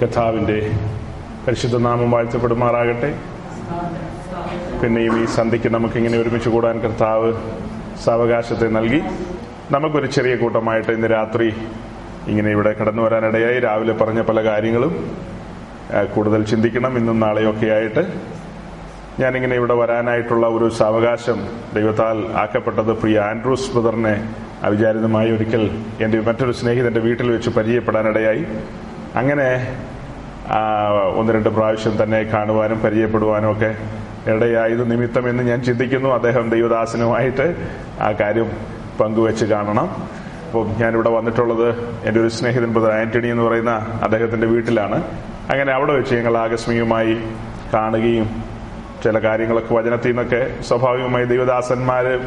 കഥാവിന്റെ 0.00 0.58
പരിശുദ്ധ 1.46 1.76
നാമം 1.76 2.10
വാഴ്ത്തപ്പെടുമാറാകട്ടെ. 2.10 3.10
പിന്നെയും 4.82 5.22
ഈ 5.22 5.24
സന്ധിക്ക് 5.26 5.68
നമുക്കിങ്ങനെ 5.68 6.18
ഒരുമിച്ച് 6.18 6.48
കൂടാൻ 6.48 6.76
കർത്താവ് 6.80 7.32
സാവകാശത്തെ 8.04 8.68
നൽകി. 8.76 9.00
നമുക്കൊരു 9.70 10.06
ചെറിയ 10.06 10.36
കൂട്ടമായിട്ട് 10.36 10.92
ഇന്ന് 10.92 11.08
രാത്രി 11.10 11.48
ഇങ്ങനെ 12.28 12.50
ഇവിടെ 12.50 12.72
കടന്നു 12.72 13.02
വരാനിടയായി. 13.02 13.58
രാവിലെ 13.60 13.92
പറഞ്ഞ 13.92 14.22
പല 14.22 14.44
കാര്യങ്ങളും 14.44 14.94
കൂടുതൽ 16.14 16.44
ചിന്തിക്കണം. 16.44 16.98
ഇന്നും 16.98 17.20
നാളെയൊക്കെ 17.20 17.66
ആയിട്ട് 17.66 18.04
ഞാനിങ്ങനെ 19.20 19.54
ഇവിടെ 19.56 19.74
വരാനായിട്ടുള്ള 19.74 20.46
ഒരു 20.46 20.68
സാവകാശം 20.80 21.38
ദൈവത്താൽ 21.74 22.18
ആക്കപ്പെട്ടത് 22.42 22.92
പ്രിയ 23.00 23.18
ആൻഡ്രൂസ് 23.20 23.72
ബ്രദറിനെ 23.72 24.14
അവിചാരിതമായി 24.62 25.30
ഒരിക്കൽ 25.30 25.64
എന്റെ 26.00 26.20
മറ്റൊരു 26.20 26.52
സ്നേഹിതന്റെ 26.52 27.00
വീട്ടിൽ 27.00 27.30
വെച്ച് 27.30 27.50
പരിചയപ്പെടാനിടയായി. 27.50 28.44
അങ്ങനെ 29.20 29.46
ഒന്ന് 31.14 31.32
രണ്ട് 31.32 31.48
പ്രാവശ്യം 31.48 32.02
തന്നെ 32.02 32.22
കാണുവാനും 32.22 32.80
പരിചയപ്പെടുവാനും 32.80 33.52
ഒക്കെ 33.52 33.76
ഇടയായത് 34.30 34.90
നിമിത്തമെന്ന് 34.90 35.42
ഞാൻ 35.42 35.62
ചിന്തിക്കുന്നു. 35.62 36.08
അദ്ദേഹം 36.08 36.50
ദൈവദാസനുമായിട്ട് 36.50 37.56
ആ 38.00 38.12
കാര്യം 38.12 38.50
പങ്കുവെച്ച് 39.00 39.44
കാണണം. 39.44 39.88
അപ്പോൾ 40.46 40.66
ഞാനിവിടെ 40.66 41.10
വന്നിട്ടുള്ളത് 41.10 41.68
എന്റെ 42.04 42.20
ഒരു 42.20 42.28
സ്നേഹിതൻ 42.28 42.72
ബ്രദർ 42.72 42.92
ആന്റണി 42.92 43.28
എന്ന് 43.28 43.42
പറയുന്ന 43.42 44.00
അദ്ദേഹത്തിന്റെ 44.02 44.46
വീട്ടിലാണ്. 44.46 45.04
അങ്ങനെ 45.50 45.72
അവിടെ 45.72 45.92
വെച്ച് 45.92 46.14
ഞങ്ങൾ 46.14 46.38
ആകസ്മികമായി 46.38 47.18
കാണുകയും 47.74 48.44
ചില 49.04 49.18
കാര്യങ്ങളൊക്കെ 49.18 49.74
വചനത്തിൽ 49.74 50.08
നിന്നൊക്കെ 50.08 50.62
സ്വാഭാവികമായി 50.62 51.24
ദൈവദാസന്മാര് 51.24 52.18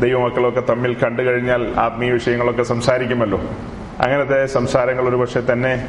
ദൈവമക്കളൊക്കെ 0.00 0.60
തമ്മിൽ 0.60 0.94
കണ്ടു 0.94 1.22
കഴിഞ്ഞാൽ 1.22 1.72
ആത്മീയ 1.78 2.10
വിഷയങ്ങളൊക്കെ 2.10 2.62
സംസാരിക്കുമല്ലോ. 2.62 3.40
അങ്ങനത്തെ 4.00 4.46
സംസാരങ്ങൾ 4.46 5.08
ഒരുപക്ഷെ 5.08 5.42
തന്നെ 5.52 5.88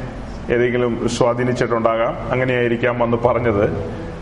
ഏതെങ്കിലും 0.50 1.08
സ്വാധീനിച്ചിട്ടുണ്ടാകാം. 1.08 2.32
അങ്ങനെയായിരിക്കാം 2.32 2.98
വന്ന് 2.98 3.16
പറഞ്ഞത്. 3.16 3.70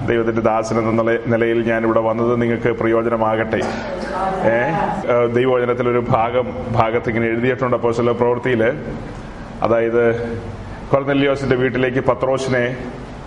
ദൈവത്തിന്റെ 0.09 0.42
ദാസൻ 0.42 0.78
എന്ന 0.78 1.03
നിലയിൽ 1.27 1.62
ഞാൻ 1.62 1.84
ഇവിടെ 1.84 2.00
വന്നത് 2.00 2.42
നിങ്ങൾക്ക് 2.42 2.69
പ്രയോജനമാകട്ടെ. 2.69 3.56
ഏ? 3.56 4.70
ഒരു 5.91 6.05
ഭാഗം 6.08 6.55
ഭാഗത്ത് 6.72 7.08
ഇങ്ങനെ 7.08 7.27
എഴുതിയിട്ടുണ്ട് 7.27 7.77
അപ്പോൾ 7.77 7.92
ചില 7.92 8.11
പ്രവൃത്തിയിൽ. 8.11 8.72
അതായത് 9.62 10.36
കൊർനെല്ലിയോസിന്റെ 10.92 11.56
വീട്ടിലേക്ക് 11.56 11.98
പത്രോസിനെ 11.98 12.77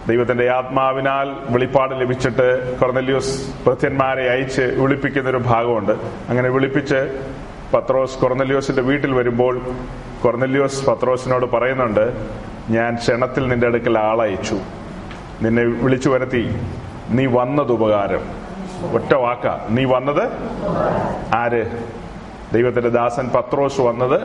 ദൈവത്തിന്റെ 0.09 0.49
ആത്മാവിനാൽ 0.49 1.29
വെളിപ്പാട് 1.49 2.01
ലഭിച്ചിട്ട് 2.01 2.79
കൊർനെല്ലിയോസ് 2.79 3.51
ഭൃത്യന്മാരെ 3.65 4.29
അയച്ച് 4.29 4.61
വിളിപ്പിക്കുന്ന 4.61 5.29
ഒരു 5.29 5.37
ഭാഗമുണ്ട്. 5.37 5.91
അങ്ങനെ 6.29 6.49
വിളിപ്പിച്ച് 6.49 7.19
പത്രോസ് 7.73 8.17
കൊർനെല്ലിയോസിന്റെ 8.17 8.81
വീട്ടിൽ 8.81 9.13
വരുമ്പോൾ 9.13 9.61
കൊർനെല്ലിയോസ് 10.23 10.85
പത്രോസിനോട് 10.85 11.45
പറയുന്നുണ്ട് 11.45 12.13
ഞാൻ 12.69 12.95
ക്ഷണത്തിൽ 12.95 13.47
നിന്റെ 13.47 13.67
അടുക്കൽ 13.67 13.99
ആളയച്ചു. 13.99 14.59
നിന്നെ 15.41 15.63
വിളിച്ചു 15.63 16.09
വരുത്തി. 16.09 16.55
നീ 17.09 17.25
വന്നത് 17.25 17.71
ഉപകാരം. 17.71 18.47
ഒറ്റ 18.93 19.13
വാക്ക. 19.13 19.47
നീ 19.69 19.85
വന്നത് 19.85 20.31
ആര്? 21.35 21.65
ദൈവത്തിന്റെ 22.53 22.89
ദാസൻ 22.89 23.29
പത്രോസ് 23.35 23.81
വന്നത് 23.81 24.21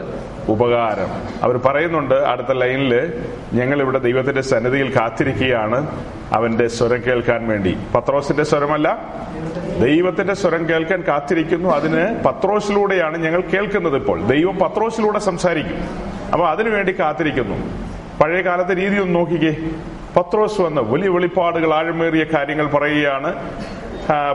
ഉപകാരം. 0.49 1.43
അവർ 1.43 1.57
പറയുന്നുണ്ട് 1.57 2.15
അടുത്ത 2.15 2.53
ലൈനിൽ 2.53 3.25
ഞങ്ങൾ 3.53 3.81
ഇവിടെ 3.81 3.99
ദൈവത്തിന്റെ 3.99 4.41
സന്നിധിയിൽ 4.41 4.97
കാത്തിരിക്കുകയാണ്. 4.97 6.05
അവന്റെ 6.33 6.69
സ്വരം 6.69 7.03
കേൾക്കാൻ 7.07 7.49
വേണ്ടി. 7.49 7.79
പത്രോസിന്റെ 7.95 8.43
സ്വരമല്ല. 8.43 9.15
ദൈവത്തിന്റെ 9.81 10.35
സ്വരം 10.35 10.69
കേൾക്കാൻ 10.69 11.05
കാത്തിരിക്കുന്നു. 11.09 11.69
അതിന് 11.69 12.23
പത്രോസിലൂടെയാണ് 12.25 13.19
ഞങ്ങൾ 13.19 13.41
കേൾക്കുന്നത് 13.41 13.97
ഇപ്പോൾ. 13.97 14.23
ദൈവം 14.23 14.59
പത്രോസിലൂടെ 14.59 15.19
സംസാരിക്കും. 15.19 15.79
അപ്പൊ 16.33 16.47
അതിനുവേണ്ടി 16.47 17.01
കാത്തിരിക്കുന്നു. 17.01 17.92
പഴയ 18.21 18.41
കാലത്തെ 18.43 18.75
രീതി 18.77 18.97
ഒന്ന് 18.97 19.15
നോക്കിക്കേ. 19.15 19.57
പത്രോസ് 20.17 20.61
വന്ന് 20.61 20.83
വലിയ 20.83 21.09
വെളിപ്പാടുകൾ 21.09 21.75
ആഴമേറിയ 21.75 22.25
കാര്യങ്ങൾ 22.25 22.67
പറയുകയാണ്. 22.67 23.31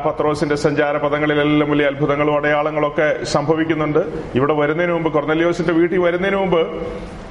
പത്രോസിന്റെ 0.06 0.56
സഞ്ചാര 0.56 0.98
പദങ്ങളിലെല്ലാം 0.98 1.72
വലിയ 1.72 1.86
അത്ഭുതങ്ങളും 1.86 2.36
അടയാളങ്ങളും 2.36 2.88
ഒക്കെ 2.88 3.24
സംഭവിക്കുന്നുണ്ട്. 3.24 4.00
ഇവിടെ 4.36 4.54
വരുന്നതിന് 4.54 4.94
മുമ്പ് 4.94 5.14
കൊർന്നലിയോസിന്റെ 5.14 5.74
വീട്ടിൽ 5.74 6.00
വരുന്നതിന് 6.00 6.38
മുമ്പ് 6.38 6.62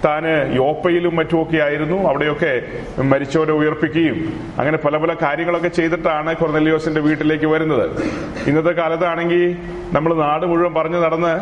താന് 0.05 0.57
യോപ്പയിലും 0.57 1.17
മറ്റുമൊക്കെ 1.17 1.59
ആയിരുന്നു. 1.59 2.09
അവിടെയൊക്കെ 2.09 2.63
മരിച്ചവരെ 3.03 3.53
ഉയർപ്പിക്കുകയും 3.53 4.19
അങ്ങനെ 4.59 4.77
പല 4.77 4.97
പല 4.97 5.15
കാര്യങ്ങളൊക്കെ 5.23 5.69
ചെയ്തിട്ടാണ് 5.69 6.37
കൊർന്നലിയോസിന്റെ 6.37 7.01
വീട്ടിലേക്ക് 7.01 7.47
വരുന്നത്. 7.47 8.03
ഇന്നത്തെ 8.47 8.71
കാലത്താണെങ്കിൽ 8.71 9.57
നമ്മൾ 9.93 10.15
നാട് 10.15 10.47
മുഴുവൻ 10.47 10.75
പറഞ്ഞു 10.75 10.99
നടന്ന് 10.99 11.33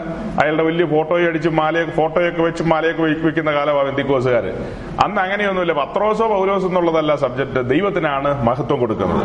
അയാളുടെ 0.40 0.62
വലിയ 0.62 0.86
ഫോട്ടോയും 0.86 1.28
അടിച്ച് 1.28 1.48
മാലയൊക്കെ 1.48 1.92
ഫോട്ടോയൊക്കെ 1.92 2.42
വെച്ച് 2.42 2.62
മാലയൊക്കെ 2.62 3.02
വെക്കുന്ന 3.02 3.52
കാലമാണ് 3.52 3.88
ബന്ധിക്കോസുകാര് 3.88 4.52
അന്ന് 5.04 5.20
അങ്ങനെയൊന്നുമില്ല. 5.20 5.72
പത്രോസോ 5.72 6.28
പൗലോസോ 6.28 6.68
എന്നുള്ളതല്ല 6.68 7.16
സബ്ജക്ട്. 7.16 7.68
ദൈവത്തിനാണ് 7.68 8.44
മഹത്വം 8.44 8.80
കൊടുക്കുന്നത്. 8.80 9.24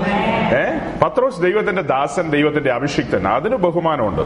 ഏഹ് 0.59 0.99
പത്രോസ് 1.03 1.41
ദൈവത്തിന്റെ 1.59 1.81
ദാസൻ 1.81 2.29
ദൈവത്തിന്റെ 2.29 2.71
അഭിഷിക്തൻ. 2.71 3.27
അതിന് 3.27 3.55
ബഹുമാനമുണ്ട്. 3.55 4.21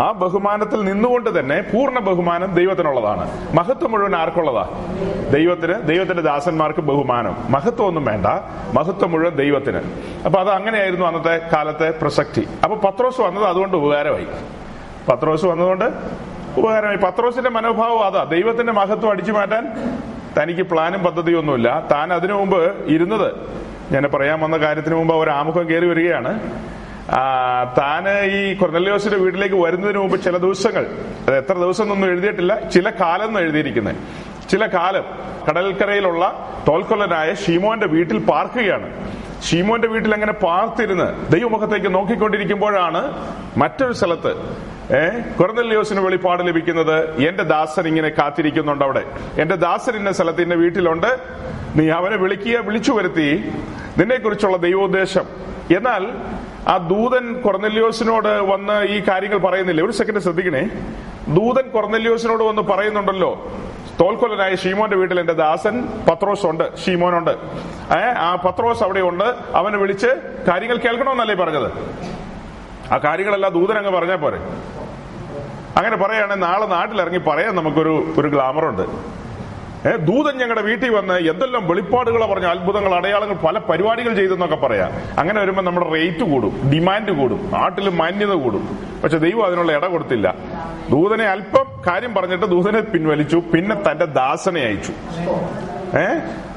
ആ 0.00 0.12
ബഹുമാനത്തിൽ 0.12 0.84
നിന്നുകൊണ്ട് 0.84 1.40
തന്നെ 1.40 1.60
പൂർണ 1.60 1.98
ബഹുമാനം 1.98 2.54
ദൈവത്തിനുള്ളതാണ്. 2.54 3.54
മഹത്വം 3.54 3.92
മുഴുവൻ 3.92 4.16
ആർക്കുള്ളതാ? 4.16 4.68
ദൈവത്തിന് 5.34 5.74
ദൈവത്തിന്റെ 5.82 6.22
ദാസന്മാർക്ക് 6.22 6.80
ബഹുമാനം. 6.80 7.36
മഹത്വം 7.50 7.86
ഒന്നും 7.86 8.04
വേണ്ട. 8.04 8.26
മഹത്വം 8.78 9.10
മുഴുവൻ 9.10 9.36
ദൈവത്തിന്. 9.36 9.80
അപ്പൊ 10.24 10.40
അത് 10.40 10.50
അങ്ങനെയായിരുന്നു 10.50 11.06
അന്നത്തെ 11.06 11.40
കാലത്തെ 11.52 11.90
പ്രസക്തി. 11.90 12.48
അപ്പൊ 12.64 12.90
പത്രോസ് 12.90 13.20
വന്നത് 13.20 13.44
അതുകൊണ്ട് 13.44 13.76
ഉപകാരമായി. 13.76 14.26
പത്രോസ് 15.08 15.44
വന്നതുകൊണ്ട് 15.44 15.84
ഉപകാരമായി. 16.58 16.96
പത്രോസിന്റെ 16.96 17.50
മനോഭാവം 17.50 18.04
അതാ. 18.04 18.24
ദൈവത്തിന്റെ 18.24 18.72
മഹത്വം 18.72 19.10
അടിച്ചു 19.10 19.32
മാറ്റാൻ 19.32 19.66
തനിക്ക് 20.42 20.62
പ്ലാനും 20.62 21.04
പദ്ധതിയും 21.04 21.38
ഒന്നുമില്ല 21.38 21.86
താൻ 21.90 22.12
അതിനു 22.12 22.32
മുമ്പ് 22.32 22.86
ഇരുന്നത് 22.86 23.57
ഞാൻ 23.92 24.04
പറയാൻ 24.14 24.38
വന്ന 24.40 24.56
കാര്യത്തിന് 24.56 24.94
മുമ്പ് 24.94 25.14
ഒരു 25.14 25.30
ആമുഖം 25.30 25.64
കയറി 25.70 25.86
വരികയാണ്. 25.86 26.32
താന് 27.78 28.14
ഈ 28.38 28.40
കൊർന്നല്യോസിന്റെ 28.60 29.18
വീട്ടിലേക്ക് 29.24 29.58
വരുന്നതിന് 29.64 29.98
മുമ്പ് 29.98 30.16
ചില 30.24 30.36
ദിവസങ്ങൾ 30.36 30.84
അത് 31.26 31.36
എത്ര 31.36 31.54
ദിവസം 31.64 31.84
എന്നൊന്നും 31.84 32.08
എഴുതിയിട്ടില്ല 32.08 32.54
ചില 32.74 32.90
കാലം 32.90 33.28
എന്ന് 33.28 33.40
എഴുതിയിരിക്കുന്നത് 33.40 33.96
ചില 34.50 34.66
കാലം 34.66 35.04
കടൽക്കരയിലുള്ള 35.46 36.24
തോൽക്കൊല്ലനായ 36.68 37.34
ഷീമോന്റെ 37.34 37.86
വീട്ടിൽ 37.86 38.18
പാർക്കുകയാണ്. 38.30 38.88
ഷീമോന്റെ 39.46 39.88
വീട്ടിൽ 39.88 40.14
അങ്ങനെ 40.14 40.32
പാർത്തിരുന്ന് 40.32 41.08
ദൈവമുഖത്തേക്ക് 41.32 41.94
നോക്കിക്കൊണ്ടിരിക്കുമ്പോഴാണ് 41.94 43.02
മറ്റൊരു 43.62 43.92
സ്ഥലത്ത് 43.92 44.32
ഏഹ് 44.98 45.16
കുറന്നല്ലിയോസിന് 45.38 46.00
വെളിപ്പാട് 46.00 46.42
ലഭിക്കുന്നത് 46.48 46.96
എന്റെ 47.28 47.44
ദാസൻ 47.44 47.86
ഇങ്ങനെ 47.88 48.08
കാത്തിരിക്കുന്നുണ്ട് 48.08 48.84
അവിടെ 48.84 49.02
എന്റെ 49.42 49.56
ദാസൻ 49.66 49.94
ഇന്ന 49.96 50.12
സ്ഥലത്ത് 50.12 50.42
ഇന്ന 50.42 50.54
വീട്ടിലുണ്ട്. 50.54 51.10
നീ 51.76 51.90
അവനെ 51.90 52.16
വിളിക്കുക 52.16 52.58
വിളിച്ചു 52.58 52.92
വരുത്തി 52.92 53.52
നിന്നെ 53.98 54.16
കുറിച്ചുള്ള 54.16 54.56
ദൈവോദ്ദേശം. 54.56 55.24
എന്നാൽ 55.76 56.06
ആ 56.68 56.76
ദൂതൻ 56.76 57.40
കൊർന്നല്യോസിനോട് 57.40 58.28
വന്ന് 58.28 58.84
ഈ 58.84 59.02
കാര്യങ്ങൾ 59.08 59.38
പറയുന്നില്ല? 59.38 59.82
ഒരു 59.82 59.92
സെക്കൻഡ് 59.92 60.18
ശ്രദ്ധിക്കണേ. 60.18 60.68
ദൂതൻ 61.28 61.68
കൊർന്നല്യോസിനോട് 61.68 62.44
വന്ന് 62.44 62.62
പറയുന്നുണ്ടല്ലോ. 62.62 63.52
തോൽക്കൊല്ലനായ 64.00 64.54
ഷീമോന്റെ 64.54 64.96
വീട്ടിൽ 64.96 65.20
എന്റെ 65.20 65.32
ദാസൻ 65.32 65.88
പത്രോസ് 66.08 66.46
ഉണ്ട്. 66.46 66.78
ഷീമോനുണ്ട് 66.78 67.30
ഏ 67.92 68.12
ആ 68.18 68.36
പത്രോസ് 68.36 68.82
അവിടെ 68.82 69.00
ഉണ്ട്. 69.00 69.34
അവനെ 69.54 69.76
വിളിച്ച് 69.76 70.06
കാര്യങ്ങൾ 70.48 70.76
കേൾക്കണമെന്നല്ലേ 70.76 71.34
പറഞ്ഞത്? 71.34 71.72
ആ 72.94 72.98
കാര്യങ്ങളെല്ലാം 72.98 73.52
ദൂതൻ 73.52 73.78
അങ്ങ് 73.78 73.90
പറഞ്ഞാൽ 73.90 74.16
പോരെ. 74.16 74.36
അങ്ങനെ 75.76 75.96
പറയുകയാണെങ്കിൽ 75.96 76.46
നാളെ 76.46 76.66
നാട്ടിലിറങ്ങി 76.66 77.18
പറയാൻ 77.18 77.54
നമുക്കൊരു 77.54 78.14
ഒരു 78.18 78.28
ഗ്ലാമറുണ്ട്. 78.28 78.82
ദൂതൻ 79.84 80.38
ഞങ്ങളുടെ 80.38 80.62
വീട്ടിൽ 80.62 80.90
വന്ന് 80.90 81.14
എന്തെല്ലാം 81.14 81.68
വെളിപ്പാടുകൾ 81.68 82.26
പറഞ്ഞ 82.26 82.46
അത്ഭുതങ്ങൾ 82.46 82.94
അടയാളങ്ങൾ 82.94 83.34
പല 83.34 83.58
പരിപാടികൾ 83.58 84.14
ചെയ്തെന്നൊക്കെ 84.14 84.56
പറയാം. 84.56 84.90
അങ്ങനെ 85.18 85.40
വരുമ്പോൾ 85.40 85.62
നമ്മുടെ 85.62 85.90
റേറ്റ് 85.90 86.18
കൂടും 86.18 86.70
ഡിമാൻഡ് 86.74 87.12
കൂടും 87.12 87.50
നാട്ടിൽ 87.52 87.88
മാന്യത 87.88 88.32
കൂടും. 88.32 88.78
പക്ഷെ 89.04 89.18
ദൈവം 89.18 89.46
അതിനുള്ള 89.46 89.72
ഇട 89.72 89.86
കൊടുത്തില്ല. 89.86 90.34
ദൂതനെ 90.90 91.24
അല്പം 91.24 91.66
കാര്യം 91.86 92.14
പറഞ്ഞിട്ട് 92.14 92.46
ദൂതനെ 92.46 92.80
പിൻവലിച്ചു 92.80 93.42
പിന്നെ 93.54 93.90
തന്റെ 93.90 94.04
ദാസനെ 94.04 94.60
അയച്ചു. 94.60 94.92
ഏ? 95.98 96.04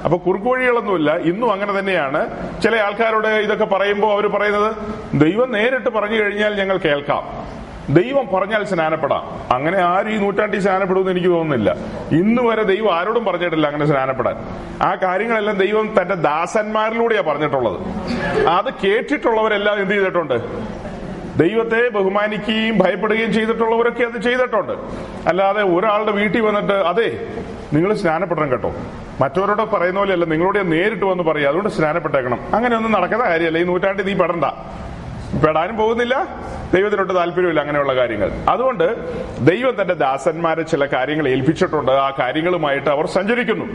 അപ്പൊ 0.03 0.17
കുറുക്കുവഴികളൊന്നുമില്ല. 0.17 1.17
ഇന്നും 1.17 1.51
അങ്ങനെ 1.51 1.79
തന്നെയാണ്. 1.79 2.29
ചില 2.61 2.75
ആൾക്കാരോട് 2.75 3.27
ഇതൊക്കെ 3.27 3.65
പറയുമ്പോൾ 3.65 4.13
അവർ 4.13 4.27
പറയുന്നത് 4.27 4.75
ദൈവം 5.13 5.51
നേരിട്ട് 5.51 5.89
പറഞ്ഞു 5.89 6.23
കഴിഞ്ഞാൽ 6.23 6.55
ഞങ്ങൾ 6.55 6.77
കേൾക്കാം. 6.77 7.51
ദൈവം 7.89 8.27
പറഞ്ഞാൽ 8.33 8.63
സ്നാനപ്പെടാം. 8.63 9.53
അങ്ങനെ 9.53 9.77
ആരും 9.77 10.11
ഈ 10.11 10.17
നൂറ്റാണ്ടിൽ 10.17 10.59
സ്നാനപ്പെടുമെന്ന് 10.59 11.11
എനിക്ക് 11.11 11.27
തോന്നുന്നില്ല. 11.27 11.75
ഇന്ന് 12.11 12.41
വരെ 12.41 12.63
ദൈവം 12.63 12.95
ആരോടും 12.95 13.25
പറഞ്ഞിട്ടില്ല 13.25 13.67
അങ്ങനെ 13.67 13.85
സ്നാനപ്പെടാൻ. 13.85 14.35
ആ 14.81 14.95
കാര്യങ്ങളെല്ലാം 14.95 15.57
ദൈവം 15.57 15.95
തന്റെ 16.01 16.15
ദാസന്മാരിലൂടെയാ 16.15 17.21
പറഞ്ഞിട്ടുള്ളത്. 17.21 17.79
അത് 18.47 18.73
കേട്ടിട്ടുള്ളവരെല്ലാം 18.83 19.81
എന്ത് 19.81 19.93
ചെയ്തിട്ടുണ്ട്? 19.93 20.33
ദൈവത്തെ 21.37 21.89
ബഹുമാനിക്കുകയും 21.89 22.77
ഭയപ്പെടുകയും 22.77 23.33
ചെയ്തിട്ടുള്ളവരൊക്കെ 23.33 24.03
അത് 24.03 24.21
ചെയ്തിട്ടുണ്ട്. 24.21 24.71
അല്ലാതെ 25.27 25.63
ഒരാളുടെ 25.63 26.11
വീട്ടിൽ 26.11 26.41
വന്നിട്ട് 26.41 26.73
അതെ 26.73 27.27
നിങ്ങൾ 27.73 27.93
സ്നാനപ്പെടണം 27.93 28.51
കേട്ടോ. 28.51 28.73
മറ്റവരോട് 29.21 29.61
പറയുന്ന 29.61 29.99
പോലെയല്ല 29.99 30.25
നിങ്ങളോട് 30.25 30.71
നേരിട്ട് 30.71 31.05
വന്ന് 31.05 31.23
പറയാം. 31.23 31.49
അതുകൊണ്ട് 31.49 31.69
സ്നാനപ്പെട്ടേക്കണം. 31.69 32.39
അങ്ങനെ 32.53 32.75
ഒന്നും 32.75 32.91
നടക്കുന്ന 32.91 33.25
കാര്യമല്ല. 33.25 33.57
ഈ 33.57 33.63
നൂറ്റാണ്ടിൽ 33.63 34.05
നീ 34.05 34.13
പെടണ്ട. 34.13 34.45
പെടാനും 35.39 35.77
പോകുന്നില്ല 35.77 36.27
ദൈവത്തിനൊട്ട് 36.73 37.15
താല്പര്യമില്ല 37.15 37.59
അങ്ങനെയുള്ള 37.59 37.95
കാര്യങ്ങൾ. 37.95 38.31
അതുകൊണ്ട് 38.49 38.87
ദൈവം 39.39 39.81
തന്റെ 39.81 39.93
ദാസന്മാരെ 39.93 40.61
ചില 40.61 40.85
കാര്യങ്ങൾ 40.85 41.27
ഏൽപ്പിച്ചിട്ടുണ്ട്. 41.27 41.91
ആ 41.91 42.13
കാര്യങ്ങളുമായിട്ട് 42.19 42.89
അവർ 42.89 43.05
സഞ്ചരിക്കുന്നു. 43.07 43.65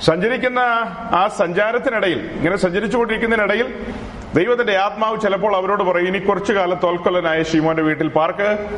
സഞ്ചരിക്കുന്ന 0.00 0.58
ആ 1.12 1.30
സഞ്ചാരത്തിനിടയിൽ 1.38 2.30
ഇങ്ങനെ 2.32 2.56
സഞ്ചരിച്ചുകൊണ്ടിരിക്കുന്നതിനിടയിൽ 2.56 3.74
ദൈവത്തിന്റെ 4.34 4.76
ആത്മാവ് 4.76 5.20
ചിലപ്പോൾ 5.20 5.56
അവരോട് 5.56 5.82
പറയും 5.82 6.06
ഇനി 6.06 6.18
കുറച്ചു 6.18 6.52
കാലം 6.52 6.80
തോൽക്കൊല്ലനായ 6.82 7.42
ഷീമോന്റെ 7.42 7.82
വീട്ടിൽ 7.82 8.08
പാർക്ക്. 8.08 8.68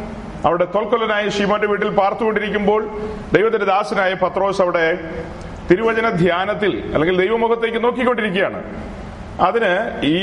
അവിടെ 0.46 0.64
തോൽക്കൊല്ലനായ 0.64 1.29
ഷീമോന്റെ 1.29 1.67
വീട്ടിൽ 1.67 1.88
പാർത്തുകൊണ്ടിരിക്കുമ്പോൾ 1.88 2.84
ദൈവത്തിന്റെ 3.32 3.67
ദാസനായ 3.67 4.14
പത്രോസ് 4.14 4.62
അവിടെ 4.62 4.99
തിരുവചന 5.70 6.08
ധ്യാനത്തിൽ 6.08 6.90
അല്ലെങ്കിൽ 6.94 7.26
ദൈവമുഖത്തേക്ക് 7.26 7.84
നോക്കിക്കൊണ്ടിരിക്കുകയാണ്. 7.84 8.61
അതിന് 9.40 10.00
ഈ 10.04 10.16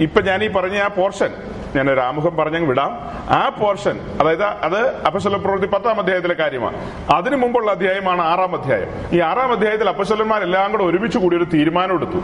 ഇപ്പൊ 0.00 0.20
ഞാൻ 0.20 0.44
ഈ 0.44 0.48
പറഞ്ഞ 0.48 0.78
ആ 0.78 0.88
പോർഷൻ 0.88 1.30
ഞാൻ 1.76 1.90
ഒരു 1.90 2.00
ആമുഖം 2.00 2.36
പറഞ്ഞങ്ങ് 2.36 2.68
വിടാം. 2.68 2.90
ആ 3.30 3.48
പോർഷൻ 3.48 4.00
അതായത് 4.20 4.44
അത് 4.44 4.96
അപശല 5.04 5.36
പ്രവൃത്തി 5.36 5.66
പത്താം 5.66 6.00
അധ്യായത്തിലെ 6.00 6.34
കാര്യമാണ്. 6.34 6.90
അതിനു 7.14 7.36
മുമ്പുള്ള 7.36 7.70
അധ്യായമാണ് 7.70 8.22
ആറാം 8.22 8.62
അധ്യായം. 8.62 8.88
ഈ 9.12 9.20
ആറാം 9.20 9.52
അധ്യായത്തിൽ 9.52 9.88
അപശലന്മാരെല്ലാം 9.88 10.70
കൂടെ 10.70 10.84
ഒരുമിച്ച് 10.84 11.18
കൂടി 11.18 11.36
ഒരു 11.36 11.44
തീരുമാനം 11.44 11.94
എടുത്തു. 11.94 12.22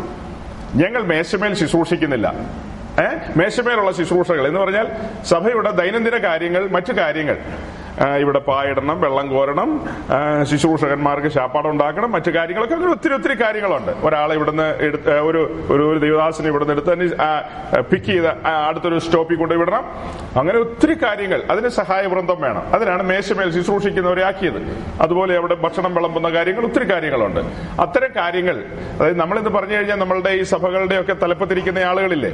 ഞങ്ങൾ 0.74 1.02
മേശമേൽ 1.02 1.54
ശുശ്രൂഷിക്കുന്നില്ല. 1.54 2.34
ഏഹ് 3.00 3.38
മേശമേലുള്ള 3.38 3.92
ശുശ്രൂഷകൾ 3.92 4.48
എന്ന് 4.48 4.60
പറഞ്ഞാൽ 4.60 4.88
സഭയുടെ 5.24 5.70
ദൈനംദിന 5.70 6.16
കാര്യങ്ങൾ 6.16 6.68
മറ്റു 6.68 6.92
കാര്യങ്ങൾ. 6.92 7.36
ഇവിടെ 8.22 8.38
പായിടണം 8.38 9.00
വെള്ളം 9.00 9.26
കോരണം 9.28 9.70
ശുശ്രൂഷകന്മാർക്ക് 10.50 11.28
ശാപ്പാടം 11.28 11.70
ഉണ്ടാക്കണം 11.70 12.12
മറ്റു 12.12 12.30
കാര്യങ്ങളൊക്കെ 12.30 12.74
അങ്ങനെ 12.74 12.92
ഒത്തിരി 12.92 13.14
ഒത്തിരി 13.14 13.34
കാര്യങ്ങളുണ്ട്. 13.42 13.92
ഒരാളെ 14.06 14.34
ഇവിടുന്ന് 14.34 14.66
എടുത്ത് 14.86 15.14
ഒരു 15.28 15.40
ഒരു 15.74 15.98
ദേവദാസിനെ 15.98 16.48
ഇവിടുന്ന് 16.48 16.74
എടുത്ത് 16.74 16.94
പിക്ക് 17.90 18.04
ചെയ്ത് 18.04 18.28
അടുത്തൊരു 18.68 18.98
സ്റ്റോപ്പിൽ 18.98 19.36
കൊണ്ട് 19.36 19.54
വിടണം. 19.54 19.84
അങ്ങനെ 20.40 20.58
ഒത്തിരി 20.58 20.96
കാര്യങ്ങൾ. 21.02 21.42
അതിന് 21.50 21.68
സഹായവൃന്ദം 21.68 22.38
വേണം. 22.40 22.62
അതിനാണ് 22.74 23.02
മേശമേൽ 23.02 23.50
ശുശ്രൂഷിക്കുന്നവരെ 23.56 24.24
ആക്കിയത്. 24.24 24.60
അതുപോലെ 25.00 25.36
അവിടെ 25.36 25.54
ഭക്ഷണം 25.54 25.94
വിളമ്പുന്ന 25.94 26.28
കാര്യങ്ങൾ 26.36 26.64
ഒത്തിരി 26.64 26.90
കാര്യങ്ങളുണ്ട്. 26.92 27.40
അത്തരം 27.80 28.12
കാര്യങ്ങൾ 28.16 28.64
അതായത് 28.98 29.18
നമ്മളിന്ന് 29.20 29.50
പറഞ്ഞു 29.50 29.76
കഴിഞ്ഞാൽ 29.76 29.98
നമ്മളുടെ 29.98 30.30
ഈ 30.30 30.42
സഭകളുടെ 30.42 31.00
ഒക്കെ 31.00 31.14
തലപ്പത്തിരിക്കുന്ന 31.22 31.78
ആളുകളില്ലേ 31.78 32.32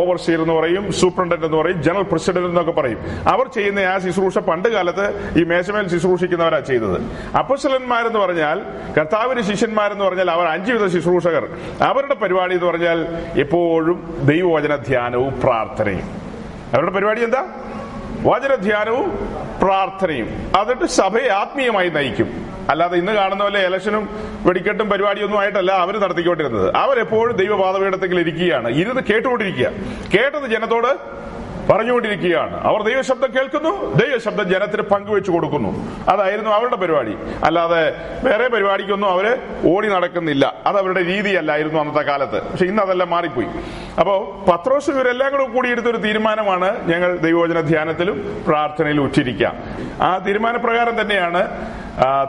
ഓവർസീർ 0.00 0.40
എന്ന് 0.40 0.54
പറയും 0.54 0.92
സൂപ്രണ്ടന്റ് 0.92 1.46
എന്ന് 1.46 1.58
പറയും 1.58 1.82
ജനറൽ 1.82 2.02
പ്രസിഡന്റ് 2.02 2.48
എന്നൊക്കെ 2.48 2.72
പറയും. 2.72 2.98
അവർ 3.32 3.46
ചെയ്യുന്ന 3.56 3.80
ആ 3.80 3.98
ശുശ്രൂഷ 3.98 4.38
പണ്ട് 4.38 4.68
കാലത്ത് 4.76 5.38
ഈ 5.38 5.44
മേശമേൽ 5.44 5.88
ശുശ്രൂഷിക്കുന്നവരാ 5.88 6.58
ചെയ്തത്. 6.58 6.96
അപ്പശലന്മാരെന്ന് 7.36 8.18
പറഞ്ഞാൽ 8.18 8.62
കർത്താവിന് 8.98 9.42
ശിഷ്യന്മാരെന്ന് 9.42 10.04
പറഞ്ഞാൽ 10.04 10.30
അവർ 10.30 10.46
അഞ്ചു 10.46 10.72
വിധ 10.72 10.86
ശുശ്രൂഷകർ. 10.94 11.48
അവരുടെ 11.82 12.14
പരിപാടി 12.14 12.54
എന്ന് 12.54 12.66
പറഞ്ഞാൽ 12.66 13.06
എപ്പോഴും 13.40 14.18
ദൈവവചന 14.24 14.74
ധ്യാനവും 14.74 15.40
പ്രാർത്ഥനയും. 15.40 16.06
അവരുടെ 16.72 16.90
പരിപാടി 16.90 17.24
എന്താ? 17.24 17.46
വചനധ്യാനവും 18.22 19.10
പ്രാർത്ഥനയും. 19.62 20.52
അതിട്ട് 20.56 20.86
സഭയെ 20.86 21.28
ആത്മീയമായി 21.28 21.88
നയിക്കും. 21.88 22.28
അല്ലാതെ 22.70 22.96
ഇന്ന് 22.98 23.12
കാണുന്ന 23.12 23.42
പോലെ 23.42 23.66
ഇലക്ഷനും 23.66 24.08
വെടിക്കെട്ടും 24.46 24.90
പരിപാടിയൊന്നും 24.90 25.40
ആയിട്ടല്ല 25.40 25.72
അവർ 25.72 25.98
നടത്തിക്കൊണ്ടിരുന്നത്. 25.98 26.76
അവരെപ്പോഴും 26.76 27.36
ദൈവപാതപീഠത്തിൽ 27.36 28.20
ഇരിക്കുകയാണ് 28.20 28.68
ഇരുന്ന് 28.68 29.02
കേട്ടുകൊണ്ടിരിക്കുക. 29.12 29.66
കേട്ടത് 30.14 30.46
ജനത്തോട് 30.50 30.92
പറഞ്ഞുകൊണ്ടിരിക്കുകയാണ്. 31.70 32.66
അവർ 32.66 32.82
ദൈവശബ്ദം 32.82 33.34
കേൾക്കുന്നു 33.34 33.94
ദൈവശബ്ദം 33.94 34.48
ജനത്തിന് 34.48 34.82
പങ്കുവെച്ചു 34.82 35.30
കൊടുക്കുന്നു. 35.30 35.70
അതായിരുന്നു 36.08 36.50
അവരുടെ 36.50 36.76
പരിപാടി. 36.76 37.16
അല്ലാതെ 37.44 37.94
വേറെ 38.24 38.48
പരിപാടിക്കൊന്നും 38.48 39.10
അവർ 39.10 39.38
ഓടി 39.64 39.88
നടക്കുന്നില്ല. 39.88 40.54
അത് 40.66 40.78
അവരുടെ 40.78 41.04
രീതിയല്ലായിരുന്നു 41.04 41.80
അന്നത്തെ 41.80 42.02
കാലത്ത്. 42.02 42.50
പക്ഷെ 42.50 42.64
ഇന്ന് 42.64 42.82
അതെല്ലാം 42.82 43.10
മാറിപ്പോയി. 43.10 43.46
അപ്പോ 44.00 44.44
പത്രോസ് 44.52 44.90
ഇവരെല്ലാം 44.90 45.32
കൂടെ 45.32 45.48
കൂടിയെടുത്തൊരു 45.48 45.96
തീരുമാനമാണ് 45.96 46.90
ഞങ്ങൾ 46.90 47.16
ദൈവവചന 47.16 47.60
ധ്യാനത്തിലും 47.60 48.44
പ്രാർത്ഥനയിലും 48.48 49.04
ഉച്ചിരിക്കാം 49.04 49.56
ആ 50.02 50.18
തീരുമാനപ്രകാരം 50.18 51.00
തന്നെയാണ് 51.00 51.48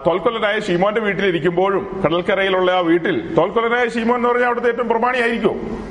തോൽക്കൊല്ലനായ 0.07 0.59
ഷീമോന്റെ 0.59 1.01
വീട്ടിലിരിക്കുമ്പോഴും 1.01 2.01
കടൽക്കരയിലുള്ള 2.05 2.71
ആ 2.71 2.79
വീട്ടിൽ 2.79 3.35
തോൽക്കൊല്ലനായ 3.35 3.87
ഷീമോൻ 3.87 4.17
എന്ന് 4.17 4.29
പറഞ്ഞാൽ 4.29 4.45
അവിടുത്തെ 4.45 4.69
ഏറ്റവും 4.69 4.89
പ്രമാണിയായിരിക്കും. 4.89 5.87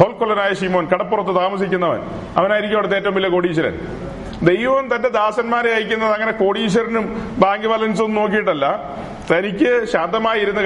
തോൽക്കൊല്ലനായ 0.00 0.54
ഷീമോൻ 0.54 0.86
കടപ്പുറത്ത് 0.86 1.36
താമസിക്കുന്നവൻ. 1.36 2.00
അവനായിരിക്കും 2.36 2.76
അവിടുത്തെ 2.76 2.96
ഏറ്റവും 2.96 3.14
വലിയ 3.14 3.28
കോടീശ്വരൻ. 3.28 3.78
ദൈവം 4.42 4.94
തന്റെ 4.94 5.08
ദാസന്മാരെ 5.08 5.70
അയക്കുന്നത് 5.74 6.12
അങ്ങനെ 6.12 6.32
കോടീശ്വരനും 6.32 7.36
ബാങ്ക് 7.38 7.66
ബാലൻസും 7.66 8.14
നോക്കിയിട്ടല്ല. 8.14 8.96
തനിക്ക് 9.30 9.84
ശാന്തമായി 9.92 10.40
ഇരുന്ന് 10.40 10.62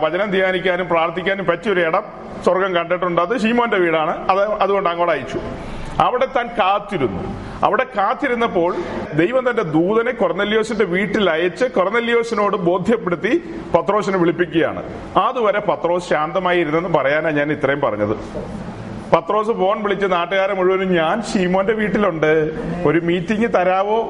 വചനം 0.00 0.30
ധ്യാനിക്കാനും 0.30 0.88
പ്രാർത്ഥിക്കാനും 0.88 1.46
പറ്റിയൊരു 1.46 1.80
ഇടം 1.80 2.02
സ്വർഗം 2.44 2.74
കണ്ടിട്ടുണ്ട്. 2.74 3.20
അത് 3.20 3.40
ഷീമോന്റെ 3.40 3.76
വീടാണ്. 3.76 4.30
അത് 4.30 4.38
അതുകൊണ്ട് 4.38 4.90
അങ്ങോട്ട് 4.90 5.14
അയച്ചു. 5.14 5.40
അവിടെ 6.00 6.26
താൻ 6.26 6.46
കാത്തിരുന്നു. 6.46 7.22
അവിടെ 7.62 7.84
കാത്തിരുന്നപ്പോൾ 7.84 8.76
ദൈവം 9.14 9.50
തന്റെ 9.50 9.62
ദൂതനെ 9.62 10.12
കൊർന്നല്യോസിന്റെ 10.12 10.84
വീട്ടിൽ 10.84 11.30
അയച്ച് 11.30 11.64
കൊർന്നല്യോസിനോട് 11.64 12.56
ബോധ്യപ്പെടുത്തി 12.56 13.54
പത്രോസിനെ 13.74 14.18
വിളിപ്പിക്കുകയാണ്. 14.18 14.82
അതുവരെ 15.16 15.60
പത്രോസ് 15.60 16.10
ശാന്തമായി 16.10 16.60
ഇരുന്നെന്ന് 16.60 16.88
പറയാനാണ് 16.88 17.36
ഞാൻ 17.36 17.52
ഇത്രയും 17.52 17.80
പറഞ്ഞത്. 17.80 18.16
പത്രോസ് 19.16 19.48
ഫോൺ 19.48 19.82
വിളിച്ച് 19.82 20.06
നാട്ടുകാരെ 20.06 20.54
മുഴുവനും 20.54 20.94
ഞാൻ 20.94 21.22
ഷീമോന്റെ 21.22 21.72
വീട്ടിലുണ്ട്. 21.72 22.50
ഒരു 22.86 22.98
മീറ്റിംഗ് 22.98 23.54
തരാവോ? 23.54 24.00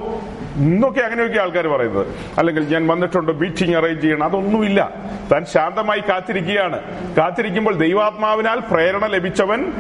ഇന്നൊക്കെ 0.57 1.01
അങ്ങനെയൊക്കെ 1.01 1.39
ആൾക്കാർ 1.39 1.67
പറയുന്നത്. 1.67 2.07
അല്ലെങ്കിൽ 2.39 2.63
ഞാൻ 2.69 2.87
വന്നിട്ടുണ്ട് 2.87 3.33
മീറ്റിംഗ് 3.33 3.77
അറേഞ്ച് 3.77 4.03
ചെയ്യണം. 4.03 4.25
അതൊന്നുമില്ല. 4.25 4.91
താൻ 5.33 5.45
ശാന്തമായി 5.45 6.01
കാത്തിരിക്കുകയാണ്. 6.01 6.81
കാത്തിരിക്കുമ്പോൾ 7.17 7.75
ദൈവാത്മാവിനാൽ 7.75 8.61
പ്രേരണ 8.61 9.07
ലഭിച്ചവൻ 9.07 9.73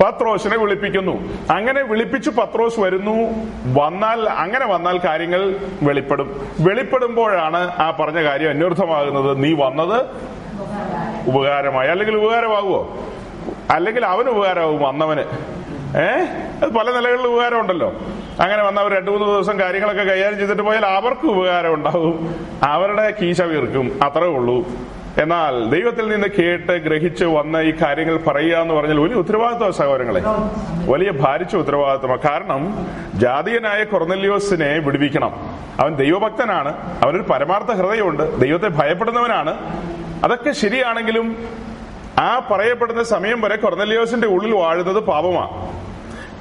പത്രോസിനെ 0.00 0.56
വിളിപ്പിക്കുന്നു. 0.58 1.28
അങ്ങനെ 1.50 1.82
വിളിപ്പിച്ചു 1.82 2.30
പത്രോസ് 2.30 2.80
വരുന്നു. 2.80 3.46
വന്നാൽ 3.80 4.28
അങ്ങനെ 4.28 4.66
വന്നാൽ 4.66 4.98
കാര്യങ്ങൾ 4.98 5.56
വെളിപ്പെടും. 5.82 6.48
വെളിപ്പെടുമ്പോഴാണ് 6.60 7.56
ആ 7.56 7.90
പറഞ്ഞ 7.90 8.22
കാര്യം 8.22 8.50
അന്വർത്ഥമാകുന്നത്. 8.50 9.44
നീ 9.44 9.54
വന്നത് 9.54 10.06
ഉപകാരമായി. 11.28 11.88
അല്ലെങ്കിൽ 11.88 12.16
ഉപകാരമാകുമോ 12.16 12.98
അല്ലെങ്കിൽ 13.70 14.06
അവന് 14.06 14.28
ഉപകാരമാകും 14.28 14.82
വന്നവന്. 14.82 15.20
ഏ? 15.98 16.24
അത് 16.62 16.70
പല 16.70 16.90
നിലകളിലും 16.90 17.34
ഉപകാരം 17.34 17.60
ഉണ്ടല്ലോ 17.60 17.92
അങ്ങനെ 18.40 18.62
വന്നവർ 18.62 18.94
രണ്ടു 18.94 19.10
മൂന്ന് 19.10 19.26
ദിവസം 19.26 19.60
കാര്യങ്ങളൊക്കെ 19.60 20.02
കൈകാര്യം 20.02 20.38
ചെയ്തിട്ട് 20.38 20.62
പോയാൽ 20.62 20.86
അവർക്ക് 20.86 21.26
ഉപകാരം 21.26 21.74
ഉണ്ടാവും 21.74 22.34
അവരുടെ 22.62 23.14
കീശ 23.22 23.40
വീർക്കും 23.40 24.00
അത്രേ 24.02 24.26
ഉള്ളൂ. 24.26 24.66
എന്നാൽ 25.18 25.70
ദൈവത്തിൽ 25.70 26.08
നിന്ന് 26.08 26.28
കേട്ട് 26.38 26.72
ഗ്രഹിച്ച് 26.72 27.24
വന്ന 27.24 27.56
ഈ 27.56 27.74
കാര്യങ്ങൾ 27.82 28.16
പറയുക 28.16 28.56
എന്ന് 28.56 28.74
പറഞ്ഞാൽ 28.74 29.00
വലിയ 29.00 29.14
ഉത്തരവാദിത്വ 29.14 29.70
സഹോദരങ്ങളെ. 29.70 30.22
വലിയ 30.90 31.10
ഭാരിച്ച 31.10 31.56
ഉത്തരവാദിത്വമാണ്. 31.56 32.20
കാരണം 32.22 32.86
ജാതീയനായ 33.14 33.84
കൊർന്നല്യോസിനെ 33.84 34.78
വിടുവിക്കണം. 34.78 35.30
അവൻ 35.80 35.96
ദൈവഭക്തനാണ്. 35.96 37.00
അവനൊരു 37.04 37.22
പരമാർത്ഥ 37.22 37.72
ഹൃദയമുണ്ട്. 37.72 38.40
ദൈവത്തെ 38.40 38.68
ഭയപ്പെടുന്നവനാണ്. 38.68 39.82
അതൊക്കെ 40.24 40.50
ശരിയാണെങ്കിലും 40.50 41.48
ആ 42.18 42.48
പറയപ്പെടുന്ന 42.50 43.02
സമയം 43.02 43.40
വരെ 43.40 43.56
കൊർന്നല്യോസിന്റെ 43.56 44.26
ഉള്ളിൽ 44.26 44.54
വാഴുന്നത് 44.54 45.00
പാപമാണ്. 45.00 45.72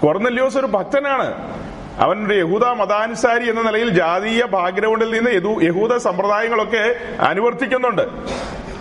കൊർന്നല്യോസ് 0.02 0.58
ഒരു 0.58 0.66
ഭക്തനാണ്. 0.66 1.56
ഒരു 2.04 2.34
യഹൂദ 2.34 2.66
മതാനുസാരി 2.66 3.50
എന്ന 3.50 3.62
നിലയിൽ 3.62 3.90
ജാതീയ 3.90 4.46
ബാക്ക്ഗ്രൗണ്ടിൽ 4.46 5.14
നിന്ന് 5.14 5.64
യഹൂദ 5.64 5.96
സമ്പ്രദായങ്ങളൊക്കെ 5.96 6.96
അനുവർത്തിക്കുന്നുണ്ട്. 7.20 8.02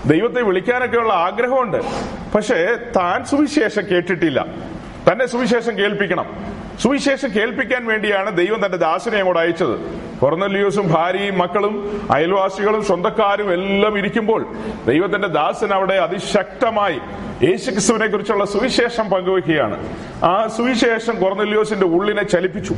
ദൈവത്തെ 0.07 0.43
വിളിക്കാനൊക്കെയുള്ള 0.43 1.13
ആഗ്രഹമുണ്ട്. 1.13 1.77
പക്ഷേ 2.35 2.79
താൻ 2.97 3.25
സുവിശേഷം 3.25 3.83
കേട്ടിട്ടില്ല. 3.91 4.47
തന്നെ 5.13 5.27
സുവിശേഷം 5.27 5.79
കേൾപ്പിക്കണം. 5.79 6.55
സുവിശേഷം 6.83 7.29
കേൾപ്പിക്കാൻ 7.37 7.87
വേണ്ടിയാണ് 7.87 8.37
ദൈവം 8.37 8.67
തന്റെ 8.67 8.77
ദാസനെ 8.77 9.19
അങ്ങോട്ട് 9.19 9.41
അയച്ചത്. 9.41 10.05
കൊർന്നല്യൂസും 10.21 10.93
ഭാര്യയും 10.93 11.39
മക്കളും 11.39 12.07
അയൽവാസികളും 12.11 12.85
സ്വന്തക്കാരും 12.85 13.53
എല്ലാം 13.53 13.99
ഇരിക്കുമ്പോൾ 13.99 14.47
ദൈവത്തിന്റെ 14.87 15.29
ദാസൻ 15.29 15.75
അവിടെ 15.75 15.95
അതിശക്തമായി 15.95 17.01
യേശുക്രിസ്തുവിനെ 17.43 18.07
കുറിച്ചുള്ള 18.07 18.45
സുവിശേഷം 18.45 19.11
പങ്കുവെക്കുകയാണ് 19.11 19.77
ആ 20.25 20.47
സുവിശേഷം 20.47 21.21
കൊർന്നല്യോസിന്റെ 21.21 21.87
ഉള്ളിനെ 21.87 22.23
ചലിപ്പിച്ചു. 22.23 22.75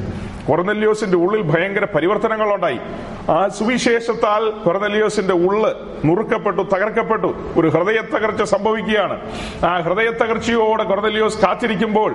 കൊർന്നല്യോസിന്റെ 0.49 1.17
ഉള്ളിൽ 1.17 1.43
ഭയങ്കര 1.43 1.85
പരിവർത്തനങ്ങൾ 1.85 2.55
ഉണ്ടായി 2.55 2.79
ആ 3.31 3.49
സുവിശേഷത്താൽ 3.49 4.51
കൊർന്നല്യോസിന്റെ 4.51 5.35
ഉള്ള് 5.35 5.75
നുറുക്കപ്പെട്ടു 6.05 6.63
തകർക്കപ്പെട്ടു 6.63 7.35
ഒരു 7.57 7.69
ഹൃദയ 7.69 8.01
തകർച്ച 8.01 8.43
സംഭവിക്കുകയാണ്. 8.43 9.21
ആ 9.65 9.81
ഹൃദയ 9.81 10.11
തകർച്ചയോടെ 10.11 10.83
കൊർന്നല്യോസ് 10.83 11.41
കാത്തിരിക്കുമ്പോൾ 11.41 12.15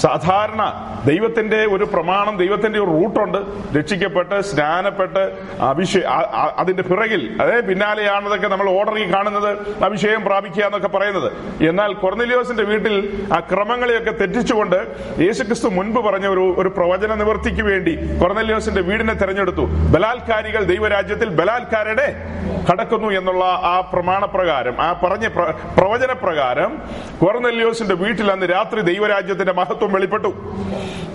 സാധാരണ 0.00 0.84
ദൈവത്തിന്റെ 1.08 1.66
ഒരു 1.66 1.84
പ്രമാണം 1.84 2.36
ദൈവത്തിന്റെ 2.36 2.78
ഒരു 2.78 2.90
റൂട്ടുണ്ട്. 2.90 3.38
രക്ഷിക്കപ്പെട്ട് 3.78 4.40
സ്നാനപ്പെട്ട് 4.40 5.22
അഭിഷേ 5.60 6.00
അതിന്റെ 6.58 6.82
പിറകിൽ. 6.82 7.42
അതേ 7.42 7.60
പിന്നാലെയാണതൊക്കെ 7.60 8.48
നമ്മൾ 8.48 8.70
ഓർഡറിൽ 8.70 9.14
കാണുന്നത് 9.14 9.50
അഭിഷേകം 9.84 10.24
പ്രാപിക്കുക 10.24 10.64
എന്നൊക്കെ 10.64 10.88
പറയുന്നത്. 10.88 11.28
എന്നാൽ 11.68 11.92
എന്നാൽ 11.92 12.64
വീട്ടിൽ 12.64 12.94
ആ 13.36 13.40
ക്രമങ്ങളെയൊക്കെ 13.40 14.10
തെറ്റിച്ചുകൊണ്ട് 14.10 14.78
യേശുക്രിസ്തു 15.20 15.68
മുൻപ് 15.68 16.00
പറഞ്ഞ 16.00 16.26
ഒരു 16.26 16.54
ഒരു 16.58 16.68
പ്രവചന 16.68 17.14
നിവൃത്തിക്ക് 17.14 17.62
വേണ്ടി 17.62 17.94
കൊർന്നലിയോസിന്റെ 18.20 18.80
വീടിനെ 18.80 19.14
തെരഞ്ഞെടുത്തു. 19.14 19.60
ബലാത്കാരികൾ 19.94 20.64
ദൈവരാജ്യത്തിൽ 20.64 21.28
ബലാത്കാരുടെ 21.28 22.06
കടക്കുന്നു 22.72 23.08
എന്നുള്ള 23.08 23.44
ആ 23.44 23.90
പ്രമാണപ്രകാരം 23.92 24.82
ആ 24.82 24.92
പറഞ്ഞ 24.92 25.28
പ്ര- 25.28 25.54
പ്രവചന 25.78 26.12
പ്രകാരം 26.12 26.82
കൊർന്നലിയോസിന്റെ 27.18 27.94
വീട്ടിൽ 27.94 28.30
അന്ന് 28.32 28.46
രാത്രി 28.46 28.80
ദൈവരാജ്യത്തിന്റെ 28.80 29.52
മഹത്വം 29.52 29.92
വെളിപ്പെട്ടു. 29.92 30.32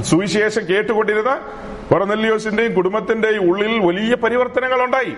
സുവിശേഷം 0.04 0.62
കേട്ടുകൊണ്ടിരുന്ന 0.70 1.42
കൊറനെല്ലിയോസിന്റെയും 1.90 2.74
കുടുംബത്തിന്റെയും 2.74 3.50
ഉള്ളിൽ 3.50 3.80
വലിയ 3.80 4.16
പരിവർത്തനങ്ങൾ 4.16 4.84
ഉണ്ടായി 4.84 5.14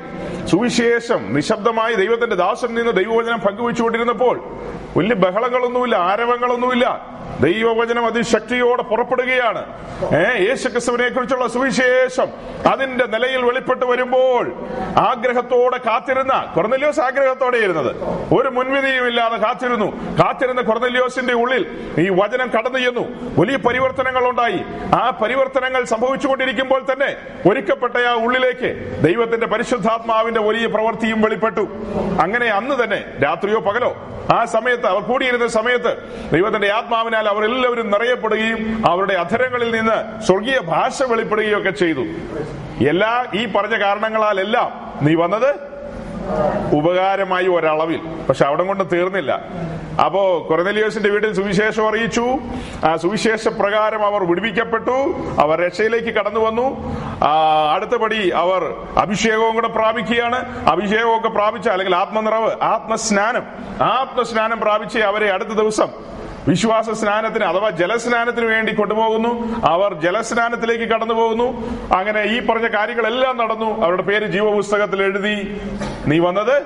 സുവിശേഷം 0.48 1.34
നിശബ്ദമായി 1.34 1.96
ദൈവത്തിന്റെ 1.96 2.36
ദാസൻ 2.36 2.76
നിന്ന് 2.76 2.92
ദൈവവചനം 2.92 3.40
പങ്കുവെച്ചുകൊണ്ടിരുന്നപ്പോൾ 3.40 4.44
വലിയ 4.98 5.16
ബഹളങ്ങളൊന്നുമില്ല 5.16 5.96
ആരവങ്ങളൊന്നുമില്ല. 5.96 7.16
ദൈവവചനം 7.42 8.06
അതിശക്തിയോടെ 8.06 8.82
പുറപ്പെടുകയാണ്. 8.82 9.66
ഏ 10.16 10.48
യേശുക്രിസ്തുവിനെ 10.48 11.10
കുറിച്ചുള്ള 11.10 11.48
സുവിശേഷം 11.48 12.28
അതിന്റെ 12.72 13.06
നിലയിൽ 13.06 13.46
വെളിപ്പെട്ട് 13.46 13.86
വരുമ്പോൾ 13.86 14.54
ആഗ്രഹത്തോടെ 14.98 15.78
കാത്തിരുന്ന 15.78 16.54
കുറനെല്ലിയോസ് 16.56 17.00
ആഗ്രഹത്തോടെ 17.00 17.58
ഇരുന്നത്. 17.58 17.96
ഒരു 18.34 18.50
മുൻവിധിയും 18.50 19.08
ഇല്ലാതെ 19.08 19.38
കാത്തിരുന്നു. 19.38 20.18
കാത്തിരുന്ന 20.20 20.62
കുറനെല്ലിയോസിന്റെ 20.62 21.34
ഉള്ളിൽ 21.34 21.92
ഈ 22.00 22.10
വചനം 22.10 22.50
കടന്നു 22.58 22.80
ചെന്നു. 22.80 23.06
വലിയ 23.40 23.56
പരിവർത്തനങ്ങൾ 23.56 24.30
ഉണ്ടായി 24.30 24.55
ആ 24.96 25.10
പരിവർത്തനങ്ങൾ 25.22 25.84
സംഭവിച്ചുകൊണ്ടിരിക്കുമ്പോൾ 25.84 26.82
തന്നെ 26.92 27.10
ഒരുക്കപ്പെട്ട 27.50 27.98
ആ 27.98 28.14
ഉള്ളിലേക്ക് 28.26 28.70
ദൈവത്തിന്റെ 29.02 29.48
പരിശുദ്ധാത്മാവിന്റെ 29.48 30.42
വലിയ 30.42 30.68
പ്രവൃത്തിയും 30.68 31.22
വെളിപ്പെട്ടു. 31.22 31.64
അങ്ങനെ 32.22 32.48
അന്ന് 32.48 32.84
തന്നെ 32.84 33.00
രാത്രിയോ 33.24 33.60
പകലോ 33.60 33.92
ആ 34.34 34.46
സമയത്ത് 34.46 34.86
അവർ 34.86 35.02
കൂടിയിരുന്ന 35.02 35.48
സമയത്ത് 35.48 35.92
ദൈവത്തിന്റെ 36.32 36.70
ആത്മാവിനാൽ 36.72 37.30
അവരെല്ലാവരും 37.30 37.92
നിറയപ്പെടുകയും 37.92 38.86
അവരുടെ 38.92 39.14
അധരങ്ങളിൽ 39.14 39.76
നിന്ന് 39.76 40.24
സ്വർഗീയ 40.26 40.60
ഭാഷ 40.60 41.04
വെളിപ്പെടുകയും 41.04 41.58
ഒക്കെ 41.60 41.70
ചെയ്തു. 41.70 42.06
എല്ലാ 42.90 43.26
ഈ 43.34 43.46
പറഞ്ഞ 43.46 43.76
കാരണങ്ങളാലെല്ലാം 43.82 44.70
നീ 45.02 45.16
വന്നത് 45.16 45.75
ഉപകാരമായി 46.74 47.48
ഒരളവിൽ. 47.48 48.00
പക്ഷെ 48.30 48.46
അവിടെ 48.46 48.64
കൊണ്ട് 48.64 48.84
തീർന്നില്ല. 48.94 49.42
അപ്പോ 50.06 50.46
കൊറനെലിയോസിന്റെ 50.50 51.10
വീട്ടിൽ 51.10 51.34
സുവിശേഷം 51.34 51.90
അറിയിച്ചു. 51.90 52.38
ആ 52.86 52.96
സുവിശേഷ 52.96 53.48
പ്രകാരം 53.48 54.06
അവർ 54.06 54.24
വിടുവിക്കപ്പെട്ടു. 54.24 55.16
അവർ 55.40 55.62
രക്ഷയിലേക്ക് 55.62 56.08
കടന്നു 56.08 56.40
വന്നു. 56.40 56.96
അടുത്തപടി 57.74 58.30
അവർ 58.30 58.76
അഭിഷേകവും 58.98 59.56
കൂടെ 59.56 59.68
പ്രാപിക്കുകയാണ്. 59.68 60.68
അഭിഷേകമൊക്കെ 60.70 61.30
പ്രാപിച്ച 61.30 61.70
അല്ലെങ്കിൽ 61.70 61.96
ആത്മനിറവ് 61.96 62.52
ആത്മസ്നാനം 62.62 63.44
ആത്മസ്നാനം 63.82 64.60
പ്രാപിച്ച് 64.60 65.00
അവരെ 65.00 65.34
അടുത്ത 65.34 65.50
ദിവസം 65.50 65.88
വിശ്വാസ 66.48 66.90
സ്നാനത്തിന് 66.90 67.44
അഥവാ 67.44 67.70
ജലസ്നാനത്തിന് 67.70 68.46
വേണ്ടി 68.46 68.74
കൊണ്ടുപോകുന്നു. 68.74 69.62
അവർ 69.66 69.94
ജലസ്നാനത്തിലേക്ക് 69.94 70.84
കടന്നു 70.84 71.14
പോകുന്നു 71.14 71.70
അങ്ങനെ 71.96 72.22
ഈ 72.24 72.46
പറഞ്ഞ 72.46 72.68
കാര്യങ്ങളെല്ലാം 72.68 73.38
നടന്നു. 73.38 73.82
അവരുടെ 73.82 74.02
പേര് 74.02 74.26
ജീവപുസ്തകത്തിൽ 74.26 75.04
എഴുതി. 75.04 75.62
നീ 76.08 76.20
വന്നത്? 76.20 76.64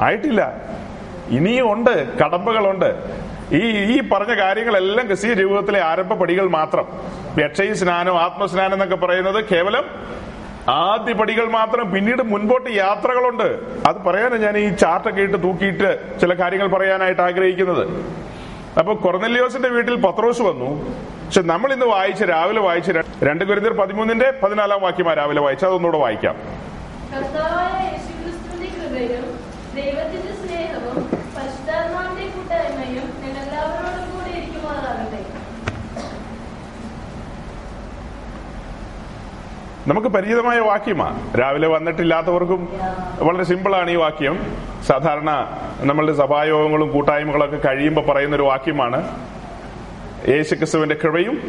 ആയിട്ടില്ല. 0.00 0.52
ഇനിയും 1.28 1.72
ഉണ്ട്. 1.72 2.18
കടമ്പകളുണ്ട്. 2.18 3.20
ഈ 3.52 3.78
ഈ 3.78 4.08
പറഞ്ഞ 4.08 4.34
കാര്യങ്ങളെല്ലാം 4.34 5.06
ക്രിസ്തീയ 5.06 5.34
ജീവിതത്തിലെ 5.34 5.82
ആരംഭ 5.82 6.12
പടികൾ 6.12 6.48
മാത്രം. 6.48 6.86
രക്ഷയും 7.38 7.76
സ്നാനം 7.76 8.18
ആത്മസ്നാനം 8.18 8.72
എന്നൊക്കെ 8.72 8.96
പറയുന്നത് 8.96 9.44
കേവലം 9.44 9.84
ആദ്യ 10.68 11.14
പടികൾ 11.14 11.48
മാത്രം. 11.48 11.92
പിന്നീട് 11.92 12.22
മുൻപോട്ട് 12.22 12.70
യാത്രകളുണ്ട്. 12.70 13.60
അത് 13.88 13.96
പറയാനാണ് 13.96 14.42
ഞാൻ 14.42 14.58
ഈ 14.58 14.68
ചാർട്ടൊക്കെ 14.68 15.22
ഇട്ട് 15.22 15.42
തൂക്കിയിട്ട് 15.42 16.20
ചില 16.20 16.34
കാര്യങ്ങൾ 16.34 16.66
പറയാനായിട്ട് 16.66 17.22
ആഗ്രഹിക്കുന്നത്. 17.22 17.86
അപ്പൊ 18.78 18.92
കൊർനെല്ലിയോസിന്റെ 18.94 19.68
വീട്ടിൽ 19.68 19.96
പത്രോസ് 20.06 20.42
വന്നു. 20.42 20.68
പക്ഷെ 21.24 21.42
നമ്മൾ 21.52 21.70
ഇന്ന് 21.72 21.86
വായിച്ച 21.86 22.22
രാവിലെ 22.34 22.60
വായിച്ച 22.60 22.90
രണ്ട് 23.28 23.44
കുരുന്നർ 23.48 23.72
പതിമൂന്നിന്റെ 23.80 24.28
പതിനാലാം 24.42 24.80
വാക്യമാ 24.86 25.12
രാവിലെ 25.20 25.40
വായിച്ച 25.46 25.64
അതൊന്നുകൂടെ 25.64 25.98
വായിക്കാം. 26.06 26.36
ദൈവത്തിന്റെ 29.74 30.32
സ്നേഹവും 30.38 30.96
പരിശുദ്ധാത്മാവിന്റെ 31.34 32.24
കൂട്ടായ്മയും 32.34 33.06
നിങ്ങൾ 33.22 33.42
എല്ലാവരോടും 33.44 34.06
കൂടി 34.12 34.30
ഇരിക്കുമാറാകട്ടെ 34.38 35.20
നമുക്ക് 39.86 40.08
പരിചിതമായ 40.08 40.58
വാക്യമാണ് 40.58 41.40
രാവിലെ 41.40 41.68
വന്നിട്ടില്ലാത്തവർക്കും 41.68 42.68
വളരെ 43.20 43.44
സിമ്പിളാണ് 43.44 43.90
ഈ 43.90 43.94
വാക്യം. 43.94 44.56
സാധാരണ 44.86 45.58
നമ്മളുടെ 45.80 46.12
സഭായോഗങ്ങളും 46.12 46.92
കൂട്ടായ്മകളൊക്കെ 46.92 47.56
കഴിയുമ്പോൾ 47.56 48.06
പറയുന്ന 48.06 48.36
ഒരു 48.36 48.42
വാക്യമാണ്. 48.42 49.18
യേശുക്രിസ്തുവിന്റെ 50.28 50.96
കൃപയും 51.04 51.42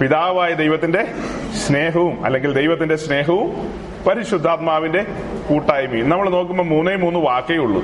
പിതാവായ 0.00 0.54
ദൈവത്തിന്റെ 0.54 1.06
സ്നേഹവും 1.66 2.24
അല്ലെങ്കിൽ 2.24 2.54
ദൈവത്തിന്റെ 2.54 2.96
സ്നേഹവും 2.96 3.72
പരിശുദ്ധാത്മാവിന്റെ 4.08 5.06
കൂട്ടായ്മയും. 5.50 6.08
നമ്മൾ 6.08 6.30
നോക്കുമ്പോൾ 6.30 6.64
മൂന്നേ 6.64 6.96
മൂന്ന് 6.96 7.18
വാക്കേ 7.18 7.56
ഉള്ളൂ. 7.56 7.82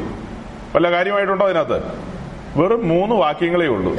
വല്ല 0.75 0.91
കാര്യമായിട്ടുണ്ടോ 0.91 1.47
അതിനകത്ത്? 1.47 2.16
വെറും 2.57 2.89
മൂന്ന് 2.89 3.15
വാക്യങ്ങളേ 3.15 3.67
ഉള്ളൂ. 3.67 3.97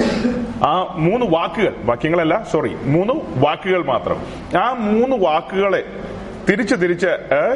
ആ 0.66 0.96
മൂന്ന് 0.98 1.26
വാക്കുകൾ 1.26 1.74
വാക്യങ്ങളല്ല 1.84 2.48
സോറി 2.52 2.76
മൂന്ന് 2.84 3.14
വാക്കുകൾ 3.46 3.84
മാത്രം. 3.86 4.18
ആ 4.60 4.74
മൂന്ന് 4.74 5.26
വാക്കുകളെ 5.26 5.84
തിരിച്ച് 6.50 6.76
തിരിച്ച് 6.76 7.08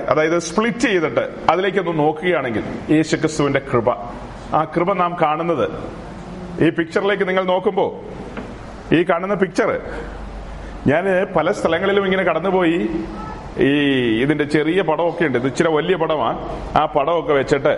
അതായത് 0.10 0.40
സ്പ്ലിറ്റ് 0.40 0.80
ചെയ്തിട്ട് 0.80 1.24
അതിലേക്കൊന്ന് 1.50 2.00
നോക്കുകയാണെങ്കിൽ 2.00 2.64
യേശുക്രിസ്തുവിന്റെ 2.92 3.62
കൃപ. 3.74 3.90
ആ 4.56 4.64
കൃപ 4.78 4.94
നാം 4.94 5.18
കാണുന്നത്. 5.22 5.68
ഈ 6.64 6.70
പിക്ചറിലേക്ക് 6.70 7.28
നിങ്ങൾ 7.28 7.44
നോക്കുമ്പോ 7.44 8.02
ഈ 8.94 9.04
കാണുന്ന 9.04 9.34
പിക്ചർ 9.34 9.82
ഞാൻ 10.88 11.28
പല 11.36 11.52
സ്ഥലങ്ങളിലും 11.52 12.06
ഇങ്ങനെ 12.06 12.24
കടന്നുപോയി 12.24 12.90
ഈ 13.60 13.70
ഇതിന്റെ 14.22 14.44
ചെറിയ 14.44 14.82
പടമൊക്കെ 14.82 15.26
ഉണ്ട്. 15.26 15.38
ഇത് 15.38 15.48
ഇച്ചിരി 15.48 15.70
വലിയ 15.70 15.96
പടമാണ് 15.96 16.38
ആ 16.78 16.86
പടമൊക്കെ 16.86 17.34
വെച്ചിട്ട് 17.34 17.78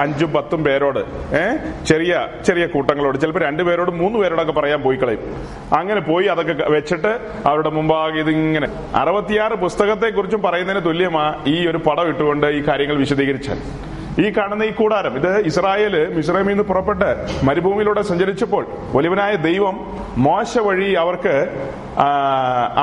അഞ്ചും 0.00 0.32
പത്തും 0.32 0.64
പേരോട് 0.64 0.98
ഏർ 1.34 1.84
ചെറിയ 1.84 2.28
ചെറിയ 2.46 2.66
കൂട്ടങ്ങളോട്. 2.66 3.18
ചിലപ്പോൾ 3.18 3.40
രണ്ടുപേരോട് 3.40 3.90
മൂന്ന് 3.90 4.18
പേരോടൊക്കെ 4.18 4.52
പറയാൻ 4.52 4.82
പോയി 4.82 4.96
കളയും. 4.96 5.36
അങ്ങനെ 5.72 6.00
പോയി 6.00 6.26
അതൊക്കെ 6.26 6.70
വെച്ചിട്ട് 6.70 7.18
അവരുടെ 7.46 7.70
മുമ്പാകെ 7.70 8.18
ഇതിങ്ങനെ. 8.18 8.68
അറുപത്തിയാറ് 8.94 9.52
പുസ്തകത്തെ 9.52 10.08
കുറിച്ചും 10.08 10.42
പറയുന്നതിന് 10.42 10.84
തുല്യമാ 10.84 11.44
ഈ 11.46 11.66
ഒരു 11.66 11.78
പടം 11.78 12.08
ഇട്ടുകൊണ്ട് 12.08 12.46
ഈ 12.46 12.60
കാര്യങ്ങൾ 12.68 12.96
വിശദീകരിച്ചാൽ. 12.96 13.58
ഈ 14.20 14.30
കാണുന്ന 14.36 14.62
ഈ 14.62 14.72
കൂടാരം 14.78 15.14
ഇത് 15.18 15.30
ഇസ്രായേൽ 15.50 15.94
മിസ്രൈമിൽ 16.16 16.52
നിന്ന് 16.52 16.64
പുറപ്പെട്ട് 16.70 17.08
മരുഭൂമിയിലൂടെ 17.48 18.02
സഞ്ചരിച്ചപ്പോൾ 18.10 18.64
വലിയവനായ 18.96 19.36
ദൈവം 19.48 19.76
മോശ 20.26 20.58
വഴി 20.66 20.88
അവർക്ക് 21.02 21.34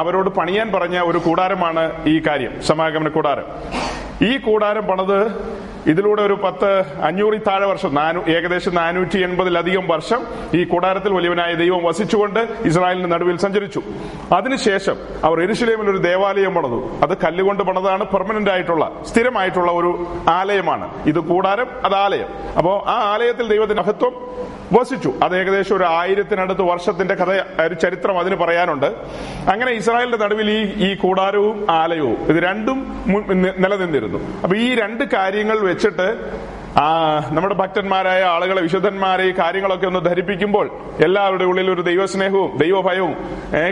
അവരോട് 0.01 0.29
പണിയാൻ 0.29 0.71
പറഞ്ഞ 0.71 0.97
ഒരു 1.09 1.19
കൂടാരമാണ് 1.27 1.83
ഈ 2.13 2.15
കാര്യം 2.27 2.55
സമാഗമന 2.69 3.09
കൂടാരം. 3.09 3.47
ഈ 4.21 4.37
കൂടാരം 4.37 4.81
പണത് 4.81 5.49
ഇതിലൂടെ 5.87 6.21
ഒരു 6.21 6.33
പത്ത് 6.33 6.79
അഞ്ഞൂറിൽ 7.01 7.41
താഴെ 7.47 7.65
വർഷം 7.65 7.95
നാനൂ 7.95 8.23
ഏകദേശം 8.23 8.75
നാനൂറ്റി 8.75 9.17
എൺപതിലധികം 9.17 9.87
വർഷം 9.87 10.25
ഈ 10.53 10.63
കൂടാരത്തിൽ 10.63 11.13
വലിയവനായ 11.13 11.53
ദൈവം 11.53 11.83
വസിച്ചുകൊണ്ട് 11.83 12.47
ഇസ്രായേലിന്റെ 12.65 13.09
നടുവിൽ 13.09 13.37
സഞ്ചരിച്ചു. 13.37 13.81
അതിനുശേഷം 14.35 14.95
അവർ 15.23 15.41
എരുശലേമിൽ 15.41 15.89
ഒരു 15.89 15.97
ദേവാലയം 15.97 16.53
പണതു. 16.53 16.89
അത് 17.01 17.17
കല്ലുകൊണ്ട് 17.17 17.63
പണിതാണ് 17.63 18.05
പെർമനന്റ് 18.05 18.49
ആയിട്ടുള്ള 18.49 18.91
സ്ഥിരമായിട്ടുള്ള 19.05 19.71
ഒരു 19.71 20.07
ആലയമാണ്. 20.29 20.89
ഇത് 21.05 21.19
കൂടാരം 21.19 21.67
അത് 21.85 21.95
ആലയം. 21.95 22.27
അപ്പോ 22.57 22.85
ആ 22.87 23.13
ആലയത്തിൽ 23.13 23.47
ദൈവത്തിന്റെ 23.47 23.83
മഹത്വം 23.83 24.13
വസിച്ചു. 24.79 25.13
അത് 25.23 25.37
ഏകദേശം 25.37 25.75
ഒരു 25.75 25.83
ആയിരത്തിനടുത്ത് 25.83 26.61
വർഷത്തിന്റെ 26.61 27.15
കഥ 27.15 27.61
ഒരു 27.61 27.73
ചരിത്രം 27.73 28.19
അതിന് 28.19 28.35
പറയാനുണ്ട്. 28.35 28.85
അങ്ങനെ 29.49 29.71
ഇസ്രായേലിന്റെ 29.71 30.17
നടുവിൽ 30.17 30.51
ഈ 30.51 30.91
ഈ 30.91 30.95
കൂടാരവും 30.95 31.67
ആലയവും 31.69 32.17
ഇത് 32.29 32.43
രണ്ടും 32.43 33.03
മു- 33.07 33.31
നി- 34.11 34.41
അപ്പൊ 34.43 34.55
ഈ 34.57 34.75
രണ്ട് 34.75 35.03
കാര്യങ്ങൾ 35.03 35.59
വെച്ചിട്ട് 35.59 36.07
ആ 36.77 36.87
നമ്മുടെ 37.31 37.55
ഭക്തന്മാരായ 37.55 38.23
ആളുകളെ 38.23 38.61
വിശുദ്ധന്മാരെ 38.61 39.23
ഈ 39.23 39.31
കാര്യങ്ങളൊക്കെ 39.31 39.87
ഒന്ന് 39.87 39.99
ധരിപ്പിക്കുമ്പോൾ 39.99 40.69
എല്ലാവരുടെ 41.03 41.43
ഉള്ളിൽ 41.43 41.71
ഒരു 41.71 41.81
ദൈവസ്നേഹവും 41.81 42.57
ദൈവഭയവും 42.57 43.13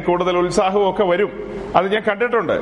കൂടുതൽ 0.07 0.37
ഉത്സാഹവും 0.37 0.89
ഒക്കെ 0.89 1.03
വരും. 1.03 1.31
അത് 1.75 1.93
ഞാൻ 1.93 2.03
കണ്ടിട്ടുണ്ട്. 2.09 2.55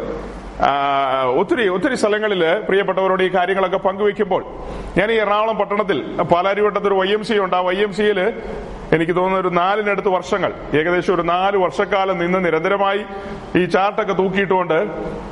ഒത്തിരി 1.35 1.67
ഒത്തിരി 1.67 1.95
സ്ഥലങ്ങളിൽ 1.95 2.55
പ്രിയപ്പെട്ടവരോട് 2.67 3.23
ഈ 3.23 3.27
കാര്യങ്ങളൊക്കെ 3.27 3.77
പങ്കുവെക്കുമ്പോൾ 3.77 4.45
ഞാൻ 4.97 5.11
ഈ 5.11 5.15
എറണാകുളം 5.15 5.57
പട്ടണത്തിൽ 5.57 6.17
പാലാരിവട്ടത്ത് 6.21 6.87
ഒരു 6.87 6.95
വൈ 6.95 7.07
എം 7.07 7.23
സി 7.23 7.33
ഉണ്ട്. 7.33 7.55
ആ 7.55 7.59
വൈ 7.59 7.75
എം 7.75 7.93
സിയിൽ 7.93 8.19
എനിക്ക് 8.93 9.15
തോന്നുന്ന 9.15 9.39
ഒരു 9.39 9.51
നാലിനടുത്ത് 9.55 10.09
വർഷങ്ങൾ 10.09 10.51
ഏകദേശം 10.79 11.13
ഒരു 11.13 11.21
നാല് 11.21 11.57
വർഷക്കാലം 11.57 12.17
നിന്ന് 12.19 12.45
നിരന്തരമായി 12.45 13.01
ഈ 13.59 13.65
ചാർട്ടൊക്കെ 13.65 14.13
തൂക്കിയിട്ടുകൊണ്ട് 14.13 14.77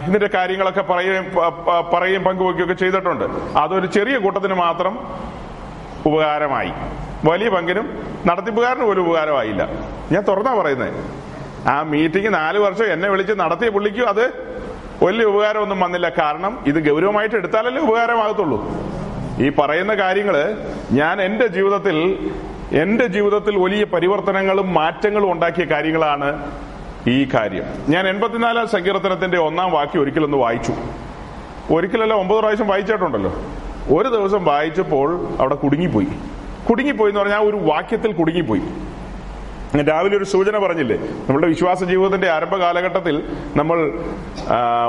ഇതിന്റെ 0.07 0.29
കാര്യങ്ങളൊക്കെ 0.36 0.81
പറയുകയും 0.81 1.25
പറയുകയും 1.93 2.24
പങ്കുവെക്കുകയൊക്കെ 2.24 2.74
ചെയ്തിട്ടുണ്ട്. 2.74 3.25
അതൊരു 3.57 3.88
ചെറിയ 3.98 4.17
കൂട്ടത്തിന് 4.17 4.53
മാത്രം 4.53 4.93
ഉപകാരമായി. 6.05 6.72
വലിയ 7.29 7.50
പങ്കിനും 7.50 7.86
നടത്തിപ്പുകാരന് 8.27 8.86
പോലും 8.86 9.01
ഉപകാരമായില്ല. 9.07 9.69
ഞാൻ 10.12 10.24
തുറന്നാ 10.29 10.53
പറയുന്നത് 10.62 10.95
ആ 11.74 11.75
മീറ്റിംഗ് 11.83 12.33
നാല് 12.33 12.60
വർഷം 12.60 12.86
എന്നെ 12.93 13.10
വിളിച്ച് 13.10 13.33
നടത്തിയ 13.33 13.69
പുള്ളിക്കും 13.69 14.07
അത് 14.07 14.25
വലിയ 15.03 15.25
ഉപകാരമൊന്നും 15.25 15.79
വന്നില്ല. 15.79 16.10
കാരണം 16.10 16.63
ഇത് 16.67 16.79
ഗൗരവമായിട്ട് 16.89 17.36
എടുത്താലല്ലേ 17.36 17.81
ഉപകാരമാകത്തുള്ളൂ. 17.81 18.60
ഈ 19.45 19.50
പറയുന്ന 19.50 19.93
കാര്യങ്ങൾ 19.93 20.36
ഞാൻ 20.91 21.22
എന്റെ 21.22 21.48
ജീവിതത്തിൽ 21.48 21.98
എന്റെ 22.74 23.08
ജീവിതത്തിൽ 23.08 23.58
വലിയ 23.58 23.84
പരിവർത്തനങ്ങളും 23.84 24.74
മാറ്റങ്ങളും 24.74 25.32
ഉണ്ടാക്കിയ 25.32 25.65
കാര്യങ്ങളാണ് 25.65 26.51
ഈ 27.10 27.30
കാര്യം. 27.34 27.63
ഞാൻ 27.89 28.08
എൺപത്തിനാലാം 28.08 28.68
സങ്കീർത്തനത്തിന്റെ 28.68 29.39
ഒന്നാം 29.39 29.72
വാക്യം 29.72 30.01
ഒരിക്കലൊന്ന് 30.01 30.38
വായിച്ചു. 30.38 30.74
ഒരിക്കലല്ല 31.74 32.13
ഒമ്പത് 32.13 32.39
പ്രാവശ്യം 32.39 32.68
വായിച്ചിട്ടുണ്ടല്ലോ. 32.68 33.34
ഒരു 33.98 34.10
ദിവസം 34.10 34.46
വായിച്ചപ്പോൾ 34.46 35.27
അവിടെ 35.39 35.56
കുടുങ്ങിപ്പോയി. 35.56 36.08
കുടുങ്ങിപ്പോയി 36.70 37.10
എന്ന് 37.10 37.22
പറഞ്ഞാൽ 37.22 37.39
ഒരു 37.39 37.56
വാക്യത്തിൽ 37.56 38.12
കുടുങ്ങിപ്പോയി. 38.12 38.62
രാവിലെ 39.84 40.18
ഒരു 40.18 40.24
സൂചന 40.24 40.58
പറഞ്ഞില്ലേ? 40.58 40.98
നമ്മുടെ 41.30 41.48
വിശ്വാസ 41.48 41.84
ജീവിതത്തിന്റെ 41.84 42.30
ആരംഭ 42.30 42.56
കാലഘട്ടത്തിൽ 42.56 43.24
നമ്മൾ 43.56 44.00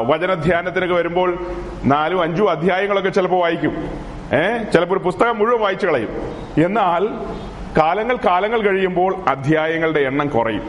വചനധ്യാനത്തിനൊക്കെ 0.06 0.94
വരുമ്പോൾ 0.94 1.38
നാലും 1.84 2.22
അഞ്ചും 2.22 2.50
അധ്യായങ്ങളൊക്കെ 2.50 3.10
ചിലപ്പോൾ 3.10 3.40
വായിക്കും. 3.40 3.70
ഏഹ് 4.32 4.72
ചിലപ്പോൾ 4.72 4.96
ഒരു 4.96 5.04
പുസ്തകം 5.04 5.38
മുഴുവൻ 5.38 5.60
വായിച്ചു 5.60 5.86
കളയും. 5.86 6.08
എന്നാൽ 6.64 7.08
കാലങ്ങൾ 7.76 8.16
കാലങ്ങൾ 8.16 8.62
കഴിയുമ്പോൾ 8.62 9.16
അധ്യായങ്ങളുടെ 9.28 10.00
എണ്ണം 10.00 10.28
കുറയും. 10.28 10.62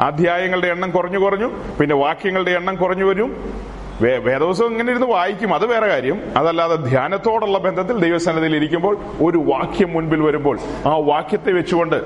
അധ്യായങ്ങളുടെ 0.00 0.66
എണ്ണം 0.66 0.90
കുറഞ്ഞു 0.90 1.18
കുറഞ്ഞു 1.18 1.46
പിന്നെ 1.80 1.96
വാക്യങ്ങളുടെ 1.96 2.50
എണ്ണം 2.50 2.76
കുറഞ്ഞു 2.76 3.04
വരും. 3.04 3.54
വേ- 4.00 4.20
വേദവസം 4.20 4.66
ഇങ്ങനെ 4.66 4.90
ഇരുന്ന് 4.90 5.06
വായിക്കും 5.06 5.54
അത് 5.54 5.66
വേറെ 5.66 5.86
കാര്യം. 5.86 6.20
അതല്ലാതെ 6.36 6.76
ധ്യാനത്തോടുള്ള 6.76 7.58
ബന്ധത്തിൽ 7.58 7.98
ദൈവസന്നിധിയിൽ 7.98 8.56
ഇരിക്കുമ്പോൾ 8.56 8.96
ഒരു 9.22 9.38
വാക്യം 9.38 9.92
മുൻപിൽ 9.92 10.22
വരുമ്പോൾ 10.22 10.58
ആ 10.86 10.96
വാക്യത്തെ 10.96 11.52
വെച്ചുകൊണ്ട് 11.52 12.02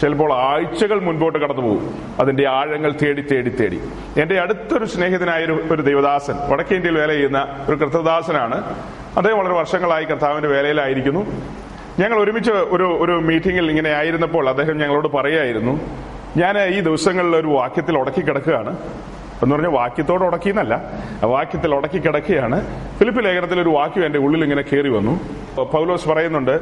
ചിലപ്പോൾ 0.00 0.32
ആഴ്ചകൾ 0.32 1.00
മുൻപോട്ട് 1.00 1.38
കടന്നു 1.38 1.62
പോകും. 1.62 1.94
അതിന്റെ 2.20 2.48
ആഴങ്ങൾ 2.48 2.94
തേടി 3.02 3.20
തേടി 3.20 3.48
തേടി. 3.48 3.80
എന്റെ 4.20 4.40
അടുത്തൊരു 4.40 4.84
സ്നേഹിതനായ 4.84 5.44
ഒരു- 5.44 5.80
ദൈവദാസൻ 5.80 6.34
വടക്കേ 6.48 6.74
ഇന്ത്യയിൽ 6.74 6.98
വേല 6.98 7.10
ചെയ്യുന്ന 7.10 7.66
ഒരു 7.68 7.76
കൃത്യദാസനാണ്. 7.76 8.76
അദ്ദേഹം 9.16 9.38
വളരെ 9.38 9.54
വർഷങ്ങളായി 9.54 10.04
കർത്താവിന്റെ 10.04 10.48
വേലയിലായിരിക്കുന്നു. 10.48 11.26
ഞങ്ങൾ 12.00 12.22
ഒരുമിച്ച് 12.22 12.50
ഒരു 12.50 12.84
ഒരു 13.00 13.12
മീറ്റിംഗിൽ 13.12 13.70
ഇങ്ങനെ 13.70 13.90
ആയിരുന്നപ്പോൾ 13.90 14.48
അദ്ദേഹം 14.48 14.76
ഞങ്ങളോട് 14.78 15.08
പറയായിരുന്നു 15.08 15.80
ഞാൻ 16.36 16.58
ഈ 16.58 16.80
ദിവസങ്ങളിൽ 16.80 17.36
ഒരു 17.36 17.46
വാക്യത്തിൽ 17.46 17.98
ഉടക്കി 17.98 18.20
കിടക്കുകയാണ്. 18.20 18.76
എന്ന് 19.42 19.54
പറഞ്ഞാൽ 19.54 19.70
വാക്യത്തോട് 19.70 20.24
ഉടക്കിയെന്നല്ല 20.24 20.74
വാക്യത്തിൽ 21.24 21.74
ഉടക്കി 21.74 21.98
കിടക്കുകയാണ്. 21.98 22.58
ഫിലിപ്പ് 22.98 23.24
ലേഖനത്തിൽ 23.24 23.60
ഒരു 23.60 23.68
വാക്യം 23.68 24.06
എന്റെ 24.06 24.18
ഉള്ളിൽ 24.18 24.42
ഇങ്ങനെ 24.42 24.62
കയറി 24.62 24.88
വന്നു. 24.88 25.14
പൗലോസ് 25.62 26.08
പറയുന്നുണ്ട് 26.08 26.54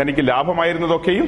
തനിക്ക് 0.00 0.28
ലാഭമായിരുന്നതൊക്കെയും 0.28 1.26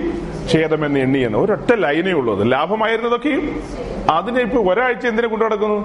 ഛേദമെന്ന് 0.52 1.00
എണ്ണിയെന്ന് 1.00 1.38
ഒരൊറ്റ 1.38 1.72
ലൈനേ 1.74 2.12
ഉള്ളൂ 2.12 2.40
അത്. 2.40 2.52
ലാഭമായിരുന്നതൊക്കെയും. 2.52 3.62
അതിനെ 4.10 4.40
ഇപ്പൊ 4.40 4.72
ഒരാഴ്ച 4.72 5.06
എന്തിനെ 5.06 5.28
കൊണ്ടു 5.28 5.44
നടക്കുന്നു? 5.44 5.78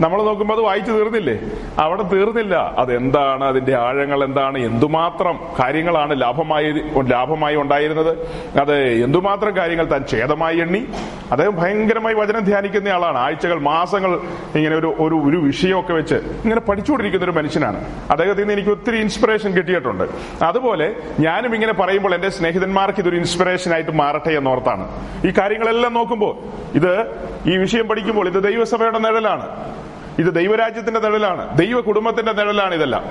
നമ്മൾ 0.00 0.22
നോക്കുമ്പോൾ 0.22 0.54
അത് 0.54 0.62
വായിച്ചു 0.62 0.92
തീർന്നില്ലേ? 0.92 1.40
അവിടെ 1.78 2.02
തീർന്നില്ല. 2.02 2.74
അതെന്താണ്? 2.78 3.44
അതിന്റെ 3.44 3.74
ആഴങ്ങൾ 3.74 4.24
എന്താണ്? 4.24 4.58
എന്തുമാത്രം 4.58 5.38
കാര്യങ്ങളാണ് 5.60 6.20
ലാഭമായി 6.20 6.72
ലാഭമായി 7.08 7.56
ഉണ്ടായിരുന്നത്? 7.56 8.18
അത് 8.60 8.78
എന്തുമാത്രം 8.78 9.56
കാര്യങ്ങൾ 9.56 9.84
താൻ 9.84 10.04
ഛേദമായി 10.10 10.56
എണ്ണി? 10.56 10.86
അദ്ദേഹം 11.32 11.56
ഭയങ്കരമായി 11.56 12.14
വചനം 12.14 12.40
ധ്യാനിക്കുന്ന 12.40 12.88
ആളാണ്. 12.88 13.18
ആഴ്ചകൾ 13.18 13.60
മാസങ്ങൾ 13.60 14.20
ഇങ്ങനെ 14.54 14.76
ഒരു 14.76 14.94
ഒരു 14.98 15.14
ഒരു 15.14 15.36
വിഷയമൊക്കെ 15.36 15.92
വെച്ച് 15.92 16.14
ഇങ്ങനെ 16.14 16.60
പഠിച്ചുകൊണ്ടിരിക്കുന്ന 16.60 17.24
ഒരു 17.24 17.32
മനുഷ്യനാണ്. 17.32 17.84
അദ്ദേഹത്തിൽ 18.10 18.42
നിന്ന് 18.42 18.52
എനിക്ക് 18.52 18.70
ഒത്തിരി 18.70 18.96
ഇൻസ്പിറേഷൻ 18.96 19.52
കിട്ടിയിട്ടുണ്ട്. 19.52 20.04
അതുപോലെ 20.42 20.94
ഞാനും 21.20 21.54
ഇങ്ങനെ 21.54 21.72
പറയുമ്പോൾ 21.72 22.14
എന്റെ 22.14 22.28
സ്നേഹിതന്മാർക്ക് 22.28 22.98
ഇതൊരു 22.98 23.16
ഇൻസ്പിറേഷൻ 23.16 23.72
ആയിട്ട് 23.72 23.90
മാറട്ടെ 23.90 24.30
എന്നോർത്താണ്. 24.30 24.88
ഈ 25.26 25.32
കാര്യങ്ങളെല്ലാം 25.38 25.94
നോക്കുമ്പോൾ 25.94 26.36
ഇത് 26.74 27.06
ഈ 27.46 27.56
വിഷയം 27.56 27.88
പഠിക്കുമ്പോൾ 27.88 28.28
ഇത് 28.28 28.42
ദൈവസഭയുടെ 28.44 28.98
നിഴലാണ്. 28.98 29.72
ഇത് 30.18 30.34
ദൈവരാജ്യത്തിന്റെ 30.34 31.00
നിഴലാണ്. 31.00 31.56
ദൈവ 31.56 31.80
കുടുംബത്തിന്റെ 31.80 32.32
നിഴലാണ് 32.32 32.74
ഇതെല്ലാം. 32.74 33.04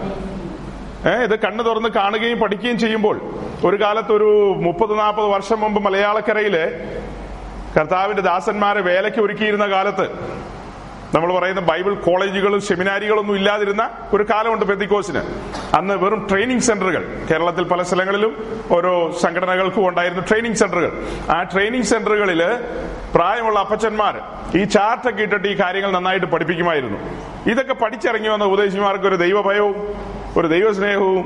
ഏഹ് 1.07 1.23
ഇത് 1.23 1.39
കണ്ണു 1.39 1.63
തുറന്ന് 1.63 1.89
കാണുകയും 1.89 2.39
പഠിക്കുകയും 2.39 2.77
ചെയ്യുമ്പോൾ 2.77 3.21
ഒരു 3.65 3.81
കാലത്ത് 3.81 4.11
ഒരു 4.11 4.55
മുപ്പത് 4.59 4.99
നാൽപ്പത് 4.99 5.25
വർഷം 5.25 5.59
മുമ്പ് 5.59 5.83
മലയാളക്കരയിലെ 5.83 6.91
കർത്താവിന്റെ 7.77 8.21
ദാസന്മാരെ 8.21 8.81
വേലയ്ക്ക് 8.81 9.19
ഒരുക്കിയിരുന്ന 9.19 9.67
കാലത്ത് 9.67 10.05
നമ്മൾ 11.13 11.29
പറയുന്ന 11.37 11.61
ബൈബിൾ 11.61 11.93
കോളേജുകളും 11.93 12.61
സെമിനാരികളൊന്നും 12.61 13.35
ഇല്ലാതിരുന്ന 13.35 13.83
ഒരു 14.13 14.23
കാലമുണ്ട് 14.23 14.65
പെത്തിക്കോസിന് 14.65 15.21
അന്ന് 15.77 15.93
വെറും 15.93 16.27
ട്രെയിനിങ് 16.29 16.65
സെന്ററുകൾ. 16.67 17.03
കേരളത്തിൽ 17.31 17.63
പല 17.63 17.81
സ്ഥലങ്ങളിലും 17.81 18.33
ഓരോ 18.71 18.93
സംഘടനകൾക്കും 19.21 19.87
ഉണ്ടായിരുന്നു 19.87 20.23
ട്രെയിനിങ് 20.29 20.59
സെന്ററുകൾ. 20.61 20.91
ആ 21.29 21.43
ട്രെയിനിങ് 21.43 21.89
സെന്ററുകളിൽ 21.93 22.41
പ്രായമുള്ള 23.15 23.59
അപ്പച്ചന്മാർ 23.59 24.15
ഈ 24.59 24.63
ചാർട്ടൊക്കെ 24.63 25.23
ഇട്ടിട്ട് 25.23 25.47
ഈ 25.47 25.55
കാര്യങ്ങൾ 25.59 25.91
നന്നായിട്ട് 25.91 26.25
പഠിപ്പിക്കുമായിരുന്നു. 26.25 26.99
ഇതൊക്കെ 27.51 27.73
പഠിച്ചിറങ്ങി 27.73 28.29
വന്ന 28.29 28.45
ഉപദേശിമാർക്ക് 28.51 29.05
ഒരു 29.05 29.15
ദൈവഭയവും 29.15 29.75
ഒരു 30.37 30.47
ദൈവസ്നേഹവും 30.47 31.25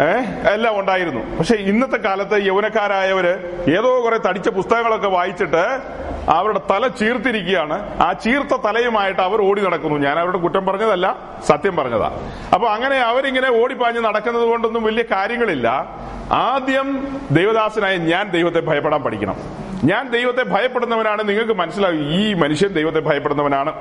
ഏഹ് 0.00 0.48
എല്ലാം 0.48 0.80
ഉണ്ടായിരുന്നു. 0.80 1.36
പക്ഷെ 1.36 1.54
ഇന്നത്തെ 1.54 1.96
കാലത്ത് 1.96 2.46
യൗവനക്കാരായവര് 2.46 3.62
ഏതോ 3.78 4.04
കുറെ 4.04 4.18
തടിച്ച 4.18 4.48
പുസ്തകങ്ങളൊക്കെ 4.48 5.08
വായിച്ചിട്ട് 5.08 5.80
അവരുടെ 6.28 6.60
തല 6.70 6.86
ചീർത്തിരിക്കുകയാണ്. 6.86 8.02
ആ 8.02 8.12
ചീർത്ത 8.12 8.56
തലയുമായിട്ട് 8.64 9.20
അവർ 9.20 9.42
ഓടി 9.42 9.60
നടക്കുന്നു. 9.60 9.98
ഞാൻ 9.98 10.18
അവരുടെ 10.18 10.38
കുറ്റം 10.38 10.66
പറഞ്ഞതല്ല 10.66 11.16
സത്യം 11.46 11.76
പറഞ്ഞതാ. 11.76 12.18
അപ്പൊ 12.54 12.68
അങ്ങനെ 12.68 12.96
അവരിങ്ങനെ 12.96 13.62
ഓടിപ്പാഞ്ഞ് 13.62 14.00
നടക്കുന്നത് 14.00 14.42
കൊണ്ടൊന്നും 14.42 14.82
വലിയ 14.82 15.04
കാര്യങ്ങളില്ല. 15.10 15.86
ആദ്യം 16.32 17.18
ദൈവദാസനായ 17.30 17.96
ഞാൻ 17.96 18.30
ദൈവത്തെ 18.30 18.60
ഭയപ്പെടാൻ 18.60 19.02
പഠിക്കണം. 19.02 19.36
ഞാൻ 19.84 20.10
ദൈവത്തെ 20.10 20.42
ഭയപ്പെടുന്നവനാണ്. 20.42 21.28
നിങ്ങൾക്ക് 21.28 21.52
മനസ്സിലാവും 21.52 22.10
ഈ 22.10 22.34
മനുഷ്യൻ 22.34 22.70
ദൈവത്തെ 22.70 23.00
ഭയപ്പെടുന്നവനാണ്. 23.00 23.72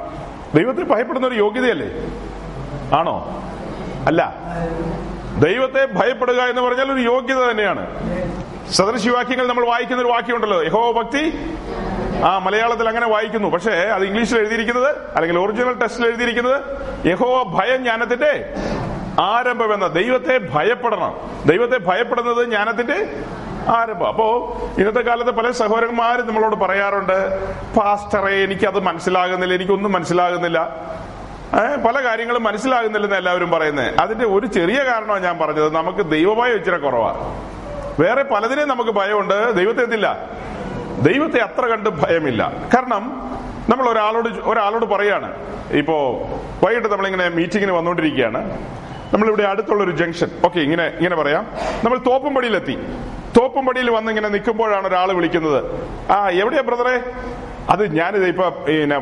ദൈവത്തെ 0.55 0.83
ഭയപ്പെടുന്ന 0.83 1.27
ഒരു 1.27 1.35
യോഗ്യതയല്ലേ? 1.35 1.87
ആണോ? 2.97 3.43
അല്ല. 4.07 4.33
ദൈവത്തെ 5.43 5.85
ഭയപ്പെടുക 5.85 6.41
എന്ന് 6.41 6.61
പറഞ്ഞാൽ 6.61 6.91
ഒരു 6.91 7.01
യോഗ്യത 7.01 7.51
തന്നെയാണ്. 7.51 7.87
സദൃശിവാക്യങ്ങൾ 8.71 9.47
നമ്മൾ 9.47 9.65
വായിക്കുന്ന 9.65 10.01
ഒരു 10.01 10.09
വാക്യമുണ്ടല്ലോ. 10.09 10.63
യഹോ 10.63 10.91
ഭക്തി. 10.91 11.33
ആ 12.23 12.37
മലയാളത്തിൽ 12.37 12.87
അങ്ങനെ 12.87 13.07
വായിക്കുന്നു. 13.07 13.47
പക്ഷേ 13.47 13.71
അത് 13.71 14.03
ഇംഗ്ലീഷിൽ 14.03 14.37
എഴുതിയിരിക്കുന്നത് 14.37 14.95
അല്ലെങ്കിൽ 15.15 15.39
ഒറിജിനൽ 15.39 15.73
ടെസ്റ്റിൽ 15.73 16.05
എഴുതിയിരിക്കുന്നത് 16.05 16.61
യഹോ 17.07 17.43
ഭയം 17.43 17.77
ജ്ഞാനത്തിന്റെ 17.77 18.53
ആരംഭം 19.21 19.73
എന്ന 19.73 19.87
ദൈവത്തെ 19.87 20.39
ഭയപ്പെടണം. 20.53 21.17
ദൈവത്തെ 21.45 21.77
ഭയപ്പെടുന്നത് 21.77 22.45
ജ്ഞാനത്തിന്റെ 22.45 23.13
ആരംഭം. 23.67 24.07
അപ്പോ 24.07 24.57
ഇന്നത്തെ 24.77 25.01
കാലത്ത് 25.01 25.31
പല 25.31 25.51
സഹോദരന്മാരും 25.51 26.27
നമ്മളോട് 26.27 26.55
പറയാറുണ്ട് 26.55 27.47
പാസ്റ്ററെ 27.75 28.35
എനിക്കത് 28.35 28.79
മനസ്സിലാകുന്നില്ല 28.79 29.53
എനിക്കൊന്നും 29.53 29.91
മനസ്സിലാകുന്നില്ല. 29.91 30.75
പല 31.85 32.03
കാര്യങ്ങളും 32.03 32.43
മനസ്സിലാകുന്നില്ലെന്ന് 32.43 33.17
എല്ലാവരും 33.17 33.51
പറയുന്നത് 33.51 33.99
അതിന്റെ 33.99 34.25
ഒരു 34.25 34.45
ചെറിയ 34.45 34.83
കാരണമാണ് 34.83 35.23
ഞാൻ 35.23 35.39
പറഞ്ഞത്. 35.39 35.73
നമുക്ക് 35.73 36.09
ദൈവഭയം 36.09 36.55
ഇച്ചിരി 36.55 36.77
കുറവാണ് 36.77 37.19
വേറെ 38.01 38.23
പലതിനെയും 38.23 38.69
നമുക്ക് 38.69 38.91
ഭയമുണ്ട്. 38.91 39.53
ദൈവത്തെ 39.53 39.83
എന്തില്ല? 39.83 40.29
ദൈവത്തെ 41.01 41.39
അത്ര 41.39 41.65
കണ്ട് 41.65 41.89
ഭയമില്ല. 41.89 42.51
കാരണം 42.73 43.03
നമ്മൾ 43.69 43.89
ഒരാളോട് 43.89 44.29
ഒരാളോട് 44.29 44.85
പറയാണ്. 44.85 45.33
ഇപ്പോ 45.71 45.95
വൈകിട്ട് 46.63 46.87
നമ്മളിങ്ങനെ 46.87 47.29
മീറ്റിങ്ങിന് 47.29 47.71
വന്നുകൊണ്ടിരിക്കുകയാണ് 47.71 48.67
നമ്മളിവിടെ 49.13 49.43
അടുത്തുള്ള 49.43 49.83
ഒരു 49.83 49.91
ജംഗ്ഷൻ. 49.91 50.27
ഓക്കെ 50.45 50.59
ഇങ്ങനെ 50.59 50.87
ഇങ്ങനെ 50.87 51.15
പറയാം. 51.15 51.47
നമ്മൾ 51.83 51.97
തോപ്പുംപടിയിലെത്തി. 51.97 52.77
തോപ്പുംപടിയിൽ 53.37 53.89
വന്ന് 53.89 54.09
ഇങ്ങനെ 54.11 54.29
നിൽക്കുമ്പോഴാണ് 54.29 54.87
ഒരാൾ 54.87 55.11
വിളിക്കുന്നത്. 55.11 55.63
ആ 56.11 56.29
എവിടെയാ 56.29 56.61
ബ്രദറെ? 56.61 56.97
അത് 57.69 57.83
ഞാനിത് 57.97 58.25
ഇപ്പൊ 58.27 58.49
പിന്നെ 58.65 58.97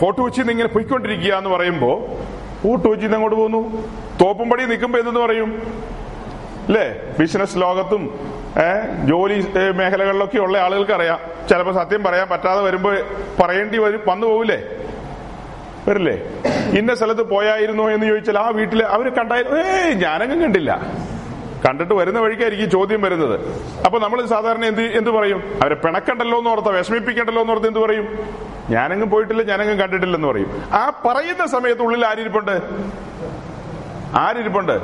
ഫോട്ടോ 0.00 0.20
വെച്ച് 0.24 0.40
ഇങ്ങനെ 0.54 0.68
പൊയ്ക്കൊണ്ടിരിക്കുക 0.68 1.32
എന്ന് 1.34 1.50
പറയുമ്പോ 1.50 1.90
ഫോട്ടോ 2.62 2.86
വെച്ച് 2.92 3.06
അങ്ങോട്ട് 3.06 3.36
പോകുന്നു 3.36 3.60
തോപ്പുംപടി 4.20 4.62
നിൽക്കുമ്പോ 4.70 4.98
എന്തെന്ന് 4.98 5.20
പറയും? 5.20 5.50
അല്ലേ 6.68 6.86
ബിസിനസ് 7.18 7.56
ലോകത്തും 7.58 8.02
ജോലി 9.10 9.36
മേഖലകളിലൊക്കെ 9.80 10.38
ഉള്ള 10.38 10.58
ആളുകൾക്ക് 10.58 10.92
അറിയാം 10.92 11.18
ചിലപ്പോൾ 11.50 11.74
സത്യം 11.80 12.02
പറയാൻ 12.02 12.28
പറ്റാതെ 12.28 12.60
വരുമ്പോ 12.60 12.90
പറയേണ്ടി 13.40 13.78
വരും 13.84 14.02
വന്നു 14.10 14.26
പോവില്ലേ? 14.26 14.58
വരില്ലേ? 15.88 16.16
ഇന്ന 16.78 16.94
സ്ഥലത്ത് 16.94 17.22
പോയായിരുന്നോ 17.34 17.90
എന്ന് 17.90 18.06
ചോദിച്ചാൽ 18.06 18.38
ആ 18.38 18.48
വീട്ടിൽ 18.58 18.82
അവർ 18.96 19.08
കണ്ടായിരുന്നു 19.18 19.58
ഏയ് 19.74 19.94
ഞാനങ്ങും 20.04 20.40
കണ്ടില്ല. 20.44 20.72
കണ്ടിട്ട് 21.66 21.94
വരുന്ന 21.94 22.20
വഴിക്കായിരിക്കും 22.20 22.70
ചോദ്യം 22.70 23.02
വരുന്നത്. 23.02 23.40
അപ്പൊ 23.84 23.98
നമ്മൾ 23.98 24.26
സാധാരണ 24.26 24.64
എന്ത് 24.64 24.82
എന്ത് 24.82 25.10
പറയും? 25.10 25.58
അവരെ 25.62 25.74
പിണക്കണ്ടല്ലോ 25.74 26.38
എന്ന് 26.38 26.50
ഓർത്ത 26.50 26.66
വിഷമിപ്പിക്കണ്ടല്ലോ 26.66 27.42
എന്ന് 27.42 27.52
ഓർത്ത് 27.52 27.66
എന്ത് 27.66 27.78
പറയും? 27.78 28.18
ഞാനെങ്ങും 28.70 29.10
പോയിട്ടില്ല 29.10 29.42
ഞാനെങ്ങും 29.42 29.78
കണ്ടിട്ടില്ലെന്ന് 29.78 30.28
പറയും. 30.28 30.64
ആ 30.72 31.02
പറയുന്ന 31.06 31.46
സമയത്ത് 31.46 31.82
ഉള്ളിൽ 31.82 32.06
ആരിരിപ്പുണ്ട്? 32.06 32.60
ആരിരിപ്പുണ്ട്? 34.14 34.80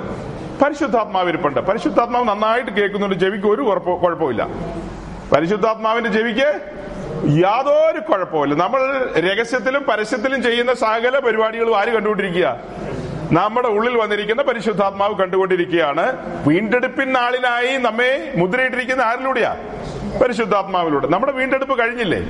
പരിശുദ്ധാത്മാവ് 0.65 1.29
ഇരിപ്പുണ്ട്. 1.29 1.61
പരിശുദ്ധാത്മാവ് 1.61 2.29
നന്നായിട്ട് 2.29 2.71
കേൾക്കുന്നുണ്ട് 2.71 3.17
ചെവിക്ക് 3.17 3.47
ഒരു 3.47 3.63
കുഴപ്പ- 3.63 3.99
കുഴപ്പമില്ല. 3.99 4.49
പരിശുദ്ധാത്മാവിന്റെ 5.33 6.11
ചെവിക്ക് 6.11 6.61
യാതൊരു 7.45 8.01
കുഴപ്പമില്ല 8.01 8.55
നമ്മൾ 8.55 9.11
രഹസ്യത്തിലും 9.19 9.83
പരസ്യത്തിലും 9.83 10.43
ചെയ്യുന്ന 10.43 10.75
സകല 10.75 11.19
പരിപാടികളും 11.19 11.79
ആര് 11.79 11.89
കണ്ടുകൊണ്ടിരിക്കുക? 11.89 12.57
നമ്മുടെ 13.35 13.69
ഉള്ളിൽ 13.69 13.97
വന്നിരിക്കുന്ന 13.97 14.43
പരിശുദ്ധാത്മാവ് 14.43 15.15
കണ്ടുകൊണ്ടിരിക്കുകയാണ്. 15.15 16.03
വീണ്ടെടുപ്പിൻ 16.49 17.13
നാളിനായി 17.13 17.77
നമ്മെ 17.77 18.33
മുദ്രയിട്ടിരിക്കുന്ന 18.37 19.03
ആരിലൂടെയാ? 19.03 19.57
പരിശുദ്ധാത്മാവിലൂടെ. 20.23 21.07
നമ്മുടെ 21.07 21.33
വീണ്ടെടുപ്പ് 21.33 21.79
കഴിഞ്ഞില്ലേ? 21.79 22.21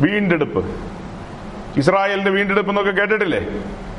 വീണ്ടെടുപ്പ്. 0.00 0.64
ഇസ്രായേലിന്റെ 1.76 2.30
വീണ്ടെടുപ്പ് 2.30 2.70
എന്നൊക്കെ 2.70 2.92
കേട്ടിട്ടില്ലേ? 2.92 3.40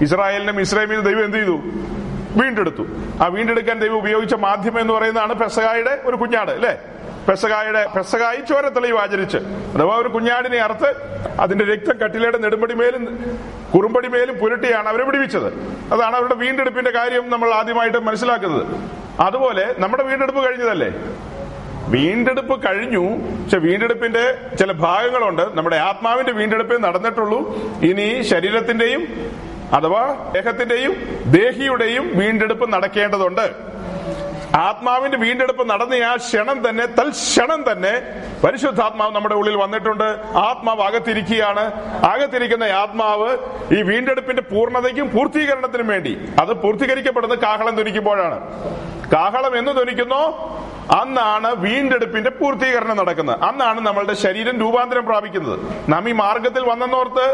ഇസ്രായേലിനും 0.02 0.62
ഇസ്രായേലിനും 0.62 1.04
ദൈവം 1.04 1.26
എന്ത് 1.26 1.38
ചെയ്തു? 1.38 1.62
വീണ്ടെടുത്തു. 2.42 2.84
ആ 3.24 3.28
വീണ്ടെടുക്കാൻ 3.28 3.80
ദൈവം 3.80 3.98
ഉപയോഗിച്ച 3.98 4.34
മാധ്യമം 4.34 4.80
എന്ന് 4.80 4.94
പറയുന്നതാണ് 4.94 5.34
പെസകായുടെ 5.34 6.02
ഒരു 6.06 6.16
കുഞ്ഞാട് 6.16 6.52
അല്ലേ? 6.52 6.78
പെസകായുടെ 7.30 7.88
പെസകായി 7.98 8.42
ചോരത്തെളിവ് 8.50 8.98
ആചരിച്ച്. 9.00 9.38
അഥവാ 9.76 9.98
ഒരു 9.98 10.08
കുഞ്ഞാടിനെ 10.08 10.58
അറുത്ത് 10.58 10.90
അതിന്റെ 11.40 11.66
രക്തം 11.66 11.98
കട്ടിലയുടെ 11.98 12.38
നെടുമ്പടിമേലും 12.38 13.04
കുറുമ്പടിമേലും 13.76 14.38
പുരട്ടിയാണ് 14.38 14.90
അവരെ 14.90 15.04
വിടുവിച്ചത് 15.04 15.48
അതാണ് 15.94 16.16
അവരുടെ 16.16 16.36
വീണ്ടെടുപ്പിന്റെ 16.36 16.92
കാര്യം 16.92 17.30
നമ്മൾ 17.30 17.54
ആദ്യമായിട്ട് 17.54 17.98
മനസ്സിലാക്കുന്നത്. 17.98 18.66
അതുപോലെ 19.20 19.76
നമ്മുടെ 19.80 20.04
വീണ്ടെടുപ്പ് 20.04 20.46
കഴിഞ്ഞതല്ലേ? 20.46 20.94
വീണ്ടെടുപ്പ് 21.88 22.68
കഴിഞ്ഞു. 22.68 23.04
പക്ഷെ 23.44 23.58
വീണ്ടെടുപ്പിന്റെ 23.58 24.38
ചില 24.60 24.72
ഭാഗങ്ങളുണ്ട്. 24.72 25.42
നമ്മുടെ 25.54 25.76
ആത്മാവിന്റെ 25.76 26.32
വീണ്ടെടുപ്പേ 26.32 26.78
നടന്നിട്ടുള്ളൂ. 26.78 27.40
ഇനി 27.82 28.22
ശരീരത്തിന്റെയും 28.22 29.08
അഥവാ 29.74 30.32
ദേഹത്തിന്റെയും 30.34 30.96
ദേഹിയുടെയും 31.26 32.20
വീണ്ടെടുപ്പ് 32.20 32.74
നടക്കേണ്ടതുണ്ട്. 32.74 33.74
ആത്മാവിന്റെ 34.56 35.18
വീണ്ടെടുപ്പ് 35.18 35.70
നടന്ന 35.70 35.94
ആ 35.94 36.16
ക്ഷണം 36.16 36.70
തന്നെ 36.70 36.86
തൽക്ഷണം 36.86 37.72
തന്നെ 37.72 37.94
പരിശുദ്ധാത്മാവ് 38.44 39.16
നമ്മുടെ 39.16 39.36
ഉള്ളിൽ 39.36 39.56
വന്നിട്ടുണ്ട്. 39.56 40.04
ആത്മാവ് 40.38 40.82
അകത്തിരിക്കുകയാണ്. 40.82 41.64
അകത്തിരിക്കുന്ന 42.06 42.64
ആത്മാവ് 42.64 43.38
ഈ 43.74 43.82
വീണ്ടെടുപ്പിന്റെ 43.82 44.42
പൂർണതയ്ക്കും 44.42 45.12
പൂർത്തീകരണത്തിനും 45.12 45.88
വേണ്ടി. 45.88 46.30
അത് 46.42 46.54
പൂർത്തീകരിക്കപ്പെടുന്നത് 46.54 47.40
കാഹളം 47.40 47.76
ധനിക്കുമ്പോഴാണ് 47.76 48.40
കാഹളം 49.14 49.58
എന്ന് 49.58 49.72
ധനിക്കുന്നോ 49.72 50.24
അന്നാണ് 50.92 51.56
വീണ്ടെടുപ്പിന്റെ 51.56 52.30
പൂർത്തീകരണം 52.30 52.98
നടക്കുന്നത്. 52.98 53.44
അന്നാണ് 53.44 53.82
നമ്മളുടെ 53.82 54.14
ശരീരം 54.14 54.60
രൂപാന്തരം 54.60 55.06
പ്രാപിക്കുന്നത്. 55.06 55.60
നാം 55.90 56.10
ഈ 56.10 56.12
മാർഗത്തിൽ 56.12 56.64
വന്നെന്നോർത്ത് 56.64 57.26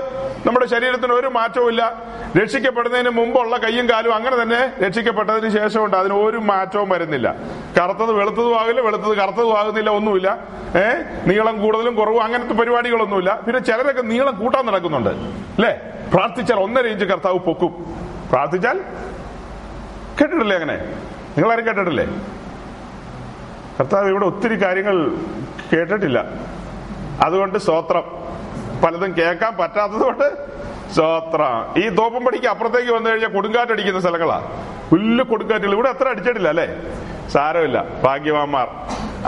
നമ്മുടെ 0.47 0.65
ശരീരത്തിന് 0.65 1.13
ഒരു 1.13 1.27
മാറ്റവും 1.27 1.69
ഇല്ല. 1.69 2.03
രക്ഷിക്കപ്പെടുന്നതിന് 2.41 3.09
മുമ്പുള്ള 3.09 3.57
കയ്യും 3.57 3.89
കാലും 3.89 4.13
അങ്ങനെ 4.13 4.41
തന്നെ 4.41 4.71
രക്ഷിക്കപ്പെട്ടതിന് 4.85 5.49
ശേഷമുണ്ട്. 5.59 5.97
അതിന് 5.97 6.13
ഒരു 6.13 6.37
മാറ്റവും 6.37 6.89
വരുന്നില്ല. 6.89 7.35
കറുത്തത് 7.79 8.11
വെളുത്തതും 8.11 8.59
ആകില്ല 8.59 8.81
വെളുത്തത് 8.81 9.17
കറുത്തതും 9.17 9.59
ആകുന്നില്ല 9.59 9.89
ഒന്നുമില്ല. 9.89 10.37
ഏഹ് 10.75 11.29
നീളം 11.29 11.61
കൂടുതലും 11.61 11.95
കുറവും 11.95 12.23
അങ്ങനത്തെ 12.23 12.53
പരിപാടികളൊന്നുമില്ല. 12.53 13.39
പിന്നെ 13.45 13.59
ചിലരൊക്കെ 13.59 14.01
നീളം 14.01 14.39
കൂട്ടാൻ 14.39 14.65
നടക്കുന്നുണ്ട്. 14.65 15.09
അല്ലേ? 15.09 15.77
പ്രാർത്ഥിച്ചാൽ 16.13 16.59
ഒന്നര 16.59 16.85
ഇഞ്ച് 16.85 17.05
കർത്താവ് 17.05 17.39
പൊക്കും. 17.39 17.95
പ്രാർത്ഥിച്ചാൽ 18.31 18.79
കേട്ടിട്ടില്ലേ 20.21 20.57
അങ്ങനെ? 20.57 20.77
നിങ്ങളാരും 21.37 21.65
കേട്ടിട്ടില്ലേ? 21.65 22.07
കർത്താവ് 23.79 24.09
ഇവിടെ 24.09 24.25
ഒത്തിരി 24.25 24.63
കാര്യങ്ങൾ 24.63 25.11
കേട്ടിട്ടില്ല. 25.73 26.25
അതുകൊണ്ട് 27.21 27.57
സ്തോത്രം. 27.57 28.03
പലതും 28.83 29.17
കേൾക്കാൻ 29.17 29.57
പറ്റാത്തത് 29.57 30.01
കൊണ്ട് 30.01 30.47
സ്തോത്രം 30.93 31.83
ഈ 31.83 31.89
തോപ്പുംപടിക്ക് 31.89 32.47
അപ്പുറത്തേക്ക് 32.47 32.91
വന്നു 32.91 33.09
കഴിഞ്ഞാൽ 33.09 33.29
കൊടുങ്കാറ്റടിക്കുന്ന 33.29 33.99
സ്ഥലങ്ങളാ. 33.99 34.41
പുല്ല് 34.91 35.23
കൊടുങ്കാറ്റുകൾ. 35.23 35.73
ഇവിടെ 35.73 35.89
അത്ര 35.89 36.07
അടിച്ചിട്ടില്ല 36.07 36.49
അല്ലേ? 36.49 36.67
സാരമില്ല. 37.29 37.85
ഭാഗ്യവാന്മാർ. 38.03 38.67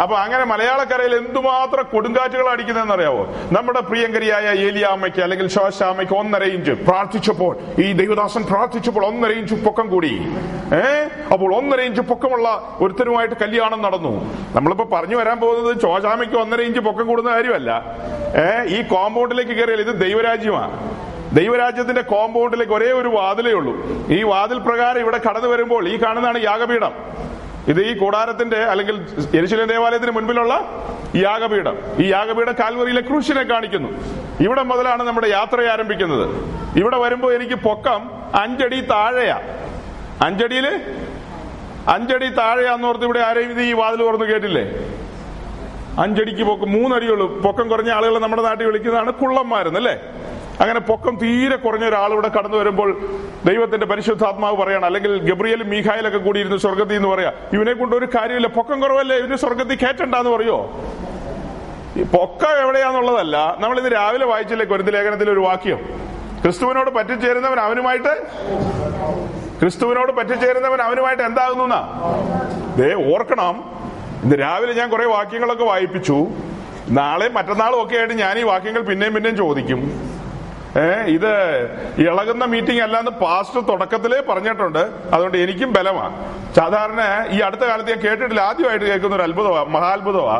അപ്പൊ 0.02 0.15
അങ്ങനെ 0.15 0.43
മലയാളക്കരയിൽ 0.43 1.15
എന്തുമാത്രം 1.15 1.86
കൊടുങ്കാറ്റുകൾ 1.93 2.50
അടിക്കുന്നതെന്ന് 2.50 2.93
അറിയാവോ? 2.93 3.26
നമ്മുടെ 3.52 3.80
പ്രിയങ്കരിയായ 3.80 4.43
ഏലിയാമ്മയ്ക്ക് 4.43 5.21
അല്ലെങ്കിൽ 5.21 5.47
ശോശാമ്മയ്ക്ക് 5.47 6.13
ഒന്നര 6.13 6.43
ഇഞ്ച് 6.43 6.71
പ്രാർത്ഥിച്ചപ്പോൾ 6.71 7.58
ഈ 7.80 7.91
ദൈവദാസൻ 7.91 8.43
പ്രാർത്ഥിച്ചപ്പോൾ 8.43 9.06
ഒന്നര 9.06 9.32
ഇഞ്ച് 9.32 9.56
പൊക്കം 9.56 9.89
കൂടി. 9.89 10.32
ഏ? 10.74 11.08
അപ്പോൾ 11.34 11.56
ഒന്നര 11.56 11.80
ഇഞ്ച് 11.80 12.02
പൊക്കമുള്ള 12.02 12.78
ഒരുത്തരുമായിട്ട് 12.80 13.36
കല്യാണം 13.41 13.82
നടന്നു. 13.82 14.34
നമ്മളിപ്പോ 14.56 14.97
പറഞ്ഞു 14.97 15.15
വരാൻ 15.15 15.39
പോകുന്നത് 15.39 15.82
ശോശാമ്മയ്ക്ക് 15.82 16.36
ഒന്നര 16.36 16.62
ഇഞ്ച് 16.62 16.80
പൊക്കം 16.80 17.08
കൂടുന്ന 17.08 17.32
കാര്യമല്ല. 17.32 17.86
ഏ? 18.36 18.63
ഈ 18.63 18.82
കോമ്പൗണ്ടിലേക്ക് 18.82 19.52
കയറിയാൽ 19.52 19.82
ഇത് 19.82 20.02
ദൈവരാജ്യമാണ് 20.02 21.02
ദൈവരാജ്യത്തിന്റെ 21.34 22.02
കോമ്പൗണ്ടിലേക്ക് 22.02 22.74
ഒരേ 22.74 22.91
ഒരു 22.91 23.08
വാതിലേ 23.08 23.52
ഉള്ളൂ. 23.52 23.74
ഈ 24.10 24.24
വാതിൽ 24.24 24.60
പ്രകാരം 24.60 25.00
ഇവിടെ 25.00 25.20
കടന്നു 25.30 25.48
വരുമ്പോൾ 25.48 25.88
ഈ 25.88 25.98
കാണുന്നതാണ് 25.98 26.44
യാഗപീഠം. 26.44 26.91
ഇത് 27.67 27.82
ഈ 27.82 27.98
കൂടാരത്തിന്റെ 27.98 28.58
അല്ലെങ്കിൽ 28.58 29.08
എരിശില 29.38 29.65
ദേവാലയത്തിന് 29.65 30.12
മുൻപിലുള്ള 30.12 30.84
യാഗപീഠം. 31.15 31.78
ഈ 32.00 32.08
യാഗപീഠം 32.08 32.54
കാൽവറിയിലെ 32.54 33.02
ക്രൂശിനെ 33.02 33.44
കാണിക്കുന്നു. 33.44 33.89
ഇവിടെ 34.39 34.63
മുതലാണ് 34.63 35.04
നമ്മുടെ 35.04 35.28
യാത്ര 35.28 35.62
ആരംഭിക്കുന്നത്. 35.62 36.30
ഇവിടെ 36.80 36.98
വരുമ്പോൾ 36.98 37.34
എനിക്ക് 37.34 37.54
പൊക്കം 37.54 38.10
അഞ്ചടി 38.36 38.82
താഴെയാ. 38.82 39.41
അഞ്ചടിയിൽ 40.22 40.82
അഞ്ചടി 41.88 42.28
താഴെയാന്നോർത്ത് 42.28 43.04
ഇവിടെ 43.04 43.20
ആരെയും 43.20 43.52
ഇത് 43.52 43.62
ഈ 43.62 43.74
വാതിൽ 43.74 44.04
തുറന്നു 44.04 44.26
കേട്ടില്ലേ? 44.26 44.63
അഞ്ചടിക്ക് 46.02 46.44
പൊക്കം 46.44 46.72
മൂന്നടിയുള്ളൂ. 46.72 47.41
പൊക്കം 47.41 47.67
കുറഞ്ഞ 47.67 47.91
ആളുകളെ 47.91 48.20
നമ്മുടെ 48.20 48.41
നാട്ടിൽ 48.41 48.65
വിളിക്കുന്നതാണ് 48.65 49.13
കുള്ളന്മാരെന്നല്ലേ? 49.13 50.00
അങ്ങനെ 50.62 50.80
പൊക്കം 50.80 51.15
തീരെ 51.21 51.56
കുറഞ്ഞ 51.56 51.86
ഒരാൾ 51.86 52.12
ഇവിടെ 52.13 52.28
കടന്നു 52.28 52.58
വരുമ്പോൾ 52.58 52.89
ദൈവത്തിന്റെ 53.45 53.86
പരിശുദ്ധാത്മാവ് 53.86 54.58
പറയണം. 54.58 54.86
അല്ലെങ്കിൽ 54.86 55.12
ഗബ്രിയലും 55.30 55.69
മീഖായലൊക്കെ 55.69 56.17
കൂടി 56.17 56.58
സ്വർഗത്തിൽ 56.58 56.95
എന്ന് 56.95 57.08
പറയാ 57.08 57.32
ഇവനെ 57.54 57.74
കൊണ്ട് 57.74 57.95
ഒരു 57.95 58.08
കാര്യമില്ല 58.15 58.47
പൊക്കം 58.47 58.80
കുറവല്ലേ 58.82 59.15
ഇവന് 59.17 59.36
സ്വർഗത്തിൽ 59.36 59.76
കയറ്റണ്ടെന്ന് 59.76 60.32
പറയോ? 60.32 60.58
പൊക്കം 62.15 62.54
എവിടെയാന്നുള്ളതല്ല 62.63 63.58
നമ്മൾ 63.60 63.78
ഇന്ന് 63.78 63.91
രാവിലെ 63.95 64.26
വായിച്ചില്ലേ 64.26 64.65
കൊരുന്ത് 64.65 64.93
ലേഖനത്തിൽ 64.93 65.30
ഒരു 65.30 65.39
വാക്യം? 65.39 65.80
ക്രിസ്തുവിനോട് 66.43 66.89
പറ്റിച്ചേരുന്നവൻ 66.89 67.60
അവനുമായിട്ട് 67.60 68.13
ക്രിസ്തുവിനോട് 69.60 70.12
പറ്റിച്ചേരുന്നവൻ 70.12 70.82
അവനുമായിട്ട് 70.82 71.24
എന്താകുന്നു 71.24 71.65
ദേ 72.78 72.88
ഓർക്കണം 73.13 73.56
ഇന്ന് 74.24 74.36
രാവിലെ 74.36 74.74
ഞാൻ 74.74 74.89
കുറെ 74.89 75.06
വാക്യങ്ങളൊക്കെ 75.06 75.63
വായിപ്പിച്ചു. 75.63 76.17
നാളെ 76.89 77.28
മറ്റന്നാളും 77.38 77.84
ഒക്കെ 77.84 77.95
ആയിട്ട് 77.95 78.13
ഞാൻ 78.13 78.39
ഈ 78.39 78.43
വാക്യങ്ങൾ 78.43 78.82
പിന്നെയും 78.82 79.13
പിന്നെയും 79.13 79.38
ചോദിക്കും. 79.38 79.82
ഏ 80.79 80.84
ഇത് 81.13 81.31
ഇളകുന്ന 82.01 82.43
മീറ്റിംഗ് 82.45 82.81
അല്ലാന്ന് 82.81 83.12
പാസ്റ്റർ 83.12 83.62
തുടക്കത്തിലേ 83.62 84.19
പറഞ്ഞിട്ടുണ്ട്. 84.29 84.84
അതുകൊണ്ട് 85.13 85.38
എനിക്കും 85.38 85.73
ബലമാണ് 85.73 86.15
സാധാരണ 86.55 87.01
ഈ 87.31 87.39
അടുത്ത 87.39 87.62
കാലത്ത് 87.62 87.89
ഞാൻ 87.89 87.99
കേട്ടിട്ടില്ല. 88.05 88.41
ആദ്യമായിട്ട് 88.41 88.86
കേൾക്കുന്ന 88.86 89.15
ഒരു 89.15 89.23
അത്ഭുതമാ 89.23 89.63
മഹാത്ഭുതമാ. 89.63 90.38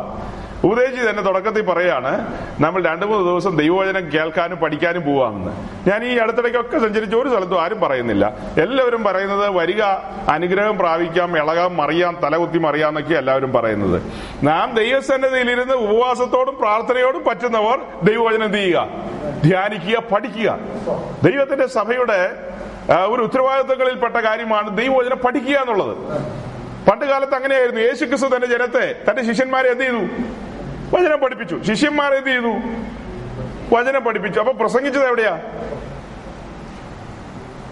ഉപദേശി 0.63 1.10
തന്നെ 1.10 1.24
തുടക്കത്തിൽ 1.24 1.62
പറയാണ് 1.62 2.12
നമ്മൾ 2.60 2.84
രണ്ടു 2.84 3.06
മൂന്ന് 3.06 3.28
ദിവസം 3.28 3.58
ദൈവവചനം 3.58 4.12
കേൾക്കാനും 4.12 4.58
പഠിക്കാനും 4.58 5.06
പോവാമെന്ന് 5.06 5.52
ഞാൻ 5.89 6.04
ഈ 6.04 6.17
അടുത്തിടയ്ക്കൊക്കെ 6.17 6.78
സഞ്ചരിച്ച 6.78 7.15
ഒരു 7.15 7.30
സ്ഥലത്തും 7.30 7.62
ആരും 7.62 7.80
പറയുന്നില്ല. 7.80 8.38
എല്ലാവരും 8.62 9.04
പറയുന്നത് 9.04 9.50
വരിക 9.50 9.82
അനുഗ്രഹം 10.30 10.78
പ്രാപിക്കാം 10.78 11.38
ഇളകാം 11.38 11.78
മറിയാം 11.78 12.17
തലകുത്തി 12.24 12.58
മറിയാം 12.58 12.89
എന്നൊക്കെ 12.89 13.13
എല്ലാവരും 13.13 13.54
പറയുന്നത്. 13.54 14.02
നാം 14.43 14.76
ദൈവസന്നദ്ധയിലിരുന്ന് 14.76 15.74
ഉപവാസത്തോടും 15.74 16.58
പ്രാർത്ഥനയോടും 16.58 17.24
പറ്റുന്നവർ 17.24 17.80
ദൈവവചനം 18.04 18.54
ചെയ്യുക? 18.54 18.88
ധ്യാനിക്കുക 19.45 20.00
പഠിക്കുക. 20.00 20.60
ദൈവത്തിന്റെ 21.24 21.67
സഭയുടെ 21.67 22.32
ഒരു 22.91 23.21
ഉത്തരവാദിത്തങ്ങളിൽപ്പെട്ട 23.21 24.15
കാര്യമാണ് 24.15 24.78
ദൈവവചനം 24.78 25.17
പഠിക്കുക 25.17 25.58
എന്നുള്ളത്. 25.58 25.97
പണ്ട് 26.89 27.06
കാലത്ത് 27.06 27.36
അങ്ങനെയായിരുന്നു. 27.36 27.82
യേശു 27.82 28.06
ക്രിസ്തു 28.06 28.28
തന്റെ 28.36 28.47
ജനത്തെ 28.47 28.95
തന്റെ 29.10 29.26
ശിഷ്യന്മാരെ 29.26 29.69
എന്ത് 29.69 29.84
ചെയ്തു? 29.84 30.06
വചനം 30.94 31.20
പഠിപ്പിച്ചു. 31.20 31.62
ശിഷ്യന്മാർ 31.64 32.14
എന്ത് 32.14 32.30
ചെയ്തു? 32.30 32.54
വചനം 33.76 34.04
പഠിപ്പിച്ചു. 34.04 34.40
അപ്പൊ 34.40 34.54
പ്രസംഗിച്ചത് 34.54 35.08
എവിടെയാ? 35.08 35.40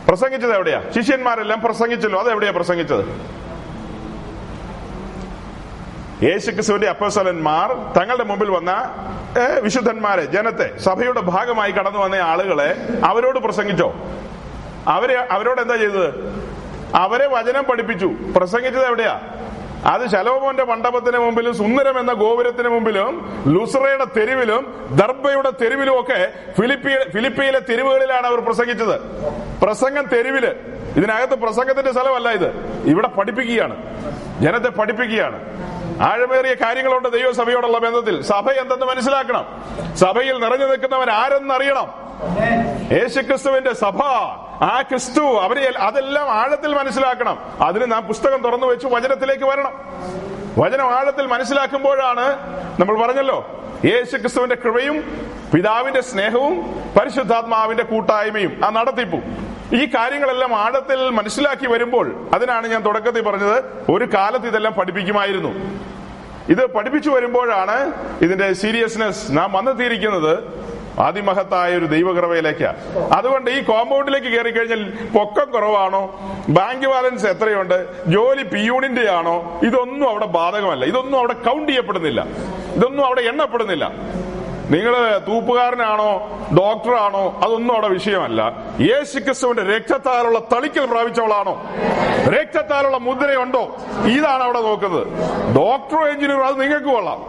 പ്രസംഗിച്ചത് 0.08 0.56
എവിടെയാ? 0.56 0.84
ശിഷ്യന്മാരെല്ലാം 1.00 1.62
പ്രസംഗിച്ചല്ലോ. 1.62 2.20
അതെവിടെയാ 2.20 2.52
പ്രസംഗിച്ചത്? 2.52 3.04
യേശുക്രിസ്തുവിന്റെ 6.24 6.88
അപ്പസലന്മാർ 6.88 7.94
തങ്ങളുടെ 8.00 8.24
മുമ്പിൽ 8.24 8.50
വന്ന 8.50 8.96
വിശുദ്ധന്മാരെ 9.62 10.26
ജനത്തെ 10.26 10.78
സഭയുടെ 10.78 11.22
ഭാഗമായി 11.22 11.72
കടന്നു 11.72 12.00
വന്ന 12.00 12.16
ആളുകളെ 12.16 12.76
അവരോട് 13.06 13.40
പ്രസംഗിച്ചോ? 13.40 13.94
അവരെ 14.88 15.28
അവരോട് 15.32 15.62
എന്താ 15.62 15.76
ചെയ്തത്? 15.76 16.08
അവരെ 16.96 17.28
വചനം 17.28 17.64
പഠിപ്പിച്ചു. 17.64 18.12
പ്രസംഗിച്ചത് 18.36 18.86
എവിടെയാ? 18.86 19.22
അത് 19.86 20.10
ശലോമോന്റെ 20.10 20.63
മണ്ഡപത്തിന് 20.63 21.18
മുമ്പിലും 21.18 21.58
സുന്ദരം 21.58 22.00
എന്ന 22.00 22.13
ഗോപുരത്തിന് 22.13 22.70
മുമ്പിലും 22.70 23.44
ലുസറയുടെ 23.48 24.06
തെരുവിലും 24.06 24.88
ദർബയുടെ 24.92 25.50
തെരുവിലും 25.50 26.00
ഒക്കെ 26.00 26.32
ഫിലിപ്പി 26.62 27.10
ഫിലിപ്പിയിലെ 27.10 27.60
തെരുവുകളിലാണ് 27.60 28.28
അവർ 28.28 28.39
പ്രസംഗിച്ചത്. 28.39 29.00
പ്രസംഗം 29.62 30.06
തെരുവിൽ. 30.06 30.46
ഇതിനകത്ത് 30.98 31.34
പ്രസംഗത്തിന്റെ 31.34 31.92
സ്ഥലമല്ല 31.92 32.30
ഇത്. 32.30 32.48
ഇവിടെ 32.86 33.08
പഠിപ്പിക്കുകയാണ്. 33.08 33.76
ജനത്തെ 34.42 34.70
പഠിപ്പിക്കുകയാണ്. 34.70 35.39
ആഴമേറിയ 36.02 36.54
കാര്യങ്ങളുണ്ട് 36.54 37.10
ദൈവസഭയോടുള്ള 37.10 37.78
ബന്ധത്തിൽ. 37.78 38.22
സഭ 38.22 38.50
എന്തെന്ന് 38.50 38.86
മനസ്സിലാക്കണം. 38.86 39.46
സഭയിൽ 39.96 40.39
നിറഞ്ഞു 40.39 40.65
നിൽക്കുന്നവൻ 40.65 41.10
ആരെന്നറിയണം. 41.10 42.09
യേശുക്രിസ്തുവിന്റെ 42.92 43.74
സഭ 43.74 44.04
ആ 44.64 44.84
ക്രിസ്തു 44.90 45.22
അവരെ 45.22 45.74
അതെല്ലാം 45.78 46.30
ആഴത്തിൽ 46.30 46.74
മനസ്സിലാക്കണം. 46.76 47.38
അതിന് 47.62 47.92
നാം 47.92 48.04
പുസ്തകം 48.04 48.42
തുറന്നു 48.42 48.66
വെച്ച് 48.66 48.88
വചനത്തിലേക്ക് 48.88 49.44
വരണം. 49.44 49.74
വചനം 50.58 50.86
ആഴത്തിൽ 50.86 51.26
മനസ്സിലാക്കുമ്പോഴാണ് 51.26 52.26
നമ്മൾ 52.80 53.02
പറഞ്ഞല്ലോ 53.02 53.62
യേശു 53.86 54.18
ക്രിസ്തുവിന്റെ 54.18 54.56
കൃപയും 54.56 55.28
പിതാവിന്റെ 55.54 56.02
സ്നേഹവും 56.02 56.84
പരിശുദ്ധാത്മാവിന്റെ 57.00 57.84
കൂട്ടായ്മയും. 57.84 58.62
ആ 58.66 58.70
നടത്തിപ്പും. 58.70 59.24
ഈ 59.74 59.86
കാര്യങ്ങളെല്ലാം 59.86 60.56
ആഴത്തിൽ 60.56 61.10
മനസ്സിലാക്കി 61.10 61.68
വരുമ്പോൾ 61.68 62.30
അതിനാണ് 62.34 62.68
ഞാൻ 62.68 62.86
തുടക്കത്തിൽ 62.86 63.22
പറഞ്ഞത് 63.22 63.64
ഒരു 63.92 64.06
കാലത്ത് 64.14 64.48
ഇതെല്ലാം 64.48 64.74
പഠിപ്പിക്കുമായിരുന്നു. 64.74 65.80
ഇത് 66.50 66.66
പഠിപ്പിച്ചു 66.66 67.10
വരുമ്പോഴാണ് 67.10 67.94
ഇതിന്റെ 68.22 68.54
സീരിയസ്നെസ് 68.54 69.26
നാം 69.30 69.52
വന്നെത്തിയിരിക്കുന്നത് 69.52 70.60
അതിമഹത്തായ 70.99 71.78
ഒരു 71.78 71.86
ദൈവകൃപയിലേക്കാ. 71.86 72.73
അതുകൊണ്ട് 73.17 73.52
ഈ 73.52 73.62
കോമ്പൗണ്ടിലേക്ക് 73.62 74.28
കയറി 74.28 74.49
കഴിഞ്ഞാൽ 74.49 74.89
പൊക്കം 75.17 75.52
കുറവാണോ? 75.52 76.19
ബാങ്ക് 76.49 76.88
ബാലൻസ് 76.88 77.25
എത്രയുണ്ട്? 77.25 78.08
ജോലി 78.08 78.43
പിയൂണിന്റെ 78.43 79.12
ആണോ 79.12 79.60
ഇതൊന്നും 79.63 80.10
അവിടെ 80.10 80.25
ബാധകമല്ല. 80.25 80.86
ഇതൊന്നും 80.86 81.17
അവിടെ 81.17 81.34
കൗണ്ട് 81.34 81.69
ചെയ്യപ്പെടുന്നില്ല. 81.69 82.25
ഇതൊന്നും 82.75 83.06
അവിടെ 83.06 83.21
എണ്ണപ്പെടുന്നില്ല. 83.21 83.91
നിങ്ങൾ 84.69 85.17
തൂപ്പുകാരനാണോ? 85.17 86.30
ഡോക്ടറാണോ? 86.58 87.41
അതൊന്നും 87.43 87.73
അവിടെ 87.73 87.88
വിഷയമല്ല. 87.88 88.54
യേശു 88.80 89.19
ക്രിസ്തുവിന്റെ 89.19 89.75
രക്തത്താലുള്ള 89.75 90.39
തളിക്കൽ 90.39 90.86
പ്രാപിച്ചവളാണോ? 90.86 91.62
രക്തത്താലുള്ള 92.30 92.97
മുദ്രയുണ്ടോ? 92.97 93.75
ഇതാണ് 94.06 94.43
അവിടെ 94.43 94.62
നോക്കുന്നത്. 94.62 95.08
ഡോക്ടറോ 95.56 96.08
എഞ്ചിനീയറോ 96.08 96.43
അത് 96.43 96.62
നിങ്ങൾക്ക് 96.62 96.86
കൊള്ളാം. 96.86 97.25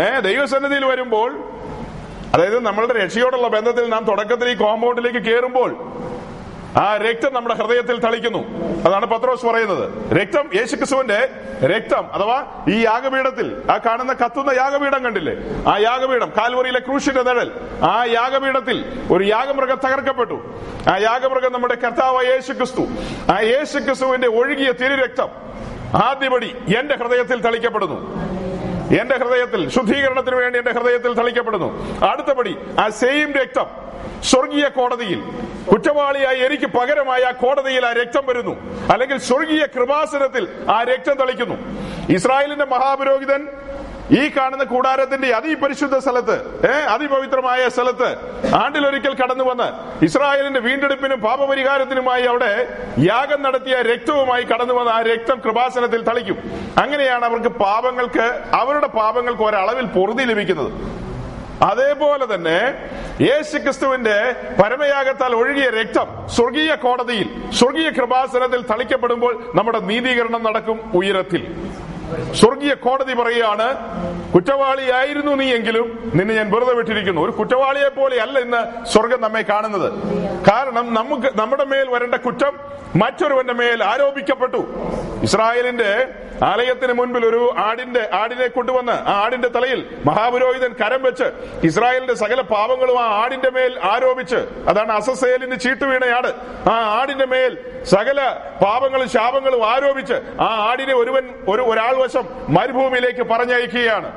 ഏഹ് 0.00 0.24
ദൈവസന്നിധിയിൽ 0.24 0.84
വരുമ്പോൾ 0.84 1.38
അതായത് 2.34 2.64
നമ്മളുടെ 2.64 3.04
രക്ഷയോടുള്ള 3.04 3.48
ബന്ധത്തിൽ 3.48 3.88
നാം 3.88 4.04
തുടക്കത്തിൽ 4.04 4.48
ഈ 4.48 4.54
കോമ്പൗണ്ടിലേക്ക് 4.54 5.18
കയറുമ്പോൾ 5.18 5.76
ആ 6.76 6.96
രക്തം 6.96 7.34
നമ്മുടെ 7.34 7.54
ഹൃദയത്തിൽ 7.54 8.00
തളിക്കുന്നു. 8.00 8.38
അതാണ് 8.88 9.06
പത്രോസ് 9.06 9.46
പറയുന്നത്. 9.46 10.12
രക്തം 10.20 10.50
യേശുക്രിസ്തുവിന്റെ 10.54 11.28
രക്തം 11.64 12.12
അഥവാ 12.12 12.64
ഈ 12.68 12.84
യാഗപീഠത്തിൽ 12.84 13.62
ആ 13.70 13.78
കാണുന്ന 13.86 14.12
കത്തുന്ന 14.12 14.50
യാഗപീഠം 14.50 15.04
കണ്ടില്ലേ? 15.04 15.34
ആ 15.70 15.78
യാഗപീഠം 15.78 16.32
കാൽവറിയിലെ 16.38 16.78
ക്രൂശിന്റെ 16.78 17.22
നിഴൽ. 17.22 17.52
ആ 17.82 18.04
യാഗപീഠത്തിൽ 18.04 19.02
ഒരു 19.12 19.24
യാഗമൃഗം 19.24 19.78
തകർക്കപ്പെട്ടു. 19.84 20.54
ആ 20.88 20.96
യാഗമൃഗം 20.96 21.52
നമ്മുടെ 21.52 21.74
കർത്താവ് 21.74 22.24
യേശുക്രിസ്തു. 22.24 22.82
ആ 23.32 23.40
യേശുക്രിസ്തുവിന്റെ 23.40 24.28
ഒഴുകിയ 24.28 24.72
തിരുരക്തം 24.72 25.28
ആദ്യപടി 26.04 26.56
എന്റെ 26.78 26.96
ഹൃദയത്തിൽ 26.96 27.40
തളിക്കപ്പെടുന്നു. 27.40 28.16
എന്റെ 29.00 29.16
ഹൃദയത്തിൽ 29.16 29.68
ശുദ്ധീകരണത്തിന് 29.68 30.36
വേണ്ടി 30.36 30.58
എന്റെ 30.58 30.72
ഹൃദയത്തിൽ 30.72 31.12
തളിക്കപ്പെടുന്നു. 31.14 31.68
അടുത്തപടി 32.04 32.56
ആ 32.80 32.88
സെയിം 32.88 33.32
രക്തം 33.32 33.66
സ്വർഗീയ 34.22 34.68
കോടതിയിൽ 34.68 35.22
കുറ്റവാളിയായി 35.72 36.38
എനിക്ക് 36.38 36.66
പകരമായ 36.66 37.20
ആ 37.20 37.30
കോടതിയിൽ 37.30 37.86
ആ 37.86 37.92
രക്തം 37.92 38.26
വരുന്നു. 38.26 38.54
അല്ലെങ്കിൽ 38.92 39.18
സ്വർഗീയ 39.18 39.66
കൃപാസനത്തിൽ 39.66 40.48
ആ 40.70 40.82
രക്തം 40.82 41.16
തളിക്കുന്നു. 41.16 41.56
ഇസ്രായേലിന്റെ 42.12 42.64
മഹാപുരോഹിതൻ 42.64 43.48
ഈ 44.10 44.28
കാണുന്ന 44.28 44.64
കൂടാരത്തിന്റെ 44.64 45.34
അതിപരിശുദ്ധ 45.34 45.98
സ്ഥലത്ത് 45.98 46.66
ഏർ 46.66 46.88
അതിപവിത്രമായ 46.88 47.68
സ്ഥലത്ത് 47.68 48.16
ആണ്ടിലൊരിക്കൽ 48.54 49.14
കടന്നു 49.14 49.44
വന്ന് 49.44 50.04
ഇസ്രായേലിന്റെ 50.04 50.60
വീണ്ടെടുപ്പിനും 50.60 51.20
പാപപരിഹാരത്തിനുമായി 51.20 52.22
അവിടെ 52.22 52.68
യാഗം 52.98 53.42
നടത്തിയ 53.42 53.82
രക്തവുമായി 53.82 54.42
കടന്നു 54.42 54.74
വന്ന് 54.74 54.92
ആ 54.92 55.02
രക്തം 55.02 55.40
കൃപാസനത്തിൽ 55.44 56.02
തളിക്കും. 56.02 56.38
അങ്ങനെയാണ് 56.78 57.24
അവർക്ക് 57.24 57.48
പാപങ്ങൾക്ക് 57.48 58.40
അവരുടെ 58.52 58.86
പാപങ്ങൾക്ക് 58.86 59.42
ഒരളവിൽ 59.42 59.84
പൊറുതി 59.84 60.24
ലഭിക്കുന്നത്. 60.24 61.02
അതേപോലെ 61.62 62.34
തന്നെ 62.34 62.88
യേശു 63.20 63.58
ക്രിസ്തുവിന്റെ 63.58 64.34
പരമയാഗത്താൽ 64.62 65.34
ഒഴുകിയ 65.34 65.70
രക്തം 65.70 66.28
സ്വർഗീയ 66.28 66.74
കോടതിയിൽ 66.74 67.50
സ്വർഗീയ 67.52 67.90
കൃപാസനത്തിൽ 67.90 68.62
തളിക്കപ്പെടുമ്പോൾ 68.62 69.52
നമ്മുടെ 69.54 69.78
നീതീകരണം 69.78 70.44
നടക്കും 70.44 70.92
ഉയരത്തിൽ. 70.94 71.71
സ്വർഗീയ 72.34 72.74
കോടതി 72.74 73.14
പറയുകയാണ് 73.14 73.66
കുറ്റവാളിയായിരുന്നു 74.34 75.32
നീ 75.32 75.46
എങ്കിലും 75.52 75.86
നിന്നെ 76.14 76.34
ഞാൻ 76.34 76.50
വെറുതെ 76.50 76.74
വിട്ടിരിക്കുന്നു. 76.74 77.20
ഒരു 77.22 77.32
കുറ്റവാളിയെ 77.32 77.88
പോലെ 77.88 78.16
അല്ല 78.20 78.38
ഇന്ന് 78.38 78.86
സ്വർഗം 78.86 79.20
നമ്മെ 79.20 79.42
കാണുന്നത്. 79.42 79.88
കാരണം 80.50 80.94
നമുക്ക് 80.94 81.28
നമ്മുടെ 81.34 81.64
മേൽ 81.64 81.88
വരേണ്ട 81.90 82.14
കുറ്റം 82.14 82.52
മറ്റൊരുവന്റെ 82.96 83.52
മേൽ 83.52 83.84
ആരോപിക്കപ്പെട്ടു. 83.84 84.60
ഇസ്രായേലിന്റെ 85.22 85.90
ആലയത്തിന് 86.42 86.92
മുൻപിൽ 86.92 87.26
ഒരു 87.26 87.40
ആടിന്റെ 87.58 88.08
ആടിനെ 88.12 88.46
കൊണ്ടുവന്ന് 88.46 88.92
ആ 88.92 89.14
ആടിന്റെ 89.24 89.48
തലയിൽ 89.48 89.80
മഹാപുരോഹിതൻ 90.06 90.72
കരം 90.80 91.02
വെച്ച് 91.02 91.26
ഇസ്രായേലിന്റെ 91.66 92.14
സകല 92.14 92.40
പാപങ്ങളും 92.40 92.98
ആ 93.02 93.06
ആടിന്റെ 93.22 93.50
മേൽ 93.50 93.78
ആരോപിച്ച് 93.92 94.40
അതാണ് 94.68 94.92
അസസേലിന് 94.92 95.60
ചീട്ട് 95.60 95.84
വീണ 95.84 96.04
ആ 96.70 96.76
ആടിന്റെ 96.98 97.26
മേൽ 97.26 97.58
സകല 97.84 98.20
പാപങ്ങളും 98.64 99.08
ശാപങ്ങളും 99.08 99.62
ആരോപിച്ച് 99.66 100.14
ആ 100.40 100.48
ആടിനെ 100.70 100.94
ഒരുവൻ 100.94 101.24
ഒരു 101.48 101.62
ഒരാൾ 101.62 101.94
വശം 101.96 102.26
മരുഭൂമിയിലേക്ക് 102.48 103.22
പറഞ്ഞയക്കുകയാണ്. 103.22 104.10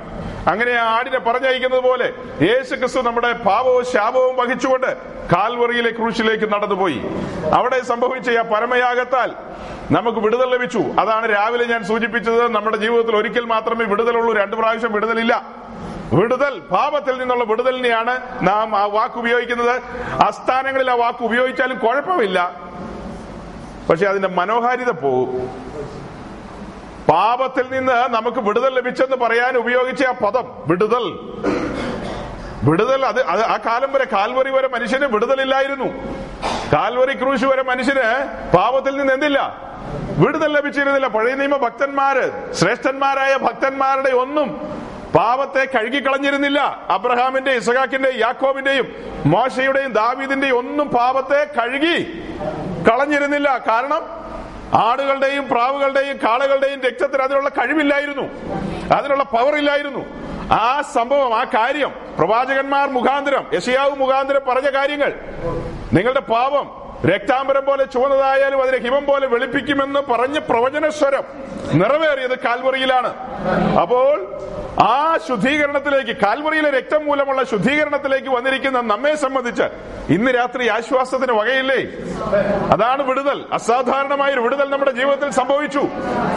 അങ്ങനെ 0.51 0.71
ആ 0.71 0.85
ആടിനെ 0.97 1.19
പറഞ്ഞയക്കുന്നത് 1.19 1.83
പോലെ 1.83 2.07
യേശു 2.41 2.75
ക്രിസ്തു 2.75 2.99
നമ്മുടെ 3.01 3.31
പാപവും 3.33 3.85
ശാപവും 3.93 4.35
വഹിച്ചുകൊണ്ട് 4.35 4.91
കാൽവറിയിലെ 5.33 5.91
ക്രൂശിലേക്ക് 5.91 6.47
നടന്നുപോയി. 6.53 6.99
അവിടെ 7.53 7.81
സംഭവിച്ച 7.81 8.29
ആ 8.29 8.41
പരമയാഗത്താൽ 8.41 9.31
നമുക്ക് 9.91 10.19
വിടുതൽ 10.19 10.53
ലഭിച്ചു. 10.53 10.77
അതാണ് 10.77 11.35
രാവിലെ 11.35 11.65
ഞാൻ 11.65 11.83
സൂചിപ്പിച്ചത്. 11.83 12.51
നമ്മുടെ 12.51 12.77
ജീവിതത്തിൽ 12.77 13.15
ഒരിക്കൽ 13.15 13.45
മാത്രമേ 13.45 13.85
വിടുതലുള്ളൂ. 13.85 14.33
രണ്ടു 14.33 14.55
പ്രാവശ്യം 14.55 14.93
വിടുതലില്ല. 14.93 15.45
വിടുതൽ 16.13 16.59
പാപത്തിൽ 16.59 17.19
നിന്നുള്ള 17.19 17.43
വിടുതലിനെയാണ് 17.43 18.19
നാം 18.41 18.75
ആ 18.75 18.85
വാക്ക് 18.85 19.15
ഉപയോഗിക്കുന്നത്. 19.15 19.81
അസ്ഥാനങ്ങളിൽ 20.27 20.91
ആ 20.91 20.93
വാക്ക് 20.93 21.23
ഉപയോഗിച്ചാലും 21.23 21.79
കുഴപ്പമില്ല. 21.79 22.61
പക്ഷെ 23.89 24.05
അതിന്റെ 24.05 24.27
മനോഹാരിത 24.27 24.89
പോകും 24.89 25.47
പാപത്തിൽ 27.09 27.65
നിന്ന് 27.71 27.93
നമുക്ക് 27.93 28.37
വിടുതൽ 28.37 28.75
ലഭിച്ചെന്ന് 28.75 29.17
പറയാൻ 29.17 29.57
ഉപയോഗിച്ച 29.57 30.05
ആ 30.05 30.11
പദം 30.11 30.43
വിടുതൽ. 30.67 31.19
വിടുതൽ 32.63 33.05
അത് 33.05 33.25
അത് 33.25 33.43
ആ 33.43 33.57
കാലം 33.57 33.93
വരെ 33.93 34.05
കാൽവറി 34.05 34.49
വരെ 34.49 34.67
മനുഷ്യന് 34.67 35.05
വിടുതലില്ലായിരുന്നു. 35.05 35.85
കാൽവറി 36.73 37.13
ക്രൂശ് 37.13 37.45
വരെ 37.45 37.63
മനുഷ്യന് 37.63 38.27
പാപത്തിൽ 38.57 38.97
നിന്ന് 38.97 39.13
എന്തില്ല? 39.13 39.64
വിടുതൽ 40.21 40.49
ലഭിച്ചിരുന്നില്ല. 40.57 41.07
പഴയ 41.15 41.33
നിയമ 41.41 41.55
ഭക്തന്മാര് 41.65 42.25
ശ്രേഷ്ഠന്മാരായ 42.59 43.33
ഭക്തന്മാരുടെ 43.47 44.11
ഒന്നും 44.23 44.49
പാപത്തെ 45.15 45.63
കഴുകിക്കളഞ്ഞിരുന്നില്ല. 45.75 46.59
അബ്രഹാമിന്റെ 46.95 47.51
ഇസഹാക്കിന്റെയും 47.59 48.19
യാക്കോബിന്റെയും 48.19 48.87
മോശയുടെയും 49.33 49.91
ദാവീദിന്റെയും 49.93 50.57
ഒന്നും 50.61 50.87
പാപത്തെ 50.89 51.41
കഴുകി 51.57 51.97
കളഞ്ഞിരുന്നില്ല. 52.87 53.49
കാരണം 53.69 54.03
ആടുകളുടെയും 54.73 55.43
പ്രാവുകളുടെയും 55.49 56.17
കാളകളുടെയും 56.23 56.79
രക്തത്തിന് 56.87 57.23
അതിനുള്ള 57.23 57.49
കഴിവില്ലായിരുന്നു. 57.49 58.25
അതിനുള്ള 58.95 59.23
പവർ 59.35 59.55
ഇല്ലായിരുന്നു 59.61 60.03
ആ 60.51 60.81
സംഭവം 60.95 61.31
ആ 61.37 61.43
കാര്യം 61.43 61.91
പ്രവാചകന്മാർ 62.17 62.89
മുഖാന്തരം 62.97 63.45
യശയാവ് 63.53 63.95
മുഖാന്തരം 64.01 64.41
പറഞ്ഞ 64.49 64.69
കാര്യങ്ങൾ. 64.77 65.11
നിങ്ങളുടെ 65.93 66.19
പാപം 66.19 66.65
രക്താംബരം 67.05 67.65
പോലെ 67.65 67.85
ചുവന്നതായാലും 67.85 68.61
അതിനെ 68.61 68.77
ഹിമം 68.77 69.05
പോലെ 69.05 69.27
വെളുപ്പിക്കുമെന്ന് 69.27 69.99
പറഞ്ഞ 69.99 70.39
പ്രവചനസ്വരം 70.39 71.23
നിറവേറിയത് 71.73 72.39
കാൽവറിയിലാണ്. 72.39 73.13
അപ്പോൾ 73.77 74.39
ആ 74.79 75.17
ശുദ്ധീകരണത്തിലേക്ക് 75.27 76.17
കാൽവറിയിലെ 76.17 76.69
രക്തം 76.69 77.05
മൂലമുള്ള 77.05 77.43
ശുദ്ധീകരണത്തിലേക്ക് 77.43 78.27
വന്നിരിക്കുന്ന 78.27 78.81
നമ്മെ 78.81 79.15
സംബന്ധിച്ച് 79.15 79.63
ഇന്ന് 80.09 80.31
രാത്രി 80.31 80.67
ആശ്വാസത്തിന് 80.67 81.31
വകയില്ലേ? 81.31 81.81
അതാണ് 82.71 83.03
വിടുതൽ. 83.03 83.45
അസാധാരണമായ 83.53 84.31
ഒരു 84.31 84.39
വിടുതൽ 84.39 84.69
നമ്മുടെ 84.69 84.91
ജീവിതത്തിൽ 84.91 85.29
സംഭവിച്ചു. 85.29 85.87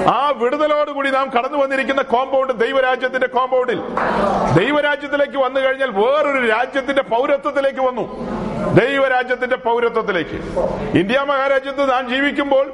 ആ 0.08 0.32
വിടുതലോടുകൂടി 0.36 1.10
നാം 1.10 1.30
കടന്നു 1.30 1.58
വന്നിരിക്കുന്ന 1.58 2.02
കോമ്പൗണ്ട് 2.02 2.52
ദൈവരാജ്യത്തിന്റെ 2.52 3.26
കോമ്പൗണ്ടിൽ. 3.26 3.80
ദൈവരാജ്യത്തിലേക്ക് 4.64 5.38
വന്നു 5.38 5.60
കഴിഞ്ഞാൽ 5.60 5.90
വേറൊരു 5.90 6.46
രാജ്യത്തിന്റെ 6.46 7.02
പൗരത്വത്തിലേക്ക് 7.02 7.80
വന്നു. 7.80 8.38
ദൈവരാജ്യത്തിന്റെ 8.80 9.56
പൗരത്വത്തിലേക്ക്. 9.56 10.47
ഇന്ത്യ 11.00 11.18
മഹാരാജ്യത്ത് 11.30 11.84
നാം 11.90 12.04
ജീവിക്കുമ്പോൾ 12.12 12.64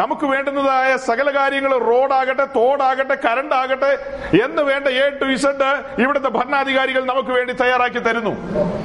നമുക്ക് 0.00 0.26
വേണ്ടുന്നതായ 0.32 0.90
സകല 1.08 1.28
കാര്യങ്ങൾ 1.38 1.72
റോഡാകട്ടെ 1.90 2.46
തോടാകട്ടെ 2.56 3.16
കറണ്ട് 3.26 3.54
ആകട്ടെ 3.60 3.92
എന്ന് 4.44 4.62
വേണ്ട 4.70 4.88
എ 5.02 5.04
ടു 5.20 5.26
ഇസഡ് 5.36 5.70
ഇവിടുത്തെ 6.02 6.30
ഭരണാധികാരികൾ 6.38 7.04
നമുക്ക് 7.12 7.32
വേണ്ടി 7.38 7.52
തയ്യാറാക്കി 7.62 8.00
തരുന്നു. 8.08 8.32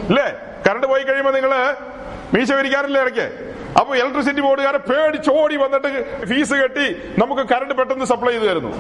അല്ലേ 0.10 0.28
കറണ്ട് 0.68 0.88
പോയി 0.88 1.04
കഴിയുമ്പോൾ 1.04 1.36
നിങ്ങൾ 1.38 1.54
മീശ 2.34 2.52
വിരിക്കാറില്ലേ 2.60 3.02
ഇടയ്ക്ക്? 3.02 3.28
അപ്പൊ 3.80 3.96
ഇലക്ട്രിസിറ്റി 3.96 4.42
ബോർഡുകാരെ 4.42 4.80
പേടിച്ചോടി 4.90 5.56
വന്നിട്ട് 5.64 5.90
ഫീസ് 6.30 6.56
കെട്ടി 6.62 6.86
നമുക്ക് 7.22 7.44
കറണ്ട് 7.54 7.74
പെട്ടെന്ന് 7.80 8.06
സപ്ലൈ 8.12 8.32
ചെയ്തു 8.34 8.48
തരുന്നു. 8.50 8.72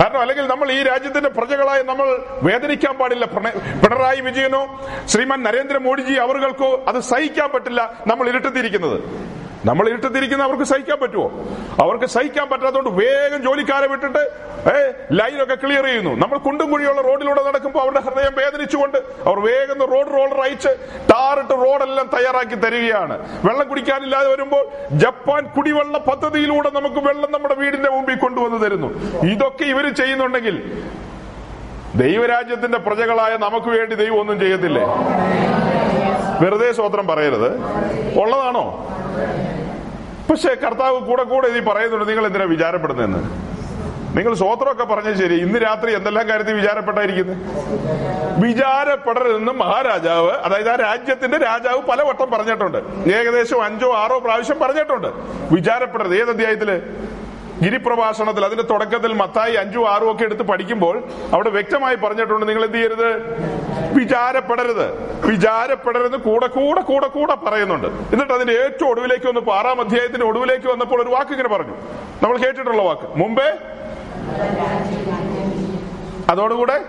കാരണം 0.00 0.20
അല്ലെങ്കിൽ 0.20 0.46
നമ്മൾ 0.52 0.68
ഈ 0.72 0.82
രാജ്യത്തിന്റെ 0.82 1.30
പ്രജകളായി 1.38 1.82
നമ്മൾ 1.82 2.06
വേദനിക്കാൻ 2.48 2.94
പാടില്ല. 3.00 3.24
പിണറായി 3.82 4.20
വിജയനോ 4.20 4.62
ശ്രീമാൻ 5.12 5.42
നരേന്ദ്രമോദിജി 5.42 6.14
അവർക്കോ 6.24 6.84
അത് 6.88 7.00
സഹിക്കാൻ 7.12 7.50
പറ്റില്ല 7.54 7.80
നമ്മൾ 8.06 8.28
ഇരുട്ടത്തിരിക്കുന്നത്. 8.28 8.98
നമ്മൾ 9.68 9.88
ഇരുട്ടത്തിരിക്കുന്ന 9.88 10.42
അവർക്ക് 10.48 10.66
സഹിക്കാൻ 10.72 10.98
പറ്റുമോ 11.02 11.26
അവർക്ക് 11.84 12.06
സഹിക്കാൻ 12.14 12.46
പറ്റാത്തതുകൊണ്ട് 12.50 12.90
വേഗം 13.02 13.40
ജോലിക്കാരെ 13.46 13.86
വിട്ടിട്ട് 13.92 14.22
ഏ 14.72 14.76
ലൈനൊക്കെ 15.18 15.56
ക്ലിയർ 15.62 15.84
ചെയ്യുന്നു. 15.84 16.12
നമ്മൾ 16.22 16.38
കുണ്ടും 16.46 16.70
കുഴിയുള്ള 16.72 17.00
റോഡിലൂടെ 17.00 17.42
നടക്കുമ്പോൾ 17.48 17.80
അവരുടെ 17.82 18.00
ഹൃദയം 18.06 18.34
വേദനിച്ചുകൊണ്ട് 18.40 18.98
അവർ 19.28 19.38
വേഗം 19.46 19.78
റോഡ് 19.92 20.12
റോളർ 20.16 20.40
അയച്ച് 20.46 20.72
ടാറിട്ട് 21.12 21.54
റോഡെല്ലാം 21.64 22.10
തയ്യാറാക്കി 22.14 22.54
തരികയാണ്. 22.54 23.16
വെള്ളം 23.46 23.68
കുടിക്കാനില്ലാതെ 23.68 24.28
വരുമ്പോൾ 24.34 24.64
ജപ്പാൻ 25.04 25.44
കുടിവെള്ള 25.56 25.98
പദ്ധതിയിലൂടെ 25.98 26.70
നമുക്ക് 26.78 27.02
വെള്ളം 27.08 27.32
നമ്മുടെ 27.32 27.54
വീടിന്റെ 27.54 27.90
മുമ്പിൽ 27.90 28.18
കൊണ്ടുവന്ന് 28.24 28.66
തരുന്നു. 28.66 28.90
ഇതൊക്കെ 29.34 29.64
ഇവർ 29.64 29.88
ചെയ്യുന്നുണ്ടെങ്കിൽ 30.00 30.58
ദൈവരാജ്യത്തിന്റെ 31.94 32.78
പ്രജകളായ 32.78 33.36
നമുക്ക് 33.36 33.66
വേണ്ടി 33.66 33.94
ദൈവം 33.94 34.20
ഒന്നും 34.20 34.40
ചെയ്യത്തില്ലേ? 34.40 34.84
വെറുതെ 36.42 36.72
സ്വോത്രം 36.72 37.06
പറയരുത്. 37.06 37.48
ഉള്ളതാണോ? 38.22 38.64
പക്ഷെ 40.30 40.54
കർത്താവ് 40.54 41.00
കൂടെ 41.00 41.22
കൂടെ 41.22 41.48
ഇനി 41.48 41.60
പറയുന്നുണ്ട് 41.60 42.08
നിങ്ങൾ 42.08 42.26
എന്തിനാ 42.26 42.44
വിചാരപ്പെടുന്നതെന്ന്? 42.44 43.18
നിങ്ങൾ 44.16 44.34
സ്വോത്രമൊക്കെ 44.34 44.84
പറഞ്ഞ 44.84 45.12
ശരി. 45.12 45.34
ഇന്ന് 45.34 45.58
രാത്രി 45.58 45.94
എന്തെല്ലാം 45.94 46.28
കാര്യത്തിൽ 46.28 46.54
വിചാരപ്പെട്ടായിരിക്കുന്നത് 46.54 47.36
വിചാരപ്പെടരുതെന്ന് 48.44 49.52
മഹാരാജാവ് 49.52 50.30
അതായത് 50.30 50.70
ആ 50.70 50.74
രാജ്യത്തിന്റെ 50.74 51.38
രാജാവ് 51.38 51.82
പലവട്ടം 51.82 52.30
പറഞ്ഞിട്ടുണ്ട്. 52.30 52.78
ഏകദേശം 53.14 53.64
അഞ്ചോ 53.64 53.94
ആറോ 53.94 54.18
പ്രാവശ്യം 54.18 54.58
പറഞ്ഞിട്ടുണ്ട്. 54.58 55.08
വിചാരപ്പെടരുത്. 55.52 56.14
ഏത് 56.14 56.30
അധ്യായത്തിൽ? 56.30 56.82
ഗിരിപ്രഭാഷണത്തിൽ 57.62 58.44
അതിന്റെ 58.44 58.64
തുടക്കത്തിൽ 58.64 59.12
മത്തായി 59.12 59.54
അഞ്ചു 59.54 59.78
ആറും 59.78 60.10
ഒക്കെ 60.12 60.24
എടുത്ത് 60.24 60.42
പഠിക്കുമ്പോൾ 60.42 61.04
അവിടെ 61.32 61.50
വ്യക്തമായി 61.50 61.96
പറഞ്ഞിട്ടുണ്ട് 61.96 62.48
നിങ്ങൾ 62.48 62.64
എന്ത് 62.64 62.76
ചെയ്യരുത്? 62.76 63.08
വിചാരപ്പെടരുത്. 63.98 64.86
വിചാരപ്പെടരുത് 65.26 66.16
കൂടെ 66.16 66.46
കൂടെ 66.46 66.80
കൂടെ 66.80 67.06
കൂടെ 67.06 67.34
പറയുന്നുണ്ട്. 67.34 67.86
എന്നിട്ട് 67.86 68.32
അതിന്റെ 68.32 68.52
ഏറ്റവും 68.52 68.90
ഒടുവിലേക്ക് 68.90 69.26
വന്നപ്പോൾ 69.26 69.58
ആറാം 69.58 69.80
അധ്യായത്തിന്റെ 69.80 70.26
ഒടുവിലേക്ക് 70.26 70.66
വന്നപ്പോൾ 70.66 71.02
ഒരു 71.02 71.08
വാക്ക് 71.08 71.30
ഇങ്ങനെ 71.30 71.48
പറഞ്ഞു. 71.48 71.74
നമ്മൾ 72.22 72.36
കേട്ടിട്ടുള്ള 72.36 72.82
വാക്ക്. 72.82 73.02
മുമ്പേ 73.16 73.48
അതോടുകൂടെ? 76.28 76.80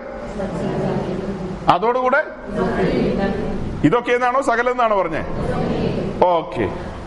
അതോടുകൂടെ? 1.68 2.22
ഇതൊക്കെ 3.84 4.12
എന്നാണോ? 4.12 4.42
സകലെന്നാണോ 4.42 5.02
പറഞ്ഞേ? 5.02 5.22
ഓക്കെ. 6.26 6.64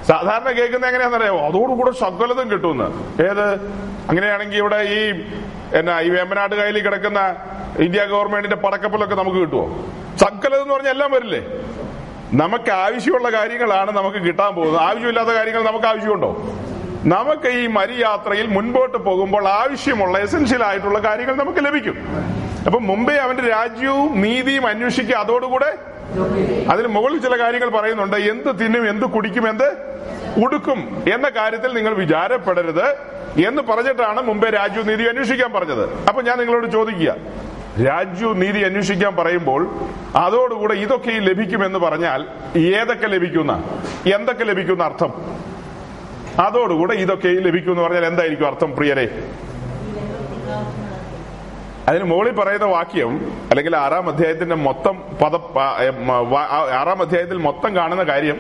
സാധാരണ 0.07 0.49
കേൾക്കുന്ന 0.51 0.85
എങ്ങനെയാണെന്നറിയാമോ 0.85 1.47
അതോടുകൂടെ 1.47 1.91
സകലതും 1.91 2.51
കിട്ടുമെന്ന്. 2.51 2.87
ഏത്? 3.23 3.47
അങ്ങനെയാണെങ്കിൽ 4.09 4.57
ഇവിടെ 4.57 4.75
ഈ 4.75 5.01
എന്നാ 5.77 6.01
ഈ 6.01 6.09
വേമ്പനാട് 6.09 6.55
കയ്യിൽ 6.55 6.83
കിടക്കുന്ന 6.83 7.35
ഇന്ത്യ 7.79 8.05
ഗവൺമെന്റിന്റെ 8.05 8.55
പടക്കപ്പലൊക്കെ 8.55 9.15
നമുക്ക് 9.15 9.37
കിട്ടുമോ 9.37 9.65
സകലത് 10.17 10.61
എന്ന് 10.61 10.73
പറഞ്ഞാൽ 10.73 10.91
എല്ലാം 10.91 11.11
വരില്ലേ? 11.11 11.41
നമുക്ക് 12.33 12.71
ആവശ്യമുള്ള 12.71 13.29
കാര്യങ്ങളാണ് 13.29 13.91
നമുക്ക് 13.91 14.17
കിട്ടാൻ 14.17 14.55
പോകുന്നത്. 14.55 14.81
ആവശ്യമില്ലാത്ത 14.81 15.29
കാര്യങ്ങൾ 15.29 15.63
നമുക്ക് 15.63 15.85
ആവശ്യമുണ്ടോ? 15.85 16.31
നമുക്ക് 17.05 17.47
ഈ 17.47 17.67
മരിയാത്രയിൽ 17.67 18.47
മുൻപോട്ട് 18.47 18.97
പോകുമ്പോൾ 18.97 19.47
ആവശ്യമുള്ള 19.47 20.17
എസെൻഷ്യൽ 20.17 20.63
ആയിട്ടുള്ള 20.63 20.99
കാര്യങ്ങൾ 20.99 21.35
നമുക്ക് 21.35 21.65
ലഭിക്കും. 21.65 21.95
അപ്പൊ 22.65 22.79
മുമ്പേ 22.79 23.15
അവന്റെ 23.15 23.43
രാജ്യവും 23.43 24.21
നീതിയും 24.21 24.67
അന്വേഷിക്കുക 24.67 25.15
അതോടുകൂടെ 25.15 25.77
അതിന് 26.71 26.87
മുകളിൽ 26.87 27.19
ചില 27.25 27.35
കാര്യങ്ങൾ 27.43 27.69
പറയുന്നുണ്ട്. 27.69 28.15
എന്ത് 28.15 28.49
തിന്നും 28.61 28.89
എന്ത് 28.89 29.05
കുടിക്കും 29.05 29.45
എന്ത് 29.49 29.67
ഉടുക്കും 30.43 30.79
എന്ന 31.13 31.29
കാര്യത്തിൽ 31.29 31.71
നിങ്ങൾ 31.77 31.93
വിചാരപ്പെടരുത് 31.93 32.87
എന്ന് 33.47 33.61
പറഞ്ഞിട്ടാണ് 33.61 34.21
മുമ്പേ 34.21 34.49
രാജു 34.49 34.81
നീതി 34.81 35.03
അന്വേഷിക്കാൻ 35.03 35.51
പറഞ്ഞത്. 35.53 35.83
അപ്പൊ 36.09 36.21
ഞാൻ 36.21 36.37
നിങ്ങളോട് 36.37 36.67
ചോദിക്കുക. 36.71 37.15
രാജു 37.87 38.25
നീതി 38.25 38.61
അന്വേഷിക്കാൻ 38.61 39.15
പറയുമ്പോൾ 39.15 39.61
അതോടുകൂടെ 40.15 40.73
ഇതൊക്കെ 40.73 41.11
ലഭിക്കുമെന്ന് 41.11 41.79
പറഞ്ഞാൽ 41.79 42.27
ഏതൊക്കെ 42.57 43.07
ലഭിക്കുന്ന? 43.07 43.53
എന്തൊക്കെ 44.15 44.43
ലഭിക്കുന്ന 44.43 44.83
അർത്ഥം? 44.83 45.13
അതോടുകൂടെ 46.47 46.93
ഇതൊക്കെ 46.93 47.27
ലഭിക്കും 47.27 47.71
എന്ന് 47.71 47.83
പറഞ്ഞാൽ 47.83 48.05
എന്തായിരിക്കും 48.05 48.47
അർത്ഥം 48.47 48.75
പ്രിയരെ? 48.75 49.05
അതിന് 51.87 52.03
മുകളിൽ 52.03 52.33
പറയുന്ന 52.35 52.65
വാക്യം 52.65 53.11
അല്ലെങ്കിൽ 53.49 53.75
ആറാം 53.75 54.09
അധ്യായത്തിന്റെ 54.09 54.55
മൊത്തം 54.55 54.95
പദ 55.21 55.35
ആറാം 56.79 57.01
അധ്യായത്തിൽ 57.01 57.37
മൊത്തം 57.37 57.75
കാണുന്ന 57.75 58.03
കാര്യം 58.03 58.37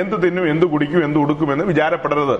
എന്ത് 0.00 0.16
തിന്നും 0.22 0.50
എന്ത് 0.50 0.66
കുടിക്കും 0.66 1.04
എന്ത് 1.04 1.18
ഉടുക്കുമെന്ന് 1.18 1.64
വിചാരപ്പെടരുത്. 1.64 2.36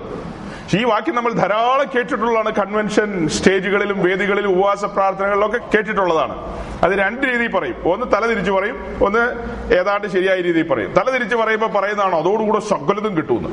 ഈ 0.75 0.83
വാക്യം 0.83 1.15
നമ്മൾ 1.15 1.31
ധാരാളം 1.33 1.87
കേട്ടിട്ടുള്ളതാണ്. 1.95 2.51
കൺവെൻഷൻ 2.55 3.27
സ്റ്റേജുകളിലും 3.27 4.03
വേദികളിലും 4.03 4.51
ഉപവാസ 4.51 4.85
പ്രാർത്ഥനകളിലൊക്കെ 4.85 5.57
കേട്ടിട്ടുള്ളതാണ്. 5.57 6.35
അത് 6.83 6.91
രണ്ട് 6.91 7.27
രീതിയിൽ 7.27 7.51
പറയും. 7.51 7.75
ഒന്ന് 7.85 8.05
തല 8.13 8.25
തിരിച്ചു 8.25 8.51
പറയും 8.51 8.97
ഒന്ന് 9.05 9.23
ഏതാണ്ട് 9.73 10.07
ശരിയായ 10.07 10.41
രീതിയിൽ 10.41 10.67
പറയും. 10.67 10.93
തല 10.93 11.09
തിരിച്ചു 11.09 11.35
പറയുമ്പോൾ 11.35 11.67
പറയുന്നതാണോ? 11.67 12.19
അതോടുകൂടെ 12.19 12.59
സകലതും 12.59 13.17
കിട്ടുമെന്ന്. 13.17 13.49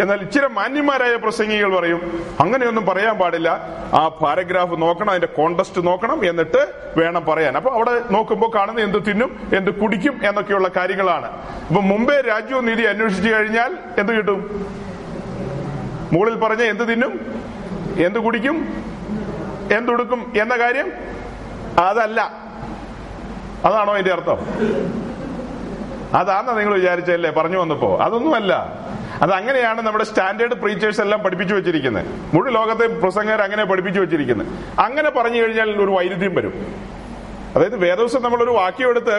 എന്നാൽ 0.00 0.20
ഇച്ചിരി 0.20 0.46
മാന്യന്മാരായ 0.46 1.16
പ്രസംഗികൾ 1.16 1.76
പറയും 1.76 2.26
അങ്ങനെയൊന്നും 2.40 2.86
പറയാൻ 2.86 3.18
പാടില്ല. 3.18 3.48
ആ 3.94 4.08
പാരഗ്രാഫ് 4.08 4.82
നോക്കണം 4.82 5.10
അതിന്റെ 5.10 5.26
കോണ്ടസ്റ്റ് 5.26 5.86
നോക്കണം 5.86 6.24
എന്നിട്ട് 6.28 6.72
വേണം 6.96 7.24
പറയാൻ. 7.24 7.56
അപ്പൊ 7.56 7.70
അവിടെ 7.70 8.00
നോക്കുമ്പോൾ 8.10 8.50
കാണുന്ന 8.54 8.80
എന്ത് 8.80 8.98
തിന്നും 9.10 9.50
എന്ത് 9.54 9.70
കുടിക്കും 9.70 10.20
എന്നൊക്കെയുള്ള 10.24 10.70
കാര്യങ്ങളാണ്. 10.76 11.26
അപ്പൊ 11.68 11.80
മുമ്പേ 11.80 12.20
രാജ്യവും 12.20 12.66
നീതി 12.66 12.82
അന്വേഷിച്ചു 12.82 13.28
കഴിഞ്ഞാൽ 13.28 13.78
എന്ത് 13.98 14.12
കിട്ടും? 14.12 14.40
മുകളിൽ 16.14 16.34
പറഞ്ഞ 16.34 16.62
എന്ത് 16.62 16.92
തിന്നും? 16.92 17.42
എന്ത് 18.06 18.18
കുടിക്കും? 18.18 18.84
എന്തുടുക്കും 19.72 20.32
എന്ന 20.40 20.58
കാര്യം 20.58 20.92
അതല്ല. 21.78 22.20
അതാണോ 23.64 23.94
അതിന്റെ 23.94 24.12
അർത്ഥം? 24.12 24.38
അതാണോ 26.16 26.52
നിങ്ങൾ 26.52 26.74
വിചാരിച്ചല്ലേ 26.74 27.30
പറഞ്ഞു 27.30 27.58
വന്നപ്പോ. 27.58 27.98
അതൊന്നുമല്ല. 27.98 28.78
അത് 29.22 29.32
അങ്ങനെയാണ് 29.32 29.82
നമ്മുടെ 29.82 30.04
സ്റ്റാൻഡേർഡ് 30.04 30.54
പ്രീച്ചേഴ്സ് 30.54 31.00
എല്ലാം 31.00 31.22
പഠിപ്പിച്ചു 31.22 31.54
വെച്ചിരിക്കുന്നത്. 31.54 32.06
മുഴു 32.34 32.50
ലോകത്തെ 32.50 32.86
പ്രസംഗകർ 32.86 33.42
അങ്ങനെ 33.42 33.64
പഠിപ്പിച്ചു 33.64 34.00
വെച്ചിരിക്കുന്നത്. 34.00 34.46
അങ്ങനെ 34.80 35.10
പറഞ്ഞു 35.10 35.42
കഴിഞ്ഞാൽ 35.42 35.70
ഒരു 35.70 35.90
വൈരുദ്ധ്യം 35.90 36.34
വരും. 36.34 36.54
അതായത് 37.56 37.76
വേദവസം 37.76 38.22
നമ്മളൊരു 38.22 38.50
വാക്യം 38.50 38.88
എടുത്ത് 38.88 39.14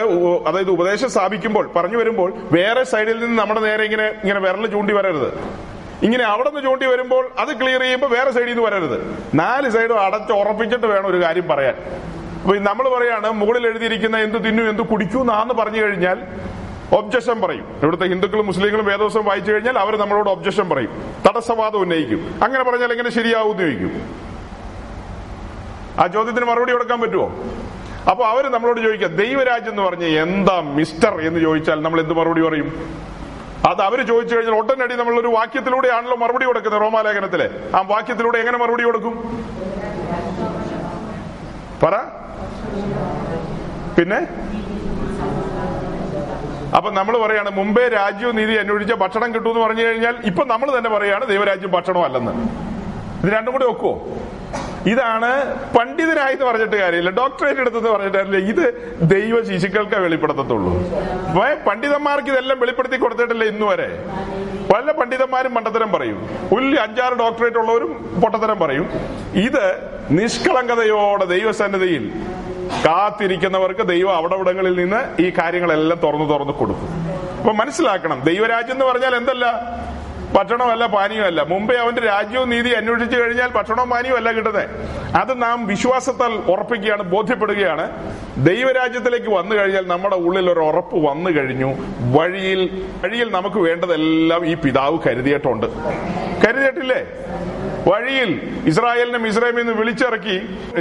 അതായത് 0.48 0.70
ഉപദേശം 0.70 1.10
സ്ഥാപിക്കുമ്പോൾ 1.10 1.72
പറഞ്ഞു 1.76 1.98
വരുമ്പോൾ 1.98 2.32
വേറെ 2.52 2.84
സൈഡിൽ 2.84 3.20
നിന്ന് 3.20 3.38
നമ്മുടെ 3.38 3.60
നേരെ 3.60 3.84
ഇങ്ങനെ 3.84 4.06
ഇങ്ങനെ 4.06 4.40
വിരൽ 4.40 4.66
ചൂണ്ടി 4.66 4.94
വരരുത്. 4.94 5.32
ഇങ്ങനെ 6.02 6.24
അവിടെ 6.24 6.48
നിന്ന് 6.48 6.62
ചൂണ്ടി 6.62 6.86
വരുമ്പോൾ 6.86 7.30
അത് 7.38 7.60
ക്ലിയർ 7.60 7.80
ചെയ്യുമ്പോൾ 7.80 8.06
വേറെ 8.06 8.30
സൈഡിൽ 8.30 8.46
നിന്ന് 8.46 8.62
വരരുത്. 8.62 9.18
നാല് 9.34 9.70
സൈഡും 9.70 10.00
അടച്ച് 10.00 10.32
ഉറപ്പിച്ചിട്ട് 10.32 10.86
വേണം 10.86 11.06
ഒരു 11.06 11.22
കാര്യം 11.22 11.48
പറയാൻ. 11.48 11.74
അപ്പൊ 12.42 12.56
നമ്മൾ 12.56 12.88
പറയാണ് 12.88 13.30
മുകളിൽ 13.30 13.66
എഴുതിയിരിക്കുന്ന 13.66 14.18
എന്ത് 14.18 14.38
തിന്നു 14.44 14.62
എന്ത് 14.62 14.82
കുടിക്കൂ 14.82 15.20
എന്നാന്ന് 15.20 15.54
പറഞ്ഞു 15.54 15.82
കഴിഞ്ഞാൽ 15.82 16.18
ഒബ്ജക്ഷൻ 16.92 17.40
പറയും. 17.40 17.76
ഇവിടുത്തെ 17.82 18.06
ഹിന്ദുക്കളും 18.06 18.46
മുസ്ലിങ്ങളും 18.46 18.86
വേദോസം 18.86 19.24
വായിച്ചു 19.24 19.52
കഴിഞ്ഞാൽ 19.52 19.78
അവർ 19.78 19.96
നമ്മളോട് 19.96 20.30
ഒബ്ജക്ഷൻ 20.30 20.68
പറയും. 20.68 21.14
തടസ്സവാദം 21.28 21.78
ഉന്നയിക്കും. 21.78 22.38
അങ്ങനെ 22.42 22.64
പറഞ്ഞാൽ 22.64 22.90
എങ്ങനെ 22.90 23.10
ശരിയാവും 23.10 23.58
ചോദിക്കും. 23.58 24.02
ആ 25.98 26.06
ചോദ്യത്തിന് 26.06 26.44
മറുപടി 26.44 26.72
കൊടുക്കാൻ 26.72 27.00
പറ്റുമോ? 27.00 27.44
അപ്പൊ 28.10 28.24
അവർ 28.24 28.48
നമ്മളോട് 28.48 28.80
ചോദിക്കുക 28.80 29.06
ദൈവരാജ്യം 29.06 29.70
എന്ന് 29.70 29.82
പറഞ്ഞ് 29.82 30.06
എന്താ 30.06 30.60
മിസ്റ്റർ 30.60 31.20
എന്ന് 31.20 31.40
ചോദിച്ചാൽ 31.40 31.82
നമ്മൾ 31.82 32.00
എന്ത് 32.00 32.14
മറുപടി 32.14 32.40
പറയും? 32.40 32.96
അത് 33.64 33.82
അവർ 33.82 33.98
ചോദിച്ചു 34.10 34.34
കഴിഞ്ഞാൽ 34.36 34.56
ഒട്ടനടി 34.58 34.94
നമ്മൾ 34.94 35.14
ഒരു 35.20 35.28
വാക്യത്തിലൂടെ 35.28 35.88
ആണല്ലോ 35.96 36.16
മറുപടി 36.16 36.46
കൊടുക്കുന്നത് 36.46 36.82
റോമാലേഖനത്തിലെ. 36.82 37.46
ആ 37.76 37.80
വാക്യത്തിലൂടെ 37.92 38.38
എങ്ങനെ 38.42 38.58
മറുപടി 38.58 38.84
കൊടുക്കും? 38.84 39.14
പറ. 41.82 41.94
പിന്നെ? 43.96 44.20
അപ്പൊ 46.76 46.90
നമ്മൾ 46.90 47.18
പറയാണ് 47.18 47.50
മുമ്പേ 47.58 47.88
രാജ്യവും 47.88 48.36
നീതി 48.36 48.54
അന്വേഷിച്ച 48.62 48.92
ഭക്ഷണം 49.02 49.34
കിട്ടുമെന്ന് 49.34 49.62
പറഞ്ഞു 49.66 49.84
കഴിഞ്ഞാൽ 49.86 50.16
ഇപ്പൊ 50.30 50.44
നമ്മൾ 50.44 50.78
തന്നെ 50.78 50.90
പറയാണ് 50.90 51.24
ദൈവരാജ്യം 51.32 51.70
ഭക്ഷണം 51.70 52.04
അല്ലെന്ന് 52.04 52.32
ഇത് 53.22 53.30
രണ്ടും 53.36 53.52
കൂടി 53.52 53.64
ഒക്കുവോ? 53.64 53.94
ഇതാണ് 54.90 55.30
പണ്ഡിതനായി 55.76 56.34
പറഞ്ഞിട്ട് 56.34 56.76
കാര്യമില്ല. 56.76 57.10
ഡോക്ടറേറ്റ് 57.10 57.60
എടുത്തെന്ന് 57.60 57.90
പറഞ്ഞിട്ട് 57.90 58.18
കാര്യമില്ല. 58.18 58.48
ഇത് 58.52 58.64
ദൈവ 59.14 59.42
ശിശുക്കൾക്ക് 59.44 59.94
വെളിപ്പെടുത്തത്തുള്ളൂ. 59.94 60.72
പണ്ഡിതന്മാർക്ക് 61.66 62.28
ഇതെല്ലാം 62.28 62.60
വെളിപ്പെടുത്തി 62.60 62.96
കൊടുത്തിട്ടില്ല 62.96 63.44
ഇന്ന് 63.44 63.66
വരെ? 63.66 63.88
പല 64.74 64.90
പണ്ഡിതന്മാരും 64.90 65.54
മണ്ടത്തരം 65.54 65.92
പറയും. 65.92 66.28
ഉള്ളി 66.52 66.76
അഞ്ചാറ് 66.76 67.14
ഡോക്ടറേറ്റ് 67.14 67.56
ഉള്ളവരും 67.56 68.20
പൊട്ടത്തരം 68.22 68.58
പറയും. 68.58 68.90
ഇത് 69.34 69.64
നിഷ്കളങ്കതയോടെ 70.10 71.24
ദൈവസന്നിധിയിൽ 71.24 72.12
കാത്തിരിക്കുന്നവർക്ക് 72.84 73.86
ദൈവം 73.88 74.16
അവിടവിടങ്ങളിൽ 74.16 74.74
നിന്ന് 74.74 75.22
ഈ 75.22 75.32
കാര്യങ്ങളെല്ലാം 75.38 76.00
തുറന്നു 76.00 76.24
തുറന്നു 76.24 76.52
കൊടുക്കും. 76.52 76.88
അപ്പൊ 77.38 77.52
മനസ്സിലാക്കണം. 77.52 78.20
ദൈവരാജ്യം 78.20 78.72
എന്ന് 78.72 78.84
പറഞ്ഞാൽ 78.84 79.14
എന്തല്ല? 79.16 79.46
ഭക്ഷണമല്ല 80.34 80.86
പാനീയമല്ല. 80.86 81.42
മുമ്പേ 81.42 81.76
അവന്റെ 81.76 82.02
രാജ്യവും 82.02 82.50
നീതി 82.50 82.70
അന്വേഷിച്ചു 82.70 83.16
കഴിഞ്ഞാൽ 83.20 83.48
ഭക്ഷണവും 83.48 83.90
പാനീയവും 83.90 84.16
അല്ല 84.16 84.32
കിട്ടുന്നത് 84.32 84.68
അത് 85.16 85.42
നാം 85.42 85.66
വിശ്വാസത്താൽ 85.66 86.32
ഉറപ്പിക്കുകയാണ് 86.32 87.02
ബോധ്യപ്പെടുകയാണ്. 87.02 87.84
ദൈവരാജ്യത്തിലേക്ക് 88.36 89.30
വന്നു 89.30 89.56
കഴിഞ്ഞാൽ 89.56 89.86
നമ്മുടെ 89.86 90.16
ഉള്ളിൽ 90.16 90.50
ഒരു 90.50 90.60
ഉറപ്പ് 90.60 90.96
വന്നു 90.96 91.30
കഴിഞ്ഞു. 91.30 91.70
വഴിയിൽ 92.18 92.62
വഴിയിൽ 93.04 93.30
നമുക്ക് 93.30 93.56
വേണ്ടതെല്ലാം 93.56 94.46
ഈ 94.46 94.54
പിതാവ് 94.54 94.98
കരുതിയിട്ടുണ്ട്. 95.06 95.66
കരുതിയിട്ടില്ലേ? 96.46 97.00
വഴിയിൽ 97.88 98.30
ഇസ്രായേലിനെ 98.70 99.18
മിസ്രൈമിൽ 99.24 99.62
നിന്ന് 99.62 99.74
വിളിച്ചിറക്കി 99.80 100.36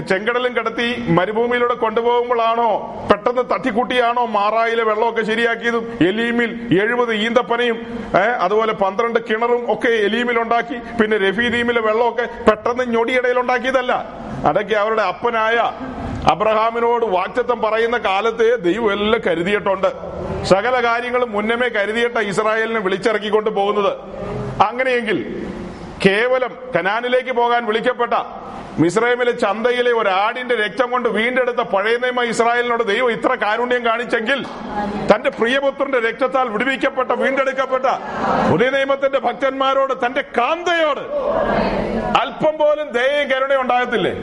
ചെങ്കടലും 0.09 0.53
കടത്തി 0.57 0.87
മരുഭൂമിയിലൂടെ 1.17 1.75
കൊണ്ടുപോകുമ്പോഴാണോ 1.83 2.69
പെട്ടെന്ന് 3.09 3.43
തട്ടിക്കൂട്ടിയാണോ 3.51 4.23
മാറായിലെ 4.37 4.83
വെള്ളമൊക്കെ 4.89 5.23
ശരിയാക്കിയതും? 5.31 5.83
എലീമിൽ 6.07 6.51
എഴുപത് 6.83 7.13
ഈന്തപ്പനയും 7.25 7.77
അതുപോലെ 8.45 8.73
പന്ത്രണ്ട് 8.83 9.19
കിണറും 9.29 9.63
ഒക്കെ 9.73 9.91
എലീമിൽ 10.07 10.39
ഉണ്ടാക്കി 10.43 10.79
പിന്നെ 11.01 11.17
രഫീദീമിലെ 11.25 11.83
വെള്ളമൊക്കെ 11.89 12.25
പെട്ടെന്ന് 12.49 12.85
ഞൊടിയിടയിൽ 12.95 13.39
ഉണ്ടാക്കിയതല്ല. 13.43 13.93
അതൊക്കെ 14.49 14.75
അവരുടെ 14.83 15.03
അപ്പനായ 15.11 15.57
അബ്രഹാമിനോട് 16.33 17.05
വാക്ചത്വം 17.15 17.59
പറയുന്ന 17.61 17.97
കാലത്ത് 18.09 18.47
ദൈവം 18.67 18.91
എല്ലാം 18.93 19.21
കരുതിയിട്ടുണ്ട്. 19.27 19.89
സകല 20.51 20.75
കാര്യങ്ങളും 20.85 21.29
മുന്നമേ 21.35 21.67
കരുതിയിട്ട 21.77 22.17
ഇസ്രായേലിനെ 22.31 22.79
വിളിച്ചിറക്കിക്കൊണ്ട് 22.79 23.49
പോകുന്നത്. 23.59 23.93
അങ്ങനെയെങ്കിൽ 24.69 25.19
കേവലം 26.03 26.53
കനാനിലേക്ക് 26.75 27.31
പോകാൻ 27.31 27.65
വിളിക്കപ്പെട്ട 27.65 28.13
മിസ്രൈമിലെ 28.79 29.31
ചന്തയിലെ 29.31 29.91
ഒരു 29.91 30.09
ആടിന്റെ 30.21 30.55
രക്തം 30.55 30.91
കൊണ്ട് 30.91 31.09
വീണ്ടെടുത്ത 31.09 31.61
പഴയ 31.73 31.97
നിയമ 31.97 32.23
ഇസ്രായേലിനോട് 32.23 32.83
ദൈവം 32.83 33.11
ഇത്ര 33.11 33.35
കാരുണ്യം 33.35 33.85
കാണിച്ചെങ്കിൽ 33.85 34.39
തന്റെ 35.11 35.29
പ്രിയപുത്രന്റെ 35.29 35.99
രക്തത്താൽ 35.99 36.49
വിടുവിക്കപ്പെട്ട 36.49 37.11
വീണ്ടെടുക്കപ്പെട്ട 37.13 37.85
പുതിയ 38.51 38.69
നിയമത്തിന്റെ 38.69 39.19
ഭക്തന്മാരോട് 39.19 40.05
തന്റെ 40.05 40.21
കാന്തയോട് 40.37 41.03
അല്പം 42.21 42.57
പോലും 42.57 42.91
ദയയും 42.91 43.31
കരുണയും 43.31 43.61
ഉണ്ടാകത്തില്ലേ? 43.61 44.13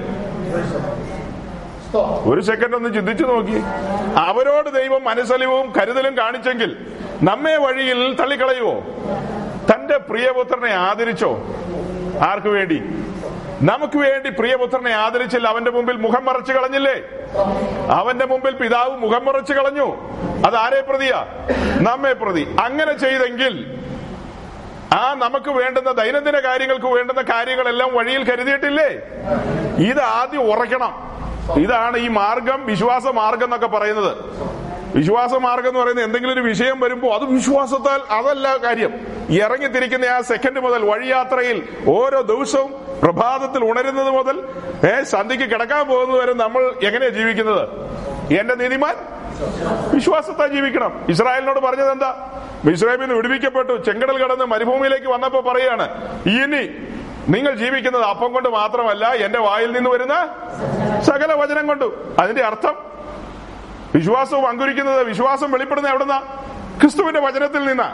ഒരു 2.25 2.41
സെക്കൻഡ് 2.41 2.77
ഒന്ന് 2.77 2.95
ചിന്തിച്ചു 2.95 3.23
നോക്കി. 3.23 3.59
അവരോട് 4.29 4.69
ദൈവം 4.75 5.05
മനസ്സലിവും 5.05 5.73
കരുതലും 5.79 6.17
കാണിച്ചെങ്കിൽ 6.19 6.71
നമ്മെ 7.23 7.57
വഴിയിൽ 7.57 8.15
തള്ളിക്കളയുവോ? 8.15 8.77
തന്റെ 9.71 9.97
പ്രിയപുത്രനെ 9.99 10.71
ആദരിച്ചോ? 10.71 11.31
ആർക്കു 12.31 12.49
വേണ്ടി? 12.49 12.79
നമുക്ക് 13.71 13.99
വേണ്ടി 13.99 14.31
പ്രിയപുത്രനെ 14.31 14.93
ആദരിച്ചില്ല. 14.93 15.49
അവന്റെ 15.49 15.71
മുമ്പിൽ 15.71 15.97
മുഖം 15.97 16.25
മറച്ചു 16.25 16.53
കളഞ്ഞില്ലേ? 16.53 16.97
അവന്റെ 17.91 18.27
മുമ്പിൽ 18.27 18.55
പിതാവ് 18.55 18.97
മുഖം 18.97 19.25
മറച്ചു 19.25 19.53
കളഞ്ഞു. 19.53 19.87
അത് 20.47 20.57
ആരെ 20.57 20.81
പ്രതിയാ? 20.81 21.27
നമ്മെ 21.89 22.13
പ്രതി. 22.13 22.57
അങ്ങനെ 22.61 22.99
ചെയ്തെങ്കിൽ 22.99 23.55
ആ 24.95 25.15
നമുക്ക് 25.19 25.51
വേണ്ടുന്ന 25.51 25.93
ദൈനംദിന 25.93 26.39
കാര്യങ്ങൾക്ക് 26.39 26.87
വേണ്ടുന്ന 26.87 27.23
കാര്യങ്ങളെല്ലാം 27.23 27.95
വഴിയിൽ 27.95 28.25
കരുതിയിട്ടില്ലേ? 28.31 28.91
ഇത് 29.91 30.03
ആദ്യം 30.03 30.53
ഉറക്കണം 30.53 30.93
ഇതാണ് 31.59 31.97
ഈ 31.97 32.09
മാർഗം 32.09 32.67
വിശ്വാസ 32.67 33.07
മാർഗം 33.07 33.45
എന്നൊക്കെ 33.45 33.67
പറയുന്നത്. 33.67 34.13
വിശ്വാസ 34.97 35.33
മാർഗം 35.45 35.69
എന്ന് 35.71 35.81
പറയുന്നത് 35.81 36.05
എന്തെങ്കിലും 36.07 36.35
ഒരു 36.35 36.43
വിഷയം 36.49 36.81
വരുമ്പോൾ 36.81 37.11
അത് 37.17 37.25
വിശ്വാസത്താൽ 37.37 38.01
അതല്ല 38.19 38.47
കാര്യം. 38.65 38.93
ഇറങ്ങിത്തിരിക്കുന്ന 39.41 40.05
ആ 40.17 40.19
സെക്കൻഡ് 40.31 40.61
മുതൽ 40.67 40.83
വഴിയാത്രയിൽ 40.91 41.59
ഓരോ 41.97 42.21
ദിവസവും 42.33 42.71
പ്രഭാതത്തിൽ 43.03 43.63
ഉണരുന്നത് 43.71 44.11
മുതൽ 44.19 44.37
ഏ 44.91 44.93
സന്ധിക്ക് 45.15 45.47
കിടക്കാൻ 45.53 45.83
പോകുന്നത് 45.89 46.19
വരെ 46.23 46.35
നമ്മൾ 46.45 46.63
എങ്ങനെയാ 46.89 47.13
ജീവിക്കുന്നത്? 47.19 47.65
എന്റെ 48.41 48.55
നീതിമാൻ 48.55 48.95
വിശ്വാസത്താൽ 49.95 50.49
ജീവിക്കണം. 50.57 50.93
ഇസ്രായേലിനോട് 51.09 51.61
പറഞ്ഞത് 51.61 51.91
എന്താ 51.91 52.11
ഇസ്രായേലിൽ 52.75 53.03
നിന്ന് 53.03 53.17
വിടുവിക്കപ്പെട്ടു 53.21 53.73
ചെങ്കടൽ 53.87 54.17
കടന്ന് 54.25 54.47
മരുഭൂമിയിലേക്ക് 54.55 55.09
വന്നപ്പോ 55.15 55.41
പറയാണ് 55.41 55.87
ഇനി 56.37 56.63
നിങ്ങൾ 57.35 57.53
ജീവിക്കുന്നത് 57.55 58.05
അപ്പം 58.05 58.31
കൊണ്ട് 58.33 58.49
മാത്രമല്ല 58.49 59.05
എന്റെ 59.27 59.39
വായിൽ 59.39 59.71
നിന്ന് 59.73 59.91
വരുന്ന 59.91 60.15
സകല 61.09 61.33
വചനം 61.43 61.67
കൊണ്ടു. 61.67 61.89
അതിന്റെ 62.19 62.43
അർത്ഥം 62.43 62.75
വിശ്വാസവും 63.95 64.49
അങ്കുരിക്കുന്നത് 64.49 65.03
വിശ്വാസം 65.03 65.53
വെളിപ്പെടുന്ന 65.53 65.89
എവിടുന്ന? 65.89 66.23
ക്രിസ്തുവിന്റെ 66.81 67.21
വചനത്തിൽ 67.21 67.65
നിന്ന്. 67.65 67.89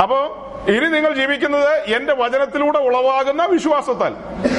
അപ്പോ 0.00 0.40
ഇനി 0.68 0.86
നിങ്ങൾ 0.86 1.14
ജീവിക്കുന്നത് 1.14 1.68
എന്റെ 1.68 2.14
വചനത്തിലൂടെ 2.14 2.78
ഉളവാകുന്ന 2.78 3.44
വിശ്വാസത്താൽ. 3.44 4.14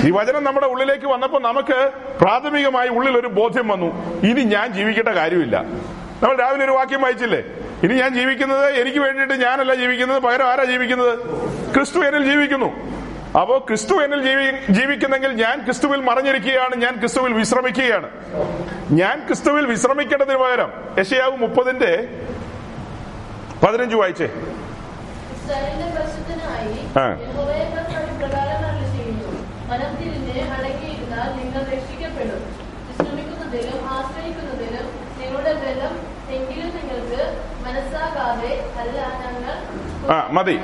ഈ 0.08 0.12
വചനം 0.12 0.44
നമ്മുടെ 0.44 0.68
ഉള്ളിലേക്ക് 0.68 1.06
വന്നപ്പോൾ 1.06 1.42
നമുക്ക് 1.42 1.92
പ്രാഥമികമായി 2.22 2.90
ഉള്ളിൽ 2.90 3.18
ഒരു 3.18 3.28
ബോധ്യം 3.28 3.68
വന്നു. 3.68 3.86
ഇനി 4.26 4.42
ഞാൻ 4.42 4.74
ജീവിക്കേണ്ട 4.74 5.10
കാര്യമില്ല. 5.10 5.64
നമ്മൾ 6.24 6.36
രാവിലെ 6.36 6.64
ഒരു 6.64 6.72
വാക്യം 6.72 7.02
വായിച്ചില്ലേ? 7.02 7.44
ഇനി 7.84 7.94
ഞാൻ 7.94 8.14
ജീവിക്കുന്നത് 8.14 8.70
എനിക്ക് 8.70 9.00
വേണ്ടിയിട്ട് 9.00 9.34
ഞാനല്ല 9.34 9.76
ജീവിക്കുന്നത് 9.76 10.22
പകരം 10.22 10.46
ആരാ 10.46 10.64
ജീവിക്കുന്നത്? 10.64 11.20
ക്രിസ്തു 11.74 12.00
എന്നിൽ 12.00 12.32
ജീവിക്കുന്നു. 12.32 12.66
അപ്പോ 13.42 13.60
ക്രിസ്തു 13.60 13.94
എന്നിൽ 14.04 14.22
ജീവി 14.24 14.46
ജീവിക്കുന്നെങ്കിൽ 14.74 15.32
ഞാൻ 15.34 15.66
ക്രിസ്തുവിൽ 15.66 16.02
മറഞ്ഞിരിക്കുകയാണ് 16.02 16.76
ഞാൻ 16.76 17.00
ക്രിസ്തുവിൽ 17.00 17.34
വിശ്രമിക്കുകയാണ്. 17.34 18.10
ഞാൻ 18.92 19.26
ക്രിസ്തുവിൽ 19.28 19.66
വിശ്രമിക്കേണ്ടതിന് 19.66 20.38
പകരം 20.38 20.70
യശയാവ് 21.00 21.38
മുപ്പതിന്റെ 21.38 21.92
പതിനഞ്ച് 23.64 23.96
വായിച്ചേ. 23.96 24.28
ആ. 27.00 27.06
നിങ്ങളുടെ 35.20 35.54
ബലം 35.54 35.94
എങ്കിലും 36.30 36.70
നിങ്ങൾക്ക് 36.76 37.22
മനസ്സാകാതെ 37.66 38.52
അല്ല 38.80 38.98
ഞങ്ങൾ 39.24 39.56
ആ 40.10 40.28
മതി. 40.32 40.60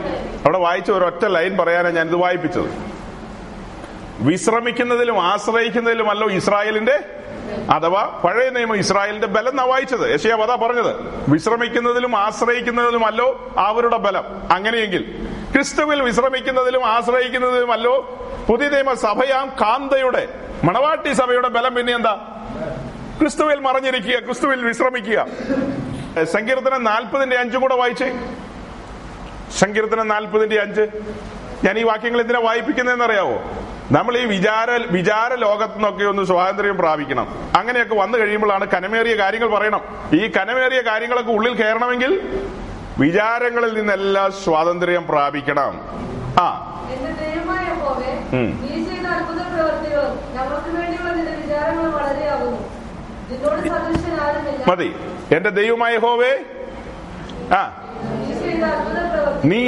അവിടെ 0.46 0.58
വായിച്ച 0.58 0.92
ഒരൊറ്റ 0.92 1.26
ലൈൻ 1.26 1.58
പറയാനാണ് 1.58 1.96
ഞാനിത് 1.96 2.16
വായിപ്പിച്ചത്. 2.16 2.70
വിശ്രമിക്കുന്നതിലും 4.20 5.22
ആശ്രയിക്കുന്നതിലുമല്ലോ 5.22 6.32
ഇസ്രായേലിന്റെ 6.32 7.00
അഥവാ 7.72 8.22
പഴയ 8.24 8.50
നിയമം 8.50 8.78
ഇസ്രായേലിന്റെ 8.78 9.28
ബലം 9.28 9.50
എന്നാ 9.50 9.64
വായിച്ചത്. 9.64 10.14
യശയാവ് 10.14 10.42
അതാ 10.42 10.56
പറഞ്ഞത്. 10.56 10.96
വിശ്രമിക്കുന്നതിലും 11.32 12.16
ആശ്രയിക്കുന്നതിലുമല്ലോ 12.16 13.54
അവരുടെ 13.58 13.98
ബലം. 13.98 14.24
അങ്ങനെയെങ്കിൽ 14.52 15.28
ക്രിസ്തുവിൽ 15.54 16.02
വിശ്രമിക്കുന്നതിലും 16.02 16.86
ആശ്രയിക്കുന്നതിലുമല്ലോ 16.86 17.96
പുതിയ 18.50 18.70
നിയമ 18.70 18.94
സഭയാം 18.94 19.50
കാന്തയുടെ 19.62 20.28
മണവാട്ടി 20.64 21.14
സഭയുടെ 21.14 21.48
ബലം 21.48 21.76
പിന്നെ 21.76 21.96
എന്താ? 21.96 22.14
ക്രിസ്തുവിൽ 23.20 23.60
മറിഞ്ഞിരിക്കുക 23.60 24.20
ക്രിസ്തുവിൽ 24.20 24.66
വിശ്രമിക്കുക. 24.66 25.28
സങ്കീർത്തനം 26.24 26.84
നാൽപ്പതിന്റെ 26.84 27.38
അഞ്ചും 27.38 27.62
കൂടെ 27.62 27.76
വായിച്ചേ. 27.76 28.20
സങ്കീർത്തനം 29.52 30.08
നാൽപ്പതിന്റെ 30.08 30.62
അഞ്ച്. 30.62 30.82
ഞാൻ 31.64 31.80
ഈ 31.80 31.84
വാക്യങ്ങൾ 31.84 32.22
എന്തിനാ 32.22 32.40
വായിപ്പിക്കുന്നതെന്നറിയാവോ 32.40 33.44
നമ്മൾ 33.92 34.18
ഈ 34.18 34.26
വിചാര 34.26 34.72
വിചാര 34.92 35.36
ലോകത്തു 35.36 35.74
നിന്നൊക്കെ 35.74 36.06
ഒന്ന് 36.06 36.24
സ്വാതന്ത്ര്യം 36.24 36.78
പ്രാപിക്കണം. 36.78 37.52
അങ്ങനെയൊക്കെ 37.58 37.96
വന്നു 37.96 38.18
കഴിയുമ്പോഴാണ് 38.18 38.68
കനമേറിയ 38.68 39.16
കാര്യങ്ങൾ 39.16 39.50
പറയണം. 39.50 39.82
ഈ 40.14 40.28
കനമേറിയ 40.28 40.82
കാര്യങ്ങളൊക്കെ 40.82 41.32
ഉള്ളിൽ 41.32 41.54
കയറണമെങ്കിൽ 41.54 42.42
വിചാരങ്ങളിൽ 43.00 43.74
നിന്നെല്ലാം 43.74 44.32
സ്വാതന്ത്ര്യം 44.32 45.08
പ്രാപിക്കണം. 45.08 45.82
ആ. 46.40 46.68
മതി. 54.68 54.96
എന്റെ 55.36 55.50
ദൈവമായ 55.50 55.98
ഹോവേ 55.98 56.40
ആ. 57.56 57.78
നീ 59.46 59.64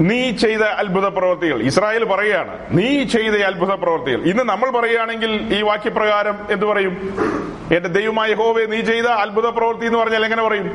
നീ 0.00 0.20
ചെയ്ത 0.32 0.62
അത്ഭുത 0.82 1.06
പ്രവർത്തികൾ 1.08 1.58
ഇസ്രായേൽ 1.62 2.04
പറയുകയാണ് 2.04 2.54
നീ 2.78 3.04
ചെയ്ത 3.04 3.34
അത്ഭുത 3.50 3.72
പ്രവർത്തികൾ 3.72 4.20
ഇന്ന് 4.30 4.44
നമ്മൾ 4.52 4.68
പറയുകയാണെങ്കിൽ 4.70 5.32
ഈ 5.58 5.62
വാക്യപ്രകാരം 5.62 6.36
എന്തു 6.50 6.66
പറയും? 6.66 6.94
എന്റെ 7.76 7.88
ദൈവമായ 7.88 8.34
ഹോവെ 8.34 8.64
നീ 8.66 8.80
ചെയ്ത 8.80 9.06
അത്ഭുത 9.24 9.46
പ്രവൃത്തി 9.58 9.86
എന്ന് 9.86 9.98
പറഞ്ഞാൽ 9.98 10.24
എങ്ങനെ 10.24 10.42
പറയും? 10.42 10.66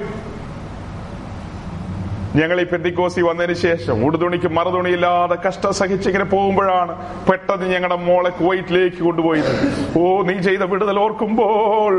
ഞങ്ങൾ 2.36 2.62
ഈ 2.62 2.64
പെന്തിക്കോസി 2.64 3.22
വന്നതിന് 3.22 3.54
ശേഷം 3.54 4.06
ഉടുതുണിക്ക് 4.06 4.48
മറുതുണിയില്ലാതെ 4.48 5.36
കഷ്ടം 5.48 5.74
സഹിച്ചിങ്ങനെ 5.74 6.26
പോകുമ്പോഴാണ് 6.26 6.94
പെട്ടെന്ന് 7.30 7.66
ഞങ്ങളുടെ 7.74 7.96
മോളെ 7.96 8.30
കുവൈറ്റിലേക്ക് 8.30 9.02
കൊണ്ടുപോയത്. 9.04 9.54
ഓ 10.00 10.22
നീ 10.22 10.36
ചെയ്ത 10.38 10.64
വിടുതൽ 10.64 11.00
ഓർക്കുമ്പോൾ. 11.00 11.96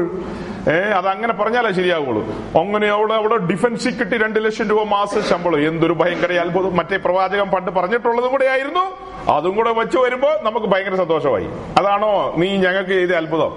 ഏ 0.72 0.76
അത് 0.98 1.08
അങ്ങനെ 1.08 1.32
പറഞ്ഞാലേ 1.32 1.72
ശരിയാവുള്ളൂ. 1.72 2.22
അങ്ങനെ 2.60 2.88
അവിടെ 2.88 3.14
അവിടെ 3.14 3.36
ഡിഫൻസിൽ 3.36 3.94
കിട്ടി 3.94 4.16
രണ്ട് 4.18 4.44
ലക്ഷം 4.44 4.68
രൂപ 4.68 4.82
മാസ 4.82 5.18
ശമ്പളം. 5.30 5.68
എന്തൊരു 5.68 5.92
ഭയങ്കര 5.92 6.32
അത്ഭുതം. 6.32 6.76
മറ്റേ 6.76 6.96
പ്രവാചകൻ 6.96 7.50
പണ്ട് 7.50 7.70
പറഞ്ഞിട്ടുള്ളതും 7.70 8.30
കൂടെ 8.30 8.44
ആയിരുന്നു. 8.44 8.84
അതും 9.30 9.56
കൂടെ 9.56 9.72
വെച്ച് 9.72 9.98
വരുമ്പോ 9.98 10.28
നമുക്ക് 10.42 10.66
ഭയങ്കര 10.66 10.94
സന്തോഷമായി. 10.94 11.48
അതാണോ 11.78 12.34
നീ 12.36 12.56
ഞങ്ങൾക്ക് 12.56 12.90
ചെയ്ത 12.90 13.10
അത്ഭുതം? 13.10 13.52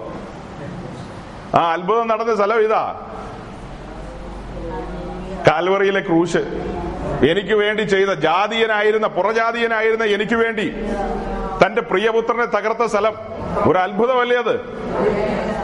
ആ 1.60 1.72
അത്ഭുതം 1.74 2.08
നടന്ന 2.08 2.36
സ്ഥലം 2.36 2.62
ഇതാ. 2.62 3.02
കാൽവറിയിലെ 5.48 6.02
ക്രൂശ് 6.02 6.42
എനിക്ക് 7.30 7.54
വേണ്ടി 7.54 7.82
ചെയ്ത 7.82 8.10
ജാതീയനായിരുന്ന 8.10 9.08
പുറജാതീയനായിരുന്ന 9.08 10.04
എനിക്ക് 10.04 10.36
വേണ്ടി 10.36 10.66
തന്റെ 11.66 11.82
പ്രിയപുത്രനെ 11.82 12.46
തകർത്ത 12.46 12.86
സ്ഥലം. 12.86 13.16
ഒരു 13.70 13.78
അത്ഭുതമല്ലേ 13.78 14.38
അത്? 14.38 14.56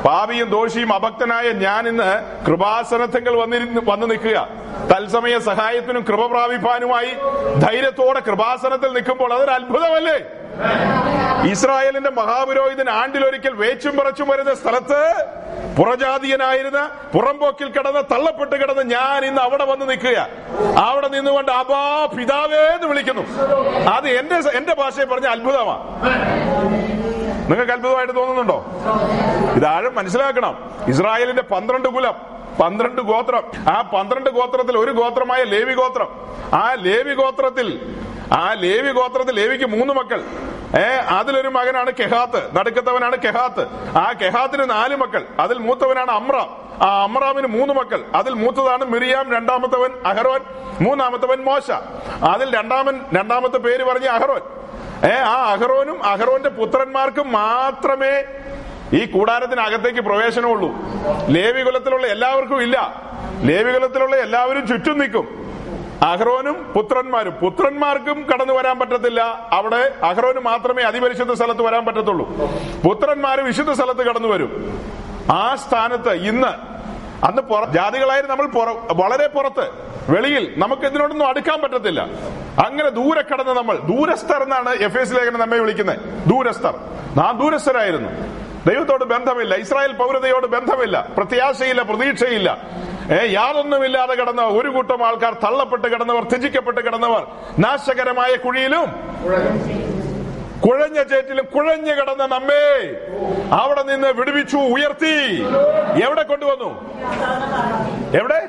പാപിയും 0.05 0.49
ദോഷിയും 0.49 0.93
അഭക്തനായ 0.93 1.51
ഞാൻ 1.51 1.87
ഇന്ന് 1.87 2.11
കൃപാസനത്തെങ്കിൽ 2.45 3.35
വന്നിരുന്ന് 3.35 3.81
വന്നു 3.85 4.07
നിൽക്കുക. 4.07 4.47
തത്സമയ 4.91 5.39
സഹായത്തിനും 5.39 6.03
കൃപ 6.03 6.25
പ്രാപിപ്പാനുമായി 6.25 7.11
ധൈര്യത്തോടെ 7.59 8.19
കൃപാസനത്തിൽ 8.19 8.93
നിൽക്കുമ്പോൾ 8.93 9.33
അതൊരു 9.33 9.51
അത്ഭുതമല്ലേ 9.51 10.17
ഇസ്രായേലിന്റെ 11.51 12.09
മഹാപുരോഹിതൻ 12.09 12.89
ആണ്ടിലൊരിക്കൽ 12.89 13.53
വേച്ചും 13.53 13.97
പറച്ചും 13.97 14.27
വരുന്ന 14.27 14.53
സ്ഥലത്ത് 14.53 15.01
പുറജാതീയനായിരുന്ന 15.77 16.89
പുറംപോക്കിൽ 17.13 17.71
കിടന്ന് 17.71 18.03
തള്ളപ്പെട്ട് 18.13 18.55
കിടന്ന് 18.55 18.83
ഞാൻ 18.91 19.25
ഇന്ന് 19.25 19.41
അവിടെ 19.41 19.65
വന്ന് 19.65 19.89
നിൽക്കുക 19.89 20.27
അവിടെ 20.85 21.07
നിന്നുകൊണ്ട് 21.07 21.51
അബാ 21.51 22.05
പിതാവേ 22.17 22.63
എന്ന് 22.75 22.87
വിളിക്കുന്നു. 22.87 23.23
അത് 23.89 24.07
എന്റെ 24.09 24.35
എന്റെ 24.35 24.73
ഭാഷയെ 24.73 25.05
പറഞ്ഞ 25.05 25.27
അത്ഭുതമാണ് 25.27 25.83
നിങ്ങൾക്ക് 27.49 27.71
അത്ഭുതമായിട്ട് 27.71 28.15
തോന്നുന്നുണ്ടോ? 28.15 28.57
ഇതാഴം 29.55 29.95
മനസ്സിലാക്കണം. 29.95 30.73
ഇസ്രായേലിന്റെ 30.87 31.41
പന്ത്രണ്ട് 31.41 31.89
കുലം 31.89 32.13
പന്ത്രണ്ട് 32.61 33.01
ഗോത്രം. 33.01 33.43
ആ 33.69 33.81
പന്ത്രണ്ട് 33.81 34.29
ഗോത്രത്തിൽ 34.29 34.77
ഒരു 34.77 34.91
ഗോത്രമായ 34.91 35.43
ലേവി 35.43 35.73
ഗോത്രം. 35.73 36.09
ആ 36.53 36.73
ലേവി 36.73 37.13
ഗോത്രത്തിൽ 37.13 37.67
ആ 38.31 38.53
ലേവി 38.53 38.91
ഗോത്രത്തിൽ 38.91 39.35
ലേവിക്ക് 39.35 39.65
മൂന്ന് 39.65 39.93
മക്കൾ. 39.93 40.23
ഏ 40.77 40.83
അതിലൊരു 40.95 41.47
മകനാണ് 41.47 41.91
കെഹാത്ത്. 41.99 42.55
നടുക്കത്തവനാണ് 42.55 43.17
കെഹാത്ത്. 43.17 43.67
ആ 43.97 44.13
കെഹാത്തിന് 44.21 44.69
നാല് 44.69 44.95
മക്കൾ. 44.95 45.25
അതിൽ 45.39 45.57
മൂത്തവനാണ് 45.57 46.11
അമ്രാം. 46.11 46.57
ആ 46.83 47.03
അമ്രാമിന് 47.03 47.47
മൂന്ന് 47.47 47.73
മക്കൾ. 47.73 48.03
അതിൽ 48.15 48.33
മൂത്തതാണ് 48.33 48.85
മിറിയാം 48.85 49.33
രണ്ടാമത്തവൻ 49.33 49.89
അഹ്റോൻ 50.05 50.39
മൂന്നാമത്തവൻ 50.81 51.43
മോശ. 51.43 51.71
അതിൽ 52.23 52.55
രണ്ടാമൻ 52.55 53.01
രണ്ടാമത്തെ 53.13 53.57
പേര് 53.57 53.83
പറഞ്ഞ 53.83 54.05
അഹ്റോൻ 54.05 54.41
ഏ 55.05 55.13
ആ 55.13 55.51
അഹറോനും 55.51 56.03
അഹറോന്റെ 56.03 56.49
പുത്രന്മാർക്കും 56.49 57.31
മാത്രമേ 57.31 58.23
ഈ 58.93 59.05
കൂടാരത്തിനകത്തേക്ക് 59.05 59.99
പ്രവേശനമുള്ളൂ. 59.99 60.71
ലേവികുലത്തിലുള്ള 61.27 62.07
എല്ലാവർക്കും 62.07 62.61
ഇല്ല. 62.61 63.03
ലേവികുലത്തിലുള്ള 63.41 64.15
എല്ലാവരും 64.15 64.67
ചുറ്റും 64.67 64.99
നിൽക്കും. 64.99 65.39
അഹ്റോനും 66.03 66.73
പുത്രന്മാരും. 66.75 67.33
പുത്രന്മാർക്കും 67.33 68.25
കടന്നു 68.33 68.53
വരാൻ 68.53 68.79
പറ്റത്തില്ല. 68.79 69.49
അവിടെ 69.51 69.95
അഹ്റോന് 70.03 70.39
മാത്രമേ 70.39 70.83
അതിപരിശുദ്ധ 70.83 71.33
സ്ഥലത്ത് 71.33 71.61
വരാൻ 71.61 71.85
പറ്റത്തുള്ളൂ. 71.85 72.29
പുത്രന്മാർ 72.85 73.41
വിശുദ്ധ 73.41 73.71
സ്ഥലത്ത് 73.71 73.99
കടന്നു 73.99 74.27
വരും. 74.27 74.81
ആ 75.31 75.55
സ്ഥാനത്ത് 75.55 76.13
ഇന്ന് 76.13 76.69
അന്ന് 77.25 77.41
പുറ 77.41 77.65
ജാതികളായിരുന്നു 77.65 78.35
നമ്മൾ 78.35 78.47
വളരെ 78.93 79.27
പുറത്ത്. 79.27 79.69
വെളിയിൽ 80.09 80.53
നമുക്ക് 80.57 80.81
ഇതിനോടൊന്നും 80.81 81.27
അടുക്കാൻ 81.27 81.61
പറ്റത്തില്ല. 81.61 82.01
അങ്ങനെ 82.65 82.89
ദൂരെ 82.89 83.21
കടന്ന് 83.21 83.51
നമ്മൾ 83.51 83.77
ദൂരസ്ഥർ 83.77 84.43
എന്നാണ് 84.43 84.69
എഫ് 84.69 84.97
എസ് 84.97 85.13
ലേഖനം 85.13 85.39
നമ്മെ 85.39 85.57
വിളിക്കുന്നത്. 85.59 85.97
ദൂരസ്ഥർ. 86.29 86.75
നാം 87.17 87.39
ദൂരസ്ഥരായിരുന്നു. 87.39 88.09
ദൈവത്തോട് 88.67 89.03
ബന്ധമില്ല. 89.03 89.55
ഇസ്രായേൽ 89.55 89.91
പൗരതയോട് 89.91 90.47
ബന്ധമില്ല. 90.47 91.07
പ്രത്യാശയില്ല 91.17 91.81
പ്രതീക്ഷയില്ല. 91.81 92.61
ഏ 93.11 93.31
യാതൊന്നുമില്ലാതെ 93.31 94.13
കിടന്നവർ 94.13 94.61
ഒരു 94.61 94.69
കൂട്ടം 94.69 95.07
ആൾക്കാർ 95.07 95.33
തള്ളപ്പെട്ട് 95.33 95.87
കിടന്നവർ 95.87 96.23
ത്യജിക്കപ്പെട്ട് 96.23 96.81
കിടന്നവർ 96.81 97.27
നാശകരമായ 97.59 98.35
കുഴിയിലും 98.35 98.85
കുഴഞ്ഞ 100.59 101.03
ചേറ്റിലും 101.03 101.45
കുഴഞ്ഞു 101.45 101.91
കിടന്ന 101.91 102.25
നമ്മേ 102.25 102.97
അവിടെ 103.61 103.83
നിന്ന് 103.83 104.07
വിടുവിച്ചു 104.07 104.57
ഉയർത്തി. 104.57 105.43
എവിടെ 106.03 106.23
കൊണ്ടുവന്നു? 106.23 106.99
എവിടെ? 108.17 108.47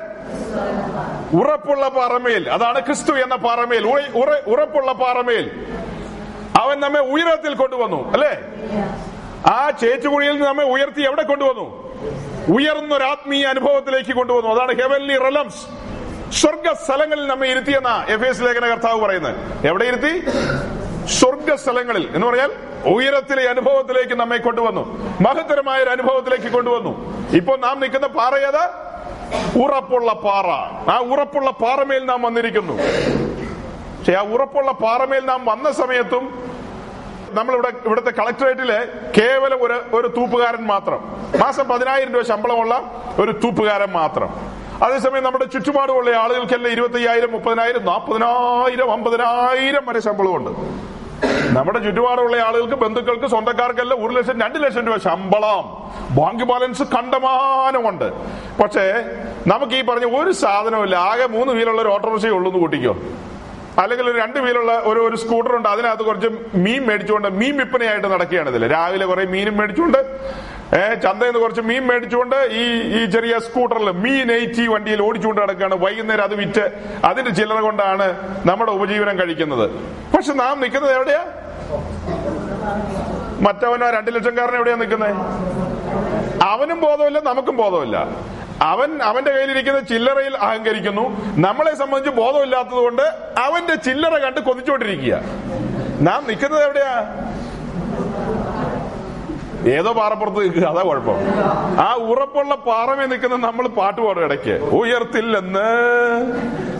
ഉറപ്പുള്ള 1.33 1.87
പാറമേൽ. 1.87 2.49
അതാണ് 2.49 2.79
ക്രിസ്തു 2.79 3.11
എന്ന 3.11 3.35
പാറമേൽ. 3.35 3.87
ഉറ- 3.87 4.11
ഉറ- 4.15 4.43
ഉറപ്പുള്ള 4.47 4.91
പാറമേൽ. 4.91 5.65
അവൻ 6.61 6.79
നമ്മെ 6.79 6.99
ഉയരത്തിൽ 6.99 7.53
കൊണ്ടുവന്നു 7.53 8.13
അല്ലേ? 8.13 8.41
ആ 9.45 9.69
ചേച്ചുകുഴിയിൽ 9.69 10.31
നിന്ന് 10.31 10.47
നമ്മെ 10.47 10.63
ഉയർത്തി 10.63 11.01
എവിടെ 11.01 11.23
കൊണ്ടുവന്നു? 11.23 11.65
ഉയർന്നൊരു 12.55 13.03
ആത്മീയ 13.03 13.45
അനുഭവത്തിലേക്ക് 13.45 14.13
കൊണ്ടുവന്നു. 14.13 14.49
അതാണ് 14.49 14.81
ഹെവൻലി 14.81 15.17
റലംസ് 15.17 15.61
സ്വർഗ 16.33 16.73
സ്ഥലങ്ങളിൽ 16.73 17.27
നമ്മെ 17.27 17.47
ഇരുത്തിയെന്ന 17.47 18.05
എഫ് 18.09 18.25
എസ് 18.25 18.41
ലേഖന 18.41 18.65
കർത്താവ് 18.67 19.01
പറയുന്നത്. 19.01 19.67
എവിടെ 19.67 19.85
ഇരുത്തി? 19.85 20.13
സ്വർഗ 21.07 21.53
സ്ഥലങ്ങളിൽ 21.53 22.09
എന്ന് 22.15 22.27
പറഞ്ഞാൽ 22.27 22.51
ഉയരത്തിലെ 22.85 23.49
അനുഭവത്തിലേക്ക് 23.49 24.13
നമ്മെ 24.13 24.37
കൊണ്ടുവന്നു. 24.37 24.83
മഹത്തരമായ 25.21 25.83
ഒരു 25.83 25.89
അനുഭവത്തിലേക്ക് 25.89 26.53
കൊണ്ടുവന്നു. 26.53 26.91
ഇപ്പോൾ 27.35 27.57
നാം 27.59 27.79
നിൽക്കുന്ന 27.79 28.07
പാറ 28.07 28.35
ഏത്? 28.35 28.63
ഉറപ്പുള്ള 29.63 30.13
പാറ. 30.13 30.47
ആ 30.89 30.99
ഉറപ്പുള്ള 30.99 31.51
പാറമേൽ 31.51 32.05
നാം 32.05 32.21
വന്നിരിക്കുന്നു. 32.21 32.73
പക്ഷെ 33.97 34.13
ആ 34.13 34.21
ഉറപ്പുള്ള 34.21 34.71
പാറമേൽ 34.71 35.25
നാം 35.25 35.45
വന്ന 35.45 35.71
സമയത്തും 35.71 36.51
നമ്മളിവിടെ 37.33 37.71
ഇവിടുത്തെ 37.85 38.11
കളക്ടറേറ്റിലെ 38.11 38.87
കേവലം 39.17 39.63
ഒരു 39.63 39.95
ഒരു 39.95 40.07
തൂപ്പുകാരൻ 40.07 40.63
മാത്രം. 40.63 40.99
മാസം 41.39 41.67
പതിനായിരം 41.67 42.13
രൂപ 42.13 42.23
ശമ്പളമുള്ള 42.23 43.03
ഒരു 43.19 43.31
തൂപ്പുകാരൻ 43.31 43.91
മാത്രം. 43.91 44.29
അതേസമയം 44.83 45.23
നമ്മുടെ 45.23 45.45
ചുറ്റുപാടുമുള്ള 45.45 46.15
ആളുകൾക്കെല്ലാം 46.15 46.71
ഇരുപത്തി 46.71 46.95
അയ്യായിരം 46.95 47.31
മുപ്പതിനായിരം 47.31 47.85
നാൽപ്പതിനായിരം 47.85 48.91
അമ്പതിനായിരം 48.91 49.85
വരെ 49.85 49.99
ശമ്പളമുണ്ട്. 49.99 50.51
നമ്മുടെ 51.57 51.79
ചുറ്റുപാടുള്ള 51.79 52.37
ആളുകൾക്ക് 52.37 52.75
ബന്ധുക്കൾക്ക് 52.75 53.25
സ്വന്തക്കാർക്കെല്ലാം 53.25 54.05
ഒരു 54.05 54.13
ലക്ഷം 54.13 54.41
രണ്ട് 54.41 54.63
ലക്ഷം 54.63 54.87
രൂപ 54.87 54.97
ശമ്പളം. 54.97 55.91
ബാങ്ക് 56.17 56.43
ബാലൻസ് 56.43 56.83
കണ്ടമാനമുണ്ട്. 56.83 58.13
പക്ഷേ 58.63 59.05
നമുക്ക് 59.47 59.73
ഈ 59.73 59.81
പറഞ്ഞ 59.81 60.05
ഒരു 60.17 60.31
സാധനമില്ല 60.31 60.95
ആകെ 60.95 61.27
മൂന്ന് 61.27 61.53
വീലുള്ള 61.53 61.81
ഒരു 61.81 61.89
ഓട്ടോറിക്ഷയേ 61.89 62.29
ഉള്ളൂ 62.29 62.51
എന്ന് 62.51 62.59
കൂട്ടിക്കോ. 62.59 62.95
അല്ലെങ്കിൽ 63.81 64.05
ഒരു 64.11 64.17
രണ്ട് 64.17 64.39
വീലുള്ള 64.39 64.71
ഒരു 64.85 64.99
ഒരു 64.99 65.15
സ്കൂട്ടർ 65.15 65.55
ഉണ്ട്. 65.55 65.69
അതിനകത്ത് 65.69 66.03
കുറച്ച് 66.03 66.29
മീൻ 66.55 66.81
മേടിച്ചുകൊണ്ട് 66.87 67.27
മീൻ 67.27 67.57
വിൽപ്പനയായിട്ട് 67.57 68.07
നടക്കുകയാണ് 68.07 68.49
ഇതിൽ 68.49 68.71
രാവിലെ 68.71 69.05
കുറെ 69.05 69.25
മീനും 69.25 69.57
മേടിച്ചുകൊണ്ട് 69.57 69.97
ഏഹ് 70.77 71.01
ചന്തയിൽ 71.01 71.29
നിന്ന് 71.29 71.39
കുറച്ച് 71.39 71.61
മീൻ 71.61 71.83
മേടിച്ചുകൊണ്ട് 71.87 72.35
ഈ 72.35 72.65
ഈ 72.97 73.05
ചെറിയ 73.05 73.39
സ്കൂട്ടറിൽ 73.39 73.89
മീൻ 74.03 74.31
എയ്റ്റി 74.31 74.67
വണ്ടിയിൽ 74.67 75.01
ഓടിച്ചുകൊണ്ട് 75.01 75.41
നടക്കുകയാണ്. 75.41 75.75
വൈകുന്നേരം 75.75 76.23
അത് 76.23 76.35
വിറ്റ് 76.35 76.65
അതിന്റെ 77.05 77.31
ചില്ലറ 77.31 77.59
കൊണ്ടാണ് 77.59 78.07
നമ്മുടെ 78.45 78.71
ഉപജീവനം 78.71 79.19
കഴിക്കുന്നത്. 79.19 79.65
പക്ഷെ 80.15 80.33
നാം 80.33 80.61
നിൽക്കുന്നത് 80.61 80.93
എവിടെയാ? 80.95 81.23
മറ്റവനോ 83.41 83.89
രണ്ടു 83.89 84.11
ലക്ഷംകാരൻ 84.11 84.55
എവിടെയാ 84.55 84.75
നിൽക്കുന്നത്? 84.75 85.15
അവനും 86.43 86.79
ബോധമില്ല 86.81 87.19
നമുക്കും 87.19 87.57
ബോധമില്ല. 87.57 87.97
അവൻ 88.61 89.01
അവന്റെ 89.03 89.31
കയ്യിലിരിക്കുന്ന 89.31 89.79
ചില്ലറയിൽ 89.79 90.37
അഹങ്കരിക്കുന്നു. 90.37 91.05
നമ്മളെ 91.45 91.75
സംബന്ധിച്ച് 91.75 92.21
ബോധമില്ലാത്തത് 92.21 92.81
കൊണ്ട് 92.85 93.01
അവന്റെ 93.39 93.75
ചില്ലറ 93.75 94.17
കണ്ട് 94.17 94.41
കൊതിച്ചോണ്ടിരിക്കുക 94.41 95.15
നാം 96.07 96.27
നിൽക്കുന്നത് 96.27 96.63
എവിടെയാ? 96.63 96.93
ഏതോ 99.71 99.93
പാറപ്പുറത്ത് 99.93 100.39
നിൽക്കുക. 100.39 100.63
അതാ 100.63 100.81
കുഴപ്പം. 100.81 101.17
ആ 101.79 101.93
ഉറപ്പുള്ള 101.93 102.55
പാറമേ 102.55 103.05
നിൽക്കുന്ന 103.05 103.35
നമ്മൾ 103.47 103.67
പാട്ട് 103.67 104.01
പാടും 104.01 104.23
ഇടയ്ക്ക്. 104.23 104.55
ഉയർത്തില്ലെന്ന് 104.79 105.67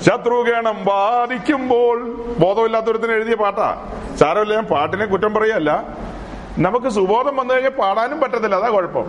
ശത്രുഗണം 0.06 0.78
ബാധിക്കുമ്പോൾ. 0.86 2.00
ബോധമില്ലാത്തൊരുത്തിന് 2.40 3.12
എഴുതിയ 3.12 3.36
പാട്ടാ. 3.36 3.68
സാരമില്ല 4.20 4.54
ഞാൻ 4.54 4.66
പാട്ടിനെ 4.66 5.06
കുറ്റം 5.06 5.34
പറയല്ല 5.34 5.84
നമുക്ക് 6.58 6.90
സുബോധം 6.90 7.36
വന്നു 7.36 7.54
കഴിഞ്ഞാൽ 7.54 7.72
പാടാനും 7.72 8.20
പറ്റത്തില്ല. 8.20 8.56
അതാ 8.56 8.70
കുഴപ്പം. 8.70 9.06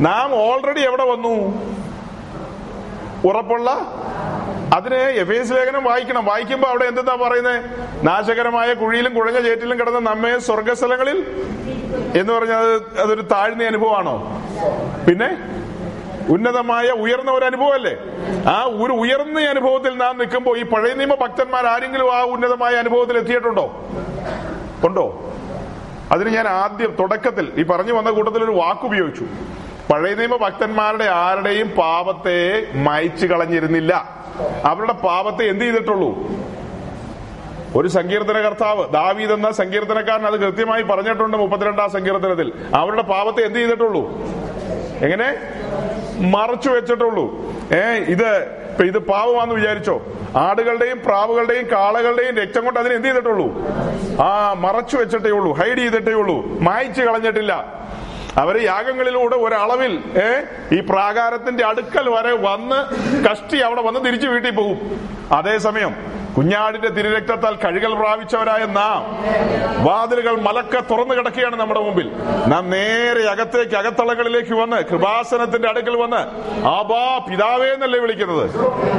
നാം 0.00 0.34
ഓൾറെഡി 0.34 0.80
എവിടെ 0.80 1.04
വന്നു? 1.04 1.34
ഉറപ്പുള്ള 3.28 3.70
അതിനെ 4.76 5.00
എസ് 5.40 5.52
ലേഖനം 5.52 5.84
വായിക്കണം. 5.84 6.24
വായിക്കുമ്പോ 6.24 6.68
അവിടെ 6.68 6.84
എന്താ 6.84 7.14
പറയുന്നത് 7.14 7.58
നാശകരമായ 8.06 8.74
കുഴിയിലും 8.74 9.12
കുഴഞ്ഞ 9.18 9.40
ചേറ്റിലും 9.40 9.78
കിടന്ന 9.80 9.98
നമ്മെ 9.98 10.38
സ്വർഗസ്ഥലങ്ങളിൽ 10.38 11.18
എന്ന് 12.20 12.32
പറഞ്ഞാൽ 12.32 12.58
അത് 12.58 13.00
അതൊരു 13.00 13.22
താഴ്ന്ന 13.32 13.64
അനുഭവമാണോ? 13.64 14.16
പിന്നെ 15.06 15.28
ഉന്നതമായ 16.34 16.86
ഉയർന്ന 16.90 17.30
ഒരു 17.30 17.44
അനുഭവമല്ലേ? 17.44 17.94
ആ 18.54 18.56
ഒരു 18.62 18.92
ഉയർന്ന 18.92 19.38
അനുഭവത്തിൽ 19.40 19.92
നാം 19.98 20.18
നിൽക്കുമ്പോൾ 20.18 20.58
ഈ 20.58 20.62
പഴയ 20.62 20.94
നിയമ 20.94 21.14
ഭക്തന്മാർ 21.14 21.66
ആരെങ്കിലും 21.66 22.08
ആ 22.14 22.22
ഉന്നതമായ 22.22 22.74
അനുഭവത്തിൽ 22.74 23.18
എത്തിയിട്ടുണ്ടോ? 23.18 23.66
ഉണ്ടോ? 24.86 25.06
അതിന് 26.12 26.30
ഞാൻ 26.30 26.48
ആദ്യം 26.48 26.96
തുടക്കത്തിൽ 27.00 27.52
ഈ 27.56 27.62
പറഞ്ഞു 27.62 27.92
വന്ന 27.92 28.10
കൂട്ടത്തിൽ 28.10 28.44
ഒരു 28.44 28.50
വാക്ക് 28.50 28.84
ഉപയോഗിച്ചു 28.86 29.24
പഴയ 29.92 30.14
നിയമ 30.14 30.36
ഭക്തന്മാരുടെ 30.36 31.04
ആരുടെയും 31.04 31.68
പാപത്തെ 31.68 32.66
മയച്ചു 32.74 33.26
കളഞ്ഞിരുന്നില്ല. 33.26 33.92
അവരുടെ 34.64 34.92
പാപത്തെ 34.92 35.44
എന്ത് 35.44 35.64
ചെയ്തിട്ടുള്ളൂ? 35.64 36.10
ഒരു 37.76 37.88
സങ്കീർത്തന 37.88 38.38
കർത്താവ് 38.38 38.92
ദാവീദ് 38.92 39.32
എന്ന 39.32 39.50
സങ്കീർത്തനക്കാരൻ 39.50 40.26
അത് 40.26 40.40
കൃത്യമായി 40.40 40.82
പറഞ്ഞിട്ടുണ്ട് 40.82 41.36
മുപ്പത്തിരണ്ടാം 41.36 41.90
സങ്കീർത്തനത്തിൽ. 41.90 42.52
അവരുടെ 42.74 43.02
പാപത്തെ 43.02 43.40
എന്ത് 43.40 43.58
ചെയ്തിട്ടുള്ളൂ? 43.58 44.02
എങ്ങനെ? 45.04 45.36
മറച്ചു 46.36 46.70
വെച്ചിട്ടുള്ളൂ. 46.70 47.24
ഏ 47.72 47.82
ഇത് 48.14 48.56
ഇത് 48.82 48.98
പാവമാന്ന് 48.98 49.54
വിചാരിച്ചോ? 49.54 50.02
ആടുകളുടെയും 50.36 51.00
പ്രാവുകളുടെയും 51.06 51.66
കാളകളുടെയും 51.72 52.36
രക്തം 52.36 52.64
കൊണ്ട് 52.64 52.80
അതിന് 52.80 52.94
എന്ത് 52.94 53.08
ചെയ്തിട്ടുള്ളൂ? 53.08 53.46
ആ 54.20 54.52
മറച്ചു 54.52 54.96
വെച്ചിട്ടേ 54.96 55.30
ഉള്ളൂ 55.30 55.52
ഹൈഡ് 55.52 55.78
ചെയ്തിട്ടേ 55.78 56.12
ഉള്ളൂ 56.12 56.46
മായച്ചു 56.60 57.02
കളഞ്ഞിട്ടില്ല. 57.02 57.76
അവർ 58.40 58.56
യാഗങ്ങളിലൂടെ 58.62 59.36
ഒരളവിൽ 59.36 59.92
ഏ 60.22 60.28
ഈ 60.76 60.80
പ്രാകാരത്തിന്റെ 60.80 61.64
അടുക്കൽ 61.64 62.08
വരെ 62.08 62.32
വന്ന് 62.48 62.78
കഷ്ടി 63.26 63.58
അവിടെ 63.58 63.82
വന്ന് 63.82 64.00
തിരിച്ചു 64.04 64.28
വീട്ടിൽ 64.28 64.50
പോകും. 64.50 64.78
അതേസമയം 65.32 65.92
കുഞ്ഞാടിന്റെ 66.36 66.88
തിരുരക്തത്താൽ 66.88 67.54
കഴുകൽ 67.54 67.94
പ്രാപിച്ചവരായ 67.94 68.64
നാം. 68.64 69.02
വാതിലുകൾ 69.84 70.40
മലക്ക 70.40 70.80
തുറന്നു 70.80 71.14
കിടക്കുകയാണ് 71.14 71.56
നമ്മുടെ 71.56 71.80
മുമ്പിൽ. 71.80 72.12
നാം 72.46 72.70
നേരെ 72.70 73.30
അകത്തേക്ക് 73.30 73.76
അകത്തളകളിലേക്ക് 73.76 74.54
വന്ന് 74.54 74.76
കൃപാസനത്തിന്റെ 74.76 75.68
അടുക്കൽ 75.68 75.96
വന്ന് 75.96 76.22
ആബാ 76.66 77.20
പിതാവേ 77.30 77.68
എന്നല്ലേ 77.68 77.98
വിളിക്കുന്നത്? 77.98 78.44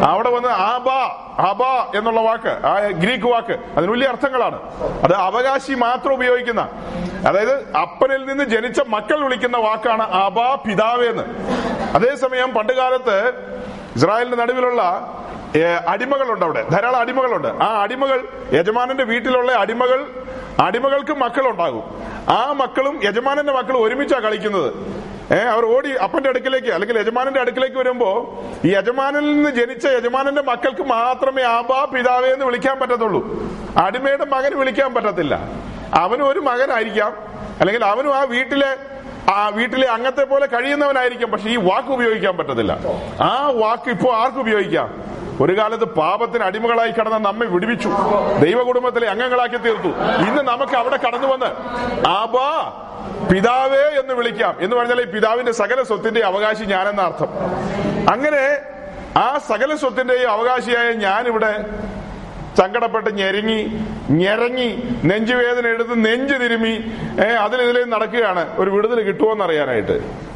അവിടെ 0.04 0.30
വന്ന് 0.30 0.48
ആബാ 0.48 1.00
ആബാ 1.40 1.92
എന്നുള്ള 1.96 2.22
വാക്ക് 2.22 2.66
ആ 2.66 2.80
ഗ്രീക്ക് 2.88 3.26
വാക്ക് 3.26 3.58
അതിന് 3.78 3.92
വലിയ 3.92 4.08
അർത്ഥങ്ങളാണ്. 4.08 4.60
അത് 5.04 5.14
അവകാശി 5.14 5.74
മാത്രം 5.74 6.14
ഉപയോഗിക്കുന്ന 6.14 6.70
അതായത് 7.28 7.76
അപ്പനിൽ 7.76 8.26
നിന്ന് 8.26 8.44
ജനിച്ച 8.44 8.82
മക്കൾ 8.88 9.24
വിളിക്കുന്ന 9.24 9.58
വാക്കാണ് 9.58 10.12
ആബാ 10.14 10.56
പിതാവേ 10.56 11.08
എന്ന്. 11.08 11.24
അതേസമയം 11.96 12.54
പണ്ടുകാലത്ത് 12.54 13.32
ഇസ്രായേലിന്റെ 13.96 14.38
നടുവിലുള്ള 14.38 14.82
അടിമകളുണ്ട് 15.64 16.46
അവിടെ. 16.46 16.70
ധാരാളം 16.70 17.00
അടിമകളുണ്ട്. 17.00 17.48
ആ 17.48 17.82
അടിമകൾ 17.84 18.28
യജമാനന്റെ 18.54 19.04
വീട്ടിലുള്ള 19.04 19.52
അടിമകൾ 19.52 20.06
അടിമകൾക്ക് 20.60 21.12
മക്കളുണ്ടാകും. 21.12 21.84
ആ 22.30 22.52
മക്കളും 22.52 23.00
യജമാനന്റെ 23.04 23.54
മക്കളും 23.54 23.84
ഒരുമിച്ചാ 23.84 24.20
കളിക്കുന്നത്. 24.20 24.74
ഏഹ് 25.34 25.44
അവർ 25.44 25.66
ഓടി 25.66 25.92
അപ്പന്റെ 25.92 26.30
അടുക്കിലേക്ക് 26.30 26.68
അല്ലെങ്കിൽ 26.68 27.00
യജമാനന്റെ 27.00 27.40
അടുക്കിലേക്ക് 27.40 27.76
വരുമ്പോ 27.76 28.40
ഈ 28.66 28.76
യജമാനിൽ 28.76 29.34
നിന്ന് 29.34 29.50
ജനിച്ച 29.50 29.86
യജമാനന്റെ 29.86 30.42
മക്കൾക്ക് 30.42 30.82
മാത്രമേ 30.82 31.44
ആബാ 31.44 31.86
പിതാവേ 31.86 32.30
എന്ന് 32.30 32.46
വിളിക്കാൻ 32.46 32.80
പറ്റത്തുള്ളൂ. 32.80 33.28
അടിമയുടെ 33.78 34.26
മകന് 34.26 34.56
വിളിക്കാൻ 34.56 34.94
പറ്റത്തില്ല. 34.94 35.40
അവനും 35.94 36.28
ഒരു 36.28 36.40
മകനായിരിക്കാം. 36.40 37.14
അല്ലെങ്കിൽ 37.60 37.86
അവനും 37.86 38.16
ആ 38.16 38.24
വീട്ടിലെ 38.24 38.76
ആ 39.32 39.48
വീട്ടിലെ 39.48 39.88
അംഗത്തെ 39.88 40.24
പോലെ 40.24 40.46
കഴിയുന്നവനായിരിക്കും. 40.46 41.32
പക്ഷെ 41.32 41.50
ഈ 41.50 41.56
വാക്ക് 41.56 41.90
ഉപയോഗിക്കാൻ 41.90 42.38
പറ്റത്തില്ല. 42.38 42.80
ആ 43.22 43.52
വാക്ക് 43.56 43.90
ഇപ്പോ 43.90 44.14
ആർക്ക് 44.14 44.38
ഉപയോഗിക്കാം? 44.38 45.17
ഒരു 45.42 45.58
കാലത്ത് 45.58 45.86
പാപത്തിന് 45.86 46.44
അടിമകളായി 46.44 46.92
കടന്ന 46.92 47.18
നമ്മെ 47.18 47.46
വിടുവിച്ചു. 47.48 47.90
ദൈവ 48.44 48.64
കുടുംബത്തിലെ 48.64 49.08
അംഗങ്ങളാക്കി 49.08 49.58
തീർത്തു. 49.58 49.88
ഇന്ന് 50.30 50.42
നമുക്ക് 50.42 50.76
അവിടെ 50.78 51.00
കടന്നു 51.08 51.28
വന്ന് 51.28 51.46
ആബാ 52.08 52.74
പിതാവേ 53.34 54.00
എന്ന് 54.00 54.14
വിളിക്കാം. 54.14 54.56
എന്ന് 54.62 54.76
പറഞ്ഞാൽ 54.76 55.02
ഈ 55.02 55.06
പിതാവിന്റെ 55.06 55.52
സകല 55.52 55.84
സ്വത്തിന്റെ 55.84 56.26
അവകാശി 56.26 56.64
ഞാനെന്ന 56.64 57.02
അർത്ഥം. 57.02 57.28
അങ്ങനെ 58.12 58.58
ആ 59.18 59.38
സകല 59.38 59.76
സ്വത്തിന്റെയും 59.76 60.32
അവകാശിയായ 60.32 60.92
ഞാനിവിടെ 60.92 61.66
സങ്കടപ്പെട്ട് 62.58 63.18
ഞെരുങ്ങി 63.18 63.80
ഞെരങ്ങി 64.10 64.84
നെഞ്ചുവേദന 65.04 65.68
എടുത്ത് 65.68 66.06
നെഞ്ചു 66.06 66.34
തിരുമി 66.34 66.92
ഏഹ് 67.26 67.92
നടക്കുകയാണ്. 67.92 68.60
ഒരു 68.60 68.70
വിടുതൽ 68.70 69.02
കിട്ടുമോന്ന് 69.02 69.44
അറിയാനായിട്ട് 69.46 70.28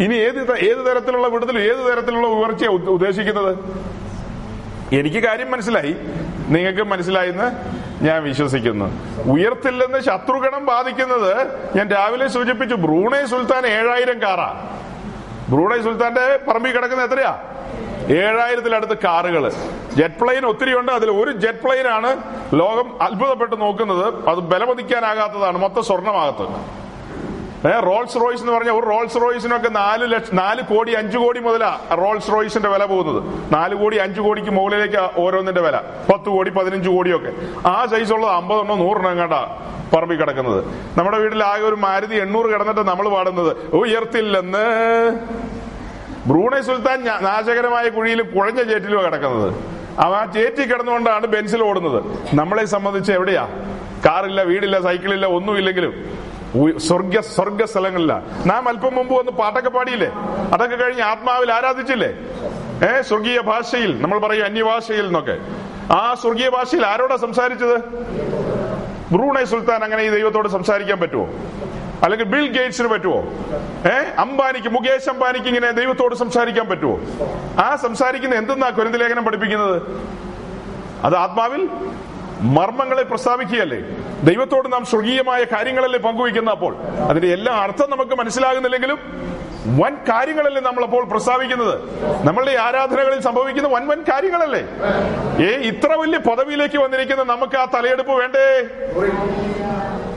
ഇനി 0.00 0.14
ഏത് 0.14 0.56
ഏത് 0.58 0.92
തരത്തിലുള്ള 0.92 1.28
വിടുതലും 1.28 1.62
ഏത് 1.62 1.92
തരത്തിലുള്ള 1.92 2.26
ഉയർച്ചയാണ് 2.26 2.74
ഉദ്ദ- 2.74 2.90
ഉദ്ദേശിക്കുന്നത്? 2.90 3.58
എനിക്ക് 4.92 5.16
കാര്യം 5.16 5.50
മനസ്സിലായി. 5.50 5.96
നിങ്ങൾക്ക് 6.48 6.82
മനസ്സിലായെന്ന് 6.82 7.50
ഞാൻ 8.04 8.22
വിശ്വസിക്കുന്നു. 8.22 8.86
ഉയർത്തില്ലെന്ന് 9.32 9.98
ശത്രുഗണം 9.98 10.66
ബാധിക്കുന്നത് 10.66 11.36
ഞാൻ 11.76 11.88
രാവിലെ 11.88 12.28
സൂചിപ്പിച്ചു 12.28 12.74
ബ്രൂണൈ 12.74 13.24
സുൽത്താൻ 13.24 13.66
ഏഴായിരം 13.66 14.22
കാറാ. 14.22 14.78
ബ്രൂണൈ 15.48 15.80
സുൽത്താന്റെ 15.82 16.40
പറമ്പിൽ 16.48 16.72
കിടക്കുന്ന 16.72 17.04
എത്രയാ? 17.04 17.38
ഏഴായിരത്തിലടുത്ത് 18.08 18.98
കാറുകൾ 19.04 19.52
ജെറ്റ് 19.96 20.14
പ്ലെയിൻ 20.14 20.46
ഒത്തിരി 20.46 20.78
ഉണ്ട്. 20.78 20.92
അതിൽ 20.92 21.10
ഒരു 21.10 21.36
ജെറ്റ് 21.36 21.58
പ്ലെയിൻ 21.58 21.86
ആണ് 21.86 22.16
ലോകം 22.54 23.02
അത്ഭുതപ്പെട്ട് 23.02 23.60
നോക്കുന്നത്. 23.60 24.28
അത് 24.28 24.38
ബലമതിക്കാനാകാത്തതാണ് 24.38 25.58
മൊത്തം 25.58 25.84
സ്വർണമാകത്ത്. 25.84 26.46
ഏ, 27.66 27.80
റോൾസ് 27.80 28.16
റോയ്സ് 28.16 28.40
എന്ന് 28.40 28.52
പറഞ്ഞാൽ 28.52 28.72
ഒരു 28.72 28.86
റോൾസ് 28.86 29.16
റോയ്സിനൊക്കെ 29.16 29.68
നാല് 29.68 30.12
ലക്ഷം 30.12 30.36
നാല് 30.36 30.62
കോടി 30.62 30.92
അഞ്ചു 30.92 31.18
കോടി 31.18 31.40
മുതലാ 31.40 31.80
റോൾസ് 31.92 32.32
റോയ്സിന്റെ 32.32 32.68
വില 32.68 32.84
പോകുന്നത്. 32.84 33.52
നാല് 33.52 33.74
കോടി 33.74 33.96
അഞ്ചു 33.96 34.20
കോടിക്ക് 34.20 34.50
മുകളിലേക്ക് 34.50 35.20
ഓരോന്നിന്റെ 35.20 35.60
വില. 35.60 35.76
പത്ത് 36.12 36.28
കോടി 36.28 36.50
പതിനഞ്ച് 36.50 36.88
കോടിയൊക്കെ. 36.88 37.32
ആ 37.68 37.86
സൈസ് 37.86 38.12
ഉള്ളത് 38.12 38.30
അമ്പതെണ്ണോ 38.30 38.74
നൂറെണ്ണം 38.74 39.18
കണ്ടാ 39.18 39.58
പറമ്പിൽ 39.94 40.16
കിടക്കുന്നത്. 40.16 40.64
നമ്മുടെ 40.98 41.18
വീട്ടിൽ 41.18 41.44
ആകെ 41.44 41.62
ഒരു 41.62 41.74
മാരുതി 41.74 42.14
എണ്ണൂറ് 42.14 42.46
കിടന്നിട്ട് 42.46 42.80
നമ്മൾ 42.80 43.08
പാടുന്നത് 43.08 43.74
ഉയർത്തില്ലെന്ന്. 43.74 44.64
ബ്രൂണൈ 46.26 46.60
സുൽത്താൻ 46.60 47.04
നാശകരമായ 47.04 47.88
കുഴിയിൽ 47.88 48.22
കുഴഞ്ഞ 48.22 48.62
ചേറ്റിലുമാണ് 48.62 49.06
കിടക്കുന്നത്. 49.06 49.54
അവ 50.00 50.14
ആ 50.14 50.24
ചേറ്റി 50.24 50.62
കിടന്നുകൊണ്ടാണ് 50.62 51.26
ബെൻസിൽ 51.26 51.62
ഓടുന്നത്. 51.62 52.02
നമ്മളെ 52.34 52.64
സംബന്ധിച്ച് 52.64 53.12
എവിടെയാ? 53.12 53.48
കാറില്ല 54.06 54.42
വീടില്ല 54.42 54.80
സൈക്കിളില്ല 54.80 55.26
ഒന്നുമില്ലെങ്കിലും. 55.26 56.20
സ്വർഗ 56.86 57.20
സ്വർഗ 57.34 57.62
സ്ഥലങ്ങളില. 57.72 58.12
നാം 58.50 58.62
അല്പം 58.68 58.92
മുമ്പ് 58.98 59.12
വന്ന് 59.18 59.32
പാട്ടൊക്കെ 59.40 59.70
പാടിയില്ലേ? 59.76 60.10
അതൊക്കെ 60.54 60.76
കഴിഞ്ഞ് 60.76 61.04
ആത്മാവിൽ 61.10 61.50
ആരാധിച്ചില്ലേ? 61.56 62.10
ഏ 62.88 62.90
സ്വർഗീയ 63.10 63.38
ഭാഷയിൽ 63.50 63.92
നമ്മൾ 64.02 64.18
പറയും 64.24 64.44
അന്യഭാഷയിൽ 64.48 65.06
എന്നൊക്കെ. 65.10 65.36
ആ 65.98 66.02
സ്വർഗീയ 66.22 66.48
ഭാഷയിൽ 66.56 66.84
ആരോടാ 66.86 67.16
സംസാരിച്ചത്? 67.26 67.76
ബ്രൂണൈ 69.12 69.44
സുൽത്താൻ 69.52 69.80
അങ്ങനെ 69.84 70.02
ഈ 70.08 70.10
ദൈവത്തോട് 70.16 70.48
സംസാരിക്കാൻ 70.56 70.98
പറ്റുമോ 71.00 71.26
അല്ലെങ്കിൽ 72.04 72.26
ബിൽ 72.32 72.46
ഗേറ്റ്സിന് 72.56 72.88
പറ്റുമോ 72.94 73.18
ഏ 73.92 73.96
അംബാനിക്ക് 74.24 74.70
മുകേഷ് 74.76 75.08
അംബാനിക്ക് 75.14 75.48
ഇങ്ങനെ 75.52 75.70
ദൈവത്തോട് 75.80 76.14
സംസാരിക്കാൻ 76.20 76.66
പറ്റുമോ 76.68 76.96
ആ 77.64 77.68
സംസാരിക്കുന്ന 77.86 78.34
എന്തെന്നാ 78.42 78.68
കുരുന്ത് 78.78 78.98
ലേഖനം 79.02 79.24
പഠിപ്പിക്കുന്നത്? 79.28 79.76
അത് 81.06 81.16
ആത്മാവിൽ? 81.24 81.62
മർമ്മങ്ങളെ 82.56 83.02
പ്രസ്താവിക്കുകയല്ലേ? 83.10 83.80
ദൈവത്തോട് 84.28 84.66
നാം 84.72 84.82
സ്വർഗീയമായ 84.90 85.40
കാര്യങ്ങളല്ലേ 85.54 85.98
പങ്കുവയ്ക്കുന്ന 86.06 86.50
അപ്പോൾ? 86.56 86.72
അതിന്റെ 87.10 87.28
എല്ലാ 87.36 87.52
അർത്ഥം 87.64 87.88
നമുക്ക് 87.94 88.14
മനസ്സിലാകുന്നില്ലെങ്കിലും 88.20 88.98
വൻ 89.80 89.94
കാര്യങ്ങളല്ലേ 90.08 90.60
നമ്മൾ 90.68 90.82
അപ്പോൾ 90.86 91.02
പ്രസ്താവിക്കുന്നത്? 91.12 91.74
നമ്മളുടെ 92.26 92.54
ആരാധനകളിൽ 92.66 93.20
സംഭവിക്കുന്ന 93.28 93.68
വൻ 93.76 93.84
വൻ 93.90 94.00
കാര്യങ്ങളല്ലേ? 94.10 94.62
ഏ 95.46 95.50
ഇത്ര 95.70 95.90
വലിയ 96.02 96.18
പദവിയിലേക്ക് 96.28 96.78
വന്നിരിക്കുന്ന 96.84 97.24
നമുക്ക് 97.32 97.56
ആ 97.62 97.64
തലയെടുപ്പ് 97.74 98.14
വേണ്ടേ? 98.22 98.46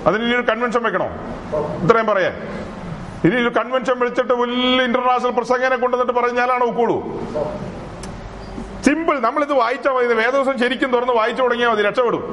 അതിന് 0.08 0.24
ഇനി 0.28 0.36
ഒരു 0.40 0.46
കൺവെൻഷൻ 0.52 0.82
വെക്കണോ? 0.88 1.10
ഇത്രയും 1.84 2.08
പറയാൻ. 2.12 2.34
ഇനി 3.28 3.36
ഒരു 3.44 3.52
കൺവെൻഷൻ 3.60 3.96
വിളിച്ചിട്ട് 4.00 4.34
വലിയ 4.44 4.82
ഇന്റർനാഷണൽ 4.90 5.34
പ്രസംഗനെ 5.40 5.78
കൊണ്ടുവന്നിട്ട് 5.84 6.20
പറഞ്ഞാലാണ് 6.22 6.64
ഒക്കുള്ളൂ. 6.72 6.98
സിമ്പിൾ 8.86 9.20
നമ്മളിത് 9.20 9.54
വായിച്ചാൽ 9.54 9.92
മതി. 9.92 10.14
വേദവസം 10.14 10.60
ശരിക്കും 10.60 10.92
തുറന്ന് 10.92 11.14
വായിച്ചു 11.14 11.42
തുടങ്ങിയാൽ 11.44 11.70
മതി 11.70 11.82
രക്ഷപ്പെടും. 11.82 12.24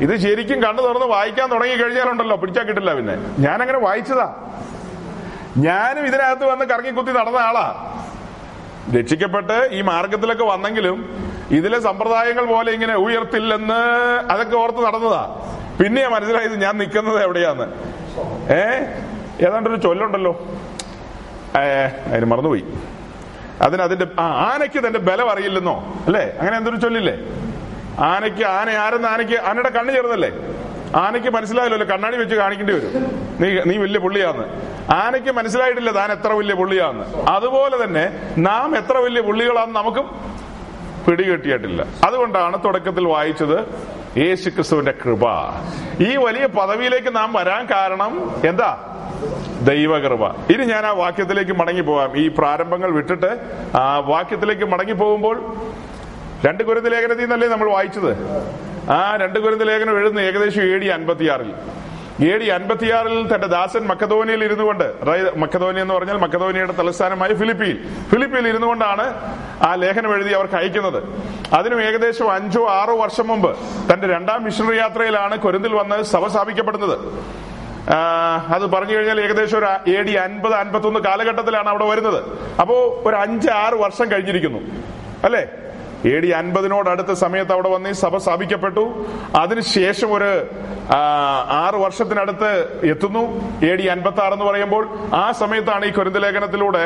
ഇത് 0.00 0.16
ശരിക്കും 0.16 0.62
കണ്ണു 0.62 0.82
തുറന്ന് 0.82 1.06
വായിക്കാൻ 1.06 1.50
തുടങ്ങി 1.50 1.74
കഴിഞ്ഞാലുണ്ടല്ലോ 1.74 2.36
പിടിച്ചാൽ 2.36 2.64
കിട്ടില്ല 2.64 2.94
പിന്നെ. 2.94 3.16
ഞാൻ 3.38 3.60
അങ്ങനെ 3.62 3.78
വായിച്ചതാ. 3.78 4.34
ഞാനും 5.56 6.06
ഇതിനകത്ത് 6.06 6.44
വന്ന് 6.44 6.64
കറങ്ങിക്കുത്തി 6.64 7.12
നടന്ന 7.12 7.36
ആളാ. 7.36 7.92
രക്ഷിക്കപ്പെട്ട് 8.98 9.68
ഈ 9.72 9.80
മാർഗത്തിലൊക്കെ 9.80 10.44
വന്നെങ്കിലും 10.44 10.98
ഇതിലെ 11.50 11.78
സമ്പ്രദായങ്ങൾ 11.80 12.44
പോലെ 12.44 12.72
ഇങ്ങനെ 12.72 12.96
ഉയർത്തില്ലെന്ന് 12.96 13.80
അതൊക്കെ 14.30 14.56
ഓർത്ത് 14.56 14.84
നടന്നതാ. 14.84 15.42
പിന്നെയാ 15.80 16.08
മനസ്സിലായത് 16.08 16.60
ഞാൻ 16.62 16.78
നിൽക്കുന്നത് 16.78 17.22
എവിടെയാന്ന്. 17.22 17.64
ഏ? 18.52 18.62
ഏതാണ്ടൊരു 19.46 19.76
ചൊല്ലുണ്ടല്ലോ. 19.76 20.32
ഏ 21.58 21.64
അതിന് 22.12 22.26
മറന്നുപോയി. 22.26 22.64
അതിന് 23.62 23.82
അതിന്റെ 23.82 24.06
ആനയ്ക്ക് 24.20 24.86
തന്റെ 24.86 24.98
ബലം 24.98 25.30
അറിയില്ലെന്നോ? 25.30 26.02
അല്ലേ? 26.06 26.38
അങ്ങനെ 26.38 26.56
എന്തൊരു 26.56 26.76
ചൊല്ലില്ലേ? 26.76 27.16
ആനയ്ക്ക് 27.98 28.44
ആന 28.44 28.70
ആരെന്ന് 28.70 29.08
ആനയ്ക്ക് 29.08 29.34
ആനയുടെ 29.34 29.68
കണ്ണ് 29.68 29.92
ചേർന്നല്ലേ 29.94 30.30
ആനയ്ക്ക് 30.96 31.28
മനസ്സിലായല്ലോ 31.28 31.86
കണ്ണാടി 31.86 32.16
വെച്ച് 32.16 32.34
കാണിക്കേണ്ടി 32.34 32.74
വരും. 32.74 32.92
നീ 33.40 33.60
നീ 33.66 33.76
വലിയ 33.76 33.98
പുള്ളിയാന്ന്. 33.98 34.44
ആനയ്ക്ക് 34.92 35.30
മനസ്സിലായിട്ടില്ല 35.30 35.90
താൻ 35.90 36.12
എത്ര 36.12 36.32
വലിയ 36.32 36.54
പുള്ളിയാന്ന്. 36.54 37.04
അതുപോലെ 37.28 37.84
തന്നെ 37.84 38.20
നാം 38.38 38.76
എത്ര 38.76 38.98
വലിയ 38.98 39.20
പുള്ളികളാന്ന് 39.20 39.74
നമുക്കും 39.74 40.20
പിടികെട്ടിയിട്ടില്ല. 41.06 41.86
അതുകൊണ്ടാണ് 42.04 42.64
തുടക്കത്തിൽ 42.64 43.06
വായിച്ചത് 43.06 43.68
യേശു 44.16 44.50
ക്രിസ്തുവിന്റെ 44.50 44.94
കൃപ. 45.04 45.24
ഈ 46.00 46.16
വലിയ 46.16 46.46
പദവിയിലേക്ക് 46.46 47.16
നാം 47.16 47.32
വരാൻ 47.32 47.66
കാരണം 47.66 48.30
എന്താ? 48.46 48.70
ദൈവകൃപ. 49.62 50.26
ഇനി 50.26 50.64
ഞാൻ 50.64 50.86
ആ 50.86 50.90
വാക്യത്തിലേക്ക് 50.90 51.52
മടങ്ങി 51.52 51.80
പോവാം. 51.80 52.16
ഈ 52.18 52.28
പ്രാരംഭങ്ങൾ 52.28 52.90
വിട്ടിട്ട് 52.90 53.40
ആ 53.76 53.98
വാക്യത്തിലേക്ക് 53.98 54.64
മടങ്ങി 54.64 54.92
പോകുമ്പോൾ 54.92 55.56
രണ്ട് 56.46 56.64
കുരുന്ന് 56.64 56.92
ലേഖനത്തിൽ 56.92 57.20
നിന്നല്ലേ 57.20 57.48
നമ്മൾ 57.48 57.70
വായിച്ചത്? 57.70 58.12
ആ 58.90 59.16
രണ്ട് 59.16 59.38
കുരുന്ന് 59.38 59.68
ലേഖനം 59.68 59.98
എഴുതുന്ന 59.98 60.20
ഏകദേശം 60.20 60.62
ഏ 60.62 60.88
അൻപത്തിയാറിൽ. 60.88 61.52
എ 62.24 62.38
ഡി 62.38 62.44
അൻപത്തിയാറിൽ 62.44 63.34
തന്റെ 63.34 63.46
ദാസൻ 63.46 63.86
മക്കധോനിയിൽ 63.86 64.44
ഇരുന്നുകൊണ്ട് 64.44 64.84
അതായത് 64.84 65.38
മക്കതോനിയ 65.38 65.82
എന്ന് 65.82 65.94
പറഞ്ഞാൽ 65.94 66.16
മക്കധോനിയുടെ 66.16 66.72
തലസ്ഥാനമായ 66.72 67.34
ഫിലിപ്പീൻ. 67.34 67.76
ഫിലിപ്പിയിൽ 68.10 68.48
ഇരുന്നുകൊണ്ടാണ് 68.48 69.06
ആ 69.62 69.74
ലേഖനം 69.74 70.14
എഴുതി 70.14 70.32
അവർക്ക് 70.32 70.54
അയക്കുന്നത്. 70.54 71.02
അതിനും 71.54 71.82
ഏകദേശം 71.82 72.32
അഞ്ചോ 72.32 72.68
ആറോ 72.68 72.96
വർഷം 73.02 73.28
മുമ്പ് 73.28 73.56
തന്റെ 73.92 74.06
രണ്ടാം 74.08 74.44
മിഷണറി 74.44 74.76
യാത്രയിലാണ് 74.76 75.38
കൊരുന്തിൽ 75.38 75.74
വന്ന് 75.74 76.02
സഭ 76.02 76.26
സ്ഥാപിക്കപ്പെടുന്നത്. 76.26 76.96
അത് 78.54 78.62
പറഞ്ഞു 78.62 78.96
കഴിഞ്ഞാൽ 78.96 79.20
ഏകദേശം 79.20 79.58
ഒരു 79.58 79.90
എ 79.90 80.02
ഡി 80.02 80.12
അൻപത് 80.12 80.54
അൻപത്തി 80.54 80.86
ഒന്ന് 80.86 81.00
കാലഘട്ടത്തിലാണ് 81.00 81.68
അവിടെ 81.68 81.84
വരുന്നത്. 81.84 82.24
അപ്പോ 82.60 83.02
ഒരു 83.06 83.16
അഞ്ച് 83.16 83.50
ആറ് 83.50 83.74
വർഷം 83.74 84.12
കഴിഞ്ഞിരിക്കുന്നു. 84.12 84.58
അല്ലേ? 85.24 85.46
എ 86.06 86.20
ഡി 86.20 86.26
അൻപതിനോട് 86.26 86.90
അടുത്ത 86.90 87.12
സമയത്ത് 87.12 87.52
അവിടെ 87.52 87.68
വന്ന് 87.68 87.88
ഈ 87.88 87.92
സഭ 87.92 88.16
സ്ഥാപിക്കപ്പെട്ടു. 88.16 89.06
അതിനുശേഷം 89.34 90.14
ഒരു 90.14 90.30
ആറ് 91.62 91.74
വർഷത്തിനടുത്ത് 91.74 92.50
എത്തുന്നു. 92.86 93.22
എ 93.66 93.74
ഡി 93.76 93.82
അൻപത്തി 93.82 94.20
ആറ് 94.20 94.32
എന്ന് 94.32 94.44
പറയുമ്പോൾ 94.44 94.84
ആ 95.14 95.32
സമയത്താണ് 95.32 95.84
ഈ 95.84 95.90
കുരുന്തലേഖനത്തിലൂടെ 95.90 96.84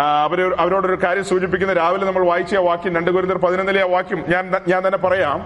ആ, 0.00 0.02
അവർ 0.24 0.54
അവരോടൊരു 0.58 0.98
കാര്യം 1.04 1.24
സൂചിപ്പിക്കുന്ന. 1.24 1.72
രാവിലെ 1.72 2.06
നമ്മൾ 2.06 2.26
വായിച്ച 2.26 2.56
ആ 2.56 2.60
വാക്യം 2.60 2.96
രണ്ട് 2.96 3.10
കുരുന്തർ 3.10 3.38
പതിനൊന്നിലെ 3.38 3.80
ആ 3.82 3.86
വാക്യം 3.86 4.24
ഞാൻ 4.28 4.44
ഞാൻ 4.68 4.86
തന്നെ 4.86 4.98
പറയാം. 4.98 5.38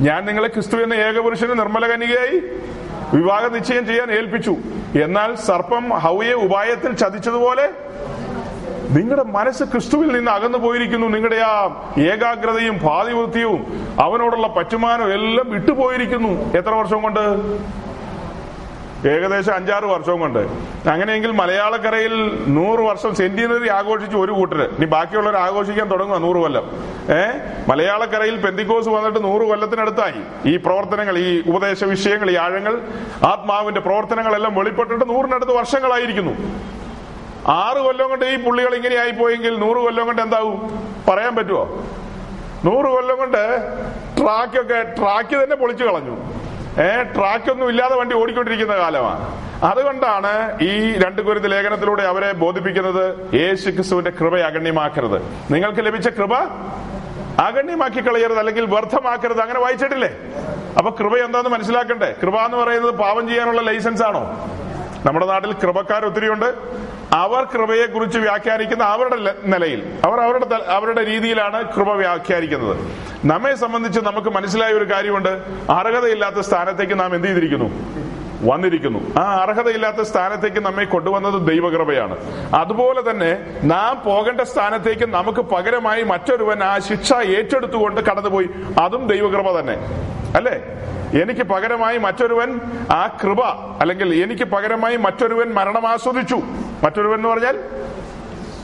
ഞാൻ 0.00 0.26
നിങ്ങളെ 0.26 0.48
ക്രിസ്തു 0.48 0.76
എന്ന 0.76 0.94
ഏകപുരുഷന് 0.94 1.58
നിർമ്മല 1.58 1.86
കനികയായി 1.86 2.36
വിവാഹ 3.14 3.46
നിശ്ചയം 3.46 3.86
ചെയ്യാൻ 3.86 4.12
ഏൽപ്പിച്ചു. 4.12 4.54
എന്നാൽ 5.02 5.34
സർപ്പം 5.34 5.88
ഹൗയെ 5.90 6.32
ഉപായത്തിൽ 6.32 6.92
ചതിച്ചതുപോലെ 6.92 7.66
നിങ്ങളുടെ 8.90 9.22
മനസ്സ് 9.22 9.64
ക്രിസ്തുവിൽ 9.64 10.12
നിന്ന് 10.12 10.30
അകന്നു 10.30 10.58
പോയിരിക്കുന്നു. 10.58 11.06
നിങ്ങളുടെ 11.06 11.36
ആ 11.36 11.82
ഏകാഗ്രതയും 11.98 12.78
പാതിവൃത്തിയും 12.78 13.88
അവനോടുള്ള 14.00 14.46
പറ്റുമാനവും 14.46 15.12
എല്ലാം 15.12 15.50
വിട്ടുപോയിരിക്കുന്നു. 15.50 16.56
എത്ര 16.56 16.68
വർഷം 16.68 17.02
കൊണ്ട്? 17.02 17.20
ഏകദേശം 19.08 19.54
അഞ്ചാറ് 19.54 19.84
വർഷവും 19.84 20.20
കൊണ്ട്. 20.20 20.38
അങ്ങനെയെങ്കിൽ 20.88 21.30
മലയാളക്കരയിൽ 21.30 22.44
നൂറ് 22.46 22.80
വർഷം 22.80 23.14
സെന്റിനറി 23.14 23.68
ആഘോഷിച്ചു 23.68 24.16
ഒരു 24.16 24.32
കൂട്ടര്. 24.32 24.68
ഇനി 24.68 24.84
ബാക്കിയുള്ളവർ 24.84 25.36
ആഘോഷിക്കാൻ 25.36 25.90
തുടങ്ങുക 25.90 26.18
നൂറ് 26.18 26.36
കൊല്ലം. 26.36 26.70
ഏ? 27.10 27.26
മലയാളക്കരയിൽ 27.68 28.36
പെന്തിക്കോസ് 28.36 28.88
വന്നിട്ട് 28.88 29.24
നൂറ് 29.24 29.42
കൊല്ലത്തിനടുത്തായി. 29.42 30.48
ഈ 30.48 30.56
പ്രവർത്തനങ്ങൾ 30.56 31.18
ഈ 31.18 31.42
ഉപദേശ 31.46 31.84
വിഷയങ്ങൾ 31.84 32.30
ഈ 32.30 32.36
ആഴങ്ങൾ 32.36 32.80
ആത്മാവിന്റെ 33.24 33.80
പ്രവർത്തനങ്ങളെല്ലാം 33.80 34.54
വെളിപ്പെട്ടിട്ട് 34.54 35.08
നൂറിനടുത്ത് 35.08 35.52
വർഷങ്ങളായിരിക്കുന്നു. 35.52 36.32
ആറ് 37.48 37.76
കൊല്ലം 37.76 38.08
കൊണ്ട് 38.08 38.24
ഈ 38.24 38.36
പുള്ളികൾ 38.36 38.74
ഇങ്ങനെ 38.74 38.96
ആയിപ്പോയെങ്കിൽ 38.96 39.58
നൂറ് 39.58 39.76
കൊല്ലം 39.76 40.06
കൊണ്ട് 40.06 40.22
എന്താവും? 40.22 40.56
പറയാൻ 41.08 41.36
പറ്റുമോ 41.36 41.84
നൂറ് 42.64 42.84
കൊല്ലം 42.84 43.16
കൊണ്ട് 43.18 43.42
ട്രാക്കൊക്കെ 44.20 44.94
ട്രാക്ക് 44.98 45.44
തന്നെ 45.44 45.56
പൊളിച്ചു 45.56 45.84
കളഞ്ഞു. 45.84 46.16
ഏ 46.82 47.02
ട്രാക്കൊന്നും 47.02 47.68
ഇല്ലാതെ 47.68 47.96
വണ്ടി 47.96 48.14
ഓടിക്കൊണ്ടിരിക്കുന്ന 48.16 48.76
കാലമാണ്. 48.76 49.46
അതുകൊണ്ടാണ് 49.64 50.58
ഈ 50.62 50.92
രണ്ട് 50.92 51.22
കുരുത്ത് 51.22 51.52
ലേഖനത്തിലൂടെ 51.52 52.02
അവരെ 52.02 52.32
ബോധിപ്പിക്കുന്നത് 52.32 53.34
യേശു 53.34 53.70
ക്രിസ്തുവിന്റെ 53.70 54.10
കൃപ 54.10 54.38
അഗണ്യമാക്കരുത്. 54.38 55.22
നിങ്ങൾക്ക് 55.50 55.86
ലഭിച്ച 55.86 56.08
കൃപ 56.08 56.34
അഗണ്യമാക്കി 57.40 58.00
കളയരുത് 58.00 58.38
അല്ലെങ്കിൽ 58.38 58.64
വ്യർത്ഥമാക്കരുത്. 58.64 59.40
അങ്ങനെ 59.40 59.60
വായിച്ചിട്ടില്ലേ? 59.60 60.10
അപ്പൊ 60.78 60.90
കൃപ 60.90 61.16
എന്താന്ന് 61.16 61.50
മനസ്സിലാക്കണ്ടേ? 61.50 62.14
കൃപ 62.22 62.36
എന്ന് 62.38 62.56
പറയുന്നത് 62.56 62.94
പാവം 62.94 63.28
ചെയ്യാനുള്ള 63.28 63.60
ലൈസൻസ് 63.60 64.02
ആണോ 64.02 64.50
നമ്മുടെ 65.06 65.26
നാട്ടിൽ 65.26 65.52
കൃപക്കാർ 65.52 66.06
ഒത്തിരിയുണ്ട്. 66.06 66.54
അവർ 67.12 67.44
കൃപയെക്കുറിച്ച് 67.44 68.18
വ്യാഖ്യാനിക്കുന്ന 68.18 68.84
അവരുടെ 68.84 69.34
നിലയിൽ 69.44 69.92
അവർ 70.04 70.20
അവരുടെ 70.20 70.54
അവരുടെ 70.54 71.04
രീതിയിലാണ് 71.04 71.74
കൃപ 71.74 71.92
വ്യാഖ്യാനിക്കുന്നത്. 71.92 72.76
നമ്മെ 73.24 73.54
സംബന്ധിച്ച് 73.54 74.00
നമുക്ക് 74.00 74.28
മനസ്സിലായ 74.28 74.72
ഒരു 74.72 74.92
കാര്യമുണ്ട്. 74.92 75.28
അർഹതയില്ലാത്ത 75.70 76.40
സ്ഥാനത്തേക്ക് 76.40 77.00
നാം 77.00 77.14
എന്ത് 77.14 77.28
ചെയ്തിരിക്കുന്നു? 77.28 77.70
വന്നിരിക്കുന്നു. 78.52 79.18
ആ 79.18 79.34
അർഹതയില്ലാത്ത 79.34 80.02
സ്ഥാനത്തേക്ക് 80.02 80.60
നമ്മെ 80.60 80.84
കൊണ്ടുവന്നത് 80.84 81.48
ദൈവകൃപയാണ്. 81.48 82.16
അതുപോലെ 82.54 83.10
തന്നെ 83.10 83.60
നാം 83.62 84.02
പോകേണ്ട 84.04 84.40
സ്ഥാനത്തേക്ക് 84.40 85.06
നമുക്ക് 85.08 85.40
പകരമായി 85.40 86.02
മറ്റൊരുവൻ 86.02 86.64
ആ 86.64 86.78
ശിക്ഷ 86.78 87.12
ഏറ്റെടുത്തുകൊണ്ട് 87.12 88.00
കടന്നുപോയി. 88.00 88.48
അതും 88.82 89.08
ദൈവകൃപ 89.08 89.60
തന്നെ. 89.60 89.76
അല്ലേ? 90.36 90.62
എനിക്ക് 91.22 91.40
പകരമായി 91.40 91.98
മറ്റൊരുവൻ 91.98 92.60
ആ 92.90 93.18
കൃപ 93.22 93.40
അല്ലെങ്കിൽ 93.80 94.14
എനിക്ക് 94.14 94.42
പകരമായി 94.42 94.96
മറ്റൊരുവൻ 94.96 95.54
മരണം 95.54 95.88
ആസ്വദിച്ചു. 95.88 96.40
മറ്റൊരുവൻ 96.84 97.14
എന്ന് 97.14 97.28
പറഞ്ഞാൽ 97.28 97.58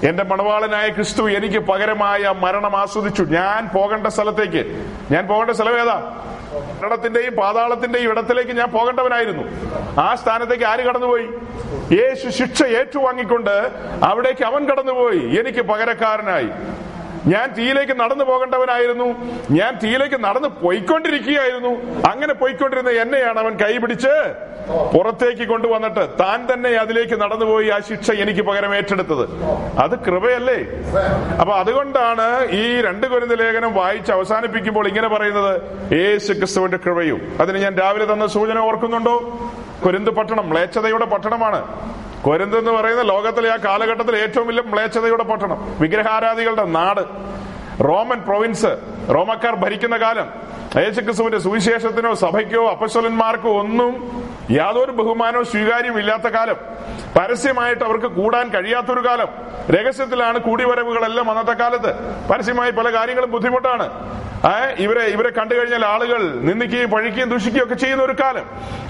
എന്റെ 0.02 0.24
മണവാളനായ 0.24 0.88
ക്രിസ്തു 0.88 1.30
എനിക്ക് 1.30 1.58
പകരമായ 1.58 2.34
മരണം 2.40 2.76
ആസ്വദിച്ചു. 2.76 3.22
ഞാൻ 3.22 3.68
പോകേണ്ട 3.68 4.06
സ്ഥലത്തേക്ക്. 4.06 4.86
ഞാൻ 5.10 5.26
പോകേണ്ട 5.26 5.50
സ്ഥലം 5.50 5.80
ഏതാ? 5.80 6.18
മരണത്തിന്റെയും 6.82 7.34
പാതാളത്തിന്റെയും 7.34 8.10
ഇടത്തിലേക്ക് 8.10 8.50
ഞാൻ 8.50 8.68
പോകേണ്ടവനായിരുന്നു. 8.68 9.42
ആ 10.00 10.14
സ്ഥാനത്തേക്ക് 10.14 10.64
ആര് 10.64 10.80
കടന്നുപോയി? 10.80 11.28
യേശു 11.92 12.28
ശിക്ഷ 12.28 12.62
ഏറ്റുവാങ്ങിക്കൊണ്ട് 12.62 13.70
അവിടേക്ക് 14.02 14.44
അവൻ 14.44 14.64
കടന്നുപോയി. 14.64 15.18
എനിക്ക് 15.18 15.62
പകരക്കാരനായി. 15.62 16.48
ഞാൻ 17.26 17.54
തീയിലേക്ക് 17.58 18.00
നടന്നു 18.00 18.24
പോകേണ്ടവനായിരുന്നു. 18.24 19.04
ഞാൻ 19.50 19.78
തീയിലേക്ക് 19.82 20.24
നടന്നു 20.24 20.48
പോയിക്കൊണ്ടിരിക്കുകയായിരുന്നു. 20.48 22.02
അങ്ങനെ 22.10 22.34
പോയിക്കൊണ്ടിരുന്ന 22.34 22.90
എന്നെയാണ് 22.90 23.38
അവൻ 23.38 23.56
കൈപിടിച്ച് 23.56 24.14
പുറത്തേക്ക് 24.94 25.48
കൊണ്ടുവന്നിട്ട് 25.48 26.08
താൻ 26.20 26.48
തന്നെ 26.52 26.70
അതിലേക്ക് 26.70 27.20
നടന്നുപോയി 27.20 27.68
ആ 27.68 27.78
ശിക്ഷ 27.78 28.10
എനിക്ക് 28.10 28.40
പകരം 28.40 28.74
ഏറ്റെടുത്തത്. 28.74 29.24
അത് 29.78 29.98
കൃപയല്ലേ? 29.98 30.58
അപ്പൊ 31.40 31.54
അതുകൊണ്ടാണ് 31.54 32.50
ഈ 32.50 32.80
രണ്ട് 32.80 33.06
കുരുന്ന 33.06 33.34
ലേഖനം 33.34 33.74
വായിച്ച് 33.74 34.12
അവസാനിപ്പിക്കുമ്പോൾ 34.12 34.88
ഇങ്ങനെ 34.88 35.08
പറയുന്നത് 35.08 35.62
യേശു 35.92 36.32
ക്രിസ്തുവിന്റെ 36.32 36.76
കൃപയും. 36.76 37.36
അതിന് 37.40 37.58
ഞാൻ 37.58 37.74
രാവിലെ 37.78 38.12
തന്ന 38.12 38.26
സൂചന 38.26 38.58
ഓർക്കുന്നുണ്ടോ? 38.58 39.16
കുരുന്ത് 39.86 40.10
പട്ടണം 40.10 40.48
മ്ലേച്ഛതയുടെ 40.48 41.04
പട്ടണമാണ്. 41.04 41.92
കൊരിന്ത് 42.22 42.58
എന്ന് 42.58 42.70
പറയുന്ന 42.70 43.02
ലോകത്തിലെ 43.02 43.52
ആ 43.52 43.56
കാലഘട്ടത്തിൽ 43.56 44.16
ഏറ്റവും 44.16 44.46
വലിയ 44.46 44.62
മ്ലേച്ഛതയുടെ 44.66 45.22
പട്ടണം. 45.22 45.76
വിഗ്രഹാരാധികളുടെ 45.80 46.64
നാട്. 46.64 47.00
റോമൻ 47.84 48.20
പ്രൊവിൻസ് 48.20 48.66
റോമക്കാർ 49.14 49.54
ഭരിക്കുന്ന 49.54 49.96
കാലം. 49.96 50.30
യേശുക്രിസ്തുവിന്റെ 50.76 51.38
സുവിശേഷത്തിനോ 51.38 52.14
സഭയ്ക്കോ 52.14 52.70
അപ്പശ്വലന്മാർക്കോ 52.70 53.60
ഒന്നും 53.60 54.24
യാതൊരു 54.50 54.90
ബഹുമാനവും 54.90 55.44
സ്വീകാര്യവും 55.44 55.98
ഇല്ലാത്ത 55.98 56.22
കാലം. 56.22 56.56
പരസ്യമായിട്ട് 57.18 57.84
അവർക്ക് 57.84 58.06
കൂടാൻ 58.06 58.48
കഴിയാത്തൊരു 58.48 59.08
കാലം. 59.08 59.28
രഹസ്യത്തിലാണ് 59.70 60.38
കൂടിവരവുകളെല്ലാം 60.38 61.30
അന്നത്തെ 61.30 61.52
കാലത്ത്. 61.52 61.94
പരസ്യമായി 62.28 62.70
പല 62.70 62.94
കാര്യങ്ങളും 62.94 63.30
ബുദ്ധിമുട്ടാണ്. 63.30 63.88
ഇവരെ 64.78 65.00
ഇവരെ 65.00 65.30
കണ്ടു 65.30 65.54
കഴിഞ്ഞാൽ 65.54 65.86
ആളുകൾ 65.86 66.22
നിന്ദിക്കുകയും 66.34 66.90
പഴിക്കുകയും 66.90 67.30
ദൂഷിക്കുകയും 67.30 67.64
ഒക്കെ 67.64 67.74
ചെയ്യുന്ന 67.74 68.04
ഒരു 68.04 68.12
കാലം. 68.12 68.44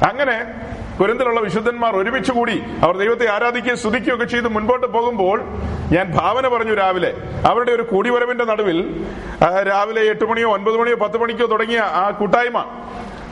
അങ്ങനെ 0.08 0.54
കുരന്തിലുള്ള 1.00 1.40
വിശുദ്ധന്മാർ 1.40 1.96
ഒരുമിച്ച് 1.96 2.32
കൂടി 2.32 2.62
അവർ 2.82 2.96
ദൈവത്തെ 2.96 3.30
ആരാധിക്കുകയും 3.30 3.76
സ്തുതിക്കുകയും 3.76 4.14
ഒക്കെ 4.14 4.24
ചെയ്ത് 4.24 4.48
മുൻപോട്ട് 4.48 4.86
പോകുമ്പോൾ 4.86 5.40
ഞാൻ 5.92 6.12
ഭാവന 6.16 6.48
പറഞ്ഞു 6.48 6.74
രാവിലെ. 6.74 7.14
അവരുടെ 7.46 7.72
ഒരു 7.72 7.82
കൂടിവരവിന്റെ 7.82 8.44
നടുവിൽ 8.44 9.06
രാവിലെ 9.68 10.02
എട്ട് 10.02 10.24
മണിയോ 10.24 10.52
ഒൻപത് 10.52 10.76
മണിയോ 10.76 10.96
പത്ത് 10.96 11.18
മണിക്കോ 11.18 11.46
തുടങ്ങിയ 11.46 11.78
ആ 11.78 12.10
കൂട്ടായ്മ. 12.10 12.58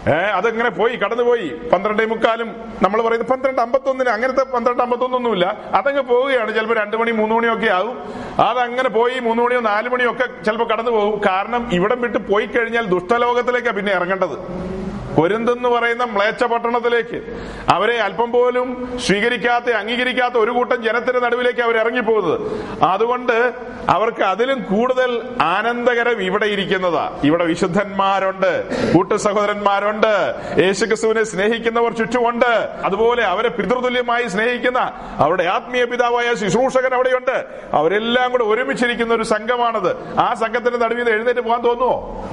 ഏഹ് 0.07 0.15
അതെങ്ങനെ 0.15 0.71
പോയി? 0.71 0.97
കടന്നുപോയി. 0.97 1.61
പന്ത്രണ്ടേ 1.73 2.05
മുക്കാലും 2.05 2.55
നമ്മൾ 2.83 3.03
പറയുന്നത് 3.03 3.29
പന്ത്രണ്ട് 3.29 3.61
അമ്പത്തൊന്നിന്. 3.61 4.11
അങ്ങനത്തെ 4.11 4.45
പന്ത്രണ്ട് 4.45 4.83
അമ്പത്തൊന്നൊന്നുമില്ല. 4.83 5.59
അതങ്ങ് 5.75 6.03
പോവുകയാണ്. 6.03 6.55
ചിലപ്പോൾ 6.55 6.79
രണ്ടു 6.81 6.97
മണി 6.97 7.11
മൂന്ന് 7.11 7.35
മണിയൊക്കെ 7.35 7.71
ആവും. 7.71 8.15
അതങ്ങനെ 8.39 8.89
പോയി 8.89 9.19
മൂന്ന് 9.19 9.43
മണിയോ 9.43 9.61
നാല് 9.61 9.89
മണിയോ 9.89 10.11
ഒക്കെ 10.11 10.43
ചിലപ്പോൾ 10.43 10.69
കടന്നു 10.69 10.91
പോകും 10.91 11.21
കാരണം 11.27 11.71
ഇവിടം 11.73 12.01
വിട്ട് 12.01 12.19
പോയി 12.19 12.47
കഴിഞ്ഞാൽ 12.47 12.87
ദുഷ്ടലോകത്തിലേക്കാണ് 12.87 13.77
പിന്നെ 13.77 13.93
ഇറങ്ങേണ്ടത്. 13.93 14.71
കൊരിന്തെന്ന് 15.17 15.69
പറയുന്ന 15.69 16.05
മ്ലേച്ഛ 16.05 16.45
പട്ടണത്തിലേക്ക്. 16.45 17.47
അവരെ 17.69 18.01
അല്പം 18.01 18.33
പോലും 18.33 18.99
സ്വീകരിക്കാത്ത 19.07 19.71
അംഗീകരിക്കാത്ത 19.71 20.35
ഒരു 20.35 20.51
കൂട്ടം 20.51 20.83
ജനത്തിന്റെ 20.83 21.21
നടുവിലേക്ക് 21.21 21.61
അവർ 21.61 21.79
ഇറങ്ങിപ്പോകുന്നത്. 21.79 22.41
അതുകൊണ്ട് 22.85 23.53
അവർക്ക് 23.89 24.23
അതിലും 24.23 24.63
കൂടുതൽ 24.63 25.23
ആനന്ദകരം 25.41 26.23
ഇവിടെ 26.23 26.47
ഇരിക്കുന്നതാ. 26.47 27.21
ഇവിടെ 27.25 27.45
വിശുദ്ധന്മാരുണ്ട് 27.45 28.65
കൂട്ടു 28.93 29.15
സഹോദരന്മാരുണ്ട് 29.15 30.35
യേശുക്രിസ്തുവിനെ 30.59 31.25
സ്നേഹിക്കുന്നവർ 31.25 31.93
ചുറ്റുമുണ്ട്. 31.93 32.69
അതുപോലെ 32.85 33.25
അവരെ 33.25 33.49
പിതൃതുല്യമായി 33.49 34.27
സ്നേഹിക്കുന്ന 34.29 34.93
അവരുടെ 35.17 35.45
ആത്മീയ 35.45 35.85
പിതാവായ 35.85 36.35
ശുശ്രൂഷകൻ 36.35 36.95
അവിടെയുണ്ട്. 36.95 37.45
അവരെല്ലാം 37.73 38.31
കൂടെ 38.31 38.45
ഒരുമിച്ചിരിക്കുന്ന 38.45 39.15
ഒരു 39.15 39.23
സംഘമാണത്. 39.23 40.19
ആ 40.19 40.35
സംഘത്തിന്റെ 40.35 40.79
നടുവിൽ 40.79 41.11
എഴുന്നേറ്റ് 41.11 41.41
പോകാൻ 41.41 41.61
തോന്നുവോ? 41.61 42.25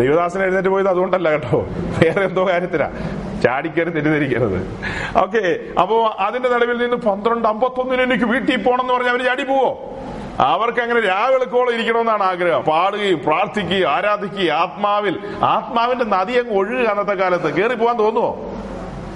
ദൈവദാസൻ 0.00 0.42
എഴുന്നേറ്റ് 0.42 0.68
പോയത് 0.68 0.88
അതുകൊണ്ടല്ല 0.88 1.30
കേട്ടോ. 1.30 1.58
വേറെ 1.98 2.24
എന്തോ 2.24 2.48
കാര്യത്തിലാ 2.48 2.88
ചാടിക്കരുത് 3.44 3.94
തെറ്റിദ്ധരിക്കരുത് 3.94 4.58
ഓക്കെ 5.18 5.42
അപ്പോ 5.80 5.96
അതിന്റെ 6.18 6.48
നടുവിൽ 6.48 6.78
നിന്ന് 6.82 6.96
പന്ത്രണ്ട് 6.96 7.48
അമ്പത്തൊന്നിന് 7.48 8.02
എനിക്ക് 8.02 8.24
വീട്ടിൽ 8.24 8.62
പോകണം 8.62 8.80
എന്ന് 8.80 8.94
പറഞ്ഞാൽ 8.94 9.10
അവർ 9.10 9.22
ചാടി 9.24 9.42
പോവോ? 9.42 9.70
അവർക്ക് 10.52 10.80
അങ്ങനെ 10.80 11.00
രാവിളക്കോളം 11.00 11.72
ഇരിക്കണമെന്നാണ് 11.74 12.22
ആഗ്രഹം. 12.22 12.62
പാടുകയും 12.62 13.18
പ്രാർത്ഥിക്കുകയും 13.26 13.88
ആരാധിക്കുകയും 13.90 14.54
ആത്മാവിൽ 14.54 15.14
ആത്മാവിന്റെ 15.54 16.04
നദി 16.04 16.32
അങ്ങ് 16.32 16.54
ഒഴുകുക 16.60 16.86
അന്നത്തെ 16.86 17.12
കാലത്ത്. 17.12 17.48
കയറി 17.56 17.74
പോകാൻ 17.74 17.96
തോന്നുവോ? 17.98 18.30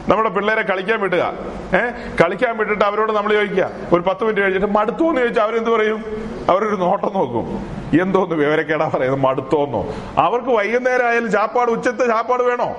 നമ്മുടെ 0.08 0.30
പിള്ളേരെ 0.30 0.62
കളിക്കാൻ 0.62 1.00
വിട്ടുക 1.00 1.32
ഏഹ് 1.74 2.18
കളിക്കാൻ 2.22 2.56
വിട്ടിട്ട് 2.56 2.84
അവരോട് 2.84 3.12
നമ്മൾ 3.12 3.32
ചോദിക്കുക. 3.32 3.70
ഒരു 3.92 4.00
പത്ത് 4.00 4.24
മിനിറ്റ് 4.24 4.40
കഴിഞ്ഞിട്ട് 4.40 4.66
മടുത്തു 4.66 5.04
എന്ന് 5.04 5.20
ചോദിച്ചാൽ 5.20 5.42
അവരെന്ത് 5.42 5.70
പറയും? 5.70 6.04
അവരൊരു 6.50 6.76
നോട്ടം 6.76 7.10
നോക്കും. 7.14 7.46
എന്തോന്ന് 8.00 8.34
വിവരക്കേടാ 8.34 8.90
പറയുന്നത്? 8.94 9.20
മടുത്തോന്നോ? 9.20 9.86
അവർക്ക് 10.18 10.48
വൈകുന്നേരം 10.48 11.06
ആയാലും 11.06 11.30
ചാപ്പാട് 11.30 11.70
ഉച്ചത്തെ 11.70 12.06
ചാപ്പാട് 12.06 12.42
വേണോ? 12.42 12.76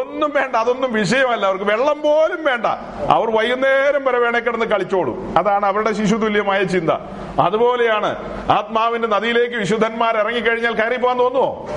ഒന്നും 0.00 0.32
വേണ്ട. 0.34 0.56
അതൊന്നും 0.56 0.92
വിഷയമല്ല. 0.92 1.46
അവർക്ക് 1.46 1.64
വെള്ളം 1.64 2.02
പോലും 2.02 2.44
വേണ്ട. 2.44 2.66
അവർ 3.08 3.30
വൈകുന്നേരം 3.30 4.04
വരെ 4.04 4.18
വേണേ 4.18 4.40
കിടന്ന് 4.40 4.66
കളിച്ചോളും. 4.66 5.34
അതാണ് 5.38 5.66
അവരുടെ 5.66 5.92
ശിശു 5.92 6.16
തുല്യമായ 6.16 6.62
ചിന്ത. 6.62 6.90
അതുപോലെയാണ് 7.40 8.16
ആത്മാവിന്റെ 8.50 9.08
നദിയിലേക്ക് 9.08 9.54
വിശുദ്ധന്മാർ 9.54 10.16
ഇറങ്ങിക്കഴിഞ്ഞാൽ 10.16 10.74
കയറി 10.74 10.96
പോകാൻ 10.96 11.18
തോന്നുമോ 11.18 11.68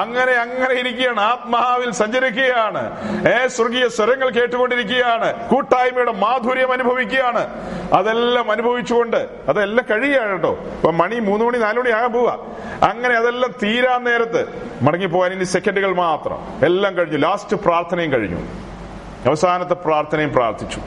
അങ്ങനെ 0.00 0.32
അങ്ങനെ 0.32 0.74
ഇരിക്കുകയാണ്. 0.74 1.20
ആത്മാവിൽ 1.20 1.90
സഞ്ചരിക്കുകയാണ്. 1.90 2.92
ഏ 3.28 3.46
സ്വർഗീയ 3.46 3.88
സ്വരങ്ങൾ 3.88 4.30
കേട്ടുകൊണ്ടിരിക്കുകയാണ്. 4.30 5.48
കൂട്ടായ്മയുടെ 5.48 6.12
മാധുര്യം 6.12 6.72
അനുഭവിക്കുകയാണ്. 6.72 7.70
അതെല്ലാം 7.92 8.50
അനുഭവിച്ചുകൊണ്ട് 8.50 9.28
അതെല്ലാം 9.48 9.98
കഴിയുകയാണ് 9.98 10.32
കേട്ടോ. 10.32 10.52
ഇപ്പൊ 10.52 10.90
മണി 10.90 11.18
മൂന്ന് 11.18 11.44
മണി 11.46 11.58
നാലു 11.58 11.80
മണി 11.80 11.90
ആകാൻ 11.90 12.12
പോവുക 12.12 12.38
അങ്ങനെ 12.84 13.14
അതെല്ലാം 13.14 13.52
തീരാൻ 13.62 14.04
നേരത്ത് 14.04 14.46
മടങ്ങിപ്പോകാൻ 14.82 15.32
ഇനി 15.32 15.44
സെക്കൻഡുകൾ 15.44 15.94
മാത്രം. 15.94 16.66
എല്ലാം 16.66 16.96
കഴിഞ്ഞു. 16.96 17.18
ലാസ്റ്റ് 17.18 17.56
പ്രാർത്ഥനയും 17.56 18.12
കഴിഞ്ഞു. 18.12 18.40
അവസാനത്തെ 19.28 19.74
പ്രാർത്ഥനയും 19.74 20.32
പ്രാർത്ഥിച്ചു. 20.32 20.80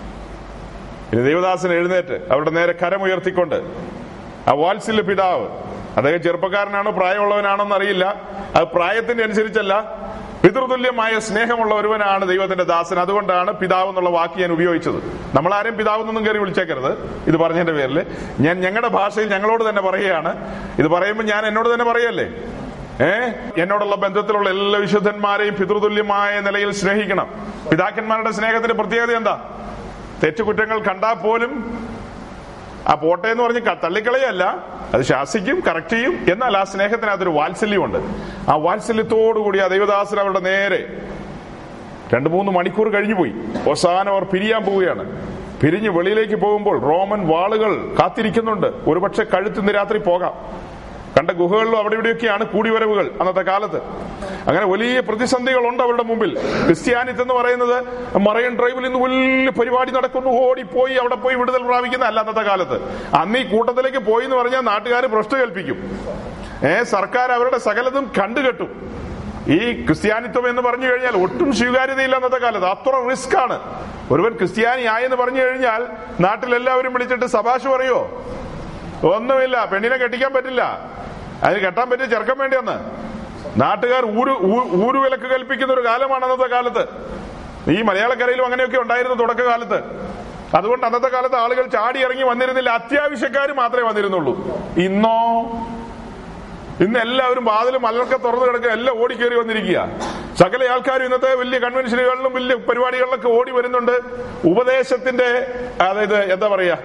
ഇനി 1.13 1.21
ദേവദാസൻ 1.21 1.73
എഴുന്നേറ്റ് 1.73 2.27
അവരുടെ 2.31 2.49
നേരെ 2.49 2.73
കരമുയർത്തിക്കൊണ്ട് 2.83 3.55
ആ 4.47 4.51
വാത്സല്യ 4.51 5.01
പിതാവ്. 5.01 5.47
അദ്ദേഹം 5.97 6.23
ചെറുപ്പക്കാരനാണോ 6.23 6.91
പ്രായമുള്ളവനാണോ 6.91 7.63
എന്നറിയില്ല 7.63 8.21
അത് 8.55 8.67
പ്രായത്തിന്റെ 8.67 9.23
അനുസരിച്ചല്ല. 9.23 10.03
പിതൃതുല്യമായ 10.43 11.19
സ്നേഹമുള്ള 11.19 11.75
ഒരുവനാണ് 11.75 12.27
ദൈവത്തിന്റെ 12.27 12.63
ദാസൻ. 12.63 12.99
അതുകൊണ്ടാണ് 12.99 13.51
പിതാവ് 13.51 13.89
എന്നുള്ള 13.89 14.09
വാക്ക് 14.09 14.39
ഞാൻ 14.39 14.51
ഉപയോഗിച്ചത്. 14.51 15.21
നമ്മൾ 15.35 15.53
ആരെയും 15.53 15.77
പിതാവ് 15.77 15.99
എന്നൊന്നും 15.99 16.25
കയറി 16.25 16.37
വിളിച്ചേക്കരുത്. 16.37 17.23
ഇത് 17.27 17.37
പറഞ്ഞതിന്റെ 17.37 17.73
പേരിൽ 17.73 18.05
ഞാൻ 18.39 18.61
ഞങ്ങളുടെ 18.61 18.87
ഭാഷയിൽ 18.87 19.29
ഞങ്ങളോട് 19.29 19.69
തന്നെ 19.69 19.81
പറയുകയാണ്. 19.81 20.61
ഇത് 20.79 20.87
പറയുമ്പോൾ 20.87 21.23
ഞാൻ 21.23 21.45
എന്നോട് 21.45 21.73
തന്നെ 21.73 21.85
പറയല്ലേ? 21.85 22.25
ഏ? 23.05 23.31
എന്നോടുള്ള 23.61 23.95
ബന്ധത്തിലുള്ള 23.95 24.49
എല്ലാ 24.49 24.79
വിശുദ്ധന്മാരെയും 24.79 25.55
പിതൃതുല്യമായ 25.55 26.39
നിലയിൽ 26.39 26.71
സ്നേഹിക്കണം. 26.71 27.27
പിതാക്കന്മാരുടെ 27.71 28.31
സ്നേഹത്തിന്റെ 28.31 28.73
പ്രത്യേകത 28.73 29.11
എന്താ? 29.11 29.49
തെറ്റുകുറ്റങ്ങൾ 30.23 30.79
കണ്ടാൽ 30.79 31.13
പോലും 31.13 31.79
ആ 32.87 32.93
പോട്ടെ 32.93 33.27
എന്ന് 33.27 33.43
പറഞ്ഞ് 33.43 33.61
തള്ളിക്കളയല്ല. 33.83 34.43
അത് 34.93 35.01
ശാസിക്കും 35.01 35.63
കറക്റ്റ് 35.67 35.91
ചെയ്യും. 35.91 36.25
എന്നാൽ 36.31 36.57
ആ 36.57 36.63
സ്നേഹത്തിന് 36.63 37.09
അതൊരു 37.09 37.29
വാത്സല്യമുണ്ട്. 37.29 37.97
ആ 38.51 38.55
വാത്സല്യത്തോടുകൂടി 38.55 39.59
ആ 39.59 39.67
ദൈവദാസൻ 39.67 40.19
അവരുടെ 40.19 40.39
നേരെ 40.39 41.01
രണ്ടു 42.13 42.29
മൂന്ന് 42.29 42.51
മണിക്കൂർ 42.51 42.89
കഴിഞ്ഞു 42.89 43.15
പോയി. 43.15 43.31
അവസാനം 43.67 44.11
അവർ 44.11 44.23
പിരിയാൻ 44.23 44.65
പോവുകയാണ്. 44.65 45.33
പിരിഞ്ഞ് 45.61 45.89
വെളിയിലേക്ക് 45.89 46.35
പോകുമ്പോൾ 46.35 46.81
റോമൻ 46.81 47.27
വാളുകൾ 47.27 47.95
കാത്തിരിക്കുന്നുണ്ട്. 47.99 48.67
ഒരുപക്ഷെ 48.67 49.23
കഴുത്തിന് 49.23 49.75
രാത്രി 49.75 49.97
പോകാം. 49.97 50.33
കണ്ട 51.17 51.31
ഗുഹകളിലും 51.31 51.77
അവിടെ 51.77 51.93
ഇവിടെയൊക്കെയാണ് 51.93 52.43
കൂടിവരവുകൾ 52.43 53.11
അന്നത്തെ 53.19 53.41
കാലത്ത്. 53.41 53.79
അങ്ങനെ 54.47 54.65
വലിയ 54.65 54.99
പ്രതിസന്ധികളുണ്ട് 54.99 55.83
അവരുടെ 55.83 56.03
മുമ്പിൽ. 56.03 56.31
ക്രിസ്ത്യാനിത്ത് 56.65 57.21
എന്ന് 57.21 57.33
പറയുന്നത് 57.33 57.77
മറൈൻ 58.17 58.57
ഡ്രൈവിൽ 58.59 58.83
നിന്ന് 58.83 58.99
വലിയ 58.99 59.49
പരിപാടി 59.49 59.91
നടക്കുന്നു 59.91 60.29
ഓടിപ്പോയി 60.29 60.93
അവിടെ 60.93 61.15
പോയി 61.15 61.35
വിടുതൽ 61.35 61.63
പ്രാപിക്കുന്ന 61.63 62.05
അല്ല 62.05 62.19
അന്നത്തെ 62.19 62.41
കാലത്ത്. 62.41 62.77
അന്ന് 63.15 63.39
ഈ 63.39 63.43
കൂട്ടത്തിലേക്ക് 63.43 63.97
പോയി 63.97 64.23
എന്ന് 64.23 64.35
പറഞ്ഞാൽ 64.35 64.61
നാട്ടുകാർ 64.61 65.05
ഭ്രഷ്ട് 65.05 65.35
കൽപ്പിക്കും 65.41 65.79
ഏ 66.69 66.83
സർക്കാർ 66.83 67.31
അവരുടെ 67.31 67.57
സകലതും 67.57 68.11
കണ്ടുകെട്ടും. 68.21 68.69
ഈ 69.47 69.85
ക്രിസ്ത്യാനിത്വം 69.85 70.49
എന്ന് 70.49 70.61
പറഞ്ഞു 70.61 70.87
കഴിഞ്ഞാൽ 70.91 71.15
ഒട്ടും 71.23 71.53
സ്വീകാര്യതയില്ല 71.53 72.15
അന്നത്തെ 72.15 72.37
കാലത്ത്. 72.37 72.65
അത്ര 72.65 73.09
റിസ്ക് 73.09 73.37
ആണ്. 73.37 73.57
ഒരുവൻ 74.11 74.33
ക്രിസ്ത്യാനി 74.37 74.83
ആയെന്ന് 74.83 75.15
പറഞ്ഞു 75.15 75.41
കഴിഞ്ഞാൽ 75.41 75.87
നാട്ടിലെല്ലാവരും 76.19 76.93
വിളിച്ചിട്ട് 76.93 77.25
സഭാഷ് 77.25 77.67
പറയോ? 77.67 77.99
ഒന്നുമില്ല. 79.03 79.65
പെണ്ണിനെ 79.65 79.97
കെട്ടിക്കാൻ 79.97 80.33
പറ്റില്ല. 80.33 80.79
അതിന് 81.43 81.65
കെട്ടാൻ 81.65 81.89
പറ്റിയ 81.89 82.05
ചെറുക്കം 82.05 82.37
വേണ്ടിയെന്ന് 82.37 82.77
നാട്ടുകാർ 83.61 84.05
ഊരു 84.05 84.31
ഊരുവിലക്ക് 84.85 85.23
കൽപ്പിക്കുന്ന 85.23 85.73
ഒരു 85.73 85.85
കാലമാണ് 85.85 86.25
അന്നത്തെ 86.25 86.49
കാലത്ത്. 86.49 86.87
ഈ 87.71 87.81
മലയാളക്കരയിലും 87.81 88.45
അങ്ങനെയൊക്കെ 88.45 88.77
ഉണ്ടായിരുന്നു 88.77 89.15
തുടക്കകാലത്ത്. 89.15 89.83
അതുകൊണ്ട് 90.57 90.85
അന്നത്തെ 90.85 91.07
കാലത്ത് 91.07 91.35
ആളുകൾ 91.35 91.67
ചാടി 91.67 91.99
ഇറങ്ങി 91.99 92.23
വന്നിരുന്നില്ല. 92.23 92.69
അത്യാവശ്യക്കാർ 92.69 93.51
മാത്രമേ 93.51 93.81
വന്നിരുന്നുള്ളൂ. 93.81 94.47
ഇന്നോ? 94.77 95.41
ഇന്ന് 96.83 96.99
എല്ലാവരും 96.99 97.45
വാതിലും 97.45 97.81
മലർക്ക 97.81 98.17
തുറന്നു 98.17 98.45
കിടക്കുക 98.45 98.69
എല്ലാം 98.69 99.03
ഓടിക്കേറി 99.03 99.35
വന്നിരിക്കുക. 99.35 99.87
സകല 100.39 100.71
ആൾക്കാരും 100.71 101.03
ഇന്നത്തെ 101.03 101.35
വലിയ 101.35 101.59
കൺവെൻഷനുകളിലും 101.59 102.33
വലിയ 102.33 102.55
പരിപാടികളിലൊക്കെ 102.55 103.27
ഓടി 103.27 103.51
വരുന്നുണ്ട്. 103.51 103.99
ഉപദേശത്തിന്റെ 104.45 105.47
അതായത് 105.83 106.33
എന്താ 106.33 106.47
പറയാ 106.47 106.77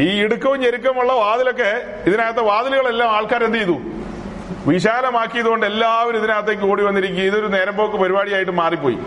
ഈ 0.00 0.22
ഇടുക്കവും 0.22 0.60
ഞെരുക്കമുള്ള 0.60 1.12
വാതിലൊക്കെ 1.12 1.70
ഇതിനകത്തെ 2.06 2.40
വാതിലുകളെല്ലാം 2.40 3.10
ആൾക്കാർ 3.10 3.44
എന്ത് 3.44 3.58
ചെയ്തു? 3.58 3.76
വിശാലമാക്കിയതുകൊണ്ട് 4.66 5.66
എല്ലാവരും 5.66 6.18
ഇതിനകത്തേക്ക് 6.18 6.62
ഓടി 6.62 6.82
വന്നിരിക്കുക 6.82 7.22
ഇതൊരു 7.22 7.46
നേരമ്പോക്ക് 7.46 7.96
പരിപാടിയായിട്ട് 7.96 8.52
മാറിപ്പോയി. 8.52 8.98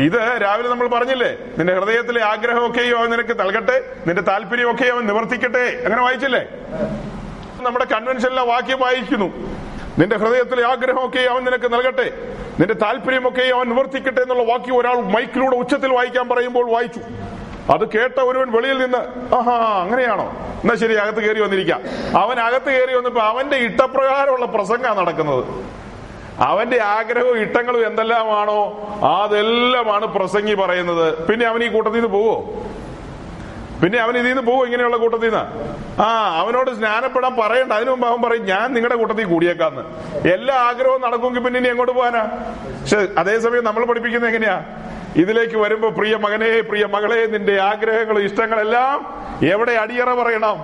ഇത് 0.00 0.18
രാവിലെ 0.42 0.68
നമ്മൾ 0.68 0.88
പറഞ്ഞില്ലേ 0.88 1.30
നിന്റെ 1.58 1.72
ഹൃദയത്തിലെ 1.74 2.20
ആഗ്രഹമൊക്കെയോ 2.24 2.98
അവൻ 2.98 3.10
നിനക്ക് 3.10 3.40
നൽകട്ടെ 3.40 3.76
നിന്റെ 4.06 4.22
താല്പര്യമൊക്കെയോ 4.22 4.94
അവൻ 4.94 5.06
നിവർത്തിക്കട്ടെ. 5.06 5.82
അങ്ങനെ 5.84 6.02
വായിച്ചില്ലേ? 6.02 6.42
നമ്മുടെ 7.60 7.84
കൺവെൻഷനിലെ 7.84 8.42
വാക്യം 8.42 8.80
വായിക്കുന്നു. 8.80 9.28
നിന്റെ 9.98 10.16
ഹൃദയത്തിലെ 10.16 10.62
ആഗ്രഹമൊക്കെ 10.66 11.20
അവൻ 11.20 11.44
നിനക്ക് 11.44 11.72
നൽകട്ടെ 11.72 12.08
നിന്റെ 12.60 12.74
താല്പര്യമൊക്കെ 12.74 13.42
അവൻ 13.54 13.68
നിവർത്തിക്കട്ടെ 13.68 14.20
എന്നുള്ള 14.20 14.42
വാക്യം 14.42 14.76
ഒരാൾ 14.78 14.96
മൈക്കിലൂടെ 15.00 15.56
ഉച്ചത്തിൽ 15.56 15.92
വായിക്കാൻ 15.92 16.28
പറയുമ്പോൾ 16.28 16.70
വായിച്ചു. 16.72 17.00
അത് 17.74 17.84
കേട്ട 17.90 18.18
ഒരുവൻ 18.20 18.48
വെളിയിൽ 18.56 18.78
നിന്ന് 18.82 19.00
ആഹാ 19.38 19.56
അങ്ങനെയാണോ? 19.82 20.26
എന്നാ 20.62 20.74
ശരി 20.74 20.94
അകത്ത് 20.94 21.20
കയറി 21.26 21.40
വന്നിരിക്കാം. 21.40 21.80
അവൻ 22.22 22.40
അകത്ത് 22.40 22.70
കയറി 22.76 22.94
വന്നപ്പോ 22.94 23.20
അവന്റെ 23.20 23.56
ഇട്ടപ്രകാരമുള്ള 23.56 24.46
പ്രസംഗമാണ് 24.46 24.98
നടക്കുന്നത്. 24.98 25.44
അവന്റെ 26.48 26.78
ആഗ്രഹവും 26.80 27.38
ഇട്ടങ്ങളും 27.38 27.86
എന്തെല്ലാമാണോ 27.86 28.60
അതെല്ലാമാണ് 29.22 30.06
പ്രസംഗി 30.06 30.54
പറയുന്നത്. 30.54 31.26
പിന്നെ 31.28 31.46
അവൻ 31.46 31.64
ഈ 31.64 31.68
കൂട്ടത്തിൽ 31.68 31.98
നിന്ന് 32.00 32.12
പോവോ? 32.16 32.36
പിന്നെ 33.82 33.98
അവൻ 33.98 34.14
ഇതിൽ 34.18 34.28
നിന്ന് 34.28 34.42
പോവും 34.42 34.64
ഇങ്ങനെയുള്ള 34.66 34.96
കൂട്ടത്തിൽ 34.96 35.26
നിന്ന് 35.26 35.44
ആ 36.02 36.06
അവനോട് 36.40 36.70
സ്നാനപ്പെടാൻ 36.70 37.32
പറയണ്ട. 37.36 37.72
അതിനു 37.72 37.90
മുമ്പ് 37.90 38.06
അവൻ 38.06 38.22
പറയും 38.22 38.44
ഞാൻ 38.44 38.66
നിങ്ങളുടെ 38.74 38.96
കൂട്ടത്തിൽ 39.00 39.24
കൂടിയേക്കാന്ന്. 39.24 39.82
എല്ലാ 40.34 40.54
ആഗ്രഹവും 40.68 41.00
നടക്കുമെങ്കിൽ 41.06 41.42
പിന്നെ 41.44 41.60
ഇനി 41.60 41.68
എങ്ങോട്ട് 41.68 41.92
പോകാനാ? 41.92 42.22
പക്ഷെ 42.80 43.08
അതേസമയം 43.18 43.64
നമ്മൾ 43.64 43.84
പഠിപ്പിക്കുന്നത് 43.84 44.30
എങ്ങനെയാ? 44.30 44.56
ഇതിലേക്ക് 45.16 45.56
വരുമ്പോ 45.56 45.90
പ്രിയ 45.90 46.16
മകനെ 46.16 46.60
പ്രിയ 46.60 46.86
മകളെ 46.86 47.26
നിന്റെ 47.26 47.60
ആഗ്രഹങ്ങളും 47.60 48.22
ഇഷ്ടങ്ങളെല്ലാം 48.22 48.98
എവിടെ 49.46 49.72
അടിയറ 49.72 50.14
പറയണം? 50.14 50.58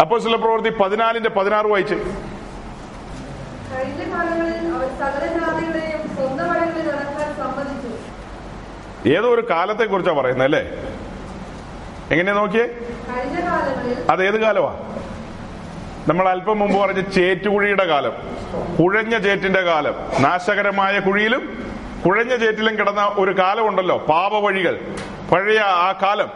അപ്പോ 0.00 0.18
ചില 0.18 0.36
പ്രവൃത്തി 0.36 0.68
പതിനാലിന്റെ 0.68 1.28
പതിനാറ് 1.28 1.66
വായിച്ച്. 1.66 1.94
ഏതോ 9.06 9.34
ഒരു 9.34 9.46
കാലത്തെ 9.50 9.84
കുറിച്ചാ 9.84 10.12
പറയുന്നത് 10.12 10.44
അല്ലേ 10.44 10.62
എങ്ങനെയാ 12.12 12.34
നോക്കിയേ? 12.34 12.64
അതേത് 13.10 14.10
അത് 14.10 14.26
ഏത് 14.26 14.40
കാലമാ 14.40 14.72
നമ്മൾ 16.08 16.28
അല്പം 16.28 16.58
മുമ്പ് 16.58 16.78
പറഞ്ഞ 16.80 17.00
ചേറ്റുകുഴിയുടെ 17.00 17.84
കാലം. 17.84 18.12
കുഴഞ്ഞ 18.78 19.18
ചേറ്റിന്റെ 19.18 19.60
കാലം. 19.60 19.94
നാശകരമായ 20.20 20.98
കുഴിയിലും 20.98 21.42
കുഴഞ്ഞ 22.06 22.36
ചേറ്റിലും 22.36 22.78
കിടന്ന 22.78 23.12
ഒരു 23.18 23.38
കാലമുണ്ടല്ലോ. 23.38 23.96
പാപവഴികൾ. 23.98 24.80
പഴയ 25.32 25.58
ആ 25.58 25.92
കാലം. 26.02 26.28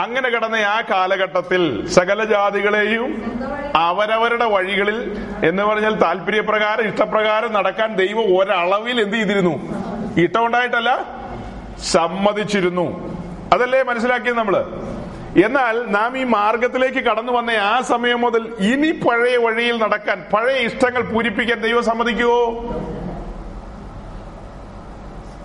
അങ്ങനെ 0.00 0.28
കിടന്ന 0.28 0.56
ആ 0.56 0.80
കാലഘട്ടത്തിൽ 0.90 1.86
സകല 1.88 2.24
ജാതികളെയും 2.24 3.08
അവരവരുടെ 3.76 4.44
വഴികളിൽ 4.44 4.98
എന്ന് 5.44 5.62
പറഞ്ഞാൽ 5.62 5.94
താല്പര്യപ്രകാരം 5.94 6.88
ഇഷ്ടപ്രകാരം 6.88 7.52
നടക്കാൻ 7.52 7.96
ദൈവം 7.96 8.38
ഒരളവിൽ 8.38 9.00
എന്ത് 9.00 9.16
ചെയ്തിരുന്നു? 9.16 9.54
ഇഷ്ടമുണ്ടായിട്ടല്ല 10.20 11.04
സമ്മതിച്ചിരുന്നു. 11.84 12.86
അതല്ലേ 13.52 13.82
മനസ്സിലാക്കിയത് 13.82 14.38
നമ്മൾ? 14.38 14.64
എന്നാൽ 15.36 15.84
നാം 15.88 16.18
ഈ 16.18 16.24
മാർഗത്തിലേക്ക് 16.24 16.98
കടന്നു 16.98 17.32
വന്ന 17.32 17.50
ആ 17.50 17.80
സമയം 17.80 18.20
മുതൽ 18.20 18.54
ഇനി 18.58 18.90
പഴയ 18.92 19.36
വഴിയിൽ 19.36 19.78
നടക്കാൻ 19.78 20.26
പഴയ 20.34 20.56
ഇഷ്ടങ്ങൾ 20.58 21.02
പൂരിപ്പിക്കാൻ 21.02 21.60
ദൈവം 21.60 21.82
സമ്മതിക്കുവോ? 21.82 22.40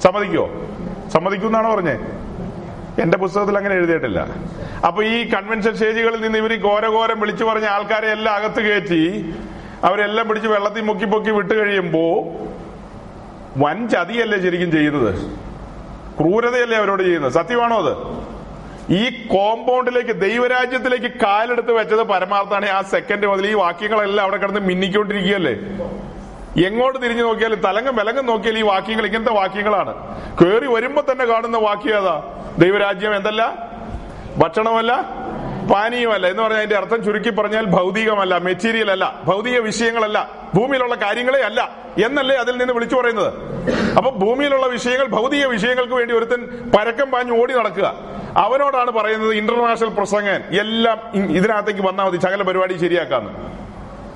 സമ്മതിക്കുവോ? 0.04 0.48
സമ്മതിക്കുന്നാണോ 1.14 1.76
പറഞ്ഞേ? 1.76 1.98
എന്റെ 3.02 3.18
പുസ്തകത്തിൽ 3.18 3.58
അങ്ങനെ 3.58 3.76
എഴുതിയിട്ടില്ല. 3.76 4.28
അപ്പൊ 4.88 5.04
ഈ 5.04 5.30
കൺവെൻഷൻ 5.30 5.74
സ്റ്റേജുകളിൽ 5.76 6.22
നിന്ന് 6.22 6.38
ഇവർ 6.38 6.54
ഘോരഘോരം 6.54 7.20
വിളിച്ചു 7.20 7.44
പറഞ്ഞ 7.44 7.66
ആൾക്കാരെ 7.66 8.12
എല്ലാം 8.12 8.36
അകത്ത് 8.36 8.62
കയറ്റി 8.62 9.34
അവരെല്ലാം 9.84 10.28
പിടിച്ച് 10.28 10.48
വെള്ളത്തിൽ 10.48 10.82
മുക്കി 10.82 11.06
പൊക്കി 11.06 11.32
വിട്ട് 11.32 11.54
കഴിയുമ്പോ 11.54 12.24
വൻ 13.58 13.90
ചതിയല്ലേ 13.90 14.40
ശരിക്കും 14.40 14.72
ചെയ്യുന്നത്? 14.72 15.16
ക്രൂരതയല്ലേ 16.20 16.78
അവരോട് 16.78 17.04
ചെയ്യുന്നത്? 17.04 17.34
സത്യമാണോ 17.34 17.78
അത്? 17.78 18.26
ഈ 18.90 19.28
കോമ്പൗണ്ടിലേക്ക് 19.28 20.22
ദൈവരാജ്യത്തിലേക്ക് 20.22 21.12
കാലെടുത്ത് 21.20 21.72
വെച്ചത് 21.72 22.04
പരമാർത്ഥാണ് 22.04 22.70
ആ 22.70 22.82
സെക്കൻഡ് 22.82 23.28
മുതൽ 23.28 23.48
ഈ 23.48 23.54
വാക്യങ്ങളെല്ലാം 23.54 24.24
അവിടെ 24.24 24.38
കിടന്ന് 24.38 24.60
മിന്നിക്കൊണ്ടിരിക്കുകയല്ലേ? 24.60 25.54
എങ്ങോട്ട് 26.66 27.02
തിരിഞ്ഞു 27.02 27.24
നോക്കിയാലും 27.24 27.60
തലങ്ങും 27.60 27.96
വിലങ്ങും 27.96 28.26
നോക്കിയാൽ 28.26 28.58
ഈ 28.58 28.62
വാക്യങ്ങൾ 28.62 29.06
ഇങ്ങനത്തെ 29.06 29.34
വാക്യങ്ങളാണ്. 29.34 29.94
കേറി 30.42 30.68
വരുമ്പോ 30.68 31.04
തന്നെ 31.12 31.26
കാണുന്ന 31.26 31.58
വാക്യം 31.58 31.98
ഏതാ? 31.98 32.24
ദൈവരാജ്യം 32.58 33.16
എന്തല്ല? 33.16 33.70
ഭക്ഷണമല്ല? 34.38 34.94
പാനീയമല്ല 35.72 36.28
എന്ന് 36.28 36.44
പറഞ്ഞാൽ 36.44 36.60
അതിന്റെ 36.60 36.78
അർത്ഥം 36.78 37.04
ചുരുക്കി 37.04 37.30
പറഞ്ഞാൽ 37.30 37.66
ഭൗതികമല്ല 37.66 38.38
മെറ്റീരിയൽ 38.38 38.92
അല്ല 38.92 39.22
ഭൗതിക 39.26 39.60
വിഷയങ്ങളല്ല 39.60 40.20
ഭൂമിയിലുള്ള 40.56 40.96
കാര്യങ്ങളെ 40.96 41.42
അല്ല 41.42 41.62
എന്നല്ലേ 42.06 42.36
അതിൽ 42.36 42.58
നിന്ന് 42.58 42.74
വിളിച്ചു 42.74 42.96
പറയുന്നത്. 42.96 43.32
അപ്പൊ 43.98 44.12
ഭൂമിയിലുള്ള 44.12 44.68
വിഷയങ്ങൾ 44.68 45.08
ഭൗതിക 45.08 45.46
വിഷയങ്ങൾക്ക് 45.46 45.94
വേണ്ടി 45.94 46.14
ഒരുത്തൻ 46.16 46.42
പരക്കം 46.78 47.12
പാഞ്ഞു 47.12 47.42
ഓടി 47.42 47.54
നടക്കുക. 47.54 47.88
അവനോടാണ് 48.38 48.92
പറയുന്നത് 48.92 49.34
ഇന്റർനാഷണൽ 49.34 49.90
പ്രസംഗൻ 49.90 50.42
എല്ലാം 50.60 51.00
ഇതിനകത്തേക്ക് 51.36 51.82
വന്നാൽ 51.82 52.06
മതി 52.06 52.18
ചകല 52.18 52.42
പരിപാടി 52.42 52.74
ശരിയാക്കാന്ന്. 52.74 53.32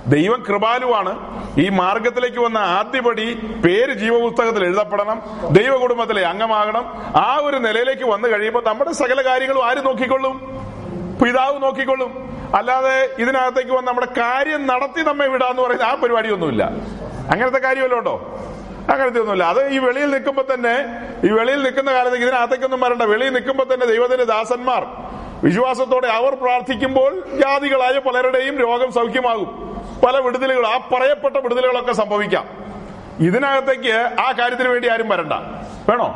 ദൈവം 0.08 0.44
കൃപാലുവാണ്. 0.50 1.12
ഈ 1.60 1.70
മാർഗത്തിലേക്ക് 1.70 2.38
വന്ന 2.38 2.58
ആദ്യപടി 2.58 3.34
പേര് 3.66 3.94
ജീവപുസ്തകത്തിൽ 3.94 4.64
എഴുതപ്പെടണം 4.64 5.22
ദൈവ 5.52 5.78
കുടുംബത്തിലെ 5.78 6.22
അംഗമാകണം. 6.28 6.86
ആ 7.16 7.40
ഒരു 7.44 7.58
നിലയിലേക്ക് 7.58 8.04
വന്നു 8.04 8.28
കഴിയുമ്പോൾ 8.28 8.64
നമ്മുടെ 8.64 8.92
സകല 8.92 9.22
കാര്യങ്ങളും 9.30 9.66
ആര് 9.66 9.86
നോക്കിക്കൊള്ളും? 9.86 10.36
പിതാവ് 11.24 11.64
നോക്കിക്കൊള്ളും. 11.64 12.12
അല്ലാതെ 12.56 13.10
ഇതിനകത്തേക്ക് 13.20 13.72
വന്ന് 13.72 13.88
നമ്മുടെ 13.88 14.08
കാര്യം 14.18 14.68
നടത്തി 14.68 15.02
നമ്മെ 15.02 15.28
വിടാന്ന് 15.28 15.62
പറയുന്ന 15.62 15.84
ആ 15.84 15.96
പരിപാടിയൊന്നുമില്ല. 15.96 16.64
അങ്ങനത്തെ 17.32 17.58
കാര്യമല്ലോ 17.58 17.98
ഉണ്ടോ 17.98 18.40
അങ്ങനത്തെ 18.92 19.20
ഒന്നുമില്ല 19.20 19.44
അത് 19.44 19.68
ഈ 19.70 19.78
വെളിയിൽ 19.78 20.10
നിൽക്കുമ്പോ 20.12 20.44
തന്നെ 20.54 20.86
ഈ 21.24 21.32
വെളിയിൽ 21.32 21.64
നിൽക്കുന്ന 21.64 21.94
കാലത്ത് 21.94 22.18
ഇതിനകത്തേക്കൊന്നും 22.18 22.80
വരണ്ട. 22.80 23.02
വെളിയിൽ 23.02 23.34
നിൽക്കുമ്പോ 23.34 23.66
തന്നെ 23.74 23.86
ദൈവത്തിന്റെ 23.86 24.24
ദാസന്മാർ 24.24 24.86
വിശ്വാസത്തോടെ 25.44 26.08
അവർ 26.08 26.36
പ്രാർത്ഥിക്കുമ്പോൾ 26.36 27.24
ജാതികളായ 27.34 28.00
പലരുടെയും 28.00 28.60
രോഗം 28.60 28.92
സൗഖ്യമാകും. 28.92 29.70
പല 30.06 30.20
വിടുതലുകൾ 30.20 30.68
ആ 30.68 30.78
പറയപ്പെട്ട 30.78 31.38
വിടുതലുകളൊക്കെ 31.38 31.92
സംഭവിക്കാം. 31.92 32.48
ഇതിനകത്തേക്ക് 33.20 34.16
ആ 34.20 34.32
കാര്യത്തിന് 34.32 34.70
വേണ്ടി 34.70 34.88
ആരും 34.90 35.10
വരണ്ട. 35.10 35.34
വേണോ? 35.90 36.08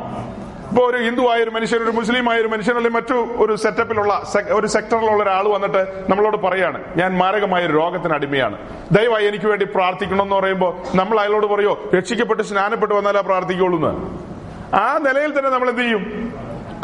ഇപ്പൊ 0.74 0.86
ഒരു 0.90 0.98
ഹിന്ദു 1.04 1.24
ആയ 1.32 1.42
ഒരു 1.42 1.50
മനുഷ്യൻ 1.50 1.82
ഒരു 1.82 1.90
മുസ്ലിം 1.90 2.30
ആയ 2.30 2.38
ഒരു 2.40 2.48
മനുഷ്യൻ 2.48 2.76
അല്ലെങ്കിൽ 2.76 2.98
മറ്റു 2.98 3.16
ഒരു 3.42 3.56
സെറ്റപ്പിലുള്ള 3.56 4.12
ഒരു 4.52 4.66
സെക്ടറിലുള്ള 4.66 5.22
ഒരാൾ 5.22 5.48
വന്നിട്ട് 5.48 5.82
നമ്മളോട് 6.10 6.36
പറയാണ് 6.36 6.78
ഞാൻ 6.96 7.10
മാരകമായ 7.18 7.66
ഒരു 7.66 7.72
രോഗത്തിന് 7.72 8.14
അടിമയാണ്. 8.14 8.56
ദയവായി 8.92 9.26
എനിക്ക് 9.26 9.46
വേണ്ടി 9.46 9.66
പ്രാർത്ഥിക്കണം 9.74 10.22
എന്ന് 10.22 10.36
പറയുമ്പോൾ 10.36 10.72
നമ്മൾ 10.96 11.20
അയാളോട് 11.20 11.46
പറയോ 11.46 11.74
രക്ഷിക്കപ്പെട്ട് 11.96 12.42
സ്നാനപ്പെട്ട് 12.42 12.94
വന്നാലാ 12.94 13.20
പ്രാർത്ഥിക്കുള്ളൂ 13.20 13.78
എന്ന്. 13.78 13.92
ആ 14.76 14.98
നിലയിൽ 15.06 15.38
തന്നെ 15.38 15.50
നമ്മൾ 15.50 15.68
എന്ത് 15.68 15.82
ചെയ്യും? 15.82 16.02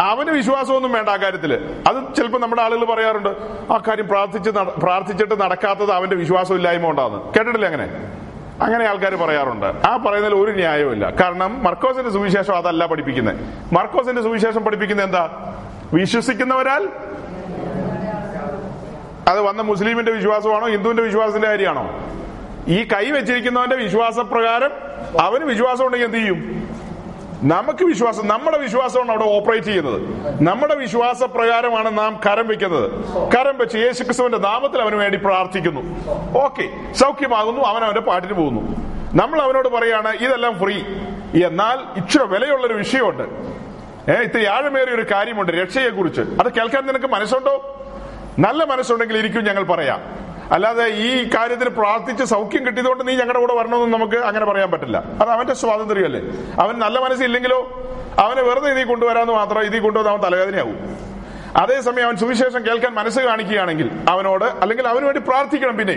അവന് 0.00 0.30
വിശ്വാസമൊന്നും 0.30 0.92
വേണ്ട 0.92 1.08
ആ 1.08 1.16
കാര്യത്തിൽ. 1.16 1.52
അത് 1.88 2.14
ചിലപ്പോൾ 2.16 2.40
നമ്മുടെ 2.40 2.62
ആളുകൾ 2.62 2.84
പറയാറുണ്ട് 2.84 3.28
ആ 3.72 3.82
കാര്യം 3.88 4.08
പ്രാർത്ഥിച്ച് 4.08 4.50
പ്രാർത്ഥിച്ചിട്ട് 4.84 5.42
നടക്കാത്തത് 5.42 5.92
അവന്റെ 5.92 6.16
വിശ്വാസം 6.16 6.54
ഇല്ലായ്മ 6.54 6.88
ഉണ്ടാകുന്നു 6.88 7.32
കേട്ടിട്ടില്ലേ 7.36 7.68
അങ്ങനെ? 7.68 7.88
അങ്ങനെ 8.60 8.84
ആൾക്കാർ 8.84 9.14
പറയാറുണ്ട്. 9.14 9.66
ആ 9.88 9.96
പറയുന്നതിൽ 9.96 10.36
ഒരു 10.36 10.50
ന്യായവുമില്ല. 10.50 11.10
കാരണം 11.10 11.64
മർക്കോസിന്റെ 11.64 12.10
സുവിശേഷം 12.10 12.56
അതല്ല 12.56 12.86
പഠിപ്പിക്കുന്നത് 12.86 13.36
മർക്കോസിന്റെ 13.74 14.22
സുവിശേഷം 14.22 14.64
പഠിപ്പിക്കുന്നത് 14.64 15.06
എന്താ? 15.06 15.54
വിശ്വസിക്കുന്നവരാൽ 15.94 16.88
അത് 19.28 19.40
വന്ന 19.40 19.62
മുസ്ലിമിന്റെ 19.62 20.12
വിശ്വാസമാണോ 20.12 20.66
ഹിന്ദുവിന്റെ 20.68 21.02
വിശ്വാസത്തിന്റെ 21.02 21.48
കാര്യമാണോ? 21.48 22.00
ഈ 22.68 22.84
കൈ 22.84 23.10
വെച്ചിരിക്കുന്നവന്റെ 23.10 23.76
വിശ്വാസപ്രകാരം 23.76 24.70
അവന് 25.20 25.44
വിശ്വാസം 25.44 25.86
ഉണ്ടെങ്കിൽ 25.86 26.06
എന്ത് 26.06 26.18
ചെയ്യും? 26.18 26.69
നമുക്ക് 27.42 27.84
വിശ്വാസം 27.84 28.28
നമ്മുടെ 28.28 28.58
വിശ്വാസമാണ് 28.58 29.10
അവിടെ 29.10 29.24
ഓപ്പറേറ്റ് 29.24 29.66
ചെയ്യുന്നത്. 29.66 30.02
നമ്മുടെ 30.42 30.74
വിശ്വാസ 30.74 31.22
പ്രകാരമാണ് 31.22 31.98
നാം 31.98 32.20
കരം 32.26 32.48
വെക്കുന്നത്. 32.48 32.90
കരം 33.34 33.58
വെച്ച് 33.58 33.76
യേശുക്രിസ്തുവിന്റെ 33.76 34.38
നാമത്തിൽ 34.38 34.82
അവന് 34.82 34.94
വേണ്ടി 34.94 35.18
പ്രാർത്ഥിക്കുന്നു. 35.18 35.80
ഓക്കെ 36.38 36.92
സൗഖ്യമാകുന്നു. 36.92 37.62
അവൻ 37.62 37.84
അവന്റെ 37.84 38.00
പാട്ടിന് 38.00 38.32
പോകുന്നു. 38.32 38.60
നമ്മൾ 39.14 39.42
അവനോട് 39.42 39.68
പറയാണ് 39.68 40.08
ഇതെല്ലാം 40.08 40.58
ഫ്രീ 40.58 40.74
എന്നാൽ 41.46 41.98
ഇച്ചിരി 41.98 42.24
വിലയുള്ളൊരു 42.24 42.74
വിഷയമുണ്ട്. 42.74 43.22
ഏഹ് 44.10 44.22
ഇത്ര 44.22 44.48
ആഴമേറിയ 44.48 44.94
ഒരു 44.94 45.06
കാര്യമുണ്ട് 45.12 45.52
രക്ഷയെ 45.52 45.88
കുറിച്ച് 45.88 46.20
അത് 46.20 46.52
കേൾക്കാൻ 46.52 46.86
നിനക്ക് 46.86 47.06
മനസ്സുണ്ടോ? 47.06 47.84
നല്ല 48.38 48.64
മനസ്സുണ്ടെങ്കിൽ 48.64 49.18
ഇരിക്കും 49.18 49.44
ഞങ്ങൾ 49.44 49.62
പറയാം. 49.62 50.29
അല്ലാതെ 50.50 50.86
ഈ 50.86 51.30
കാര്യത്തിൽ 51.34 51.68
പ്രാർത്ഥിച്ച് 51.68 52.24
സൗഖ്യം 52.24 52.66
കിട്ടിയതുകൊണ്ട് 52.66 53.08
നീ 53.08 53.12
ഞങ്ങളുടെ 53.12 53.40
കൂടെ 53.40 53.54
വരണമെന്ന് 53.54 53.94
നമുക്ക് 53.94 54.16
അങ്ങനെ 54.16 54.46
പറയാൻ 54.46 54.70
പറ്റില്ല. 54.70 54.96
അത് 54.96 55.30
അവന്റെ 55.30 55.54
സ്വാതന്ത്ര്യമല്ലേ 55.54 56.20
അവൻ 56.60 56.78
നല്ല 56.78 56.98
മനസ്സില്ലെങ്കിലോ? 56.98 57.60
അവനെ 58.18 58.42
വെറുതെ 58.42 58.70
ഇതിൽ 58.70 58.84
കൊണ്ടുവരാമെന്ന് 58.84 59.32
മാത്രം 59.32 59.62
ഇതിൽ 59.62 59.80
കൊണ്ടുവന്ന് 59.80 60.10
അവൻ 60.10 60.20
തലവേദനയാവും. 60.20 60.76
അതേസമയം 61.56 62.06
അവൻ 62.06 62.16
സുവിശേഷം 62.16 62.66
കേൾക്കാൻ 62.66 62.94
മനസ്സ് 62.94 63.20
കാണിക്കുകയാണെങ്കിൽ 63.20 63.90
അവനോട് 64.08 64.44
അല്ലെങ്കിൽ 64.44 64.88
അവന് 64.88 65.04
വേണ്ടി 65.04 65.20
പ്രാർത്ഥിക്കണം 65.20 65.76
പിന്നെ. 65.76 65.96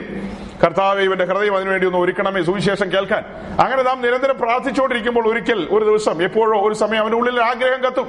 കർത്താവ് 0.63 1.01
ഇവന്റെ 1.01 1.25
ഹൃദയം 1.25 1.55
അതിനുവേണ്ടി 1.55 1.87
ഒന്ന് 1.87 1.99
ഒരുക്കണമേ 1.99 2.41
സുവിശേഷം 2.43 2.91
കേൾക്കാൻ. 2.91 3.23
അങ്ങനെ 3.61 3.83
നാം 3.83 4.01
നിരന്തരം 4.01 4.37
പ്രാർത്ഥിച്ചുകൊണ്ടിരിക്കുമ്പോൾ 4.37 5.27
ഒരിക്കൽ 5.27 5.67
ഒരു 5.71 5.85
ദിവസം 5.85 6.23
എപ്പോഴോ 6.23 6.67
ഒരു 6.67 6.73
സമയം 6.73 7.01
അവന്റെ 7.01 7.17
ഉള്ളിൽ 7.17 7.41
ആഗ്രഹം 7.41 7.83
കത്തും. 7.83 8.07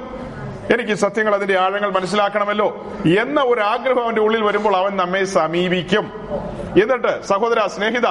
എനിക്ക് 0.73 0.93
സത്യങ്ങൾ 0.93 1.35
അതിന്റെ 1.35 1.59
ആഴങ്ങൾ 1.59 1.91
മനസ്സിലാക്കണമല്ലോ 1.91 2.85
എന്ന 3.21 3.41
ഒരു 3.41 3.61
ആഗ്രഹം 3.61 4.03
അവന്റെ 4.03 4.21
ഉള്ളിൽ 4.21 4.43
വരുമ്പോൾ 4.43 4.75
അവൻ 4.75 4.97
നമ്മെ 4.97 5.23
സമീപിക്കും. 5.23 6.11
എന്നിട്ട് 6.81 7.25
സഹോദര 7.25 7.67
സ്നേഹിത 7.67 8.05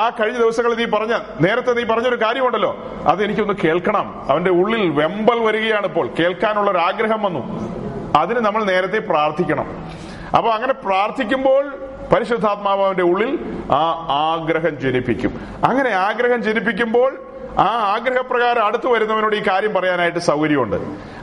ആ 0.00 0.12
കഴിഞ്ഞ 0.20 0.38
ദിവസങ്ങളിൽ 0.38 0.76
നീ 0.76 0.84
പറഞ്ഞ 0.84 1.18
നേരത്തെ 1.40 1.72
നീ 1.72 1.84
പറഞ്ഞൊരു 1.84 2.22
കാര്യമുണ്ടല്ലോ. 2.22 2.76
അത് 3.06 3.24
എനിക്കൊന്ന് 3.24 3.54
കേൾക്കണം. 3.64 4.26
അവന്റെ 4.30 4.50
ഉള്ളിൽ 4.50 4.90
വെമ്പൽ 4.90 5.38
വരികയാണ് 5.38 5.86
ഇപ്പോൾ. 5.86 6.08
കേൾക്കാനുള്ള 6.18 6.70
ഒരു 6.70 6.78
ആഗ്രഹം 6.78 7.22
വന്നു. 7.22 7.74
അതിന് 8.18 8.38
നമ്മൾ 8.38 8.64
നേരത്തെ 8.64 8.98
പ്രാർത്ഥിക്കണം. 8.98 9.88
അപ്പൊ 10.36 10.50
അങ്ങനെ 10.50 10.72
പ്രാർത്ഥിക്കുമ്പോൾ 10.72 11.74
പരിശുദ്ധാത്മാവ് 12.14 12.84
അവന്റെ 12.84 13.02
ഉള്ളിൽ 13.02 13.38
ആ 13.72 14.06
ആഗ്രഹം 14.10 14.80
ജനിപ്പിക്കും. 14.80 15.40
അങ്ങനെ 15.64 15.90
ആഗ്രഹം 15.90 16.42
ജനിപ്പിക്കുമ്പോൾ 16.42 17.18
ആ 17.58 17.66
ആഗ്രഹപ്രകാരം 17.66 18.66
അടുത്തു 18.66 18.88
വരുന്നവനോട് 18.88 19.36
ഈ 19.36 19.42
കാര്യം 19.48 19.74
പറയാനായിട്ട് 19.74 20.18
സൗകര്യമുണ്ട്. 20.18 20.76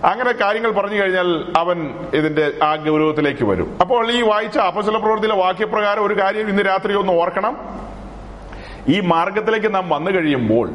അങ്ങനെ 0.05 0.31
കാര്യങ്ങൾ 0.31 0.71
പറഞ്ഞു 0.71 1.01
കഴിഞ്ഞാൽ 1.01 1.53
അവൻ 1.57 1.93
ഇതിന്റെ 2.13 2.51
ആ 2.63 2.75
ഗൗരവത്തിലേക്ക് 2.75 3.43
വരും. 3.43 3.77
അപ്പോൾ 3.81 4.11
ഈ 4.11 4.21
വായിച്ച 4.21 4.57
അപസല 4.57 4.97
പ്രവൃത്തിയിലെ 4.97 5.35
വാക്യപ്രകാരം 5.35 6.05
ഒരു 6.05 6.19
കാര്യം 6.19 6.49
ഇന്ന് 6.49 6.63
രാത്രി 6.63 6.93
ഒന്ന് 6.93 7.13
ഓർക്കണം. 7.13 7.57
ഈ 8.89 8.99
മാർഗത്തിലേക്ക് 8.99 9.75
നാം 9.75 9.89
വന്നു 9.89 10.11
കഴിയുമ്പോൾ 10.11 10.69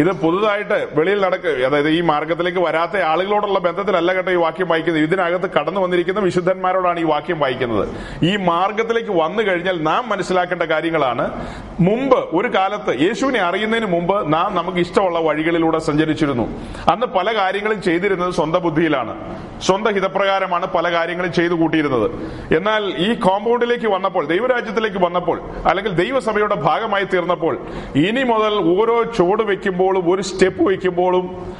ഇത് 0.00 0.10
പുതുതായിട്ട് 0.22 0.78
വെളിയിൽ 0.96 1.20
നടക്കുക 1.24 1.52
അതായത് 1.68 1.90
ഈ 1.98 2.00
മാർഗത്തിലേക്ക് 2.10 2.62
വരാത്ത 2.66 2.96
ആളുകളോടുള്ള 3.10 3.58
ബന്ധത്തിലല്ല 3.66 4.10
കേട്ടോ 4.16 4.32
ഈ 4.36 4.40
വാക്യം 4.46 4.68
വായിക്കുന്നത്. 4.72 5.04
ഇതിനകത്ത് 5.08 5.50
കടന്നു 5.56 5.80
വന്നിരിക്കുന്ന 5.84 6.20
വിശുദ്ധന്മാരോടാണ് 6.28 7.00
ഈ 7.04 7.06
വാക്യം 7.12 7.38
വായിക്കുന്നത്. 7.44 7.86
ഈ 8.30 8.32
മാർഗത്തിലേക്ക് 8.50 9.12
വന്നു 9.22 9.42
കഴിഞ്ഞാൽ 9.48 9.78
നാം 9.90 10.02
മനസ്സിലാക്കേണ്ട 10.12 10.64
കാര്യങ്ങളാണ്. 10.74 11.26
മുമ്പ് 11.88 12.18
ഒരു 12.38 12.50
കാലത്ത് 12.56 12.92
യേശുവിനെ 13.06 13.40
അറിയുന്നതിന് 13.48 13.88
മുമ്പ് 13.96 14.16
നാം 14.36 14.50
നമുക്ക് 14.58 14.80
ഇഷ്ടമുള്ള 14.86 15.18
വഴികളിലൂടെ 15.28 15.80
സഞ്ചരിച്ചിരുന്നു. 15.88 16.46
അന്ന് 16.92 17.06
പല 17.16 17.36
കാര്യങ്ങളും 17.40 17.80
ചെയ്തിരുന്നത് 17.88 18.34
സ്വന്തം 18.40 18.62
ബുദ്ധിയിലാണ് 18.68 19.14
സ്വന്തം 19.62 19.94
ഹിതപ്രകാരമാണ് 19.94 20.66
പല 20.66 20.92
കാര്യങ്ങളും 20.92 21.32
ചെയ്തു 21.32 21.54
കൂട്ടിയിരുന്നത്. 21.54 22.10
എന്നാൽ 22.56 22.84
ഈ 22.84 23.14
കോമ്പൗണ്ടിലേക്ക് 23.14 23.86
വന്നപ്പോൾ 23.86 24.26
ദൈവരാജ്യത്തിലേക്ക് 24.26 25.04
വന്നപ്പോൾ 25.04 25.40
അല്ലെങ്കിൽ 25.66 25.92
ദൈവസഭയുടെ 25.92 26.54
ഭാഗമായി 26.54 27.04
തീർന്നപ്പോൾ 27.04 27.58
ഇനി 27.96 28.22
മുതൽ 28.22 28.80
ഓരോ 28.80 29.02
ചുവട് 29.02 29.42
വെക്കുമ്പോഴും 29.42 30.14
ഒരു 30.14 30.22
സ്റ്റെപ്പ് 30.22 30.62
വെക്കുമ്പോഴും 30.62 31.54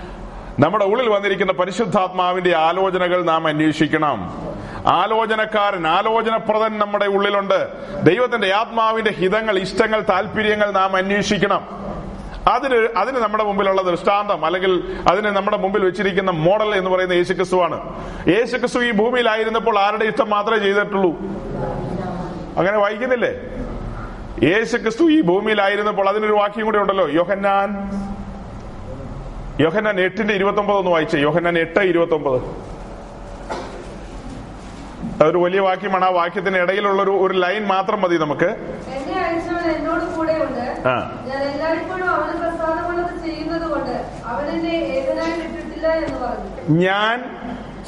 നമ്മുടെ 0.58 0.84
ഉള്ളിൽ 0.84 1.08
വന്നിരിക്കുന്ന 1.08 1.52
പരിശുദ്ധാത്മാവിന്റെ 1.52 2.56
ആലോചനകൾ 2.56 3.24
നാം 3.24 3.46
അന്വേഷിക്കണം. 3.46 4.46
ആലോചനക്കാരൻ 4.86 5.86
ആലോചനപ്രദൻ 5.86 6.78
നമ്മുടെ 6.78 7.06
ഉള്ളിലുണ്ട്. 7.06 7.68
ദൈവത്തിന്റെ 8.02 8.54
ആത്മാവിന്റെ 8.54 9.10
ഹിതങ്ങൾ 9.10 9.58
ഇഷ്ടങ്ങൾ 9.58 10.04
താല്പര്യങ്ങൾ 10.10 10.70
നാം 10.70 10.96
അന്വേഷിക്കണം. 10.96 11.86
അതിന് 12.46 12.88
അതിന് 12.96 13.16
നമ്മുടെ 13.16 13.44
മുമ്പിലുള്ള 13.44 13.82
ദൃഷ്ടാന്തം 13.82 14.44
അല്ലെങ്കിൽ 14.44 14.96
അതിന് 15.08 15.26
നമ്മുടെ 15.26 15.56
മുമ്പിൽ 15.56 15.84
വെച്ചിരിക്കുന്ന 15.84 16.30
മോഡൽ 16.30 16.74
എന്ന് 16.74 16.90
പറയുന്ന 16.90 17.12
യേശുക്രിസ്തുവാണ്. 17.12 18.06
യേശുക്രിസ്തു 18.28 18.84
ഈ 18.84 18.90
ഭൂമിയിലായിരുന്നപ്പോൾ 18.90 19.78
ആരുടെ 19.78 20.04
ഇഷ്ടം 20.04 20.30
മാത്രമേ 20.30 20.58
ചെയ്തിട്ടുള്ളൂ? 20.58 21.10
അങ്ങനെ 22.58 22.78
വായിക്കുന്നില്ലേ? 22.78 23.32
യേശുക്രിസ്തു 24.48 25.10
ഈ 25.10 25.20
ഭൂമിയിലായിരുന്നപ്പോൾ 25.20 26.08
അതിനൊരു 26.08 26.32
വാക്യം 26.32 26.64
കൂടെ 26.64 26.78
ഉണ്ടല്ലോ. 26.78 27.08
യോഹന്നാൻ. 27.08 27.68
യോഹന്നാൻ 29.60 30.00
എട്ടിന്റെ 30.00 30.34
ഇരുപത്തി 30.34 30.58
ഒമ്പത് 30.58 30.76
ഒന്ന് 30.76 30.90
വായിച്ചേ. 30.90 31.18
യോഹന്നാൻ 31.18 31.58
എട്ട് 31.58 31.80
ഇരുപത്തി 31.80 32.12
ഒമ്പത് 32.12 32.42
ഒരു 35.24 35.38
വലിയ 35.38 35.60
വാക്യമാണ്. 35.60 36.04
ആ 36.04 36.08
വാക്യത്തിന് 36.08 36.56
ഇടയിലുള്ള 36.56 37.02
ഒരു 37.02 37.10
ഒരു 37.10 37.34
ലൈൻ 37.38 37.64
മാത്രം 37.64 38.02
മതി 38.02 38.16
നമുക്ക്. 38.16 38.50
ഞാൻ 46.68 47.16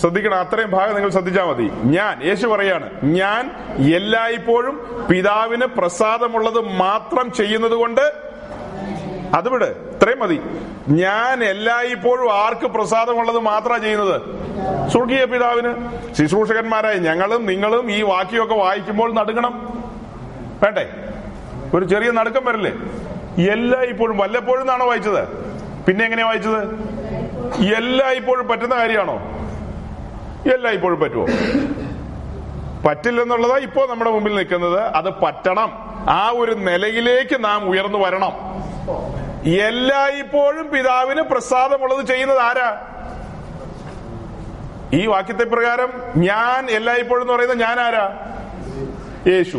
ശ്രദ്ധിക്കണം. 0.00 0.40
അത്രയും 0.40 0.70
ഭാഗം 0.70 0.94
നിങ്ങൾ 0.94 1.10
ശ്രദ്ധിച്ചാൽ 1.10 1.44
മതി. 1.44 1.70
ഞാൻ 1.84 2.22
യേശു 2.24 2.46
പറയാണ് 2.46 2.90
ഞാൻ 3.02 3.50
എല്ലായ്പ്പോഴും 3.94 5.06
പിതാവിന് 5.10 5.66
പ്രസാദമുള്ളത് 5.66 6.60
മാത്രം 6.60 7.32
ചെയ്യുന്നത് 7.32 7.72
കൊണ്ട് 7.72 8.27
അത് 9.34 9.48
ഇത്രയും 9.64 10.18
മതി. 10.20 10.40
ഞാൻ 10.88 11.44
എല്ലായ്പ്പോഴും 11.44 12.32
ആർക്ക് 12.32 12.66
പ്രസാദമുള്ളത് 12.66 13.38
മാത്രമാണ് 13.38 13.82
ചെയ്യുന്നത്? 13.82 14.20
സ്വർഗീയ 14.90 15.24
പിതാവിന്. 15.24 15.74
ശുശ്രൂഷകന്മാരായ 16.14 16.94
ഞങ്ങളും 16.94 17.46
നിങ്ങളും 17.46 17.92
ഈ 17.92 18.02
വാക്യമൊക്കെ 18.02 18.54
വായിക്കുമ്പോൾ 18.54 19.14
നടുങ്ങണം. 19.14 19.82
വേണ്ടേ? 20.62 20.90
ഒരു 21.74 21.84
ചെറിയ 21.84 22.10
നടുക്കം 22.10 22.44
വരില്ലേ? 22.44 22.72
എല്ലായ്പ്പോഴും 23.52 24.18
വല്ലപ്പോഴും 24.18 24.60
എന്നാണോ 24.60 24.86
വായിച്ചത്? 24.86 25.28
പിന്നെ 25.84 26.04
എങ്ങനെയാ 26.04 26.26
വായിച്ചത്? 26.26 26.62
എല്ലാ 27.76 28.10
ഇപ്പോഴും 28.10 28.48
പറ്റുന്ന 28.48 28.76
കാര്യമാണോ? 28.76 29.16
എല്ലാ 30.54 30.70
ഇപ്പോഴും 30.70 31.00
പറ്റുമോ 31.00 31.26
പറ്റില്ലെന്നുള്ളതാ 32.84 33.58
ഇപ്പോ 33.58 33.86
നമ്മുടെ 33.86 34.10
മുമ്പിൽ 34.10 34.34
നിൽക്കുന്നത്. 34.34 34.80
അത് 34.80 35.10
പറ്റണം. 35.22 35.72
ആ 36.08 36.32
ഒരു 36.34 36.52
നിലയിലേക്ക് 36.52 37.44
നാം 37.44 37.68
ഉയർന്നു 37.68 37.98
വരണം. 37.98 38.32
എല്ലായ്പ്പോഴും 39.48 40.70
പിതാവിന് 40.70 41.22
പ്രസാദമുള്ളത് 41.22 42.06
ചെയ്യുന്നത് 42.06 42.38
ആരാ? 42.38 42.82
ഈ 44.92 45.06
വാക്യത്തെ 45.06 45.44
പ്രകാരം 45.44 45.92
ഞാൻ 46.16 46.70
എല്ലായ്പ്പോഴും 46.70 47.22
എന്ന് 47.22 47.32
പറയുന്നത് 47.32 47.60
ഞാൻ 47.60 47.80
ആരാ? 47.80 48.34
യേശു. 49.26 49.56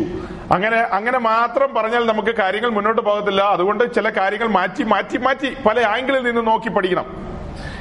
അങ്ങനെ 0.54 0.76
അങ്ങനെ 0.76 1.18
മാത്രം 1.18 1.74
പറഞ്ഞാൽ 1.74 2.06
നമുക്ക് 2.06 2.34
കാര്യങ്ങൾ 2.34 2.70
മുന്നോട്ട് 2.70 3.02
പോകത്തില്ല. 3.02 3.42
അതുകൊണ്ട് 3.42 3.94
ചില 3.94 4.08
കാര്യങ്ങൾ 4.08 4.48
മാറ്റി 4.48 4.82
മാറ്റി 4.82 5.16
മാറ്റി 5.16 5.56
പല 5.68 5.86
ആംഗിളിൽ 5.86 6.22
നിന്ന് 6.22 6.46
നോക്കി 6.46 6.68
പഠിക്കണം. 6.68 7.04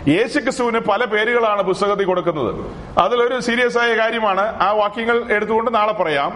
യേശു 0.10 0.40
ക്രിസ്തുവിന് 0.40 0.80
പല 0.80 1.06
പേരുകളാണ് 1.06 1.62
പുസ്തകത്തിൽ 1.62 2.06
കൊടുക്കുന്നത്. 2.06 2.66
അതിലൊരു 3.00 3.40
സീരിയസ് 3.40 3.78
ആയ 3.78 3.98
കാര്യമാണ്. 3.98 4.62
ആ 4.62 4.72
വാക്യങ്ങൾ 4.72 5.32
എടുത്തുകൊണ്ട് 5.32 5.76
നാളെ 5.76 5.94
പറയാം. 5.94 6.32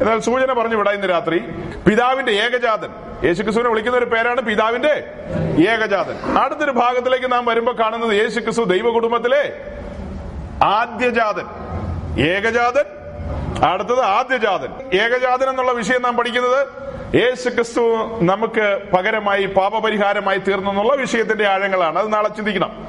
എന്നാൽ 0.00 0.20
സൂചന 0.20 0.52
പറഞ്ഞു 0.52 0.76
വിടാം 0.76 0.94
ഇന്ന് 0.94 1.10
രാത്രി. 1.10 1.38
പിതാവിന്റെ 1.86 2.32
ഏകജാതൻ. 2.32 2.88
യേശു 3.24 3.42
ക്രിസ്തുവിനെ 3.42 3.70
വിളിക്കുന്ന 3.70 3.98
ഒരു 3.98 4.04
പേരാണ് 4.04 4.40
പിതാവിന്റെ 4.40 5.04
ഏകജാതൻ. 5.70 6.38
അടുത്തൊരു 6.38 6.70
ഭാഗത്തിലേക്ക് 6.70 7.32
നാം 7.32 7.44
വരുമ്പോൾ 7.44 7.76
കാണുന്നത് 7.82 8.12
യേശു 8.12 8.40
ക്രിസ്തു 8.40 8.62
ദൈവ 8.62 8.90
കുടുംബത്തിലെ 8.90 9.60
ആദ്യജാതൻ. 10.64 11.46
ഏകജാതൻ. 12.20 12.84
അടുത്തത് 13.66 14.00
ആദ്യജാതൻ. 14.00 15.00
ഏകജാതൻ 15.00 15.48
എന്നുള്ള 15.48 15.72
വിഷയം 15.72 16.02
നാം 16.02 16.16
പഠിക്കുന്നത് 16.16 16.66
യേശു 17.14 17.48
ക്രിസ്തു 17.48 17.80
നമുക്ക് 18.22 18.78
പകരമായി 18.92 19.46
പാപപരിഹാരമായി 19.46 20.38
തീർന്നു 20.38 20.70
എന്നുള്ള 20.70 20.94
വിഷയത്തിന്റെ 20.94 21.46
ആഴങ്ങളാണ്. 21.46 21.98
അത് 21.98 22.12
നാളെ 22.12 22.28
ചിന്തിക്കണം. 22.28 22.86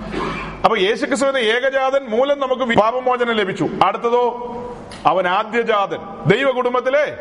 അപ്പൊ 0.64 0.78
യേശു 0.78 1.06
ക്രിസ്തുവിന്റെ 1.06 1.40
ഏകജാതൻ 1.40 2.06
മൂലം 2.10 2.40
നമുക്ക് 2.40 2.80
പാപമോചനം 2.80 3.32
ലഭിച്ചു. 3.32 3.70
അടുത്തതോ 3.84 4.24
അവൻ 5.06 5.28
ആദ്യജാതൻ. 5.28 5.98
ദൈവ 6.26 6.52
കുടുംബത്തിലെ 6.52 7.18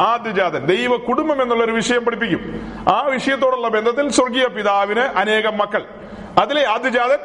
ആദ്യജാതൻ. 0.00 0.66
ദൈവ 0.66 0.96
കുടുംബം 0.96 1.42
എന്നുള്ള 1.42 1.64
ഒരു 1.64 1.72
വിഷയം 1.72 2.04
പഠിപ്പിക്കും. 2.04 2.72
ആ 2.88 3.00
വിഷയത്തോടുള്ള 3.00 3.68
ബന്ധത്തിൽ 3.68 4.08
സ്വർഗീയ 4.08 4.46
പിതാവിന് 4.46 5.00
അനേകം 5.00 5.58
മക്കൾ. 5.58 5.82
അതിലെ 6.38 6.68
ആദ്യജാതൻ 6.68 7.18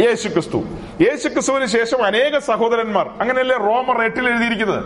യേശു 0.00 0.28
ക്രിസ്തു 0.28 0.64
യേശു 1.00 1.28
ക്രിസ്തുവിന് 1.28 1.66
ശേഷം 1.66 2.04
അനേക 2.04 2.38
സഹോദരന്മാർ. 2.38 3.10
അങ്ങനെയല്ലേ 3.20 3.56
റോമർ 3.56 4.02
എട്ടിൽ 4.02 4.28
എഴുതിയിരിക്കുന്നത്? 4.28 4.84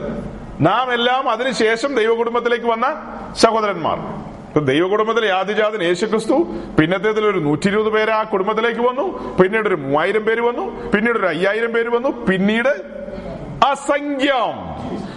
നാം 0.67 0.93
എല്ലാം 0.93 1.29
അതിനുശേഷം 1.31 1.95
ദൈവകുടുംബത്തിലേക്ക് 1.95 2.67
വന്ന 2.67 2.87
സഹോദരന്മാർ. 3.43 3.99
ഇപ്പൊ 4.49 4.61
ദൈവകുടുംബത്തിലെ 4.61 5.29
ആദിജാതൻ 5.33 5.83
യേശു 5.83 6.07
ക്രിസ്തു 6.07 6.37
പിന്നത്തേതിൽ 6.79 7.27
ഒരു 7.27 7.39
നൂറ്റി 7.39 7.69
ഇരുപത് 7.69 7.91
പേര് 7.93 8.11
ആ 8.11 8.23
കുടുംബത്തിലേക്ക് 8.23 8.81
വന്നു 8.81 9.37
പിന്നീട് 9.43 9.69
ഒരു 9.69 9.75
മൂവായിരം 9.75 10.25
പേര് 10.25 10.41
വന്നു 10.41 10.91
പിന്നീട് 10.91 11.19
ഒരു 11.19 11.27
അയ്യായിരം 11.27 11.73
പേര് 11.73 11.89
വന്നു 11.89 12.09
പിന്നീട് 12.09 12.73
അസംഖ്യം. 13.67 14.55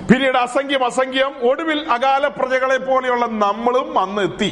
പിന്നീട് 0.10 0.38
അസംഖ്യം 0.38 0.86
അസംഖ്യം 0.86 1.32
ഒടുവിൽ 1.50 1.80
അകാല 1.92 2.28
പ്രജകളെ 2.28 2.78
പോലെയുള്ള 2.78 3.26
നമ്മളും 3.26 4.00
അന്ന് 4.00 4.22
എത്തി. 4.22 4.52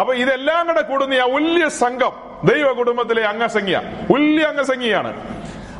അപ്പൊ 0.00 0.14
ഇതെല്ലാം 0.14 0.66
കൂടെ 0.66 0.82
കൂടുന്ന 0.82 1.14
ആ 1.14 1.26
വലിയ 1.36 1.68
സംഘം 1.68 2.14
ദൈവ 2.44 2.72
കുടുംബത്തിലെ 2.72 3.22
അംഗസംഖ്യ 3.24 3.76
വലിയ 4.14 4.44
അംഗസംഖ്യയാണ്. 4.44 5.12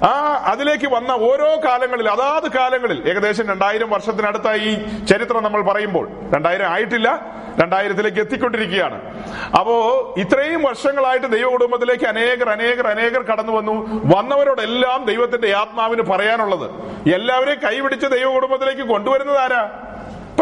ആ 0.03 0.43
അതിലേക്ക് 0.47 0.87
വന്ന 0.87 1.13
ഓരോ 1.13 1.61
കാലങ്ങളിൽ 1.65 2.11
അതാത് 2.11 2.53
കാലങ്ങളിൽ 2.53 3.09
ഏകദേശം 3.11 3.49
രണ്ടായിരം 3.49 3.91
വർഷത്തിനടുത്തായി 3.91 4.59
ഈ 4.59 5.05
ചരിത്രം 5.05 5.43
നമ്മൾ 5.43 5.63
പറയുമ്പോൾ 5.63 6.09
രണ്ടായിരം 6.35 6.67
ആയിട്ടില്ല 6.69 7.37
രണ്ടായിരത്തിലേക്ക് 7.63 8.19
എത്തിക്കൊണ്ടിരിക്കുകയാണ്. 8.19 9.15
അപ്പോ 9.59 9.75
ഇത്രയും 10.19 10.63
വർഷങ്ങളായിട്ട് 10.63 11.27
ദൈവ 11.27 11.49
കുടുംബത്തിലേക്ക് 11.49 12.05
അനേകർ 12.05 12.49
അനേകർ 12.49 12.87
അനേകർ 12.87 13.23
കടന്നു 13.23 13.53
വന്നു. 13.53 13.73
വന്നവരോടെല്ലാം 14.17 15.05
ദൈവത്തിന്റെ 15.05 15.53
ആത്മാവിന് 15.53 16.03
പറയാനുള്ളത് 16.03 16.71
എല്ലാവരെയും 17.15 17.59
കൈപിടിച്ച് 17.65 18.07
ദൈവ 18.07 18.35
കുടുംബത്തിലേക്ക് 18.35 18.83
കൊണ്ടുവരുന്നത് 18.83 19.39
ആരാ? 19.39 19.81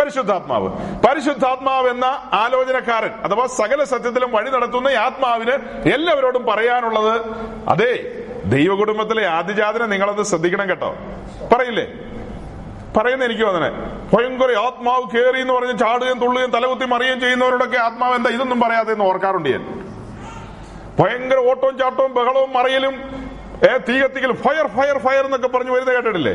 പരിശുദ്ധാത്മാവ്. 0.00 0.68
പരിശുദ്ധാത്മാവ് 1.06 1.88
എന്ന 1.88 2.04
ആലോചനക്കാരൻ 2.32 3.10
അഥവാ 3.24 3.46
സകല 3.46 3.84
സത്യത്തിലും 3.84 4.32
വഴി 4.32 4.50
നടത്തുന്ന 4.50 4.88
ആത്മാവിന് 4.88 5.88
എല്ലാവരോടും 5.88 6.46
പറയാനുള്ളത് 6.46 7.20
അതെ 7.68 8.23
ദൈവ 8.44 8.74
കുടുംബത്തിലെ 8.74 9.26
ആദ്യജാതനെ 9.26 9.86
നിങ്ങളത് 9.86 10.22
ശ്രദ്ധിക്കണം 10.22 10.68
കേട്ടോ. 10.68 10.96
പറയില്ലേ? 11.52 11.92
പറയുന്ന 12.96 13.24
എനിക്ക് 13.24 13.42
വന്നെ 13.42 13.70
ഭയങ്കര 14.16 14.58
ആത്മാവ് 14.58 15.16
കേറി 15.16 15.40
എന്ന് 15.40 15.54
പറഞ്ഞ് 15.54 15.78
ചാടുകയും 15.78 16.18
തുള്ളുകയും 16.18 16.50
തലകുത്തി 16.50 16.84
മറിയുകയും 16.84 17.20
ചെയ്യുന്നവരോടൊക്കെ 17.20 17.76
ആത്മാവ് 17.76 18.14
എന്താ? 18.14 18.30
ഇതൊന്നും 18.30 18.60
പറയാതെ 18.60 18.92
എന്ന് 18.92 19.04
ഓർക്കാറുണ്ട് 19.04 19.48
ഞാൻ. 19.48 19.84
ഭയങ്കര 20.98 21.36
ഓട്ടവും 21.36 21.78
ചാട്ടവും 21.78 22.14
ബഹളവും 22.14 22.52
മറിയലും 22.52 23.24
ഏ 23.54 23.78
തീ 23.88 24.00
ഫയർ 24.32 24.66
ഫയർ 24.66 24.98
ഫയർ 24.98 25.24
എന്നൊക്കെ 25.24 25.48
പറഞ്ഞു 25.48 25.70
വരുന്ന 25.70 25.92
കേട്ടിട്ടില്ലേ? 25.92 26.32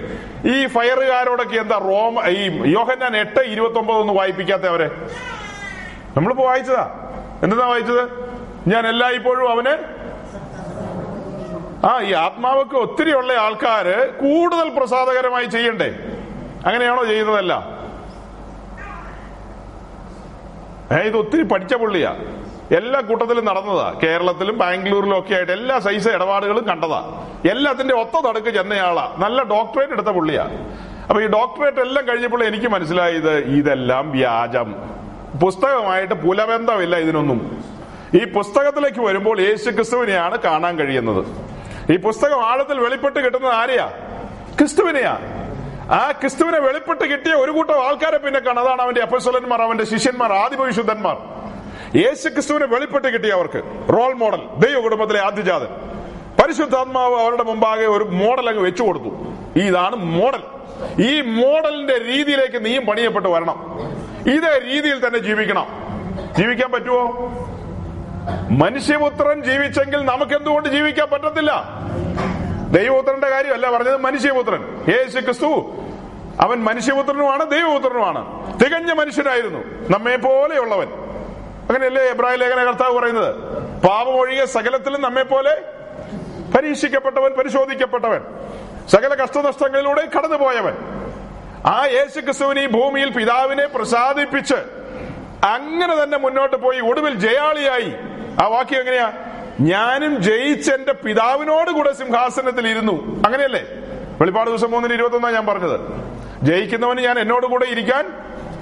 ഈ 0.49 0.67
ഫയറുകാരോടൊക്കെ 0.67 1.55
എന്താ 1.55 1.77
റോമ 1.77 2.27
ഈ 2.27 2.71
യോഹന്നാൻ 2.73 3.17
എട്ട് 3.17 3.39
ഇരുപത്തി 3.39 3.79
ഒമ്പത് 3.79 3.97
ഒന്ന് 3.97 4.13
വായിപ്പിക്കാത്ത 4.13 4.63
അവരെ? 4.63 4.91
നമ്മളിപ്പോ 6.17 6.45
വായിച്ചതാ. 6.45 7.11
എന്താ 7.43 7.67
വായിച്ചത്? 7.67 8.29
ഞാൻ 8.67 8.87
എല്ലായ്പ്പോഴും 8.87 9.51
അവന് 9.51 9.98
ആ 11.85 12.01
ഈ 12.01 12.13
ആത്മാവൊക്കെ 12.13 12.77
ഒത്തിരി 12.77 13.13
ഉള്ള 13.13 13.33
ആൾക്കാര് 13.33 14.09
കൂടുതൽ 14.19 14.69
പ്രസാദകരമായി 14.69 15.45
ചെയ്യണ്ടേ? 15.45 15.89
അങ്ങനെയാണോ 16.65 17.05
ചെയ്യുന്നതല്ല 17.05 17.79
ഏ 20.91 20.95
ഇത് 20.95 21.17
ഒത്തിരി 21.17 21.43
പഠിച്ച 21.43 21.73
പുള്ളിയാ. 21.73 22.15
എല്ലാ 22.71 22.99
കൂട്ടത്തിലും 23.01 23.45
നടന്നതാ. 23.45 23.99
കേരളത്തിലും 24.03 24.57
ബാംഗ്ലൂരിലും 24.57 25.19
ഒക്കെ 25.19 25.33
ആയിട്ട് 25.33 25.51
എല്ലാ 25.51 25.79
സൈസ് 25.79 26.07
ഇടപാടുകളും 26.07 26.67
കണ്ടതാ. 26.67 27.25
എല്ലാത്തിന്റെ 27.51 27.95
ഒത്ത 27.95 28.27
തടുക്ക് 28.27 28.49
ചെന്നയാളാ. 28.49 29.15
നല്ല 29.17 29.43
ഡോക്ടറേറ്റ് 29.43 29.93
എടുത്ത 29.93 30.07
പുള്ളിയാ. 30.07 30.43
അപ്പൊ 31.09 31.21
ഈ 31.21 31.27
ഡോക്ടറേറ്റ് 31.27 31.79
എല്ലാം 31.79 32.07
കഴിഞ്ഞപ്പോൾ 32.07 32.43
എനിക്ക് 32.43 32.67
മനസ്സിലായത് 32.67 33.37
ഇതെല്ലാം 33.37 34.11
വ്യാജം. 34.11 34.75
പുസ്തകമായിട്ട് 35.41 36.13
പുലബന്ധമില്ല 36.13 36.95
ഇതിനൊന്നും. 36.95 37.63
ഈ 38.21 38.25
പുസ്തകത്തിലേക്ക് 38.25 38.99
വരുമ്പോൾ 38.99 39.39
യേശു 39.39 39.69
ക്രിസ്തുവിനെയാണ് 39.69 40.37
കാണാൻ 40.37 40.77
കഴിയുന്നത്. 40.77 41.49
ഈ 41.91 41.97
പുസ്തകം 41.97 42.45
ആഴത്തിൽ 42.45 42.79
വെളിപ്പെട്ട് 42.79 43.19
കിട്ടുന്നത് 43.19 43.53
ആരെയാ? 43.53 43.91
ക്രിസ്തുവിനെയാ. 44.59 45.17
ആ 45.91 46.11
ക്രിസ്തുവിനെ 46.11 46.59
വെളിപ്പെട്ട് 46.59 47.03
കിട്ടിയ 47.11 47.33
ഒരു 47.33 47.51
കൂട്ടം 47.51 47.87
ആൾക്കാരെ 47.87 48.17
പിന്നെ 48.17 48.39
കാണാം. 48.39 48.65
അതാണ് 48.65 48.81
അവന്റെ 48.81 49.01
അപ്പസ്വലന്മാർ 49.01 49.61
അവന്റെ 49.61 49.83
ശിഷ്യന്മാർ 49.83 50.33
ആദിപവിശുദ്ധന്മാർ 50.33 51.17
യേശു 51.95 52.29
ക്രിസ്തുവിനെ 52.29 52.65
വെളിപ്പെട്ട് 52.65 53.07
കിട്ടിയ 53.07 53.31
അവർക്ക് 53.31 53.63
റോൾ 53.93 54.13
മോഡൽ 54.13 54.41
ദൈവ 54.57 54.79
കുടുംബത്തിലെ 54.79 55.19
ആദ്യജാതൻ. 55.19 55.67
പരിശുദ്ധാത്മാവ് 56.41 57.15
അവരുടെ 57.21 57.43
മുമ്പാകെ 57.43 57.85
ഒരു 57.85 58.03
മോഡൽ 58.03 58.49
അങ്ങ് 58.49 58.63
വെച്ചു 58.63 58.83
കൊടുത്തു. 58.83 59.09
ഇതാണ് 59.59 59.95
മോഡൽ. 59.95 60.43
ഈ 61.01 61.21
മോഡലിന്റെ 61.21 61.97
രീതിയിലേക്ക് 61.97 62.65
നീയും 62.65 62.85
പണിയപ്പെട്ട് 62.85 63.27
വരണം. 63.27 63.57
ഇതേ 64.29 64.59
രീതിയിൽ 64.65 65.07
തന്നെ 65.07 65.19
ജീവിക്കണം. 65.19 65.67
ജീവിക്കാൻ 66.37 66.71
പറ്റുമോ 66.71 67.03
മനുഷ്യപുത്രൻ 68.51 69.43
ജീവിച്ചെങ്കിൽ 69.43 70.05
നമുക്ക് 70.05 70.31
എന്തുകൊണ്ട് 70.31 70.69
ജീവിക്കാൻ 70.69 71.09
പറ്റത്തില്ല? 71.09 71.65
ദൈവപുത്രന്റെ 72.71 73.29
കാര്യമല്ല 73.29 73.71
പറഞ്ഞത് 73.71 73.97
മനുഷ്യപുത്രൻ 73.97 74.85
യേശു 74.89 75.19
ക്രിസ്തു 75.19 75.75
അവൻ 76.41 76.63
മനുഷ്യപുത്രനുമാണ് 76.63 77.51
ദൈവപുത്രനുമാണ്. 77.51 78.49
തികഞ്ഞ 78.59 78.91
മനുഷ്യനായിരുന്നു. 78.93 79.59
നമ്മെ 79.89 80.15
പോലെയുള്ളവൻ. 80.15 80.87
അങ്ങനെയല്ലേ 81.67 82.03
എബ്രാഹിം 82.03 82.39
ലേഖന 82.39 82.63
കർത്താവ് 82.63 82.99
പറയുന്നത്? 82.99 83.35
പാപമൊഴികെ 83.87 84.45
സകലത്തിലും 84.45 85.01
നമ്മെ 85.01 85.23
പോലെ 85.23 85.61
പരീക്ഷിക്കപ്പെട്ടവൻ 86.57 87.31
പരിശോധിക്കപ്പെട്ടവൻ. 87.31 88.21
സകല 88.89 89.13
കഷ്ടനഷ്ടങ്ങളിലൂടെ 89.13 90.07
കടന്നുപോയവൻ. 90.17 90.73
ആ 91.65 91.85
യേശു 91.85 92.19
ക്രിസ്തുവിന് 92.19 92.59
ഈ 92.59 92.65
ഭൂമിയിൽ 92.65 93.09
പിതാവിനെ 93.09 93.65
പ്രസാദിപ്പിച്ച് 93.65 94.55
അങ്ങനെ 95.45 96.03
തന്നെ 96.03 96.17
മുന്നോട്ട് 96.17 96.55
പോയി 96.55 96.79
ഒടുവിൽ 96.79 97.13
ജയാളിയായി 97.13 97.93
ആ 98.39 98.47
വാക്യം 98.47 98.79
എങ്ങനെയാ? 98.79 99.11
ഞാനും 99.59 100.23
ജയിച്ച് 100.23 100.71
എന്റെ 100.71 100.93
പിതാവിനോട് 100.93 101.71
കൂടെ 101.71 101.93
സിംഹാസനത്തിൽ 101.93 102.67
ഇരുന്നു. 102.67 103.23
അങ്ങനെയല്ലേ? 103.25 103.61
വെളിപ്പാട് 104.21 104.49
ദിവസം 104.49 104.71
മൂന്നിന് 104.71 104.93
ഇരുപത്തി 104.93 105.15
ഒന്നാ 105.15 105.31
ഞാൻ 105.31 105.45
പറഞ്ഞത്. 105.45 105.79
ജയിക്കുന്നവന് 106.43 107.01
ഞാൻ 107.01 107.19
എന്നോട് 107.19 107.45
കൂടെ 107.45 107.65
ഇരിക്കാൻ 107.65 108.13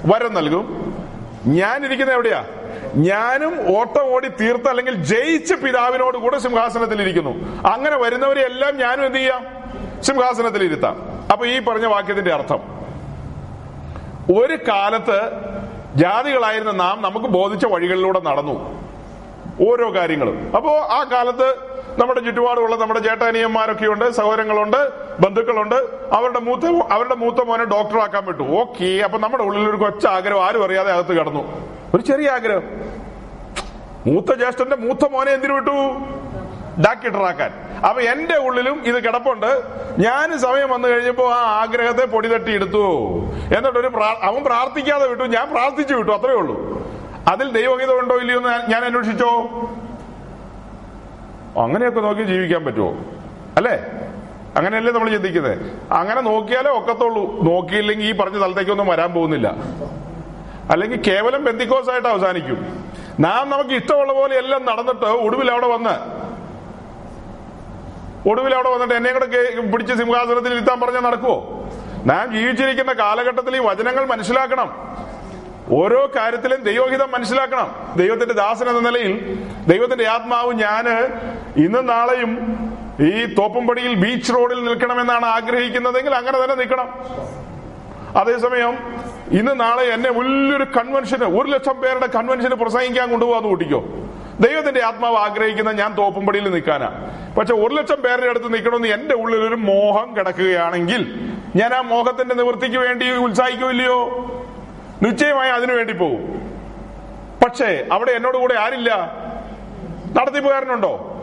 വരം 0.06 0.34
നൽകും. 0.34 0.88
ഞാൻ 1.46 1.84
ഇരിക്കുന്ന 1.84 2.12
എവിടെയാ? 2.12 2.44
ഞാനും 2.94 3.78
ഓട്ടം 3.78 4.14
ഓടി 4.14 4.28
തീർത്ത 4.28 4.68
അല്ലെങ്കിൽ 4.68 4.94
ജയിച്ച് 4.94 5.54
പിതാവിനോട് 5.54 6.18
കൂടെ 6.18 6.38
സിംഹാസനത്തിൽ 6.38 7.02
ഇരിക്കുന്നു. 7.02 7.62
അങ്ങനെ 7.68 7.96
വരുന്നവരെ 7.96 8.40
എല്ലാം 8.40 8.76
ഞാനും 8.76 9.06
എന്ത് 9.06 9.18
ചെയ്യാം? 9.18 9.46
സിംഹാസനത്തിൽ 10.02 10.64
ഇരുത്താം. 10.64 11.26
അപ്പൊ 11.32 11.46
ഈ 11.46 11.58
പറഞ്ഞ 11.58 11.86
വാക്യത്തിന്റെ 11.86 12.32
അർത്ഥം. 12.32 12.60
ഒരു 14.36 14.58
കാലത്ത് 14.68 15.20
ജാതികളായിരുന്ന 15.94 16.70
നാം 16.70 17.02
നമുക്ക് 17.02 17.26
ബോധിച്ച 17.26 17.66
വഴികളിലൂടെ 17.66 18.20
നടന്നു. 18.20 18.87
ഓരോ 19.66 19.94
കാര്യങ്ങളും. 19.94 20.52
അപ്പോ 20.56 20.70
ആ 20.70 21.04
കാലത്ത് 21.12 21.54
നമ്മുടെ 22.00 22.20
ചുറ്റുപാടുള്ള 22.20 22.76
നമ്മുടെ 22.76 23.00
ചേട്ടാനിയന്മാരൊക്കെ 23.00 23.86
ഉണ്ട് 23.86 24.10
സഹോദരങ്ങളുണ്ട് 24.10 24.88
ബന്ധുക്കളുണ്ട്. 25.20 25.74
അവരുടെ 26.12 26.40
മൂത്ത 26.40 26.92
അവരുടെ 26.92 27.14
മൂത്ത 27.14 27.36
മോനെ 27.36 27.64
ഡോക്ടറാക്കാൻ 27.64 28.24
വിട്ടു 28.24 28.42
ഓക്കെ 28.42 29.04
അപ്പൊ 29.04 29.18
നമ്മുടെ 29.18 29.44
ഉള്ളിൽ 29.44 29.68
ഒരു 29.68 29.76
കൊച്ച 29.76 30.06
ആഗ്രഹം 30.06 30.44
ആരും 30.44 30.64
അറിയാതെ 30.64 30.92
അകത്ത് 30.92 31.12
കടന്നു. 31.16 31.42
ഒരു 31.94 32.02
ചെറിയ 32.02 32.28
ആഗ്രഹം. 32.30 32.62
മൂത്ത 34.06 34.32
ജ്യേഷ്ഠന്റെ 34.34 34.76
മൂത്ത 34.76 35.08
മോനെ 35.12 35.32
എന്തിനു 35.32 35.52
വിട്ടു? 35.52 35.76
ഡാക്ടറാക്കാൻ. 36.80 37.50
അപ്പൊ 37.88 38.02
എന്റെ 38.02 38.36
ഉള്ളിലും 38.36 38.82
ഇത് 38.86 39.04
കിടപ്പുണ്ട്. 39.04 39.62
ഞാൻ 39.98 40.38
സമയം 40.38 40.70
വന്നു 40.70 40.88
കഴിഞ്ഞപ്പോ 40.88 41.30
ആ 41.30 41.60
ആഗ്രഹത്തെ 41.62 42.04
പൊടി 42.04 42.28
തട്ടി 42.28 42.52
എടുത്തു. 42.52 42.86
എന്നിട്ടൊരു 43.56 43.90
അവൻ 44.22 44.44
പ്രാർത്ഥിക്കാതെ 44.44 45.06
വിട്ടു. 45.06 45.24
ഞാൻ 45.24 45.50
പ്രാർത്ഥിച്ചു 45.50 45.94
വിട്ടു 45.94 46.12
അത്രേ 46.12 46.34
ഉള്ളൂ. 46.34 46.78
അതിൽ 47.28 47.52
ദൈവഹിതം 47.52 48.00
ഉണ്ടോ 48.00 48.16
ഇല്ലയോ 48.16 48.38
എന്ന് 48.38 48.70
ഞാൻ 48.70 48.84
അന്വേഷിച്ചോ? 48.84 49.30
അങ്ങനെയൊക്കെ 51.62 52.00
നോക്കി 52.00 52.22
ജീവിക്കാൻ 52.22 52.64
പറ്റുമോ? 52.64 52.90
അല്ലേ? 53.56 53.86
അങ്ങനെയല്ലേ 54.56 54.92
നമ്മൾ 54.92 55.10
ചിന്തിക്കുന്നത്. 55.10 55.92
അങ്ങനെ 55.92 56.20
നോക്കിയാലേ 56.20 56.70
ഒക്കത്തുള്ളൂ. 56.70 57.42
നോക്കിയില്ലെങ്കിൽ 57.42 58.06
ഈ 58.06 58.12
പറഞ്ഞ 58.12 58.38
സ്ഥലത്തേക്കൊന്നും 58.38 58.86
വരാൻ 58.86 59.12
പോകുന്നില്ല. 59.12 59.54
അല്ലെങ്കിൽ 60.70 61.02
കേവലം 61.02 61.44
ബന്ധിക്കോസ് 61.44 61.90
ആയിട്ട് 61.90 62.08
അവസാനിക്കും. 62.08 62.88
നാം 63.20 63.50
നമുക്ക് 63.50 63.70
ഇഷ്ടമുള്ള 63.70 64.12
പോലെ 64.12 64.38
എല്ലാം 64.38 64.64
നടന്നിട്ട് 64.64 65.06
ഒടുവിൽ 65.06 65.50
അവിടെ 65.50 65.66
വന്ന് 65.66 66.28
ഒടുവിൽ 68.28 68.54
അവിടെ 68.54 68.70
വന്നിട്ട് 68.70 68.94
എന്നെ 68.94 69.12
കൂടെ 69.12 69.26
പിടിച്ച് 69.60 69.94
സിംഹാസനത്തിൽ 69.94 70.52
ഇരുത്താൻ 70.52 70.80
പറഞ്ഞാൽ 70.80 71.00
നടക്കുവോ? 71.00 71.68
നാം 72.06 72.32
ജീവിച്ചിരിക്കുന്ന 72.32 72.92
കാലഘട്ടത്തിൽ 72.92 73.56
ഈ 73.56 73.58
വചനങ്ങൾ 73.58 74.06
മനസ്സിലാക്കണം. 74.06 74.98
ഓരോ 75.70 76.10
കാര്യത്തിലും 76.16 76.62
ദൈവഹിതം 76.62 77.12
മനസ്സിലാക്കണം. 77.12 77.94
ദൈവത്തിന്റെ 77.96 78.34
ദാസൻ 78.34 78.68
എന്ന 78.68 78.80
നിലയിൽ 78.80 79.34
ദൈവത്തിന്റെ 79.66 80.06
ആത്മാവ് 80.06 80.52
ഞാൻ 80.52 80.88
ഇന്നും 81.64 81.86
നാളെയും 81.86 82.32
ഈ 83.00 83.24
തോപ്പുംപടിയിൽ 83.24 83.94
ബീച്ച് 83.94 84.32
റോഡിൽ 84.32 84.64
നിൽക്കണമെന്നാണ് 84.64 85.26
ആഗ്രഹിക്കുന്നതെങ്കിൽ 85.26 86.14
അങ്ങനെ 86.14 86.44
തന്നെ 86.44 86.54
നിൽക്കണം. 86.54 86.88
അതേസമയം 88.16 88.78
ഇന്ന് 89.30 89.60
നാളെ 89.60 89.84
എന്നെ 89.84 90.10
വലിയൊരു 90.10 90.64
കൺവെൻഷന് 90.64 91.24
ഒരു 91.24 91.50
ലക്ഷം 91.50 91.80
പേരുടെ 91.80 92.06
കൺവെൻഷന് 92.06 92.54
പ്രസംഗിക്കാൻ 92.54 93.10
കൊണ്ടുപോകാൻ 93.10 93.42
കൂട്ടിക്കോ. 93.42 93.84
ദൈവത്തിന്റെ 94.40 94.82
ആത്മാവ് 94.82 95.16
ആഗ്രഹിക്കുന്ന 95.16 95.72
ഞാൻ 95.72 95.94
തോപ്പുംപടിയിൽ 95.94 96.50
നിൽക്കാനാ. 96.50 97.14
പക്ഷെ 97.38 97.54
ഒരു 97.54 97.74
ലക്ഷം 97.74 98.02
പേരുടെ 98.02 98.26
അടുത്ത് 98.26 98.54
നിൽക്കണമെന്ന് 98.54 98.88
എന്റെ 98.88 99.14
ഉള്ളിൽ 99.14 99.48
ഒരു 99.48 99.54
മോഹം 99.54 100.16
കിടക്കുകയാണെങ്കിൽ 100.16 101.30
ഞാൻ 101.56 101.74
ആ 101.74 101.80
മോഹത്തിന്റെ 101.80 102.34
നിവൃത്തിക്ക് 102.34 102.76
വേണ്ടി 102.76 103.10
ഉത്സാഹിക്കില്ലയോ 103.10 104.24
നിശ്ചയമായി 105.02 105.50
അതിനു 105.50 105.74
വേണ്ടി 105.74 105.92
പോകും 105.92 106.48
പക്ഷേ 107.44 107.86
അവിടെ 107.92 108.10
എന്നോട് 108.10 108.38
കൂടെ 108.38 108.54
ആരില്ല? 108.54 109.12
നടത്തിപ്പുകാരനുണ്ടോ 110.20 111.14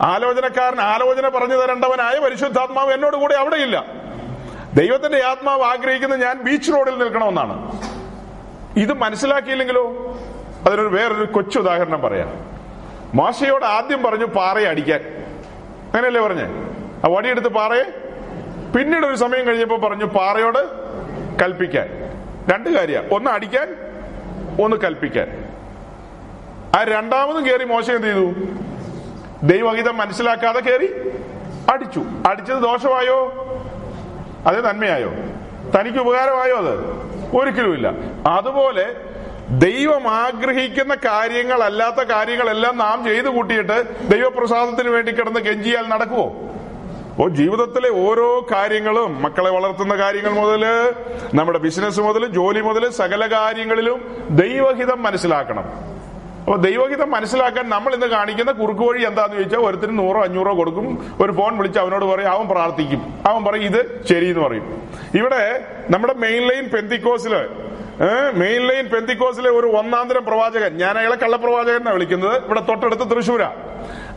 ആലോചനക്കാരൻ 0.00 0.80
ആലോചന 0.80 1.28
പറഞ്ഞു 1.28 1.54
തരേണ്ടവനായ 1.54 2.18
പരിശുദ്ധാത്മാവ് 2.18 2.92
എന്നോട് 2.92 3.16
കൂടെ 3.16 3.34
അവിടെയില്ല. 3.34 3.84
ദൈവത്തിന്റെ 4.74 5.24
ആത്മാവ് 5.24 5.62
ആഗ്രഹിക്കുന്ന 5.62 6.16
ഞാൻ 6.16 6.42
ബീച്ച് 6.42 6.72
റോഡിൽ 6.72 6.98
നിൽക്കണമെന്നാണ്. 6.98 7.80
ഇത് 8.76 8.92
മനസ്സിലാക്കിയില്ലെങ്കിലോ? 8.92 9.90
അതിനൊരു 10.66 10.88
വേറൊരു 10.88 11.24
കൊച്ചു 11.24 11.58
ഉദാഹരണം 11.58 12.02
പറയാം. 12.02 12.50
മോശയോട് 13.14 13.64
ആദ്യം 13.64 14.02
പറഞ്ഞു 14.02 14.24
പാറയെ 14.24 14.64
അടിക്കാൻ. 14.64 15.00
അങ്ങനെയല്ലേ 15.84 16.20
പറഞ്ഞേ? 16.20 16.44
ആ 17.04 17.08
വടിയെടുത്ത് 17.08 17.48
പാറയെ? 17.48 17.84
പിന്നീട് 18.78 19.06
ഒരു 19.06 19.14
സമയം 19.14 19.46
കഴിഞ്ഞപ്പോ 19.46 19.76
പറഞ്ഞു 19.76 20.04
പാറയോട് 20.04 20.68
കൽപ്പിക്കാൻ. 21.42 22.05
രണ്ട് 22.52 22.70
കാര്യ. 22.70 23.02
ഒന്ന് 23.12 23.30
അടിക്കാൻ 23.30 23.76
ഒന്ന് 24.64 24.76
കൽപ്പിക്കാൻ. 24.76 25.28
ആ 26.76 26.82
രണ്ടാമതും 26.84 27.46
കേറി 27.46 27.64
മോശം 27.64 27.94
എന്ത് 27.94 28.06
ചെയ്തു? 28.06 28.32
ദൈവഹിതം 29.42 29.96
മനസ്സിലാക്കാതെ 29.96 30.60
കേറി 30.60 30.88
അടിച്ചു. 31.72 32.02
അടിച്ചത് 32.26 32.58
ദോഷമായോ? 32.58 33.32
അത് 34.46 34.64
നന്മയായോ? 34.64 35.12
തനിക്ക് 35.78 35.98
ഉപകാരമായോ 35.98 36.56
അത്? 36.56 36.96
ഒരിക്കലുമില്ല 37.36 37.90
അതുപോലെ 38.26 38.94
ദൈവം 39.50 40.08
ആഗ്രഹിക്കുന്ന 40.08 40.94
കാര്യങ്ങളല്ലാത്ത 40.94 41.96
കാര്യങ്ങളെല്ലാം 41.96 42.78
നാം 42.78 43.04
ചെയ്തു 43.04 43.28
കൂട്ടിയിട്ട് 43.28 44.08
ദൈവപ്രസാദത്തിന് 44.08 44.88
വേണ്ടി 44.88 45.12
കിടന്ന് 45.12 45.40
കെഞ്ചിയാൽ 45.40 45.88
നടക്കുവോ? 45.88 46.55
ഓ 47.22 47.28
ജീവിതത്തിലെ 47.28 47.90
ഓരോ 47.90 48.46
കാര്യങ്ങളും 48.52 49.22
മക്കളെ 49.22 49.50
വളർത്തുന്ന 49.50 49.94
കാര്യങ്ങൾ 49.96 50.32
മുതൽ 50.32 50.64
നമ്മുടെ 51.34 51.58
ബിസിനസ് 51.58 52.00
മുതൽ 52.00 52.26
ജോലി 52.26 52.60
മുതൽ 52.60 52.90
സകല 52.90 53.26
കാര്യങ്ങളിലും 53.26 54.00
ദൈവഹിതം 54.30 55.02
മനസ്സിലാക്കണം. 55.02 55.66
അപ്പൊ 56.44 56.56
ദൈവഹിതം 56.56 57.10
മനസ്സിലാക്കാൻ 57.10 57.68
നമ്മൾ 57.68 57.94
ഇന്ന് 57.94 58.06
കാണിക്കുന്ന 58.06 58.52
കുറുക്ക് 58.52 58.80
വഴി 58.80 59.04
എന്താന്ന് 59.04 59.36
ചോദിച്ചാൽ 59.36 59.58
ഒരുത്തിന് 59.58 59.98
നൂറോ 59.98 60.22
അഞ്ഞൂറോ 60.22 60.58
കൊടുക്കും. 60.58 61.16
ഒരു 61.22 61.32
ഫോൺ 61.32 61.58
വിളിച്ച് 61.58 61.78
അവനോട് 61.78 62.04
പറയും 62.04 62.30
അവൻ 62.30 62.48
പ്രാർത്ഥിക്കും. 62.48 63.00
അവൻ 63.26 63.44
പറയും 63.44 63.64
ഇത് 63.64 63.80
ശരി 64.10 64.28
എന്ന് 64.28 64.40
പറയും. 64.40 64.66
ഇവിടെ 65.14 65.42
നമ്മുടെ 65.90 66.14
മെയിൻ 66.14 66.42
ലൈൻ 66.48 66.68
പെന്തിക്കോസിൽ 66.74 67.34
മെയിൻ 68.34 68.62
ലൈൻ 68.68 68.86
പെന്തിക്കോസിലെ 68.94 69.50
ഒരു 69.50 69.66
ഒന്നാന്തരം 69.66 70.24
പ്രവാചകൻ. 70.24 70.72
ഞാൻ 70.76 70.98
അയാളെ 70.98 71.16
കള്ളപ്രവാചകൻ 71.16 71.76
എന്നാണ് 71.76 71.96
വിളിക്കുന്നത്. 71.96 72.44
ഇവിടെ 72.44 72.60
തൊട്ടടുത്ത് 72.60 73.10
തൃശ്ശൂരാ. 73.10 73.50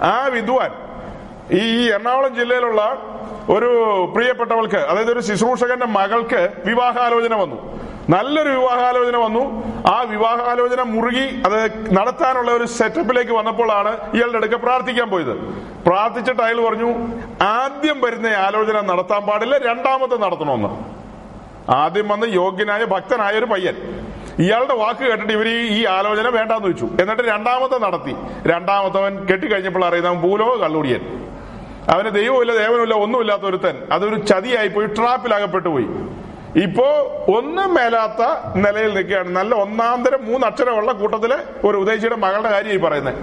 ആ 0.01 0.27
വിദ്വാൻ 0.33 0.88
ഈ 1.51 1.89
എറണാകുളം 1.89 2.35
ജില്ലയിലുള്ള 2.35 2.81
ഒരു 3.49 3.69
പ്രിയപ്പെട്ടവൾക്ക് 4.15 4.75
അതായത് 4.75 5.11
ഒരു 5.11 5.19
ശുശ്രൂഷകന്റെ 5.19 5.85
മകൾക്ക് 5.85 6.49
വിവാഹാലോചന 6.65 7.35
വന്നു. 7.35 7.79
നല്ലൊരു 8.09 8.49
വിവാഹാലോചന 8.49 9.17
വന്നു. 9.17 9.63
ആ 9.87 10.01
വിവാഹാലോചന 10.01 10.81
മുറുകി 10.81 11.41
അത് 11.45 11.71
നടത്താനുള്ള 11.97 12.51
ഒരു 12.51 12.63
സെറ്റപ്പിലേക്ക് 12.63 13.31
വന്നപ്പോഴാണ് 13.31 14.15
ഇയാളുടെ 14.15 14.37
അടുക്ക 14.37 14.55
പ്രാർത്ഥിക്കാൻ 14.55 15.09
പോയത്. 15.09 15.35
പ്രാർത്ഥിച്ചിട്ട് 15.85 16.41
അയാൾ 16.41 16.69
പറഞ്ഞു 16.69 16.89
ആദ്യം 17.43 18.01
വരുന്ന 18.01 18.27
ആലോചന 18.27 18.81
നടത്താൻ 18.81 19.21
പാടില്ല 19.25 19.57
രണ്ടാമത്തെ 19.57 20.15
നടത്തണമെന്ന്. 20.15 20.99
ആദ്യം 21.71 22.07
വന്ന് 22.07 22.27
യോഗ്യനായ 22.27 22.85
ഭക്തനായ 22.85 23.31
ഒരു 23.31 23.45
പയ്യൻ. 23.45 23.75
ഇയാളുടെ 24.39 24.73
വാക്ക് 24.73 24.99
കേട്ടിട്ട് 24.99 25.33
ഇവർ 25.33 25.47
ഈ 25.47 25.85
ആലോചന 25.85 26.29
വേണ്ടാന്ന് 26.29 26.67
വെച്ചു. 26.67 26.89
എന്നിട്ട് 27.01 27.23
രണ്ടാമത്തെ 27.23 27.77
നടത്തി. 27.77 28.15
രണ്ടാമത്തവൻ 28.45 29.25
കെട്ടിക്കഴിഞ്ഞപ്പോൾ 29.25 29.85
അറിയുന്ന 29.85 30.13
പൂലോ 30.13 30.61
കള്ളുടിയൻ. 30.61 31.29
അവന് 31.89 32.11
ദൈവമില്ല 32.11 32.51
ദേവനുമില്ല 32.57 32.93
ഒന്നുമില്ലാത്ത 32.93 33.43
ഒരുത്തൻ. 33.43 33.87
അതൊരു 33.91 34.15
ചതിയായി 34.15 34.67
പോയി 34.67 34.87
ട്രാപ്പിലകപ്പെട്ടു 34.87 35.69
പോയി. 35.69 35.87
ഇപ്പോ 36.63 36.85
ഒന്നും 37.37 37.73
മേലാത്ത 37.73 38.21
നിലയിൽ 38.55 38.93
നിൽക്കുകയാണ്. 38.93 39.29
നല്ല 39.29 39.55
ഒന്നാന്തരം 39.55 40.25
മൂന്നക്ഷരമുള്ള 40.25 40.91
കൂട്ടത്തിൽ 40.91 41.33
ഒരു 41.65 41.77
ഉദ്ദേശിയുടെ 41.77 42.15
മകളുടെ 42.15 42.49
കാര്യം 42.49 42.71
ഈ 42.71 42.77
പറയുന്നത്. 42.77 43.15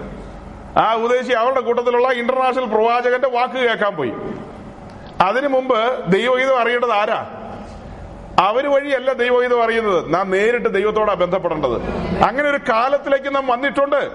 ആ 0.78 0.94
ഉദ്ദേശി 0.94 1.32
അവളുടെ 1.32 1.60
കൂട്ടത്തിലുള്ള 1.60 2.08
ഇന്റർനാഷണൽ 2.08 2.64
പ്രവാചകന്റെ 2.64 3.28
വാക്ക് 3.28 3.54
കേൾക്കാൻ 3.54 3.96
പോയി. 3.96 4.12
അതിനു 5.20 5.48
മുമ്പ് 5.48 6.06
ദൈവഗീതം 6.12 6.60
അറിയേണ്ടത് 6.60 6.92
ആരാ? 6.92 7.26
അവർ 8.38 8.66
വഴിയല്ല 8.66 9.12
ദൈവഗീതം 9.12 9.62
അറിയുന്നത്. 9.62 10.14
നാം 10.14 10.30
നേരിട്ട് 10.30 10.68
ദൈവത്തോടാ 10.74 11.14
ബന്ധപ്പെടേണ്ടത്. 11.14 11.82
അങ്ങനെ 12.24 12.50
ഒരു 12.50 12.58
കാലത്തിലേക്ക് 12.68 13.34
നാം 13.34 13.46
വന്നിട്ടുണ്ട്. 13.46 14.10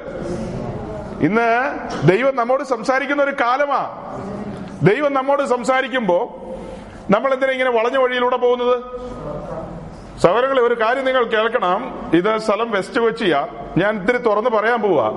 ഇന്ന് 1.21 1.79
ദൈവം 2.07 2.35
നമ്മോട് 2.35 2.63
സംസാരിക്കുന്ന 2.63 3.23
ഒരു 3.23 3.31
കാലമാ. 3.31 3.81
ദൈവം 4.83 5.13
നമ്മോട് 5.13 5.43
സംസാരിക്കുമ്പോ 5.43 6.17
നമ്മൾ 7.09 7.33
എന്തിനാ 7.33 7.51
ഇങ്ങനെ 7.51 7.71
വളഞ്ഞ 7.71 7.97
വഴിയിലൂടെ 7.97 8.37
പോകുന്നത്? 8.37 8.83
സഹോദരങ്ങളെ 10.19 10.61
ഒരു 10.61 10.81
കാര്യം 10.81 11.05
നിങ്ങൾ 11.05 11.23
കേൾക്കണം. 11.23 12.11
ഇത് 12.13 12.37
സ്ഥലം 12.37 12.71
വെസ്റ്റ് 12.71 13.01
കൊച്ചിയാ. 13.01 13.47
ഞാൻ 13.77 14.01
ഇത്തിരി 14.01 14.17
തുറന്ന് 14.17 14.49
പറയാൻ 14.49 14.81
പോവാ. 14.81 15.07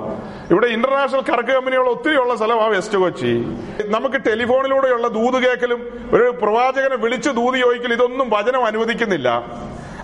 ഇവിടെ 0.51 0.66
ഇന്റർനാഷണൽ 0.66 1.20
കറക്ക് 1.20 1.48
കമ്പനികൾ 1.48 1.89
ഒത്തിരി 1.89 2.16
ഉള്ള 2.16 2.36
സ്ഥലമാണ് 2.36 2.76
വെസ്റ്റ് 2.76 2.98
കൊച്ചി. 2.98 3.44
നമുക്ക് 3.85 4.16
ടെലിഫോണിലൂടെയുള്ള 4.16 5.09
ദൂത് 5.09 5.43
കേൾക്കലും 5.47 6.10
ഒരു 6.12 6.31
പ്രവാചകനെ 6.43 6.97
വിളിച്ച് 6.97 7.31
ദൂത് 7.31 7.55
ചോദിക്കൽ 7.55 7.93
ഇതൊന്നും 7.93 8.31
വചനം 8.31 8.64
അനുവദിക്കുന്നില്ല. 8.64 9.28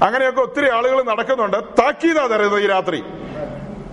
അങ്ങനെയൊക്കെ 0.03 0.41
ഒത്തിരി 0.41 0.71
ആളുകൾ 0.71 1.03
നടക്കുന്നുണ്ട്. 1.03 1.57
താക്കീതാ 1.57 2.27
തരുന്നത് 2.27 2.61
ഈ 2.61 2.67
രാത്രി. 2.67 3.05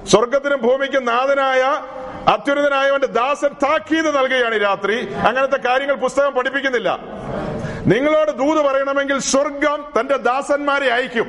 സ്വർഗത്തിനും 0.08 0.62
ഭൂമിക്കും 0.62 1.06
നാഥനായ 1.06 1.82
അത്യുന്നതനായവന്റെ 2.28 3.08
ദാസൻ 3.08 3.48
താക്കീത് 3.64 4.18
നൽകുകയാണ് 4.18 4.62
രാത്രി. 4.62 5.14
അങ്ങനത്തെ 5.14 5.58
കാര്യങ്ങൾ 5.58 5.96
പുസ്തകം 5.96 6.34
പഠിപ്പിക്കുന്നില്ല. 6.34 7.00
നിങ്ങളോട് 7.86 8.32
ദൂത് 8.32 8.66
പറയണമെങ്കിൽ 8.66 9.20
സ്വർഗം 9.20 9.86
തന്റെ 10.00 10.18
ദാസന്മാരെ 10.18 10.88
അയക്കും. 10.88 11.28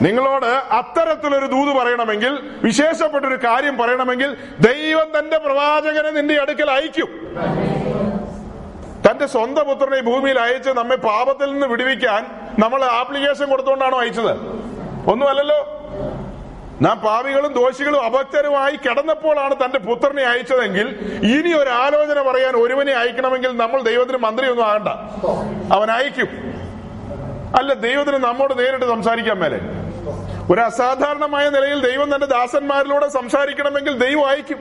നിങ്ങളോട് 0.00 0.46
അത്തരത്തിലൊരു 0.46 1.46
ദൂത് 1.46 1.76
പറയണമെങ്കിൽ 1.76 2.32
വിശേഷപ്പെട്ട 2.62 3.24
ഒരു 3.24 3.38
കാര്യം 3.44 3.78
പറയണമെങ്കിൽ 3.78 4.36
ദൈവം 4.60 5.18
തന്റെ 5.18 5.38
പ്രവാചകനെ 5.38 6.10
നിന്റെ 6.10 6.40
അടുക്കൽ 6.40 6.70
അയക്കും. 6.70 7.10
തന്റെ 9.06 9.26
സ്വന്തം 9.26 9.64
പുത്രനെ 9.66 10.00
ഭൂമിയിൽ 10.00 10.40
അയച്ച് 10.40 10.70
നമ്മെ 10.70 10.96
പാപത്തിൽ 10.96 11.52
നിന്ന് 11.52 11.66
വിടുവിക്കാൻ 11.66 12.26
നമ്മൾ 12.58 12.84
ആപ്ലിക്കേഷൻ 12.84 13.50
കൊടുത്തുകൊണ്ടാണോ 13.50 14.00
അയച്ചത്? 14.00 14.32
ഒന്നുമല്ലല്ലോ. 15.10 15.60
നാം 16.82 17.00
പാവികളും 17.00 17.52
ദോഷികളും 17.52 18.04
അഭക്തരുമായി 18.04 18.76
കിടന്നപ്പോഴാണ് 18.76 19.54
തന്റെ 19.64 19.78
പുത്രനെ 19.78 20.22
അയച്ചതെങ്കിൽ 20.22 20.88
ഇനി 21.22 21.52
ഒരു 21.52 21.70
ആലോചന 21.70 22.22
പറയാൻ 22.22 22.56
ഒരുവനെ 22.56 22.92
അയക്കണമെങ്കിൽ 22.92 23.56
നമ്മൾ 23.56 23.82
ദൈവത്തിന് 23.82 24.16
മന്ത്രിയൊന്നും 24.16 24.66
ആകണ്ട. 24.66 24.88
അവൻ 25.72 25.90
അയക്കും. 25.90 26.28
അല്ല 27.58 27.72
ദൈവത്തിന് 27.72 28.16
നമ്മോട് 28.16 28.58
നേരിട്ട് 28.58 28.84
സംസാരിക്കാൻ 28.84 29.38
മേലെ. 29.38 29.60
ഒരു 30.52 30.60
അസാധാരണമായ 30.60 31.48
നിലയിൽ 31.48 31.90
ദൈവം 31.90 32.14
തന്റെ 32.14 32.26
ദാസന്മാരിലൂടെ 32.26 33.08
സംസാരിക്കണമെങ്കിൽ 33.08 33.98
ദൈവം 33.98 34.28
അയക്കും. 34.28 34.58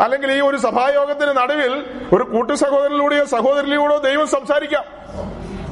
അല്ലെങ്കിൽ 0.00 0.32
ഈ 0.32 0.40
ഒരു 0.40 0.56
സഭായോഗത്തിന് 0.56 1.36
നടുവിൽ 1.36 1.84
ഒരു 2.12 2.22
കൂട്ടു 2.22 2.52
സഹോദരനിലൂടെയോ 2.52 3.24
സഹോദരിലൂടെയോ 3.24 3.98
ദൈവം 3.98 4.26
സംസാരിക്കാം. 4.26 4.84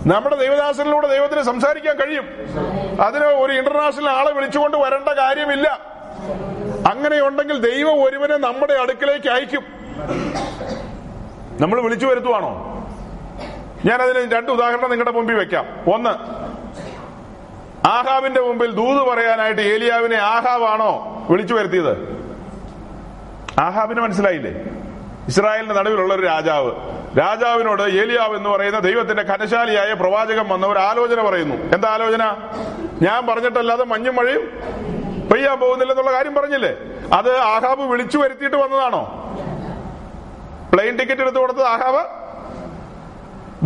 നമ്മുടെ 0.07 0.37
ദൈവദാസനിലൂടെ 0.37 1.09
ദൈവത്തിന് 1.09 1.43
സംസാരിക്കാൻ 1.43 1.97
കഴിയും. 1.97 2.25
അതിന് 3.03 3.25
ഒരു 3.25 3.53
ഇന്റർനാഷണൽ 3.53 4.11
ആളെ 4.11 4.33
വിളിച്ചുകൊണ്ട് 4.33 4.77
വരേണ്ട 4.77 5.09
കാര്യമില്ല. 5.09 5.81
അങ്ങനെയുണ്ടെങ്കിൽ 6.91 7.75
ദൈവം 7.75 8.05
ഒരുവനെ 8.05 8.37
നമ്മുടെ 8.37 8.73
അടുക്കലേക്ക് 8.73 9.29
അയക്കും. 9.29 9.65
നമ്മൾ 11.61 11.81
വിളിച്ചു 11.81 12.07
വരുത്തുവാണോ? 12.07 12.49
ഞാൻ 13.85 14.03
അതിന് 14.03 14.33
രണ്ട് 14.33 14.53
ഉദാഹരണം 14.53 14.91
നിങ്ങളുടെ 14.91 15.11
മുമ്പിൽ 15.11 15.35
വെക്കാം. 15.35 15.95
ഒന്ന് 15.95 16.11
ആഹാവിന്റെ 17.87 18.41
മുമ്പിൽ 18.41 18.71
ദൂത് 18.71 19.09
പറയാനായിട്ട് 19.09 19.61
ഏലിയാവിനെ 19.61 20.17
ആഹാവാണോ 20.17 21.27
വിളിച്ചു 21.31 21.55
വരുത്തിയത്? 21.55 22.19
ആഹാബിന് 23.61 24.01
മനസ്സിലായില്ലേ? 24.01 24.65
ഇസ്രായേലിന്റെ 25.29 25.75
നടുവിലുള്ള 25.75 26.15
ഒരു 26.15 26.23
രാജാവ്. 26.27 26.98
രാജാവിനോട് 27.17 27.83
ഏലിയാവ് 27.83 28.37
എന്ന് 28.37 28.51
പറയുന്ന 28.51 28.79
ദൈവത്തിന്റെ 28.79 29.23
കനശാലിയായ 29.23 29.93
പ്രവാചകൻ 29.93 30.49
വന്ന 30.49 30.67
ഒരു 30.67 30.79
ആലോചന 30.79 31.29
പറയുന്നു. 31.29 31.55
എന്താ 31.55 31.89
ആലോചന? 31.89 32.25
ഞാൻ 33.03 33.27
പറഞ്ഞിട്ടല്ലാതെ 33.27 33.85
മഞ്ഞും 33.85 34.17
മഴയും 34.17 34.41
പെയ്യാൻ 35.29 35.61
പോകുന്നില്ലെന്നുള്ള 35.61 36.13
കാര്യം 36.13 36.35
പറഞ്ഞില്ലേ? 36.35 36.77
അത് 37.13 37.39
ആഹാബ് 37.39 37.81
വിളിച്ചു 37.81 38.19
വരുത്തിയിട്ട് 38.19 38.57
വന്നതാണോ? 38.57 39.03
പ്ലെയിൻ 40.73 40.97
ടിക്കറ്റ് 40.97 41.23
എടുത്തു 41.23 41.39
കൊടുത്തത് 41.39 41.65
ആഹാബ്? 41.65 42.29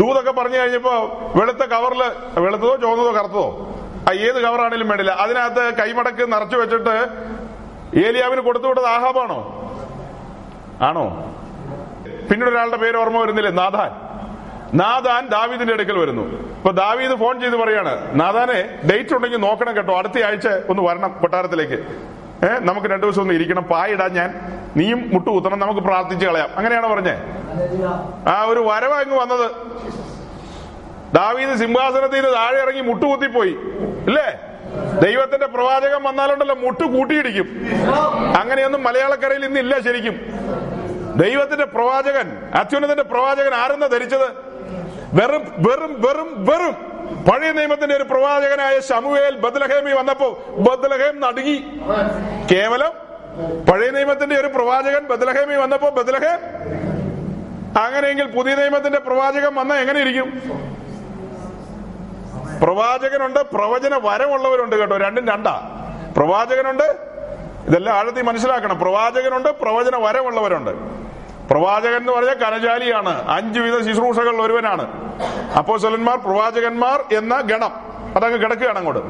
ദൂതൊക്കെ 0.00 0.30
പറഞ്ഞു 0.30 0.58
കഴിഞ്ഞപ്പോ 0.58 0.90
വെളുത്ത 1.36 1.58
കവറിൽ 1.58 2.02
വെളുത്തതോ 2.40 2.76
ചുവന്നതോ 2.76 3.12
കറുത്തതോ? 3.12 3.74
ആ 4.10 4.12
ഏത് 4.12 4.42
കവറാണേലും 4.42 4.88
വേണ്ടില്ല. 4.88 5.12
അതിനകത്ത് 5.12 5.74
കൈമടക്ക് 5.74 6.32
നിറച്ചു 6.32 6.56
വെച്ചിട്ട് 6.56 7.08
ഏലിയാവിന് 8.06 8.40
കൊടുത്തു 8.40 8.66
വിട്ടത് 8.66 8.86
ആഹാബാണോ? 8.86 9.70
ആണോ? 10.82 11.31
പിന്നീട് 12.30 12.50
ഒരാളുടെ 12.50 12.76
പേര് 12.76 12.96
ഓർമ്മ 12.96 13.20
വരുന്നില്ലേ? 13.20 13.52
നാഥാൻ. 13.52 14.12
നാദാൻ 14.78 15.28
ദാവീദിന്റെ 15.28 15.72
അടുക്കൽ 15.74 15.98
വരുന്നു. 15.98 16.22
ഇപ്പൊ 16.56 16.70
ദാവീദ് 16.70 17.14
ഫോൺ 17.16 17.40
ചെയ്ത് 17.40 17.56
പറയാണ് 17.56 18.20
നാദാനെ 18.20 18.78
ഡേറ്റ് 18.90 19.14
ഉണ്ടെങ്കിൽ 19.14 19.38
നോക്കണം 19.38 19.76
കേട്ടോ. 19.76 19.98
അടുത്ത 19.98 20.24
ആഴ്ച 20.24 20.48
ഒന്ന് 20.68 20.82
വരണം 20.82 21.16
കൊട്ടാരത്തിലേക്ക്. 21.20 21.72
ഏഹ് 21.72 22.60
നമുക്ക് 22.60 22.86
രണ്ടു 22.86 23.06
ദിവസം 23.06 23.22
ഒന്ന് 23.22 23.34
ഇരിക്കണം. 23.34 23.62
പായിടാ 23.62 24.08
ഞാൻ 24.08 24.34
നീയും 24.76 25.10
മുട്ടുകുത്തണം 25.14 25.58
നമുക്ക് 25.58 25.80
പ്രാർത്ഥിച്ച് 25.80 26.26
കളയാം. 26.26 26.48
അങ്ങനെയാണ് 26.56 26.86
പറഞ്ഞേ? 26.86 27.16
ആ 28.30 28.42
ഒരു 28.42 28.60
വരവ 28.60 28.92
അങ്ങ് 28.92 29.18
വന്നത്. 29.18 29.50
ദാവീദ് 31.14 31.58
സിംഹാസനത്തിൽ 31.58 32.14
നിന്ന് 32.14 32.32
താഴെ 32.32 32.62
ഇറങ്ങി 32.62 32.80
മുട്ടുകുത്തിപ്പോയി 32.80 33.56
ഇല്ലേ? 34.06 34.38
ദൈവത്തിന്റെ 35.04 35.46
പ്രവാചകൻ 35.46 36.02
വന്നാലുണ്ടല്ലോ 36.02 36.54
മുട്ടു 36.54 36.84
കൂട്ടിയിടിക്കും. 36.84 37.66
അങ്ങനെയൊന്നും 38.40 38.82
മലയാളക്കരയിൽ 38.82 39.44
ഇന്നില്ല 39.44 39.80
ശരിക്കും. 39.80 40.20
ദൈവത്തിന്റെ 41.16 41.64
പ്രവാചകൻ 41.64 42.50
അത്യുന്നതന്റെ 42.54 43.02
പ്രവാചകൻ 43.02 43.54
ആരെന്ന 43.54 43.86
ധരിച്ചത്? 43.86 44.26
വെറും 45.12 45.42
വെറും 45.58 46.02
വെറും 46.02 46.46
വെറും. 46.46 46.92
പഴയ 47.30 47.52
നിയമത്തിന്റെ 47.52 47.96
ഒരു 47.96 48.02
പ്രവാചകനായ 48.02 48.80
ശമുവേൽ 48.80 49.36
ബദ്ലഹേമി 49.36 49.92
വന്നപ്പോ 49.92 50.44
ബദ്ലഹേം 50.48 51.20
നടുങ്ങി. 51.20 51.80
കേവലം 52.52 52.92
പഴയ 53.72 53.90
നിയമത്തിന്റെ 53.90 54.36
ഒരു 54.36 54.46
പ്രവാചകൻ 54.46 55.06
ബദ്ലഹേമി 55.06 55.54
വന്നപ്പോ 55.54 55.88
ബദ്ലഹേം? 55.88 56.38
അങ്ങനെയെങ്കിൽ 57.78 58.26
പുതിയ 58.26 58.54
നിയമത്തിന്റെ 58.54 58.98
പ്രവാചകൻ 58.98 59.54
വന്ന 59.54 59.74
എങ്ങനെ 59.74 60.00
ഇരിക്കും? 60.00 60.42
പ്രവാചകനുണ്ട് 62.62 63.40
പ്രവചന 63.40 63.94
വരമുള്ളവരുണ്ട് 63.96 64.76
കേട്ടോ. 64.76 64.98
രണ്ടും 64.98 65.28
രണ്ടാ. 65.28 65.78
പ്രവാചകനുണ്ട് 66.16 66.96
ഇതെല്ലാം 67.68 67.96
ആഴത്തിൽ 67.96 68.22
മനസ്സിലാക്കണം. 68.22 68.78
പ്രവാചകനുണ്ട് 68.78 69.48
പ്രവചന 69.48 69.96
വരമുള്ളവരുണ്ട് 69.96 71.01
പ്രവാചകൻ 71.50 71.96
എന്ന് 71.96 72.12
പറഞ്ഞ 72.12 72.32
കനജാലിയാണ് 72.32 73.28
അഞ്ചുവിധ 73.28 73.88
ശുശ്രൂഷകൾ 73.88 74.42
ഒരുവനാണ്. 74.42 75.12
അപ്പോ 75.52 75.76
സ്വലന്മാർ 75.76 76.16
പ്രവാചകന്മാർ 76.16 77.04
എന്ന 77.12 77.40
ഗണം. 77.40 77.72
അതങ്ങ് 78.16 78.42
കിടക്കുകയാണ് 78.42 78.78
അങ്ങോട്ട്. 78.78 79.00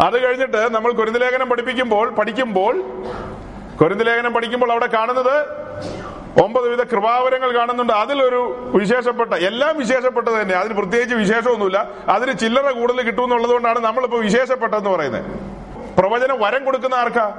അത് 0.00 0.24
കഴിഞ്ഞിട്ട് 0.24 0.74
നമ്മൾ 0.74 0.92
കുരുന്തലേഖനം 0.92 1.48
പഠിപ്പിക്കുമ്പോൾ 1.48 2.10
പഠിക്കുമ്പോൾ 2.10 2.82
കുരുന്തലേഖനം 3.80 4.32
പഠിക്കുമ്പോൾ 4.32 4.70
അവിടെ 4.72 4.86
കാണുന്നത് 4.86 5.44
ഒമ്പത് 6.44 6.68
വിധ 6.68 6.82
കൃപാവരങ്ങൾ 6.82 7.58
കാണുന്നുണ്ട്. 7.58 7.92
അതിലൊരു 7.92 8.70
വിശേഷപ്പെട്ട 8.74 9.34
എല്ലാം 9.34 9.78
വിശേഷപ്പെട്ടത് 9.78 10.42
തന്നെ. 10.42 10.54
അതിന് 10.54 10.74
പ്രത്യേകിച്ച് 10.74 11.14
വിശേഷമൊന്നുമില്ല. 11.14 11.88
അതിന് 12.08 12.38
ചില്ലറ 12.38 12.70
കൂടുതൽ 12.70 13.02
കിട്ടുമെന്നുള്ളത് 13.02 13.50
കൊണ്ടാണ് 13.50 13.78
നമ്മളിപ്പോ 13.78 14.18
വിശേഷപ്പെട്ടതെന്ന് 14.18 14.90
പറയുന്നത്. 14.90 15.24
പ്രവചന 15.98 16.32
വരം 16.32 16.64
കൊടുക്കുന്ന 16.64 16.94
ആർക്കാ? 16.94 17.34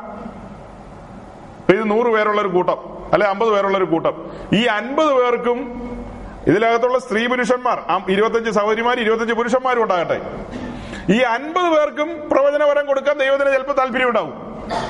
ഇത് 1.69 1.89
നൂറ് 1.89 2.07
പേരുള്ള 2.07 2.41
ഒരു 2.41 2.48
കൂട്ടം. 2.48 2.97
അല്ലെ 3.13 3.27
അമ്പത് 3.27 3.49
പേരുള്ള 3.49 3.77
ഒരു 3.77 3.85
കൂട്ടം. 3.85 4.31
ഈ 4.53 4.65
അൻപത് 4.65 5.13
പേർക്കും 5.13 5.57
ഇതിനകത്തുള്ള 6.47 6.99
സ്ത്രീ 6.99 7.27
പുരുഷന്മാർ 7.27 8.11
ഇരുപത്തഞ്ച് 8.11 8.51
സഹോദരിമാർ 8.51 8.99
ഇരുപത്തഞ്ച് 8.99 9.34
പുരുഷന്മാരും 9.34 9.84
ഉണ്ടാകട്ടെ. 9.84 10.21
ഈ 11.09 11.19
അൻപത് 11.19 11.77
പേർക്കും 11.77 12.29
പ്രവചനവരം 12.31 12.85
കൊടുക്കാൻ 12.85 13.17
ദൈവത്തിന് 13.17 13.53
ചിലപ്പോൾ 13.53 13.73
താല്പര്യം 13.73 14.09
ഉണ്ടാവും. 14.09 14.47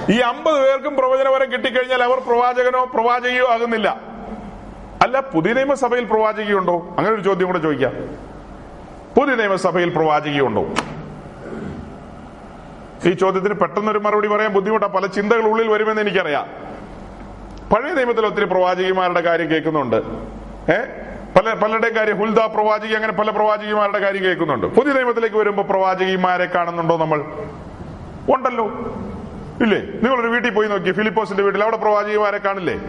ഈ 0.09 0.19
അമ്പത് 0.19 0.61
പേർക്കും 0.61 0.95
പ്രവചനവരം 0.95 1.51
കിട്ടിക്കഴിഞ്ഞാൽ 1.51 2.03
അവർ 2.03 2.19
പ്രവാചകനോ 2.19 2.85
പ്രവാചകയോ 2.85 3.47
ആകുന്നില്ല. 3.47 4.01
അല്ല 5.01 5.19
പുതിയ 5.19 5.53
നിയമസഭയിൽ 5.53 6.03
പ്രവാചകയുണ്ടോ? 6.03 6.73
അങ്ങനെ 6.97 7.13
ഒരു 7.15 7.21
ചോദ്യം 7.21 7.47
കൂടെ 7.47 7.59
ചോദിക്കാം. 7.59 7.91
പുതിയ 9.17 9.35
നിയമസഭയിൽ 9.35 9.89
പ്രവാചകയുണ്ടോ? 9.89 10.65
ഈ 13.05 13.11
ചോദ്യത്തിന് 13.11 13.53
പെട്ടെന്നൊരു 13.53 13.99
മറുപടി 13.99 14.27
പറയാൻ 14.27 14.53
ബുദ്ധിമുട്ടാ. 14.53 14.87
പല 14.87 15.05
ചിന്തകൾ 15.05 15.41
ഉള്ളിൽ 15.41 15.67
വരുമെന്ന് 15.67 16.01
എനിക്കറിയാം. 16.01 16.66
പഴയ 17.73 17.93
നിയമത്തിൽ 17.93 18.25
ഒത്തിരി 18.25 18.45
പ്രവാചകിമാരുടെ 18.45 19.21
കാര്യം 19.21 19.49
കേൾക്കുന്നുണ്ട്. 19.51 19.95
ഏ? 20.71 20.77
പല 21.35 21.53
പലരുടെയും 21.53 21.95
കാര്യം 21.95 22.17
ഹുൽദ 22.17 22.39
പ്രവാചകി 22.39 22.93
അങ്ങനെ 22.93 23.13
പല 23.13 23.29
പ്രവാചകിമാരുടെ 23.29 23.99
കാര്യം 23.99 24.23
കേൾക്കുന്നുണ്ട്. 24.23 24.67
പുതിയ 24.67 24.93
നിയമത്തിലേക്ക് 24.93 25.35
വരുമ്പോൾ 25.35 25.61
പ്രവാചകിമാരെ 25.61 26.45
കാണുന്നുണ്ടോ 26.45 26.97
നമ്മൾ? 26.97 27.25
ഉണ്ടല്ലോ. 28.35 28.65
ഇല്ലേ? 29.61 29.77
നിങ്ങളൊരു 29.77 30.27
വീട്ടിൽ 30.27 30.49
പോയി 30.49 30.67
നോക്കി 30.67 30.91
ഫിലിപ്പോസിന്റെ 30.91 31.43
വീട്ടിൽ 31.43 31.63
അവിടെ 31.63 31.77
പ്രവാചകിമാരെ 31.77 32.37
കാണില്ലേ? 32.37 32.79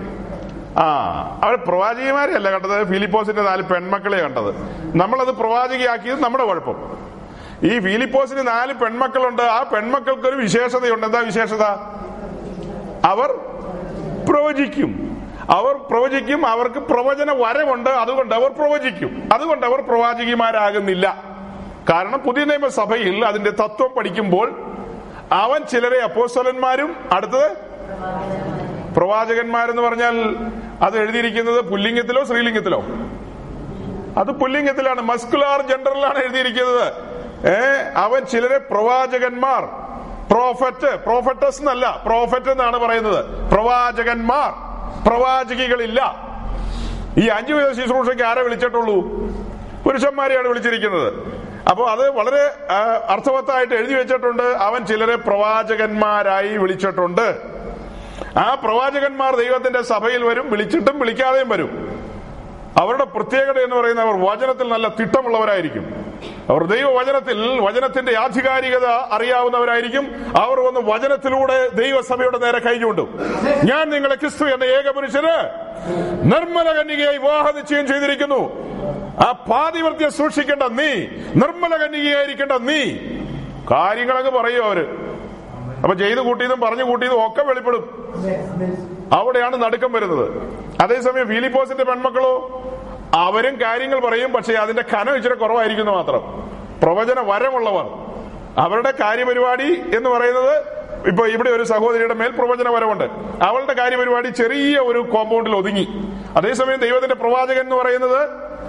ആ 0.78 1.40
അവിടെ 1.44 1.56
പ്രവാചകിമാരെ 1.56 2.32
അല്ല 2.32 2.50
കണ്ടത് 2.50 2.88
ഫിലിപ്പോസിന്റെ 2.88 3.42
നാല് 3.42 3.62
പെൺമക്കളെ 3.62 4.18
കണ്ടത്. 4.18 4.54
നമ്മളത് 4.96 5.28
പ്രവാചകിയാക്കിയത് 5.28 6.22
നമ്മുടെ 6.22 6.44
കുഴപ്പം. 6.44 6.76
ഈ 7.62 7.78
ഫിലിപ്പോസിന് 7.78 8.46
നാല് 8.46 8.72
പെൺമക്കളുണ്ട് 8.72 9.42
ആ 9.42 9.62
പെൺമക്കൾക്ക് 9.62 10.28
ഒരു 10.28 10.36
വിശേഷതയുണ്ട്. 10.36 11.06
എന്താ 11.06 11.18
വിശേഷത? 11.18 11.62
അവർ 13.04 13.47
പ്രവചിക്കും. 14.28 14.90
അവർ 15.50 15.74
പ്രവചിക്കും 15.74 16.46
അവർക്ക് 16.46 16.78
പ്രവചന 16.78 17.32
വരവുണ്ട് 17.32 17.90
അതുകൊണ്ട് 17.90 18.34
അവർ 18.34 18.50
പ്രവചിക്കും. 18.50 19.28
അതുകൊണ്ട് 19.32 19.66
അവർ 19.66 19.80
പ്രവാചകിമാരാകുന്നില്ല. 19.80 21.22
കാരണം 21.90 22.18
പുതിയ 22.18 22.44
നിയമസഭയിൽ 22.44 23.24
അതിന്റെ 23.24 23.50
തത്വം 23.50 23.88
പഠിക്കുമ്പോൾ 23.88 24.50
അവൻ 25.32 25.62
ചിലരെ 25.62 26.02
അപ്പോസ്തലന്മാരും 26.02 26.96
അടുത്തത് 27.12 27.50
പ്രവാചകന്മാരെന്ന് 28.96 29.82
പറഞ്ഞാൽ 29.82 30.36
അത് 30.82 30.98
എഴുതിയിരിക്കുന്നത് 30.98 31.60
പുല്ലിംഗത്തിലോ 31.60 32.24
സ്ത്രീലിംഗത്തിലോ? 32.24 32.84
അത് 34.18 34.30
പുല്ലിംഗത്തിലാണ് 34.30 35.00
മസ്കുലാർ 35.00 35.62
ജെൻഡറിലാണ് 35.62 36.18
എഴുതിയിരിക്കുന്നത്. 36.18 36.92
ഏ 37.46 37.56
അവൻ 37.96 38.24
ചിലരെ 38.24 38.58
പ്രവാചകന്മാർ 38.58 39.87
പ്രോഫറ്റ് 40.30 40.96
പ്രോഫറ്റസ് 40.96 41.60
എന്നല്ല 41.60 42.02
പ്രോഫറ്റ് 42.06 42.50
എന്നാണ് 42.50 42.76
പറയുന്നത്. 42.76 43.50
പ്രവാചകന്മാർ 43.50 44.50
പ്രവാചകികളില്ല. 45.08 46.28
ഈ 47.18 47.26
അഞ്ചു 47.26 47.52
വിധ 47.52 47.72
ശുശ്രൂഷയ്ക്ക് 47.72 48.22
ആരെ 48.22 48.42
വിളിച്ചിട്ടുള്ളൂ? 48.42 49.00
പുരുഷന്മാരെയാണ് 49.84 50.48
വിളിച്ചിരിക്കുന്നത്. 50.48 51.38
അപ്പോൾ 51.70 51.90
അത് 51.90 52.10
വളരെ 52.10 52.44
അർത്ഥവത്തായിട്ട് 53.08 53.74
എഴുതി 53.74 53.94
വെച്ചിട്ടുണ്ട്. 53.94 54.42
അവൻ 54.42 54.86
ചിലരെ 54.86 55.16
പ്രവാചകന്മാരായി 55.16 56.56
വിളിച്ചിട്ടുണ്ട്. 56.56 57.38
ആ 58.38 58.54
പ്രവാചകന്മാർ 58.54 59.36
ദൈവത്തിന്റെ 59.36 59.82
സഭയിൽ 59.82 60.24
വരും 60.24 60.50
വിളിച്ചിട്ടും 60.50 60.98
വിളിക്കാതെയും 60.98 61.48
വരും. 61.48 61.70
അവരുടെ 62.78 63.04
പ്രത്യേകത 63.04 63.58
എന്ന് 63.58 63.76
പറയുന്നത് 63.76 64.08
അവർ 64.08 64.30
വചനത്തിൽ 64.30 64.68
നല്ല 64.68 64.88
തിട്ടമുള്ളവരായിരിക്കും. 64.88 66.07
അവർ 66.50 66.64
ദൈവവചനത്തിൽ 66.64 67.60
വചനത്തിന്റെ 67.60 68.18
ആധികാരികത 68.18 68.86
അറിയാവുന്നവരായിരിക്കും. 68.86 70.04
അവർ 70.36 70.60
വന്ന് 70.60 70.80
വചനത്തിലൂടെ 70.80 71.68
ദൈവസഭയുടെ 71.68 72.38
നേരെ 72.38 72.58
കൈചൂണ്ടും 72.58 73.08
ഞാൻ 73.64 73.90
നിങ്ങളെ 73.90 74.14
ക്രിസ്തു 74.14 74.44
എന്ന 74.44 74.64
ഏക 74.64 74.90
പുരുഷന് 74.90 75.34
നിർമ്മല 76.34 76.72
കന്യകയായി 76.72 77.16
വിവാഹ 77.16 77.50
നിശ്ചയം 77.50 77.88
ചെയ്തിരിക്കുന്നു. 77.88 78.40
ആ 79.26 79.32
പാതിവൃത്യം 79.32 80.12
സൂക്ഷിക്കേണ്ട 80.12 80.62
നീ 80.62 80.90
നിർമ്മല 81.36 81.76
കന്യകയായിരിക്കേണ്ട 81.76 82.52
നീ. 82.52 82.82
കാര്യങ്ങളങ്ങ് 83.70 84.30
പറയും 84.30 84.64
അവർ. 84.64 84.78
അപ്പൊ 85.82 85.94
ചെയ്ത് 85.94 86.20
കൂട്ടിയതും 86.20 86.60
പറഞ്ഞു 86.60 86.84
കൂട്ടിയതും 86.84 87.26
ഒക്കെ 87.26 87.42
വെളിപ്പെടും. 87.42 87.84
അവിടെയാണ് 89.12 89.62
നടുക്കം 89.62 89.92
വരുന്നത്. 89.92 90.26
അതേസമയം 90.82 91.28
ഫിലിപ്പോസിന്റെ 91.28 91.84
പെൺമക്കളോ 91.84 92.62
അവരും 93.14 93.60
കാര്യങ്ങൾ 93.60 94.00
പറയും 94.00 94.32
പക്ഷേ 94.32 94.54
അതിന്റെ 94.54 94.82
കനം 94.82 95.16
ഇച്ചിരി 95.16 95.34
കുറവായിരിക്കുന്നു 95.34 95.92
മാത്രം. 95.92 96.50
പ്രവചന 96.82 97.20
വരമുള്ളവർ. 97.20 97.86
അവരുടെ 98.58 98.90
കാര്യപരിപാടി 98.90 99.96
എന്ന് 99.96 100.10
പറയുന്നത് 100.10 100.78
ഇപ്പൊ 101.08 101.26
ഇവിടെ 101.26 101.50
ഒരു 101.50 101.62
സഹോദരിയുടെ 101.62 102.14
മേൽ 102.14 102.30
പ്രവചന 102.30 102.68
വരവുണ്ട് 102.68 103.04
അവളുടെ 103.42 103.72
കാര്യപരിപാടി 103.72 104.28
ചെറിയ 104.28 104.78
ഒരു 104.78 104.98
കോമ്പൗണ്ടിൽ 104.98 105.56
ഒതുങ്ങി. 105.56 105.88
അതേസമയം 106.36 106.78
ദൈവത്തിന്റെ 106.78 107.14
പ്രവാചകൻ 107.14 107.60
എന്ന് 107.60 107.76
പറയുന്നത് 107.76 108.28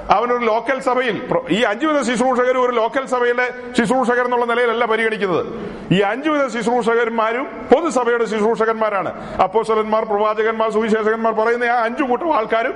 അവനൊരു 0.09 0.45
ലോക്കൽ 0.45 0.79
സഭയിൽ 0.79 1.27
ഈ 1.49 1.61
അഞ്ചുവിധ 1.61 2.01
ശുശ്രൂഷകർ 2.01 2.57
ഒരു 2.57 2.71
ലോക്കൽ 2.71 3.05
സഭയിലെ 3.05 3.49
ശുശ്രൂഷകർ 3.77 4.25
എന്നുള്ള 4.25 4.45
നിലയിലല്ല 4.45 4.85
പരിഗണിക്കുന്നത്. 4.85 5.45
ഈ 5.93 5.99
അഞ്ചുവിധ 5.99 6.47
ശുശ്രൂഷകന്മാരും 6.47 7.45
പൊതുസഭയുടെ 7.45 8.25
ശുശ്രൂഷകന്മാരാണ്. 8.25 9.41
അപ്പോസ്തലന്മാർ 9.41 10.03
പ്രവാചകന്മാർ 10.05 10.69
സുവിശേഷകന്മാർ 10.71 11.33
പറയുന്ന 11.33 11.63
ആ 11.63 11.83
അഞ്ചു 11.83 12.03
കൂട്ടം 12.03 12.35
ആൾക്കാരും 12.35 12.73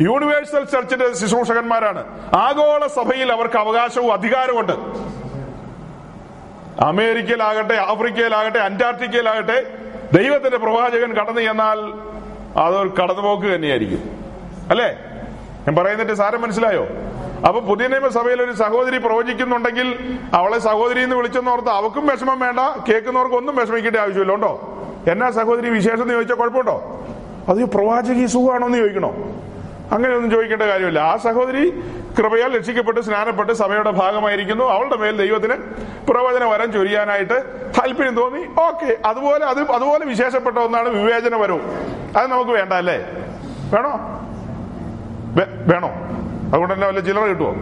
യൂണിവേഴ്സൽ 0.00 0.64
ചർച്ചിന്റെ 0.64 1.14
ശുശ്രൂഷകന്മാരാണ്. 1.14 2.04
ആഗോള 2.34 2.86
സഭയിൽ 2.86 3.32
അവർക്ക് 3.32 3.56
അവകാശവും 3.56 4.12
അധികാരമുണ്ട് 4.12 4.72
അമേരിക്കയിലാകട്ടെ 6.82 7.74
ആഫ്രിക്കയിലാകട്ടെ 7.74 8.58
അന്റാർട്ടിക്കയിലാകട്ടെ 8.58 9.58
ദൈവത്തിന്റെ 10.12 10.58
പ്രവാചകൻ 10.58 11.12
കടന്നു 11.14 11.40
ചെന്നാൽ 11.40 11.78
അതൊരു 12.58 12.88
കടന്നുപോക്ക് 12.88 13.54
തന്നെയായിരിക്കും. 13.54 14.02
അല്ലേ? 14.70 14.96
ഞാൻ 15.68 15.74
പറയുന്നിട്ട് 15.76 16.12
സാരം 16.12 16.42
മനസ്സിലായോ? 16.42 16.86
അപ്പൊ 17.46 17.60
പുതിയ 17.60 17.86
നിയമസഭയിൽ 17.86 18.42
ഒരു 18.42 18.52
സഹോദരി 18.52 18.98
പ്രവചിക്കുന്നുണ്ടെങ്കിൽ 18.98 20.18
അവളെ 20.34 20.58
സഹോദരി 20.58 21.00
എന്ന് 21.00 21.16
വിളിച്ചെന്നോർത്ത് 21.16 21.68
അവക്കും 21.68 22.06
വിഷമം 22.06 22.40
വേണ്ട 22.40 22.60
കേൾക്കുന്നവർക്ക് 22.88 23.36
ഒന്നും 23.36 23.56
വിഷമിക്കേണ്ട 23.56 23.96
ആവശ്യമില്ല 23.96 24.34
ഉണ്ടോ? 24.34 24.52
എന്നാ 25.10 25.30
സഹോദരി 25.30 25.70
വിശേഷം 25.70 26.02
എന്ന് 26.02 26.14
ചോദിച്ചാൽ 26.14 26.36
കുഴപ്പമുണ്ടോ? 26.36 27.04
അത് 27.48 27.64
പ്രവാചകി 27.64 28.26
സുഖമാണോ 28.26 28.66
എന്ന് 28.66 28.78
ചോദിക്കണോ? 28.78 29.10
അങ്ങനെയൊന്നും 29.92 30.30
ചോദിക്കേണ്ട 30.30 30.62
കാര്യമില്ല. 30.62 30.98
ആ 30.98 31.16
സഹോദരി 31.16 31.70
കൃപയാൽ 32.18 32.56
രക്ഷിക്കപ്പെട്ട് 32.56 33.00
സ്നാനപ്പെട്ട് 33.00 33.52
സഭയുടെ 33.52 33.90
ഭാഗമായിരിക്കുന്നു. 33.90 34.64
അവളുടെ 34.64 34.96
മേൽ 34.96 35.16
ദൈവത്തിന് 35.16 35.54
പ്രവചന 36.10 36.44
വരം 36.44 36.72
ചൊരിയാനായിട്ട് 36.72 37.44
താല്പര്യം 37.78 38.14
തോന്നി. 38.14 38.60
ഓക്കെ 38.60 38.98
അതുപോലെ 39.06 39.44
അത് 39.44 39.58
അതുപോലെ 39.58 40.04
വിശേഷപ്പെട്ട 40.04 40.58
ഒന്നാണ് 40.58 40.88
വിവേചന 40.88 41.36
വരവും. 41.36 41.62
അത് 42.16 42.26
നമുക്ക് 42.26 42.50
വേണ്ട 42.50 42.72
അല്ലേ? 42.72 42.98
വേണോ? 43.74 44.24
വേണോ? 45.66 45.90
അതുകൊണ്ട് 46.48 46.74
തന്നെ 46.74 46.86
വല്ല 46.86 47.00
ചില്ലറ 47.00 47.24
കിട്ടുമോ 47.24 47.54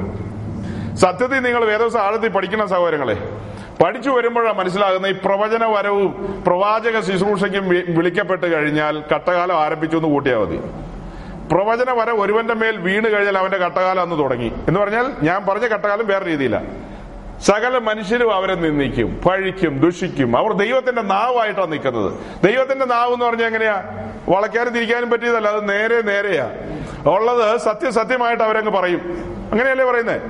സത്യത്തിൽ 0.96 1.38
നിങ്ങൾ 1.38 1.64
വേദവസം 1.64 2.00
ആഴത്തിൽ 2.00 2.28
പഠിക്കണം 2.28 2.68
സഹോദരങ്ങളെ. 2.68 3.28
പഠിച്ചു 3.84 4.10
വരുമ്പോഴാണ് 4.10 4.58
മനസ്സിലാകുന്ന 4.58 5.06
ഈ 5.06 5.12
പ്രവചന 5.12 5.64
വരവും 5.64 6.44
പ്രവാചക 6.46 7.00
ശുശ്രൂഷയ്ക്കും 7.00 7.68
വിളിക്കപ്പെട്ട് 7.68 8.54
കഴിഞ്ഞാൽ 8.54 9.02
കട്ടകാലം 9.14 9.56
ആരംഭിച്ചു 9.60 9.96
എന്ന് 9.96 10.08
കൂട്ടിയാൽ 10.08 10.38
മതി. 10.38 10.56
പ്രവചന 11.52 11.92
വര 11.92 12.10
ഒരുവന്റെ 12.10 12.54
മേൽ 12.54 12.76
വീണ് 12.76 13.04
കഴിഞ്ഞാൽ 13.04 13.38
അവന്റെ 13.38 13.56
കട്ടകാലം 13.56 14.02
അന്ന് 14.02 14.18
തുടങ്ങി. 14.18 14.52
എന്ന് 14.68 14.80
പറഞ്ഞാൽ 14.80 15.12
ഞാൻ 15.22 15.46
പറഞ്ഞ 15.46 15.66
കട്ടകാലം 15.66 16.06
വേറെ 16.06 16.24
രീതിയില്ല 16.24 16.62
സകല 17.44 17.78
മനുഷ്യരും 17.78 18.34
അവരെ 18.34 18.54
നിന്ദിക്കും 18.54 19.20
പഴിക്കും 19.28 19.80
ദുഷിക്കും. 19.80 20.36
അവർ 20.36 20.52
ദൈവത്തിന്റെ 20.52 21.02
നാവായിട്ടാണ് 21.02 21.72
നിൽക്കുന്നത്. 21.72 22.12
ദൈവത്തിന്റെ 22.46 22.86
നാവ് 22.86 23.12
എന്ന് 23.12 23.26
പറഞ്ഞാൽ 23.26 23.46
എങ്ങനെയാ? 23.46 23.82
വളയ്ക്കാനും 24.28 24.72
തിരിക്കാനും 24.74 25.10
പറ്റിയതല്ല 25.10 25.48
അത് 25.48 25.68
നേരെ 25.68 26.02
നേരെയാ. 26.02 26.50
ഉള്ളത് 27.08 27.60
സത്യസത്യമായിട്ട് 27.60 28.42
അവരങ്ങ് 28.42 28.72
പറയും. 28.72 29.00
അങ്ങനെയല്ലേ 29.50 29.84
പറയുന്നേ? 29.84 30.20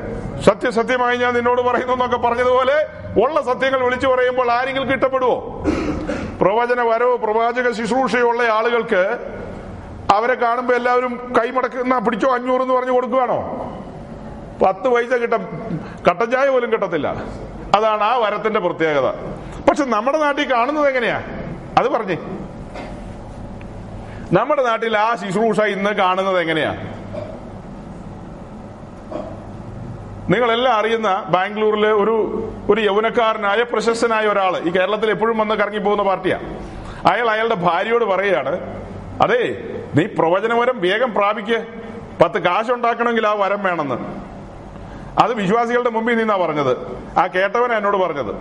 സത്യസത്യമായി 0.43 1.16
ഞാൻ 1.16 1.35
നിന്നോട് 1.35 1.62
പറയുന്നു 1.62 1.93
എന്നൊക്കെ 1.93 2.16
പറഞ്ഞതുപോലെ 2.16 2.86
ഉള്ള 3.24 3.43
സത്യങ്ങൾ 3.43 3.85
വിളിച്ചു 3.85 4.07
പറയുമ്പോൾ 4.07 4.51
ആരെങ്കിലും 4.51 4.90
കിട്ടപ്പെടുവോ? 4.90 5.65
പ്രവചന 6.40 6.81
വരവ് 6.82 7.19
പ്രവാചക 7.19 7.73
ശുശ്രൂഷയുള്ള 7.73 8.43
ആളുകൾക്ക് 8.43 9.19
അവരെ 10.12 10.35
കാണുമ്പോ 10.35 10.74
എല്ലാവരും 10.74 11.35
കൈമടക്കുന്ന 11.40 11.98
പിടിച്ചോ 11.98 12.35
അഞ്ഞൂറ് 12.35 12.62
എന്ന് 12.62 12.74
പറഞ്ഞു 12.74 12.90
കൊടുക്കുകയാണോ 12.90 13.39
പത്ത് 14.66 14.89
പൈസ 14.89 15.12
കിട്ട 15.12 15.35
കട്ടഞ്ചായ 16.09 16.43
ചായ 16.43 16.48
പോലും 16.48 16.73
കിട്ടത്തില്ല. 16.73 17.15
അതാണ് 17.74 18.03
ആ 18.03 18.16
വരത്തിന്റെ 18.16 18.61
പ്രത്യേകത. 18.61 19.11
പക്ഷെ 19.69 19.85
നമ്മുടെ 19.85 20.19
നാട്ടിൽ 20.19 20.53
കാണുന്നത് 20.53 20.89
എങ്ങനെയാ? 20.89 21.23
അത് 21.78 21.89
പറഞ്ഞേ. 21.89 22.16
നമ്മുടെ 24.32 24.62
നാട്ടിൽ 24.62 24.98
ആ 24.98 25.15
ശുശ്രൂഷ 25.15 25.61
ഇന്ന് 25.61 25.90
കാണുന്നത് 25.90 26.40
എങ്ങനെയാ? 26.40 26.73
നിങ്ങളെല്ലാം 30.31 30.74
അറിയുന്ന 30.74 31.24
ബാംഗ്ലൂരിലെ 31.28 31.93
ഒരു 31.93 32.15
ഒരു 32.70 32.81
യൗവനക്കാരനായ 32.81 33.62
പ്രശസ്തനായ 33.62 34.27
ഒരാൾ 34.27 34.57
ഈ 34.57 34.70
കേരളത്തിൽ 34.70 35.11
എപ്പോഴും 35.11 35.39
വന്ന് 35.39 35.55
കറങ്ങി 35.55 35.78
പോകുന്ന 35.78 36.03
പാർട്ടിയാ. 36.03 36.39
അയാൾ 37.12 37.31
അയാളുടെ 37.31 37.55
ഭാര്യയോട് 37.55 38.05
പറയുകയാണ് 38.05 38.82
അതെ 39.23 39.59
നീ 39.94 40.07
പ്രവചനവരം 40.07 40.81
വേഗം 40.81 41.15
പ്രാപിക്ക്. 41.15 41.66
പത്ത് 42.24 42.39
കാശുണ്ടാക്കണമെങ്കിൽ 42.39 43.27
ആ 43.27 43.32
വരം 43.32 43.62
വേണമെന്ന്. 43.62 43.94
അത് 45.19 45.35
വിശ്വാസികളുടെ 45.35 45.90
മുമ്പിൽ 45.90 46.19
നിന്നാ 46.19 46.36
പറഞ്ഞത്. 46.36 46.78
ആ 47.19 47.27
കേട്ടവൻ 47.27 47.73
എന്നോട് 47.73 47.97
പറഞ്ഞത്. 47.97 48.35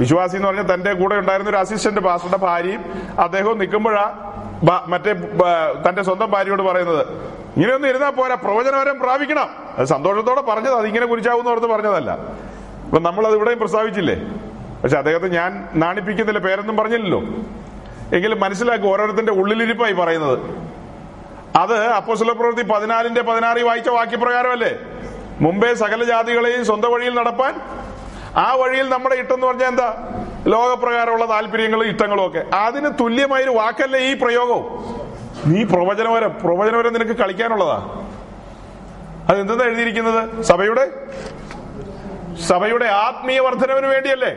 വിശ്വാസി 0.00 0.36
എന്ന് 0.36 0.48
പറഞ്ഞാൽ 0.48 0.74
തന്റെ 0.74 0.92
കൂടെ 0.92 1.14
ഉണ്ടായിരുന്ന 1.14 1.50
ഒരു 1.50 1.56
അസിസ്റ്റന്റ് 1.56 2.00
പാസ്റ്ററുടെ 2.00 2.36
ഭാര്യയും 2.36 2.84
അദ്ദേഹവും 3.18 3.58
നിൽക്കുമ്പോഴാ 3.58 4.30
മറ്റേ 4.64 5.12
തന്റെ 5.88 6.02
സ്വന്തം 6.02 6.30
ഭാര്യയോട് 6.30 6.62
പറയുന്നത് 6.62 7.06
ഇങ്ങനെയൊന്നും 7.56 7.88
ഇരുന്നാ 7.88 8.10
പോരാ 8.10 8.34
പ്രവചനവരം 8.34 8.98
പ്രാപിക്കണം. 8.98 9.48
അത് 9.78 9.86
സന്തോഷത്തോടെ 9.86 10.40
പറഞ്ഞത് 10.40 10.74
അത് 10.74 10.86
ഇങ്ങനെ 10.86 11.06
ഓർത്ത് 11.50 11.66
പറഞ്ഞതല്ല. 11.66 12.10
അപ്പൊ 12.84 12.98
നമ്മൾ 12.98 13.26
അത് 13.26 13.34
ഇവിടെയും 13.34 13.58
പ്രസ്താവിച്ചില്ലേ? 13.58 14.16
പക്ഷെ 14.82 14.96
അദ്ദേഹത്തെ 14.96 15.28
ഞാൻ 15.28 15.68
നാണിപ്പിക്കുന്നില്ല 15.74 16.38
പേരൊന്നും 16.38 16.76
പറഞ്ഞില്ലല്ലോ. 16.76 17.20
എങ്കിലും 18.16 18.40
മനസ്സിലാക്കുക 18.40 18.88
ഓരോരുത്തരുടെ 18.88 19.32
ഉള്ളിലിരിപ്പായി 19.32 19.92
പറയുന്നത്. 19.92 20.38
അത് 21.56 21.76
അപ്പോസ്തല 21.86 22.32
പ്രവൃത്തി 22.32 22.62
പതിനാലിന്റെ 22.62 23.22
പതിനാറിൽ 23.22 23.62
വായിച്ച 23.62 23.88
വാക്യപ്രകാരമല്ലേ? 23.88 24.72
മുമ്പേ 25.40 25.74
സകല 25.74 26.04
ജാതികളെയും 26.04 26.64
സ്വന്തം 26.64 26.92
വഴിയിൽ 26.92 27.14
നടപ്പാൻ 27.14 27.60
ആ 28.36 28.54
വഴിയിൽ 28.54 28.88
നമ്മുടെ 28.88 29.14
ഇട്ടെന്ന് 29.14 29.46
പറഞ്ഞാൽ 29.46 29.68
എന്താ? 29.68 30.12
ലോകപ്രകാരമുള്ള 30.46 31.28
താല്പര്യങ്ങളും 31.28 31.86
ഇഷ്ടങ്ങളും 31.86 32.26
ഒക്കെ. 32.26 32.44
അതിന് 32.54 32.90
തുല്യമായ 33.00 33.42
ഒരു 33.42 33.50
വാക്കല്ലേ 33.50 34.00
ഈ 34.00 34.14
പ്രയോഗവും? 34.14 34.64
നീ 35.46 35.64
പ്രവചനവരം 35.64 36.38
പ്രവചനവരം 36.44 36.92
നിനക്ക് 36.92 37.12
കളിക്കാനുള്ളതാ. 37.12 38.04
അത് 39.28 39.40
എന്തെന്നാ 39.40 39.64
എഴുതിയിരിക്കുന്നത്? 39.64 40.42
സഭയുടെ? 40.42 40.90
സഭയുടെ 42.46 42.84
ആത്മീയ 42.84 43.40
വർധനവിന് 43.40 43.86
വേണ്ടിയല്ലേ? 43.86 44.36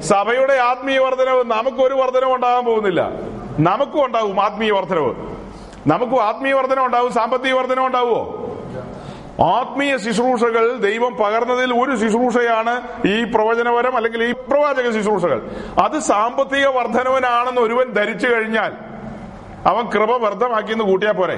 സഭയുടെ 0.00 0.52
ആത്മീയ 0.52 0.98
വർധനവ് 0.98 1.44
നമുക്കൊരു 1.44 1.94
വർധനവും 1.94 2.34
ഉണ്ടാകാൻ 2.34 2.64
പോകുന്നില്ല. 2.64 3.10
നമുക്കും 3.58 4.04
ഉണ്ടാവും 4.04 4.40
ആത്മീയ 4.40 4.70
വർധനവ്. 4.70 5.14
നമുക്കും 5.86 6.24
ആത്മീയ 6.24 6.52
വർധനം 6.52 6.86
ഉണ്ടാവും 6.86 7.12
സാമ്പത്തിക 7.12 7.52
വർധനം 7.52 7.86
ഉണ്ടാവുമോ 7.86 8.45
ആത്മീയ 9.42 9.96
ശുശ്രൂഷകൾ 9.96 10.76
ദൈവം 10.76 11.14
പകർന്നതിൽ 11.14 11.74
ഒരു 11.74 11.96
ശുശ്രൂഷയാണ് 11.96 12.82
ഈ 13.06 13.24
പ്രവചനപരം 13.24 13.96
അല്ലെങ്കിൽ 13.96 14.24
ഈ 14.24 14.32
പ്രവാചക 14.32 14.90
ശുശ്രൂഷകൾ. 14.90 15.50
അത് 15.84 15.98
സാമ്പത്തിക 15.98 16.66
വർധനവനാണെന്ന് 16.66 17.60
ഒരുവൻ 17.60 17.92
ധരിച്ചു 17.92 18.26
കഴിഞ്ഞാൽ 18.26 18.72
അവൻ 19.66 19.90
കൃപ 19.90 20.16
വ്യർത്ഥമാക്കിയെന്ന് 20.16 20.84
കൂട്ടിയാ 20.84 21.12
പോരെ. 21.12 21.36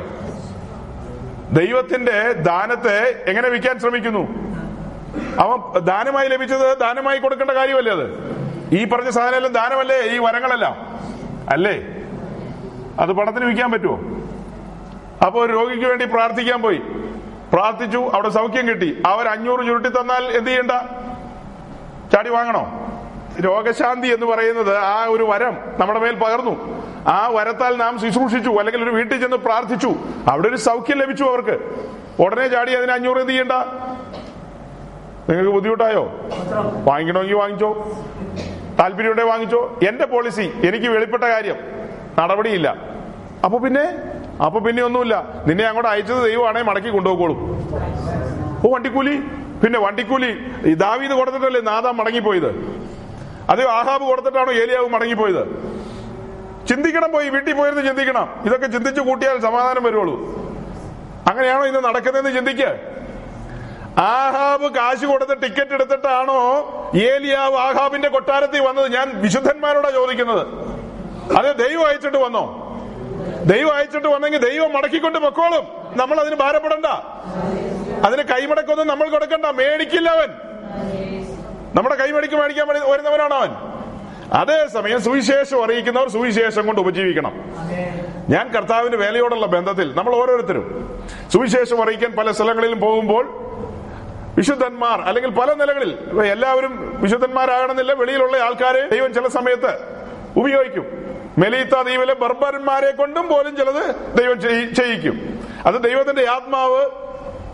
ദൈവത്തിന്റെ 1.53 2.33
ദാനത്തെ 2.33 3.25
എങ്ങനെ 3.27 3.49
വിൽക്കാൻ 3.49 3.79
ശ്രമിക്കുന്നു? 3.79 4.20
അവൻ 5.39 5.79
ദാനമായി 5.79 6.29
ലഭിച്ചത് 6.29 6.79
ദാനമായി 6.79 7.19
കൊടുക്കേണ്ട 7.19 7.51
കാര്യമല്ലേ 7.51 7.93
അത്? 7.93 8.07
ഈ 8.73 8.85
പറഞ്ഞ 8.85 9.11
സാധനമെല്ലാം 9.11 9.53
ദാനമല്ലേ? 9.53 10.01
ഈ 10.01 10.19
വരങ്ങളെല്ലാം 10.19 10.75
അല്ലേ? 11.51 11.83
അത് 13.01 13.12
പണത്തിന് 13.12 13.45
വിൽക്കാൻ 13.45 13.73
പറ്റുമോ 13.73 13.99
അപ്പൊ 15.27 15.45
ഒരു 15.45 15.53
രോഗിക്ക് 15.53 15.87
വേണ്ടി 15.87 16.05
പ്രാർത്ഥിക്കാൻ 16.05 16.62
പോയി. 16.62 16.81
പ്രാർത്ഥിച്ചു 17.53 18.11
അവിടെ 18.15 18.29
സൗഖ്യം 18.29 18.69
കിട്ടി. 18.69 19.03
അവർ 19.07 19.29
അഞ്ഞൂറ് 19.29 19.66
ചുരുട്ടി 19.66 19.89
തന്നാൽ 19.89 20.25
എന്ത് 20.25 20.51
ചെയ്യണ്ട? 20.51 20.70
ചാടി 22.12 22.31
വാങ്ങണോ? 22.31 22.85
രോഗശാന്തി 23.41 24.09
എന്ന് 24.09 24.27
പറയുന്നത് 24.27 24.77
ആ 24.77 25.05
ഒരു 25.05 25.25
വരം 25.25 25.57
നമ്മുടെ 25.79 26.01
മേൽ 26.01 26.15
പകർന്നു. 26.15 26.85
ആ 27.09 27.29
വരത്താൽ 27.29 27.77
നാം 27.77 27.99
ശുശ്രൂഷിച്ചു 27.99 28.51
അല്ലെങ്കിൽ 28.51 28.83
ഒരു 28.83 28.91
വീട്ടിൽ 28.91 29.20
ചെന്ന് 29.20 29.37
പ്രാർത്ഥിച്ചു. 29.37 29.95
അവിടെ 30.29 30.49
ഒരു 30.49 30.57
സൗഖ്യം 30.57 30.99
ലഭിച്ചു 30.99 31.25
അവർക്ക്. 31.25 31.59
ഉടനെ 32.23 32.49
ചാടി 32.49 32.73
അതിന് 32.73 32.93
അഞ്ഞൂറ് 32.93 33.19
എന്ത് 33.19 33.31
ചെയ്യണ്ട? 33.31 33.53
നിങ്ങൾക്ക് 35.29 35.51
ബുദ്ധിമുട്ടായോ? 35.51 36.11
വാങ്ങിക്കണമെങ്കിൽ 36.85 37.35
വാങ്ങിച്ചോ. 37.35 37.93
താല്പര്യം 38.81 39.29
വാങ്ങിച്ചോ. 39.29 39.79
എന്റെ 39.89 40.07
പോളിസി 40.07 40.53
എനിക്ക് 40.65 40.87
വെളിപ്പെട്ട 40.87 41.25
കാര്യം. 41.25 41.57
നടപടിയില്ല. 42.19 42.77
അപ്പൊ 43.45 43.59
പിന്നെ? 43.59 43.85
അപ്പൊ 44.47 44.60
പിന്നെ 44.60 44.82
ഒന്നുമില്ല. 44.82 45.15
നിന്നെ 45.47 45.65
അങ്ങോട്ട് 45.65 45.90
അയച്ചത് 45.90 46.23
ദൈവമാണെ 46.24 46.62
മടക്കി 46.62 46.89
കൊണ്ടുപോയിക്കോളും. 46.89 47.39
ഓ 48.65 48.73
വണ്ടിക്കൂലി? 48.74 49.15
പിന്നെ 49.62 49.78
വണ്ടിക്കൂലി. 49.78 50.31
ദാവീദ് 50.74 51.12
കൊടുത്തിട്ടല്ലേ 51.12 51.60
നാദാം 51.60 51.97
മടങ്ങിപ്പോയത്? 51.97 52.51
അത് 53.51 53.69
ആഹാബ് 53.69 54.02
കൊടുത്തിട്ടാണോ 54.02 54.52
ഏലിയാവ് 54.52 54.89
മടങ്ങിപ്പോയത്? 54.89 55.43
ചിന്തിക്കണം 56.69 57.12
പോയി 57.12 57.28
വീട്ടിൽ 57.28 57.55
പോയിരുന്ന് 57.55 57.85
ചിന്തിക്കണം. 57.89 58.28
ഇതൊക്കെ 58.44 58.66
ചിന്തിച്ചു 58.66 59.01
കൂട്ടിയാൽ 59.01 59.40
സമാധാനം 59.40 59.82
വരുള്ളൂ 59.85 60.15
അങ്ങനെയാണോ 61.31 61.65
ഇന്ന് 61.66 61.85
നടക്കുന്നതെന്ന് 61.85 62.36
ചിന്തിക്ക്? 62.36 62.70
ആഹാബ് 63.98 64.74
കാശ് 64.74 65.05
കൊടുത്ത് 65.05 65.43
ടിക്കറ്റ് 65.43 65.70
എടുത്തിട്ടാണോ 65.70 66.40
ഏലിയാവ് 66.94 67.56
ആഹാബിന്റെ 67.56 68.09
കൊട്ടാരത്തിൽ 68.09 68.60
വന്നത്? 68.60 68.93
ഞാൻ 68.93 69.20
വിശുദ്ധന്മാരോടാ 69.20 69.90
ചോദിക്കുന്നത്. 69.90 70.47
അത് 71.39 71.56
ദൈവം 71.65 71.86
അയച്ചിട്ട് 71.86 72.16
വന്നോ? 72.16 72.68
ദൈവം 73.27 73.74
അയച്ചിട്ട് 73.74 74.09
വന്നെങ്കിൽ 74.09 74.49
ദൈവം 74.49 74.73
മടക്കിക്കൊണ്ട് 74.73 75.19
പൊക്കോളും. 75.19 75.65
നമ്മൾ 75.99 76.20
അതിന് 76.20 76.36
ഭാരപ്പെടണ്ട. 76.36 76.86
അതിന് 78.07 78.23
കൈമടക്കൊന്നും 78.23 78.86
നമ്മൾ 78.86 79.09
കൊടുക്കണ്ട. 79.09 79.47
മേടിക്കില്ല 79.47 80.11
അവൻ 80.11 80.28
നമ്മുടെ 81.74 81.95
കൈമടിക്ക് 81.95 82.35
മേടിക്കാൻ 82.35 82.69
വരുന്നവനാണ് 82.69 83.35
അവൻ. 83.35 83.51
അതേസമയം 84.32 85.03
സുവിശേഷം 85.03 85.65
അറിയിക്കുന്നവർ 85.65 86.09
സുവിശേഷം 86.09 86.66
കൊണ്ട് 86.66 86.81
ഉപജീവിക്കണം. 86.81 87.55
ഞാൻ 88.28 88.49
കർത്താവിന്റെ 88.49 88.99
വേലയോടുള്ള 88.99 89.47
ബന്ധത്തിൽ 89.47 89.95
നമ്മൾ 89.95 90.15
ഓരോരുത്തരും 90.15 91.01
സുവിശേഷം 91.32 91.82
അറിയിക്കാൻ 91.82 92.12
പല 92.12 92.31
സ്ഥലങ്ങളിലും 92.31 92.81
പോകുമ്പോൾ 92.81 93.49
വിശുദ്ധന്മാർ 94.39 95.01
അല്ലെങ്കിൽ 95.01 95.31
പല 95.31 95.53
നിലകളിൽ 95.53 96.23
എല്ലാവരും 96.27 97.03
വിശുദ്ധന്മാരാകണമെന്നില്ല 97.03 97.93
വെളിയിലുള്ള 97.93 98.36
ആൾക്കാരെ 98.36 98.89
ദൈവം 98.89 99.15
ചില 99.15 99.28
സമയത്ത് 99.28 99.78
ഉപയോഗിക്കും. 100.36 101.07
മെലീത്ത 101.39 101.82
ദ്വീപിലെ 101.82 102.15
ബർബരന്മാരെ 102.15 102.90
കൊണ്ടും 102.90 103.28
പോലും 103.28 103.56
ചിലത് 103.56 103.94
ദൈവം 104.19 104.40
ചെയ്യിക്കും. 104.74 105.44
അത് 105.66 105.74
ദൈവത്തിന്റെ 105.74 106.28
ആത്മാവ് 106.31 106.90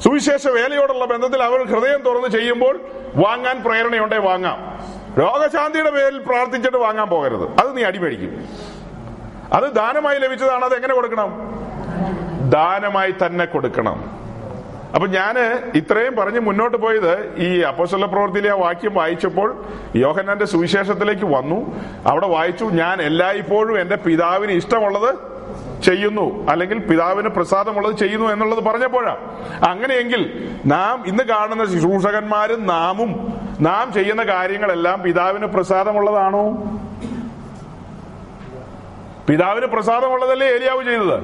സുവിശേഷ 0.00 0.46
വേലയോടുള്ള 0.46 1.04
ബന്ധത്തിൽ 1.04 1.42
അവർ 1.42 1.66
ഹൃദയം 1.66 2.02
തുറന്ന് 2.02 2.28
ചെയ്യുമ്പോൾ 2.28 2.80
വാങ്ങാൻ 3.14 3.62
പ്രേരണയുണ്ടെ 3.62 4.18
വാങ്ങാം. 4.18 4.58
രോഗശാന്തിയുടെ 5.20 5.90
പേരിൽ 5.90 6.18
പ്രാർത്ഥിച്ചിട്ട് 6.18 6.76
വാങ്ങാൻ 6.76 7.08
പോകരുത്. 7.08 7.44
അത് 7.60 7.76
നീ 7.76 7.82
അടിമേടിക്കും 7.82 8.48
അത് 9.52 9.64
ദാനമായി 9.64 10.18
ലഭിച്ചതാണ് 10.18 10.64
അത് 10.64 10.74
എങ്ങനെ 10.74 10.94
കൊടുക്കണം? 10.94 11.30
ദാനമായി 12.50 13.14
തന്നെ 13.26 13.44
കൊടുക്കണം. 13.44 14.23
അപ്പൊ 14.94 15.06
ഞാൻ 15.06 15.38
ഇത്രയും 15.74 16.16
പറഞ്ഞ് 16.16 16.40
മുന്നോട്ട് 16.40 16.76
പോയത് 16.76 17.36
ഈ 17.36 17.60
അപ്പോസ്തല 17.60 18.04
പ്രവൃത്തിയിലെ 18.04 18.50
ആ 18.50 18.54
വാക്യം 18.54 18.94
വായിച്ചപ്പോൾ 18.94 19.64
യോഹന്നാന്റെ 19.96 20.44
സുവിശേഷത്തിലേക്ക് 20.44 21.24
വന്നു. 21.24 21.80
അവിടെ 22.06 22.26
വായിച്ചു 22.26 22.64
ഞാൻ 22.64 23.02
എല്ലായ്പ്പോഴും 23.02 23.80
എന്റെ 23.80 23.96
പിതാവിന് 23.96 24.52
ഇഷ്ടമുള്ളത് 24.52 25.14
ചെയ്യുന്നു. 25.82 26.46
അല്ലെങ്കിൽ 26.50 26.78
പിതാവിന് 26.78 27.28
പ്രസാദമുള്ളത് 27.28 27.96
ചെയ്യുന്നു 27.96 28.26
എന്നുള്ളത് 28.32 28.64
പറഞ്ഞപ്പോഴാ. 28.64 29.16
അങ്ങനെയെങ്കിൽ 29.68 30.50
നാം 30.66 31.04
ഇന്ന് 31.06 31.24
കാണുന്ന 31.24 31.64
ശുശ്രൂഷകന്മാരും 31.64 32.66
നാമും 32.66 33.10
നാം 33.60 33.92
ചെയ്യുന്ന 33.92 34.22
കാര്യങ്ങളെല്ലാം 34.22 35.02
പിതാവിന് 35.02 35.46
പ്രസാദമുള്ളതാണോ? 35.46 36.50
പിതാവിന് 39.28 39.66
പ്രസാദമുള്ളതല്ലേ 39.66 40.46
ഏലിയാവ് 40.46 40.84
ചെയ്തത്? 40.84 41.18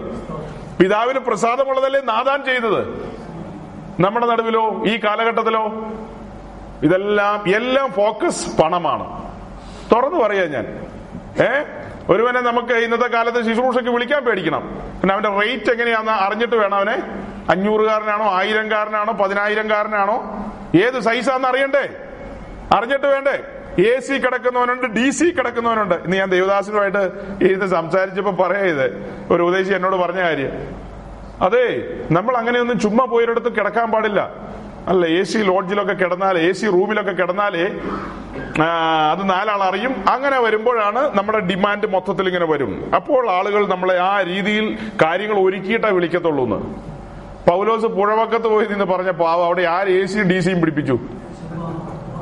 പിതാവിന് 0.79 1.19
പ്രസാദമുള്ളതല്ലേ 1.19 2.01
നാദാൻ 2.01 2.45
ചെയ്തത്? 2.45 3.11
നമ്മുടെ 4.01 4.27
നടുവിലോ 4.27 4.85
ഈ 4.87 4.97
കാലഘട്ടത്തിലോ? 4.97 5.67
ഇതെല്ലാം 6.83 7.57
എല്ലാം 7.57 7.93
ഫോക്കസ് 7.93 8.61
പണമാണ്. 8.63 9.33
തുറന്നു 9.93 10.19
പറയാ 10.19 10.45
ഞാൻ. 10.45 10.87
ഏ? 11.41 11.63
ഒരുവനെ 12.09 12.41
നമുക്ക് 12.41 12.73
ഇന്നത്തെ 12.73 13.07
കാലത്ത് 13.07 13.47
ശുശ്രൂഷയ്ക്ക് 13.47 13.91
വിളിക്കാൻ 13.91 14.25
പേടിക്കണം. 14.25 14.61
പിന്നെ 15.01 15.13
അവന്റെ 15.13 15.29
റേറ്റ് 15.29 15.71
എങ്ങനെയാന്ന് 15.71 16.13
അറിഞ്ഞിട്ട് 16.13 16.57
വേണം 16.57 16.75
അവനെ. 16.75 17.03
അഞ്ഞൂറുകാരനാണോ 17.51 18.25
ആയിരംകാരനാണോ 18.25 19.13
പതിനായിരംകാരനാണോ? 19.13 20.23
ഏത് 20.77 21.01
സൈസാന്ന് 21.01 21.49
അറിയണ്ടേ? 21.49 21.89
അറിഞ്ഞിട്ട് 22.77 23.07
വേണ്ടേ? 23.07 23.43
എ 23.91 24.01
സി 24.01 24.13
കിടക്കുന്നവനുണ്ട് 24.13 24.87
ഡി 24.87 25.11
സി 25.11 25.25
കിടക്കുന്നവനുണ്ട്. 25.25 25.95
ഇന്ന് 25.95 26.17
ഞാൻ 26.17 26.31
ദേവദാസനുമായിട്ട് 26.31 27.13
ഇരുന്ന് 27.45 27.67
സംസാരിച്ചപ്പോ 27.67 28.47
പറയാ 28.47 28.61
ഇത്. 28.61 29.17
ഒരു 29.31 29.43
ഉപദേശി 29.43 29.73
എന്നോട് 29.73 29.97
പറഞ്ഞ 29.97 30.21
കാര്യം. 30.21 30.80
അതെ 31.47 31.67
നമ്മൾ 32.17 32.35
അങ്ങനെയൊന്നും 32.41 32.79
ചുമ്മാ 32.85 33.05
പോയൊരിടത്ത് 33.13 33.51
കിടക്കാൻ 33.59 33.87
പാടില്ല. 33.91 34.21
അല്ല 34.91 35.07
എ 35.19 35.23
സി 35.31 35.39
ലോഡ്ജിലൊക്കെ 35.39 35.93
കിടന്നാൽ 35.93 36.37
എ 36.39 36.53
സി 36.59 36.67
റൂമിലൊക്കെ 36.75 37.13
കിടന്നാലേ 37.21 37.65
അത് 39.13 39.23
നാലാൾ 39.31 39.61
അറിയും. 39.69 39.93
അങ്ങനെ 40.15 40.39
വരുമ്പോഴാണ് 40.45 41.03
നമ്മുടെ 41.19 41.41
ഡിമാൻഡ് 41.51 41.89
മൊത്തത്തിൽ 41.95 42.27
ഇങ്ങനെ 42.31 42.47
വരും. 42.53 42.73
അപ്പോൾ 42.99 43.23
ആളുകൾ 43.37 43.63
നമ്മളെ 43.73 43.97
ആ 44.11 44.13
രീതിയിൽ 44.31 44.67
കാര്യങ്ങൾ 45.03 45.39
ഒരുക്കിയിട്ടാ 45.47 45.91
വിളിക്കത്തുള്ളൂ 45.97 46.45
എന്ന്. 46.45 46.59
പൗലോസ് 47.49 47.89
പുഴവക്കത്ത് 47.97 48.49
പോയി 48.55 48.67
നിന്ന് 48.73 48.87
പറഞ്ഞപ്പോ 48.93 49.27
അവിടെ 49.49 49.63
ആര് 49.77 49.93
എ 50.01 50.07
സിയും 50.13 50.29
ഡി 50.33 50.39
സിയും 50.47 50.61
പിടിപ്പിച്ചു? 50.61 50.97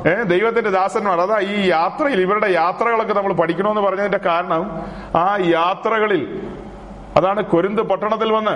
ഏഹ് 0.09 0.23
ദൈവത്തിന്റെ 0.33 0.71
ദാസന്മാർ. 0.79 1.17
അതാ 1.25 1.39
ഈ 1.53 1.55
യാത്രയിൽ 1.69 2.19
ഇവരുടെ 2.25 2.49
യാത്രകളൊക്കെ 2.61 3.13
നമ്മൾ 3.13 3.33
പഠിക്കണമെന്ന് 3.41 3.81
പറഞ്ഞതിന്റെ 3.87 4.21
കാരണം 4.29 4.63
ആ 5.23 5.25
യാത്രകളിൽ 5.57 6.23
അതാണ് 7.17 7.41
കൊരുന്ത് 7.53 7.81
പട്ടണത്തിൽ 7.81 8.31
വന്ന് 8.37 8.55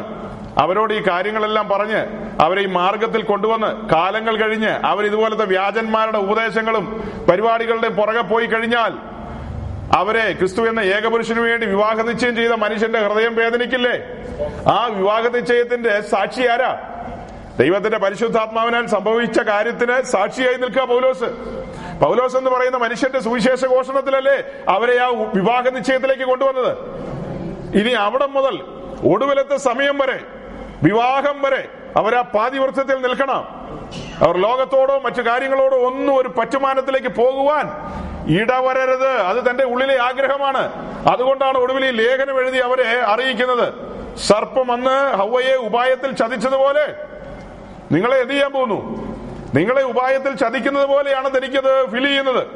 അവരോട് 0.57 0.93
ഈ 0.93 1.03
കാര്യങ്ങളെല്ലാം 1.09 1.69
പറഞ്ഞ് 1.69 2.05
അവരെ 2.41 2.61
ഈ 2.61 2.65
മാർഗത്തിൽ 2.65 3.23
കൊണ്ടുവന്ന് 3.23 3.89
കാലങ്ങൾ 3.89 4.35
കഴിഞ്ഞ് 4.35 4.67
അവർ 4.67 5.05
ഇതുപോലത്തെ 5.05 5.45
വ്യാജന്മാരുടെ 5.45 6.17
ഉപദേശങ്ങളും 6.17 7.03
പരിപാടികളുടെ 7.30 7.89
പുറകെ 7.89 8.21
പോയി 8.21 8.45
കഴിഞ്ഞാൽ 8.45 8.93
അവരെ 9.97 10.34
ക്രിസ്തു 10.34 10.61
എന്ന 10.61 10.80
ഏകപുരുഷനു 10.80 11.41
വേണ്ടി 11.41 11.65
വിവാഹ 11.65 12.01
നിശ്ചയം 12.01 12.35
ചെയ്ത 12.35 12.51
മനുഷ്യന്റെ 12.51 12.99
ഹൃദയം 12.99 13.35
വേദനിക്കില്ലേ? 13.35 14.03
ആ 14.71 14.85
വിവാഹ 14.85 15.27
നിശ്ചയത്തിന്റെ 15.27 16.01
സാക്ഷി 16.01 16.41
ആരാ? 16.41 16.81
ദൈവത്തിന്റെ 17.57 17.97
പരിശുദ്ധാത്മാവിനാൽ 17.97 18.85
സംഭവിച്ച 18.85 19.39
കാര്യത്തിന് 19.39 20.03
സാക്ഷിയായി 20.03 20.55
നിൽക്കുക 20.55 20.81
പൗലോസ്. 20.81 21.23
പൗലോസ് 22.03 22.38
എന്ന് 22.38 22.49
പറയുന്ന 22.49 22.77
മനുഷ്യന്റെ 22.77 23.19
സുവിശേഷ 23.19 23.65
ഘോഷണത്തിലല്ലേ 23.65 24.43
അവരെ 24.69 24.99
ആ 24.99 25.07
വിവാഹ 25.35 25.69
നിശ്ചയത്തിലേക്ക് 25.69 26.23
കൊണ്ടുവന്നത്? 26.23 26.77
ഇനി 27.77 27.91
അവിടം 27.91 28.34
മുതൽ 28.34 28.61
ഒടുവിലത്തെ 29.13 29.57
സമയം 29.57 29.97
വരെ 29.97 30.32
വിവാഹം 30.84 31.41
വരെ 31.41 31.68
അവർ 31.97 32.15
ആ 32.15 32.22
പാതിവൃത്തത്തിൽ 32.22 32.97
നിൽക്കണം. 33.01 33.43
അവർ 34.23 34.38
ലോകത്തോടോ 34.38 34.99
മറ്റു 34.99 35.22
കാര്യങ്ങളോടോ 35.22 35.77
ഒന്നും 35.77 36.18
ഒരു 36.18 36.27
പറ്റുമാനത്തിലേക്ക് 36.27 37.07
പോകുവാൻ 37.07 37.65
ഇടവരരുത്. 38.41 39.10
അത് 39.10 39.49
തന്റെ 39.49 39.64
ഉള്ളിലെ 39.64 40.01
ആഗ്രഹമാണ്. 40.01 40.64
അതുകൊണ്ടാണ് 41.07 41.57
ഒടുവിൽ 41.57 41.85
ഈ 41.85 41.89
ലേഖനം 41.89 42.39
എഴുതി 42.39 42.57
അവരെ 42.57 42.99
അറിയിക്കുന്നത്. 42.99 43.73
സർപ്പം 44.18 44.72
അന്ന് 44.72 45.15
ഹവയെ 45.15 45.55
ഉപായത്തിൽ 45.55 46.11
ചതിച്ചതുപോലെ 46.11 46.95
നിങ്ങളെ 47.91 48.18
എന്ത് 48.18 48.34
ചെയ്യാൻ 48.34 48.51
പോകുന്നു? 48.51 48.80
നിങ്ങളെ 49.55 49.84
ഉപായത്തിൽ 49.84 50.34
ചതിക്കുന്നത് 50.35 50.85
പോലെയാണ് 50.85 51.38
തനിക്കത് 51.38 51.91
ഫീൽ 51.91 52.05
ചെയ്യുന്നത്. 52.05 52.47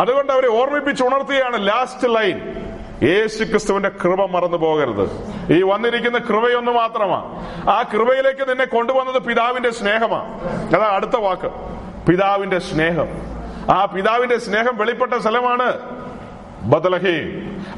അതുകൊണ്ട് 0.00 0.32
അവരെ 0.32 0.48
ഓർമ്മിപ്പിച്ച് 0.48 1.02
ഉണർത്തുകയാണ് 1.02 1.68
ലാസ്റ്റ് 1.68 2.14
ലൈൻ 2.14 2.65
യേശു 3.02 3.44
ക്രിസ്തുവിന്റെ 3.44 3.88
കൃപ 3.88 4.30
മറന്നു 4.30 4.56
പോകരുത്. 4.56 5.10
ഈ 5.52 5.62
വന്നിരിക്കുന്ന 5.62 6.18
കൃപയൊന്നു 6.18 6.72
മാത്രമാ. 6.72 7.16
ആ 7.70 7.84
കൃപയിലേക്ക് 7.92 8.48
നിന്നെ 8.48 8.64
കൊണ്ടുവന്നത് 8.64 9.22
പിതാവിന്റെ 9.22 9.70
സ്നേഹമാ. 9.70 10.18
അതാ 10.76 10.96
അടുത്ത 10.96 11.16
വാക്ക്. 11.16 11.50
പിതാവിന്റെ 12.06 12.58
സ്നേഹം. 12.58 13.08
ആ 13.70 13.84
പിതാവിന്റെ 13.84 14.38
സ്നേഹം 14.38 14.76
വെളിപ്പെട്ട 14.76 15.14
സ്ഥലമാണ് 15.14 15.78
ബദലഹേ. 16.62 17.22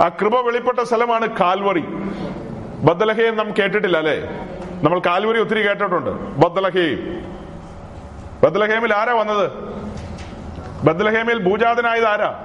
ആ 0.05 0.09
കൃപ 0.09 0.41
വെളിപ്പെട്ട 0.41 0.79
സ്ഥലമാണ് 0.79 1.29
കാൽവറി. 1.41 1.85
ബദലഹേ 2.85 3.31
നാം 3.31 3.55
കേട്ടിട്ടില്ല 3.59 3.97
അല്ലെ? 3.97 4.29
നമ്മൾ 4.83 4.99
കാൽവറി 4.99 5.41
ഒത്തിരി 5.41 5.69
കേട്ടിട്ടുണ്ട്. 5.69 6.11
ബദലഹേ. 6.11 6.97
ബദലഹേമിൽ 8.43 8.95
ആരാ 8.95 9.15
വന്നത്? 9.15 9.51
ബദലഹേമിൽ 10.85 11.51
ഭൂജാതനായത് 11.51 12.07
ആരാ? 12.07 12.45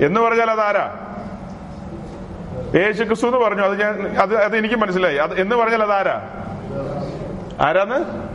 എന്ന് 0.00 0.20
പറഞ്ഞാൽ 0.20 0.50
അതാരാ? 0.50 1.15
യേശു 2.74 3.04
ക്രിസ്തു 3.04 3.26
എന്ന് 3.26 3.38
പറഞ്ഞു 3.38 3.62
അത് 3.62 3.80
ഞാൻ 3.80 4.16
അത് 4.18 4.36
അത് 4.36 4.56
എനിക്ക് 4.56 4.74
മനസ്സിലായി. 4.74 5.16
അത് 5.16 5.40
എന്ന് 5.40 5.56
പറഞ്ഞാൽ 5.56 5.82
അത് 5.82 5.92
ആരാ 5.92 6.28
ആരാന്ന്? 7.60 8.26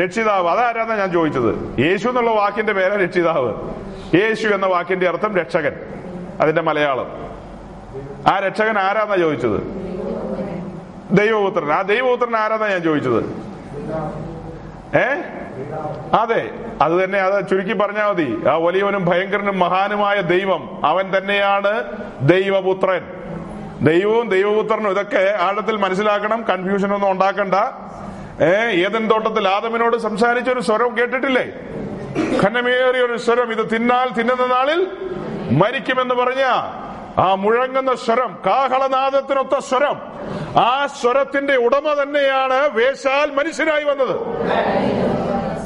രക്ഷിതാവ്. 0.00 0.48
അതാരാന്നാ 0.48 0.96
ഞാൻ 0.96 1.12
ചോദിച്ചത്. 1.12 1.80
യേശു 1.80 2.08
എന്നുള്ള 2.08 2.30
വാക്കിന്റെ 2.30 2.72
പേരാ 2.72 2.96
രക്ഷിതാവ്. 2.96 3.54
യേശു 4.14 4.48
എന്ന 4.48 4.66
വാക്കിന്റെ 4.66 5.08
അർത്ഥം 5.08 5.36
രക്ഷകൻ 5.36 5.72
അതിന്റെ 6.40 6.62
മലയാളം. 6.62 7.24
ആ 8.26 8.38
രക്ഷകൻ 8.38 8.78
ആരാന്നാ 8.78 9.16
ചോദിച്ചത്? 9.16 9.84
ദൈവപുത്രൻ. 11.12 11.72
ആ 11.72 11.82
ദൈവപുത്രൻ 11.82 12.36
ആരാന്നാ 12.36 12.68
ഞാൻ 12.68 12.82
ചോദിച്ചത്? 12.82 13.24
ഏ? 14.96 15.14
അതെ 16.20 16.50
അത് 16.82 17.04
തന്നെ 17.04 17.18
അത് 17.18 17.48
ചുരുക്കി 17.48 17.72
പറഞ്ഞാൽ 17.72 18.08
മതി. 18.08 18.48
ആ 18.50 18.56
വലിയവനും 18.56 19.04
ഭയങ്കരനും 19.04 19.58
മഹാനുമായ 19.58 20.20
ദൈവം 20.20 20.86
അവൻ 20.86 21.12
തന്നെയാണ് 21.16 21.72
ദൈവപുത്രൻ. 22.20 23.02
ദൈവവും 23.80 24.28
ദൈവപുത്രനും 24.28 24.90
ഇതൊക്കെ 24.90 25.36
ആഴത്തിൽ 25.40 25.76
മനസ്സിലാക്കണം 25.76 26.44
കൺഫ്യൂഷൻ 26.50 26.94
ഒന്നും 26.94 27.10
ഉണ്ടാക്കണ്ട. 27.10 27.54
ഏ 28.42 28.52
ഏതൻ 28.84 29.08
തോട്ടത്തിൽ 29.08 29.48
ആദമിനോട് 29.48 29.96
സംസാരിച്ച 29.96 30.50
ഒരു 30.50 30.60
സ്വരം 30.60 30.96
കേട്ടിട്ടില്ലേ? 30.98 31.46
ഖനമേറിയ 32.42 33.02
ഒരു 33.02 33.16
സ്വരം 33.16 33.52
ഇത് 33.52 33.74
തിന്നാൽ 33.74 34.08
തിന്നുന്ന 34.18 34.46
നാളിൽ 34.46 34.80
മരിക്കുമെന്ന് 35.50 36.14
പറഞ്ഞ 36.14 36.42
ആ 37.18 37.34
മുഴങ്ങുന്ന 37.34 37.94
സ്വരം 37.94 38.38
കാഹളനാദത്തിനൊത്ത 38.46 39.58
സ്വരം 39.58 39.96
ആ 40.60 40.86
സ്വരത്തിന്റെ 40.86 41.56
ഉടമ 41.56 42.02
തന്നെയാണ് 42.02 42.68
വേശാൽ 42.68 43.30
മനുഷ്യനായി 43.30 43.84
വന്നത്. 43.84 44.16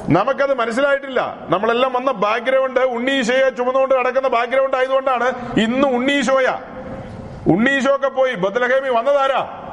നമുക്കത് 0.08 0.54
മനസ്സിലായിട്ടില്ല. 0.54 1.36
നമ്മളെല്ലാം 1.48 1.92
വന്ന 1.92 2.12
ബാക്ക്ഗ്രൗണ്ട് 2.12 2.80
ഉണ്ണീശോയെ 2.80 3.50
ചുമന്നുകൊണ്ട് 3.50 3.94
കിടക്കുന്ന 3.94 4.28
ബാക്ക്ഗ്രൗണ്ട് 4.28 4.76
ആയതുകൊണ്ടാണ് 4.76 5.58
ഇന്ന് 5.58 5.88
ഉണ്ണീശോയ. 5.88 6.58
ഉണ്ണീശോ 7.48 7.96
ഒക്കെ 7.96 8.08
പോയി. 8.08 8.34
ബദലഹേമി 8.34 8.88
വന്നതാരാ? 8.88 9.64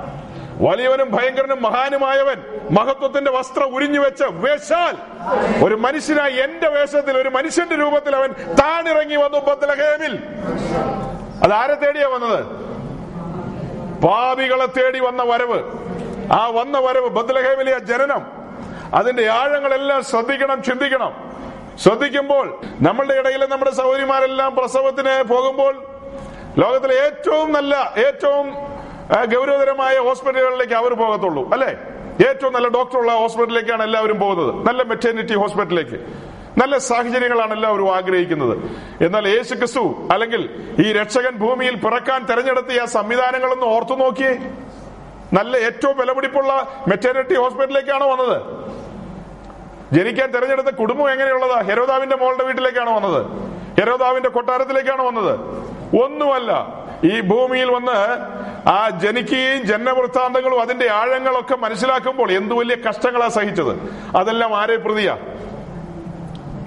വലിയവനും 0.62 1.16
ഭയങ്കരനും 1.16 1.62
മഹാനുമായവൻ 1.62 2.44
മഹത്വത്തിന്റെ 2.72 3.32
വസ്ത്രം 3.32 3.76
ഉരിഞ്ഞു 3.76 3.99
വെച്ച 3.99 4.24
വേശാൽ. 4.24 4.98
ഒരു 5.64 5.76
മനുഷ്യനായി 5.76 6.34
എന്റെ 6.34 6.70
വേഷത്തിൽ 6.70 7.18
ഒരു 7.18 7.30
മനുഷ്യന്റെ 7.30 7.76
രൂപത്തിൽ 7.76 8.16
അവൻ 8.16 8.34
താണിറങ്ങി 8.60 9.16
വന്നു 9.16 9.38
ബദലഹേമിൽ. 9.38 10.20
അത് 11.44 11.53
ആരെ 11.53 11.74
തേടിയാ 11.74 12.07
വന്നത്? 12.07 12.45
പാപികളെ 14.02 14.66
തേടി 14.66 14.99
വന്ന 14.99 15.24
വരവ്. 15.24 15.64
ആ 16.32 16.48
വന്ന 16.48 16.80
വരവ് 16.80 17.10
ബദലഹേമിലെ 17.10 17.80
ജനനം. 17.80 18.44
അതിന്റെ 18.94 19.28
ആഴങ്ങളെല്ലാം 19.28 20.03
ശ്രദ്ധിക്കണം 20.03 20.64
ചിന്തിക്കണം. 20.64 21.32
ശ്രദ്ധിക്കുമ്പോൾ 21.84 22.62
നമ്മളുടെ 22.82 23.14
ഇടയിൽ 23.14 23.45
നമ്മുടെ 23.45 23.72
സഹോദരിമാരെല്ലാം 23.72 24.56
പ്രസവത്തിന് 24.56 25.24
പോകുമ്പോൾ 25.24 25.84
ലോകത്തിലെ 26.57 26.95
ഏറ്റവും 27.06 27.52
നല്ല 27.52 27.94
ഏറ്റവും 27.98 28.53
ഗൗരവതരമായ 29.34 29.98
ഹോസ്പിറ്റലുകളിലേക്ക് 29.98 30.74
അവർ 30.74 30.94
പോകത്തുള്ളൂ 30.94 31.53
അല്ലെ? 31.53 31.78
ഏറ്റവും 32.30 32.53
നല്ല 32.53 32.68
ഡോക്ടർ 32.68 32.98
ഉള്ള 32.98 33.12
ഹോസ്പിറ്റലിലേക്കാണ് 33.12 33.84
എല്ലാവരും 33.84 34.20
പോകുന്നത്. 34.20 34.68
നല്ല 34.68 34.84
മെറ്റേണിറ്റി 34.84 35.34
ഹോസ്പിറ്റലിലേക്ക്. 35.34 36.06
നല്ല 36.62 36.78
സാഹചര്യങ്ങളാണ് 36.78 37.53
എല്ലാവരും 37.53 37.95
ആഗ്രഹിക്കുന്നത്. 37.95 38.57
എന്നാൽ 39.03 39.28
യേശു 39.28 39.56
ക്രിസ്തു 39.56 40.07
അല്ലെങ്കിൽ 40.12 40.72
ഈ 40.88 40.94
രക്ഷകൻ 40.94 41.38
ഭൂമിയിൽ 41.38 41.76
പിറക്കാൻ 41.76 42.26
തെരഞ്ഞെടുത്ത 42.26 42.82
ആ 42.82 42.86
സംവിധാനങ്ങളൊന്ന് 42.86 43.66
ഓർത്തു 43.66 43.94
നോക്കിയേ. 43.94 44.40
നല്ല 45.34 45.57
ഏറ്റവും 45.57 45.98
വിലപിടിപ്പുള്ള 45.98 46.84
മെറ്റേണിറ്റി 46.88 47.36
ഹോസ്പിറ്റലിലേക്കാണോ 47.36 48.12
വന്നത്. 48.12 48.64
ജനിക്കാൻ 49.94 50.32
തെരഞ്ഞെടുത്ത 50.32 50.68
കുടുംബം 50.68 51.12
എങ്ങനെയുള്ളതാ? 51.12 51.62
ഹെരോദാവിന്റെ 51.62 52.16
മോളുടെ 52.16 52.44
വീട്ടിലേക്കാണ് 52.44 52.90
വന്നത്. 52.90 53.26
ഹെരോദാവിന്റെ 53.80 54.30
കൊട്ടാരത്തിലേക്കാണ് 54.30 55.02
വന്നത്. 55.02 55.40
ഒന്നുമല്ല 56.03 56.74
ഈ 57.03 57.22
ഭൂമിയിൽ 57.22 57.72
വന്ന് 57.72 58.18
ആ 58.70 58.90
ജനിക്കുകയും 58.90 59.66
ജന്മവൃത്താന്തങ്ങളും 59.66 60.62
അതിന്റെ 60.62 60.91
ആഴങ്ങളൊക്കെ 60.91 61.56
മനസ്സിലാക്കുമ്പോൾ 61.56 62.32
എന്തു 62.32 62.56
വലിയ 62.56 62.76
കഷ്ടങ്ങളാ 62.90 63.28
സഹിച്ചത്. 63.28 63.94
അതെല്ലാം 64.18 64.56
ആരെ 64.56 64.76
പ്രതിയാ? 64.76 65.18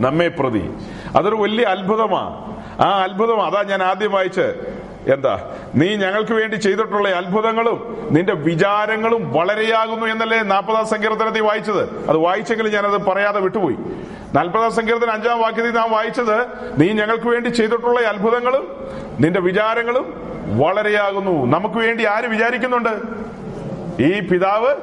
നമ്മെ 0.00 0.28
പ്രതി. 0.28 0.74
അതൊരു 1.16 1.34
വലിയ 1.34 1.64
അത്ഭുതമാ. 1.64 2.44
ആ 2.80 3.02
അത്ഭുതം 3.02 3.46
അതാ 3.46 3.62
ഞാൻ 3.62 3.82
ആദ്യം 3.82 4.12
വായിച്ച് 4.12 4.78
എന്താ? 5.06 5.54
നീ 5.74 5.96
ഞങ്ങൾക്ക് 5.96 6.32
വേണ്ടി 6.32 6.56
ചെയ്തിട്ടുള്ള 6.56 7.08
അത്ഭുതങ്ങളും 7.08 8.08
നിന്റെ 8.10 8.34
വിചാരങ്ങളും 8.34 9.32
വളരെയാകുന്നു 9.32 10.06
എന്നല്ലേ 10.06 10.38
നാൽപ്പതാം 10.38 10.86
സങ്കീർത്തനത്തിൽ 10.86 11.42
വായിച്ചത്? 11.42 12.08
അത് 12.08 12.16
വായിച്ചെങ്കിലും 12.16 12.72
ഞാനത് 12.72 13.06
പറയാതെ 13.06 13.40
വിട്ടുപോയി. 13.40 13.76
നാൽപ്പതാം 14.34 14.72
സങ്കീർത്തനം 14.72 15.12
അഞ്ചാം 15.12 15.40
വാക്യത്തിൽ 15.40 15.70
നാം 15.70 15.90
വായിച്ചത് 15.90 16.46
നീ 16.80 16.88
ഞങ്ങൾക്ക് 16.88 17.28
വേണ്ടി 17.28 17.48
ചെയ്തിട്ടുള്ള 17.48 18.00
അത്ഭുതങ്ങളും 18.00 18.86
നിന്റെ 19.20 19.40
വിചാരങ്ങളും 19.40 20.28
വളരെയാകുന്നു. 20.58 21.58
നമുക്ക് 21.58 21.74
വേണ്ടി 21.74 22.04
ആര് 22.04 22.24
വിചാരിക്കുന്നുണ്ട്? 22.24 23.18
ഈ 24.02 24.20
പിതാവ് 24.20 24.74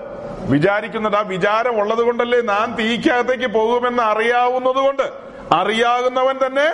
വിചാരിക്കുന്നുണ്ട് 0.52 1.18
ആ 1.18 1.22
വിചാരം 1.22 1.80
ഉള്ളത് 1.82 2.00
കൊണ്ടല്ലേ 2.00 2.42
നാം 2.42 2.76
തീക്കകത്തേക്ക് 2.76 3.48
പോകുമെന്ന് 3.48 4.04
അറിയാവുന്നത് 4.04 4.76
കൊണ്ട് 4.76 5.04
അറിയാകുന്നവൻ 5.54 6.40
തന്നെ 6.46 6.68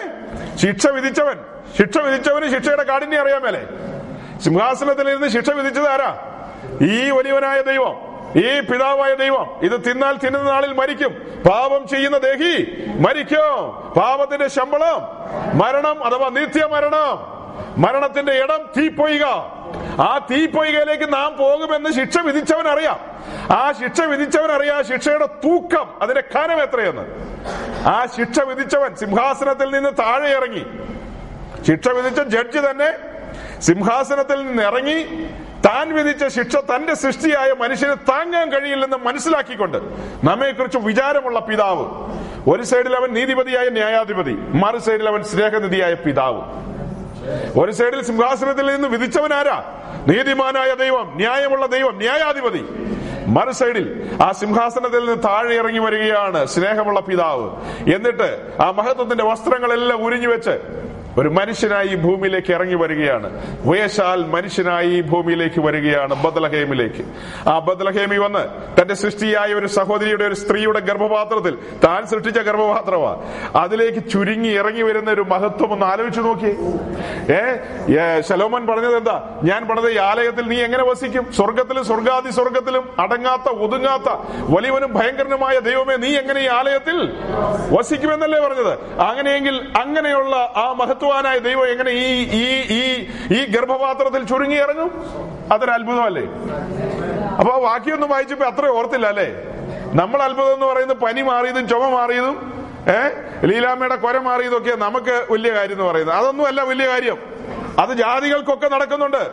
ശിക്ഷ 0.57 0.87
വിധിച്ചവൻ. 0.87 1.37
ശിക്ഷ 1.77 1.97
വിധിച്ചവന് 1.97 2.51
ശിക്ഷയുടെ 2.51 2.83
കാഠിന്യം 2.83 3.21
അറിയാൻ 3.21 3.41
മേലെ. 3.41 3.65
സിംഹാസനത്തിൽ 4.39 5.09
ഇരുന്ന് 5.09 5.27
ശിക്ഷ 5.27 5.49
വിധിച്ചത് 5.49 5.87
ആരാ? 5.87 6.17
ഈ 6.81 7.11
വലിയവനായ 7.11 7.61
ദൈവം 7.61 8.11
ഈ 8.35 8.59
പിതാവായ 8.59 9.13
ദൈവം. 9.13 9.59
ഇത് 9.61 9.71
തിന്നാൽ 9.71 10.17
തിന്നുന്ന 10.25 10.51
നാളിൽ 10.51 10.73
മരിക്കും. 10.73 11.41
പാപം 11.49 11.87
ചെയ്യുന്ന 11.87 12.17
ദേഹി 12.17 12.83
മരിക്കും. 12.87 13.71
പാപത്തിന്റെ 13.97 14.47
ശമ്പളം 14.47 15.01
മരണം 15.57 16.03
അഥവാ 16.03 16.29
നിത്യമരണം. 16.29 17.31
മരണത്തിന്റെ 17.77 18.31
ഇടം 18.31 18.69
തീപ്പൊയ്ക. 18.77 19.23
ആ 20.01 20.27
തീപ്പൊയ്കയിലേക്ക് 20.31 21.13
നാം 21.13 21.37
പോകുമെന്ന് 21.37 21.89
ശിക്ഷ 21.89 22.17
വിധിച്ചവൻ 22.17 22.67
അറിയാം. 22.67 22.99
ആ 23.51 23.71
ശിക്ഷ 23.71 24.01
വിധിച്ചവൻ 24.01 24.69
ആ 24.69 24.81
ശിക്ഷയുടെ 24.81 25.25
തൂക്കം 25.25 26.01
അതിന്റെ 26.01 26.23
കനം 26.35 26.63
എത്രയെന്ന്. 26.63 27.05
ആ 27.87 28.05
ശിക്ഷ 28.05 28.39
വിധിച്ചവൻ 28.39 28.95
സിംഹാസനത്തിൽ 28.95 29.71
നിന്ന് 29.71 29.89
താഴെ 29.99 30.29
ഇറങ്ങി. 30.29 30.65
ശിക്ഷ 31.67 31.87
വിധിച്ച 31.87 32.21
ജഡ്ജി 32.21 32.59
തന്നെ 32.69 32.89
സിംഹാസനത്തിൽ 33.61 34.47
നിന്ന് 34.47 34.63
ഇറങ്ങി 34.63 34.99
താൻ 35.65 35.93
വിധിച്ച 35.95 36.27
ശിക്ഷ 36.27 36.55
തന്റെ 36.55 36.93
സൃഷ്ടിയായ 36.93 37.51
മനുഷ്യന് 37.59 37.95
താങ്ങാൻ 38.09 38.49
കഴിയില്ലെന്ന് 38.49 38.97
മനസ്സിലാക്കിക്കൊണ്ട് 38.97 39.77
നമ്മെക്കുറിച്ച് 40.25 40.77
വിചാരമുള്ള 40.77 41.39
പിതാവ്. 41.39 41.85
ഒരു 42.49 42.63
സൈഡിൽ 42.63 42.95
അവൻ 42.95 43.13
നീതിപതിയായ 43.13 43.69
ന്യായാധിപതി 43.69 44.31
മറു 44.31 44.77
സൈഡിൽ 44.77 45.07
അവൻ 45.07 45.23
സ്നേഹനിധിയായ 45.23 45.93
പിതാവ്. 45.93 46.41
ഒരു 47.59 47.71
സൈഡിൽ 47.71 48.01
സിംഹാസനത്തിൽ 48.03 48.65
നിന്ന് 48.65 48.87
വിധിച്ചവനാരാ? 48.87 49.57
നീതിമാനായ 50.07 50.73
ദൈവം 50.73 51.13
ന്യായമുള്ള 51.15 51.65
ദൈവം 51.65 51.97
ന്യായാധിപതി. 51.97 52.63
മറു 53.27 53.51
സൈഡിൽ 53.51 54.09
ആ 54.23 54.31
സിംഹാസനത്തിൽ 54.31 54.99
നിന്ന് 54.99 55.23
താഴെ 55.23 55.55
ഇറങ്ങി 55.55 55.79
വരികയാണ് 55.79 56.45
സ്നേഹമുള്ള 56.45 56.99
പിതാവ്. 56.99 57.47
എന്നിട്ട് 57.93 58.29
ആ 58.61 58.71
മഹത്വത്തിന്റെ 58.71 59.23
വസ്ത്രങ്ങളെല്ലാം 59.23 60.05
ഉരിഞ്ഞു 60.05 60.27
വെച്ച് 60.27 60.81
ഒരു 61.19 61.29
മനുഷ്യനായി 61.29 61.95
ഭൂമിയിലേക്ക് 61.95 62.51
ഇറങ്ങി 62.53 62.75
വരികയാണ്. 62.75 63.27
വയശാൽ 63.69 64.19
മനുഷ്യനായി 64.35 65.01
ഭൂമിയിലേക്ക് 65.01 65.59
വരികയാണ് 65.61 66.13
ബദലഹേമിലേക്ക്. 66.23 67.03
ആ 67.47 67.59
ബദലഹേമി 67.59 68.17
വന്ന് 68.17 68.43
തന്റെ 68.77 68.93
സൃഷ്ടിയായ 68.93 69.53
ഒരു 69.53 69.67
സഹോദരിയുടെ 69.77 70.25
ഒരു 70.25 70.33
സ്ത്രീയുടെ 70.33 70.79
ഗർഭപാത്രത്തിൽ 70.79 71.57
താൻ 71.85 72.01
സൃഷ്ടിച്ച 72.11 72.39
ഗർഭപാത്രമാ. 72.39 73.13
അതിലേക്ക് 73.55 74.01
ചുരുങ്ങി 74.11 74.51
ഇറങ്ങി 74.61 74.81
വരുന്ന 74.81 75.11
ഒരു 75.11 75.21
മഹത്വം 75.21 75.73
ഒന്ന് 75.73 75.85
ആലോചിച്ചു 75.85 76.21
നോക്കി 76.21 76.51
ഏ 77.37 77.41
ശലോമൻ 78.29 78.67
പറഞ്ഞത് 78.67 78.95
എന്താ? 78.97 79.17
ഞാൻ 79.43 79.67
പറഞ്ഞത് 79.67 79.91
ഈ 79.91 79.97
ആലയത്തിൽ 79.97 80.45
നീ 80.47 80.57
എങ്ങനെ 80.67 80.83
വസിക്കും? 80.83 81.33
സ്വർഗത്തിലും 81.33 81.83
സ്വർഗാദി 81.85 82.29
സ്വർഗത്തിലും 82.29 82.83
അടങ്ങാത്ത 82.99 83.47
ഒതുങ്ങാത്ത 83.65 84.09
വലിയവനും 84.55 84.93
ഭയങ്കരനുമായ 84.93 85.59
ദൈവമേ 85.59 85.95
നീ 85.95 86.11
എങ്ങനെ 86.21 86.39
ഈ 86.41 86.47
ആലയത്തിൽ 86.59 86.97
വസിക്കുമെന്നല്ലേ 87.77 88.39
പറഞ്ഞത്? 88.47 88.73
അങ്ങനെയെങ്കിൽ 89.09 89.55
അങ്ങനെയുള്ള 89.81 90.35
ആ 90.35 90.65
മഹത്വാനായ 91.01 91.37
ദൈവം 91.39 91.65
എങ്ങനെ 91.73 91.91
ഈ 91.91 92.09
ഈ 92.41 92.45
ഈ 92.79 92.81
ഈ 93.37 93.39
ഗർഭപാത്രത്തിൽ 93.53 94.21
ചുരുങ്ങി 94.27 94.55
ഇറങ്ങും 94.55 94.89
അതൊരു 95.53 95.71
അത്ഭുതമല്ലേ? 95.71 96.25
അപ്പൊ 97.39 97.51
ആ 97.53 97.59
വാക്യൊന്നും 97.69 98.09
വായിച്ചപ്പോ 98.09 98.45
അത്ര 98.45 98.65
ഓർത്തില്ല 98.77 99.07
അല്ലേ? 99.07 99.27
നമ്മൾ 100.01 100.19
അത്ഭുതം 100.21 100.53
എന്ന് 100.53 100.65
പറയുന്നത് 100.65 100.97
പനി 100.97 101.21
മാറിയതും 101.21 101.67
ചുമ 101.67 101.89
മാറിയതും 101.89 102.35
ഏ? 102.89 102.99
ലീലാമ്മയുടെ 103.45 103.95
കൊര 103.95 104.17
മാറിയതൊക്കെ 104.19 104.75
നമുക്ക് 104.75 105.15
വലിയ 105.31 105.51
കാര്യം 105.53 105.73
എന്ന് 105.73 105.83
പറയുന്നത്. 105.83 106.15
അതൊന്നും 106.15 106.45
അല്ല 106.47 106.61
വലിയ 106.61 106.87
കാര്യം. 106.87 107.17
അത് 107.79 107.91
ജാതികൾക്കൊക്കെ 107.97 108.67
നടക്കുന്നുണ്ട്. 108.67 109.23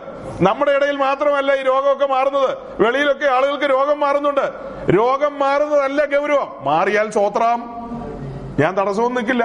നമ്മുടെ 0.41 0.73
ഇടയിൽ 0.73 0.97
മാത്രമല്ല 0.97 1.51
ഈ 1.61 1.63
രോഗമൊക്കെ 1.63 2.07
മാറുന്നത്. 2.07 2.51
വെളിയിലൊക്കെ 2.83 3.27
ആളുകൾക്ക് 3.27 3.65
രോഗം 3.65 4.01
മാറുന്നുണ്ട്. 4.01 4.47
രോഗം 4.97 5.39
മാറുന്നതല്ല 5.39 6.05
ഗൗരവം. 6.05 6.49
മാറിയാൽ 6.61 7.11
സ്വത്രാം 7.11 7.61
ഞാൻ 8.61 8.73
തടസ്സവും 8.79 9.15
നിൽക്കില്ല. 9.15 9.45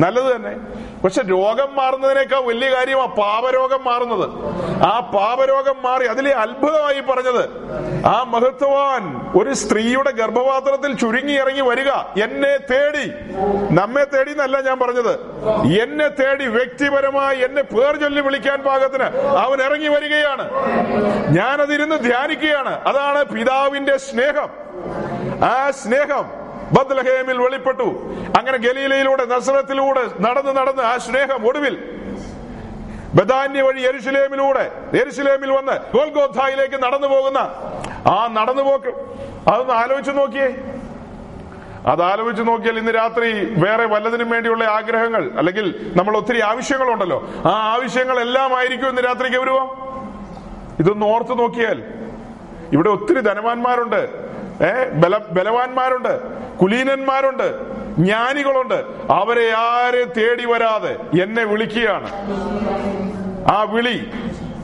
നല്ലത് 0.00 0.36
തന്നെ. 0.36 0.52
പക്ഷെ 1.04 1.22
രോഗം 1.22 1.74
മാറുന്നതിനേക്കാൾ 1.74 2.40
വലിയ 2.40 2.74
കാര്യമാ 2.74 3.06
പാപരോഗം 3.06 3.84
മാറുന്നത്. 3.84 4.26
ആ 4.82 5.10
പാപരോഗം 5.14 5.76
മാറി 5.82 6.04
അതിലെ 6.06 6.30
അത്ഭുതമായി 6.30 7.00
പറഞ്ഞത് 7.00 7.42
ആ 8.06 8.22
മഹത്വാൻ 8.22 9.02
ഒരു 9.40 9.54
സ്ത്രീയുടെ 9.54 10.10
ഗർഭപാത്രത്തിൽ 10.10 10.96
ചുരുങ്ങി 10.96 11.32
ഇറങ്ങി 11.32 11.60
വരിക 11.60 11.90
എന്നെ 12.22 12.56
തേടി. 12.70 13.06
നമ്മെ 13.74 14.04
തേടി 14.04 14.30
എന്നല്ല 14.30 14.60
ഞാൻ 14.60 14.78
പറഞ്ഞത്. 14.78 15.12
എന്നെ 15.82 16.08
തേടി 16.08 16.46
വ്യക്തിപരമായി 16.46 17.38
എന്നെ 17.40 17.62
പേർ 17.62 17.96
ചൊല്ലി 17.96 18.20
വിളിക്കാൻ 18.20 18.62
പാകത്തിന് 18.62 19.08
അവൻ 19.44 19.62
ഇറങ്ങി 19.62 19.88
വരികയാണ്. 19.88 20.50
ഞാനതിരുന്ന് 21.28 21.96
ധ്യാനിക്കുകയാണ്. 21.96 22.84
അതാണ് 22.86 23.24
പിതാവിന്റെ 23.24 23.96
സ്നേഹം. 23.96 24.48
ആ 25.44 25.70
സ്നേഹം 25.70 26.43
ബദ്ലഹേമിൽ 26.76 27.38
വെളിപ്പെട്ടു. 27.44 27.88
അങ്ങനെ 28.38 28.58
ഗലീലയിലൂടെ 28.66 29.24
നസ്രത്തിലൂടെ 29.34 30.02
നടന്ന് 30.26 30.52
നടന്ന് 30.60 30.82
ആ 30.92 30.94
സ്നേഹം 31.06 31.40
ഒടുവിൽ 31.48 31.76
ബദാന്യ 33.18 33.62
വഴി 33.62 33.80
എരുശിലേമിലൂടെ 33.88 34.64
എരുശിലേമിൽ 35.00 35.50
വന്ന് 35.56 35.74
ഗോൽഗോധായിലേക്ക് 35.94 36.78
നടന്നു 36.84 37.08
പോകുന്ന 37.14 37.40
ആ 38.14 38.16
നടന്നുപോക്ക് 38.38 38.92
അതൊന്ന് 39.50 39.74
ആലോചിച്ചു 39.82 40.12
നോക്കിയേ. 40.20 40.48
അത് 41.92 42.02
ആലോചിച്ച് 42.02 42.42
നോക്കിയാൽ 42.48 42.76
ഇന്ന് 42.80 42.92
രാത്രി 42.92 43.28
വേറെ 43.64 43.86
വല്ലതിനും 43.92 44.28
വേണ്ടിയുള്ള 44.34 44.64
ആഗ്രഹങ്ങൾ 44.76 45.22
അല്ലെങ്കിൽ 45.40 45.66
നമ്മൾ 45.98 46.16
ഒത്തിരി 46.20 46.40
ആവശ്യങ്ങളുണ്ടല്ലോ. 46.50 47.18
ആ 47.50 47.52
ആവശ്യങ്ങൾ 47.74 48.16
എല്ലാം 48.26 48.50
ആയിരിക്കും 48.58 48.88
ഇന്ന് 48.92 49.02
രാത്രി 49.08 49.28
ഗൗരവം. 49.36 49.68
ഇതൊന്ന് 50.82 51.06
ഓർത്തു 51.06 51.34
നോക്കിയാൽ 51.42 51.78
ഇവിടെ 52.72 52.88
ഒത്തിരി 52.96 53.20
ധനവാന്മാരുണ്ട്. 53.30 54.02
ഏ 54.62 54.84
ബല 54.84 55.16
ബലവാന്മാരുണ്ട് 55.16 56.20
കുലീനന്മാരുണ്ട് 56.58 57.74
ജ്ഞാനികളുണ്ട്. 57.98 58.84
അവരെ 59.10 59.50
ആരെ 59.50 60.04
തേടി 60.04 60.46
വരാതെ 60.46 61.22
എന്നെ 61.22 61.44
വിളിക്കുകയാണ്. 61.44 62.08
ആ 63.50 63.62
വിളി 63.62 64.10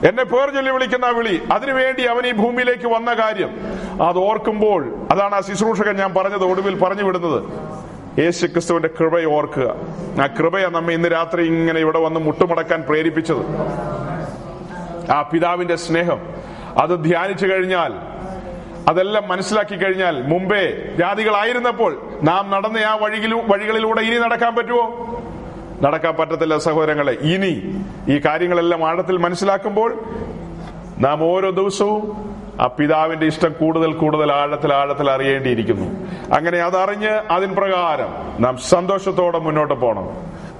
എന്നെ 0.09 0.25
പേർ 0.25 0.51
ചൊല്ലി 0.51 0.71
വിളിക്കുന്ന 0.71 1.05
ആ 1.05 1.09
വിളി 1.09 1.43
അതിനുവേണ്ടി 1.53 2.03
അവൻ 2.03 2.27
ഈ 2.27 2.33
ഭൂമിയിലേക്ക് 2.33 2.87
വന്ന 2.87 3.15
കാര്യം. 3.15 3.51
അത് 4.03 4.19
ഓർക്കുമ്പോൾ 4.19 5.07
അതാണ് 5.11 5.35
ആ 5.35 5.41
ശുശ്രൂഷകൻ 5.41 5.97
ഞാൻ 5.97 6.15
പറഞ്ഞത് 6.15 6.45
ഒടുവിൽ 6.45 6.79
പറഞ്ഞു 6.79 7.03
വിടുന്നത്. 7.03 7.43
യേശു 8.21 8.47
ക്രിസ്തുവിന്റെ 8.47 8.89
കൃപയെ 9.01 9.25
ഓർക്കുക. 9.25 9.75
ആ 10.23 10.27
കൃപയെ 10.27 10.67
നമ്മെ 10.67 10.95
ഇന്ന് 10.95 11.09
രാത്രി 11.09 11.43
ഇങ്ങനെ 11.47 11.81
ഇവിടെ 11.81 11.99
വന്ന് 11.99 12.21
മുട്ടുമടക്കാൻ 12.21 12.83
പ്രേരിപ്പിച്ചത്. 12.83 13.45
ആ 15.11 15.23
പിതാവിന്റെ 15.23 15.77
സ്നേഹം 15.77 16.21
അത് 16.79 17.05
ധ്യാനിച്ചു 17.05 17.47
കഴിഞ്ഞാൽ 17.47 18.10
അതെല്ലാം 18.91 19.29
മനസ്സിലാക്കി 19.29 19.77
കഴിഞ്ഞാൽ 19.77 20.23
മുമ്പേ 20.23 20.95
ജാതികളായിരുന്നപ്പോൾ 20.99 21.93
നാം 22.23 22.51
നടന്ന 22.51 22.79
ആ 22.79 22.95
വഴിയിലൂ 22.95 23.41
വഴികളിലൂടെ 23.41 24.01
ഇനി 24.01 24.19
നടക്കാൻ 24.19 24.55
പറ്റുമോ? 24.55 24.85
നടക്കാൻ 25.83 26.15
പറ്റത്തില്ല 26.15 26.59
സഹോദരങ്ങളെ. 26.59 27.13
ഇനി 27.13 27.85
ഈ 28.09 28.19
കാര്യങ്ങളെല്ലാം 28.19 28.89
ആഴത്തിൽ 28.89 29.17
മനസ്സിലാക്കുമ്പോൾ 29.17 30.05
നാം 30.99 31.25
ഓരോ 31.25 31.51
ദിവസവും 31.51 32.31
ആ 32.61 32.67
പിതാവിന്റെ 32.67 33.27
ഇഷ്ടം 33.27 33.53
കൂടുതൽ 33.53 33.93
കൂടുതൽ 33.93 34.33
ആഴത്തിൽ 34.33 34.75
ആഴത്തിൽ 34.75 35.11
അറിയേണ്ടിയിരിക്കുന്നു. 35.11 35.89
അങ്ങനെ 36.35 36.59
അതറിഞ്ഞ് 36.59 37.11
അതിൻ 37.31 37.55
പ്രകാരം 37.55 38.43
നാം 38.43 38.57
സന്തോഷത്തോടെ 38.57 39.39
മുന്നോട്ട് 39.39 39.75
പോകണം. 39.75 40.09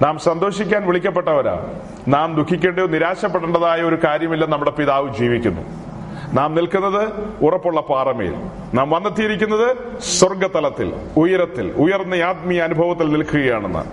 നാം 0.01 0.19
സന്തോഷിക്കാൻ 0.19 0.87
വിളിക്കപ്പെട്ടവരാ. 0.87 1.67
നാം 2.07 2.35
ദുഃഖിക്കേണ്ടയോ 2.35 2.85
നിരാശപ്പെടേണ്ടതായ 2.85 3.81
ഒരു 3.81 3.97
കാര്യമില്ല 4.03 4.45
നമ്മുടെ 4.45 4.71
പിതാവ് 4.71 5.15
ജീവിക്കുന്നു. 5.15 5.90
നാം 6.33 6.55
നിൽക്കുന്നത് 6.55 7.11
ഉറപ്പുള്ള 7.45 7.81
പാറമേൽ. 7.81 8.33
നാം 8.73 8.89
വന്നെത്തിയിരിക്കുന്നത് 8.89 9.77
സ്വർഗതലത്തിൽ 10.01 10.93
ഉയരത്തിൽ 11.17 11.71
ഉയർന്ന 11.75 12.13
ആത്മീയ 12.13 12.61
അനുഭവത്തിൽ 12.61 13.09
നിൽക്കുകയാണെന്ന്. 13.11 13.83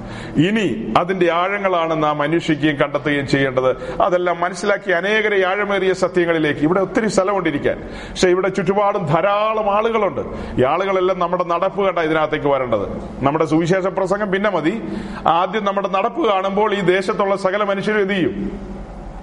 ഇനി 0.48 0.94
അതിന്റെ 0.98 1.32
ആഴങ്ങളാണ് 1.32 2.02
നാം 2.02 2.22
അന്വേഷിക്കുകയും 2.22 2.76
കണ്ടെത്തുകയും 2.76 3.26
ചെയ്യേണ്ടത്. 3.26 4.00
അതെല്ലാം 4.02 4.40
മനസ്സിലാക്കി 4.40 4.90
അനേകരെ 4.90 5.46
ആഴമേറിയ 5.46 5.92
സത്യങ്ങളിലേക്ക് 5.92 6.60
ഇവിടെ 6.60 6.80
ഒത്തിരി 6.80 7.08
സ്ഥലമുണ്ടിരിക്കാൻ. 7.08 7.80
പക്ഷെ 8.10 8.28
ഇവിടെ 8.28 8.48
ചുറ്റുപാടും 8.48 9.06
ധാരാളം 9.06 9.76
ആളുകളുണ്ട്. 9.76 10.20
ഈ 10.60 10.64
ആളുകളെല്ലാം 10.64 11.18
നമ്മുടെ 11.18 11.44
നടപ്പ് 11.44 11.86
കണ്ട 11.86 11.98
ഇതിനകത്തേക്ക് 11.98 12.46
വരേണ്ടത്. 12.46 12.86
നമ്മുടെ 13.24 13.44
സുവിശേഷ 13.44 13.86
പ്രസംഗം 13.86 14.30
പിന്നെ 14.30 14.50
മതി. 14.50 14.82
ആദ്യം 15.26 15.64
നമ്മുടെ 15.64 15.88
നടപ്പ് 15.88 16.26
കാണുമ്പോൾ 16.32 16.74
ഈ 16.74 16.80
ദേശത്തുള്ള 16.80 17.36
സകല 17.36 17.64
മനുഷ്യരും 17.64 18.00
എന്ത് 18.00 18.12
ചെയ്യും? 18.12 18.77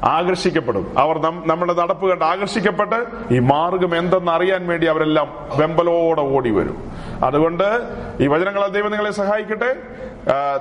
ആകർഷിക്കപ്പെടും. 0.06 1.00
അവർ 1.00 1.18
നമ്മുടെ 1.22 1.74
നടപ്പ് 1.74 2.10
കണ്ട് 2.10 2.26
ആകർഷിക്കപ്പെട്ട് 2.26 3.00
ഈ 3.34 3.40
മാർഗം 3.40 3.98
എന്തെന്ന് 3.98 4.32
അറിയാൻ 4.32 4.68
വേണ്ടി 4.68 4.88
അവരെല്ലാം 4.88 5.50
വെമ്പലോടെ 5.58 6.22
ഓടി 6.22 6.52
വരും 6.52 6.78
അതുകൊണ്ട് 7.24 7.68
ഈ 8.22 8.28
വചനങ്ങളെ 8.28 8.68
ദൈവം 8.68 8.92
നിങ്ങളെ 8.92 9.12
സഹായിക്കട്ടെ. 9.12 9.72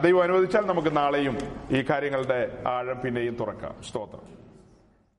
ദൈവം 0.02 0.22
അനുവദിച്ചാൽ 0.22 0.64
നമുക്ക് 0.66 0.96
നാളെയും 0.96 1.36
ഈ 1.70 1.84
കാര്യങ്ങളുടെ 1.90 2.48
ആഴം 2.68 3.00
പിന്നെയും 3.04 3.36
തുറക്കാം. 3.40 3.74
സ്തോത്രം. 3.88 4.43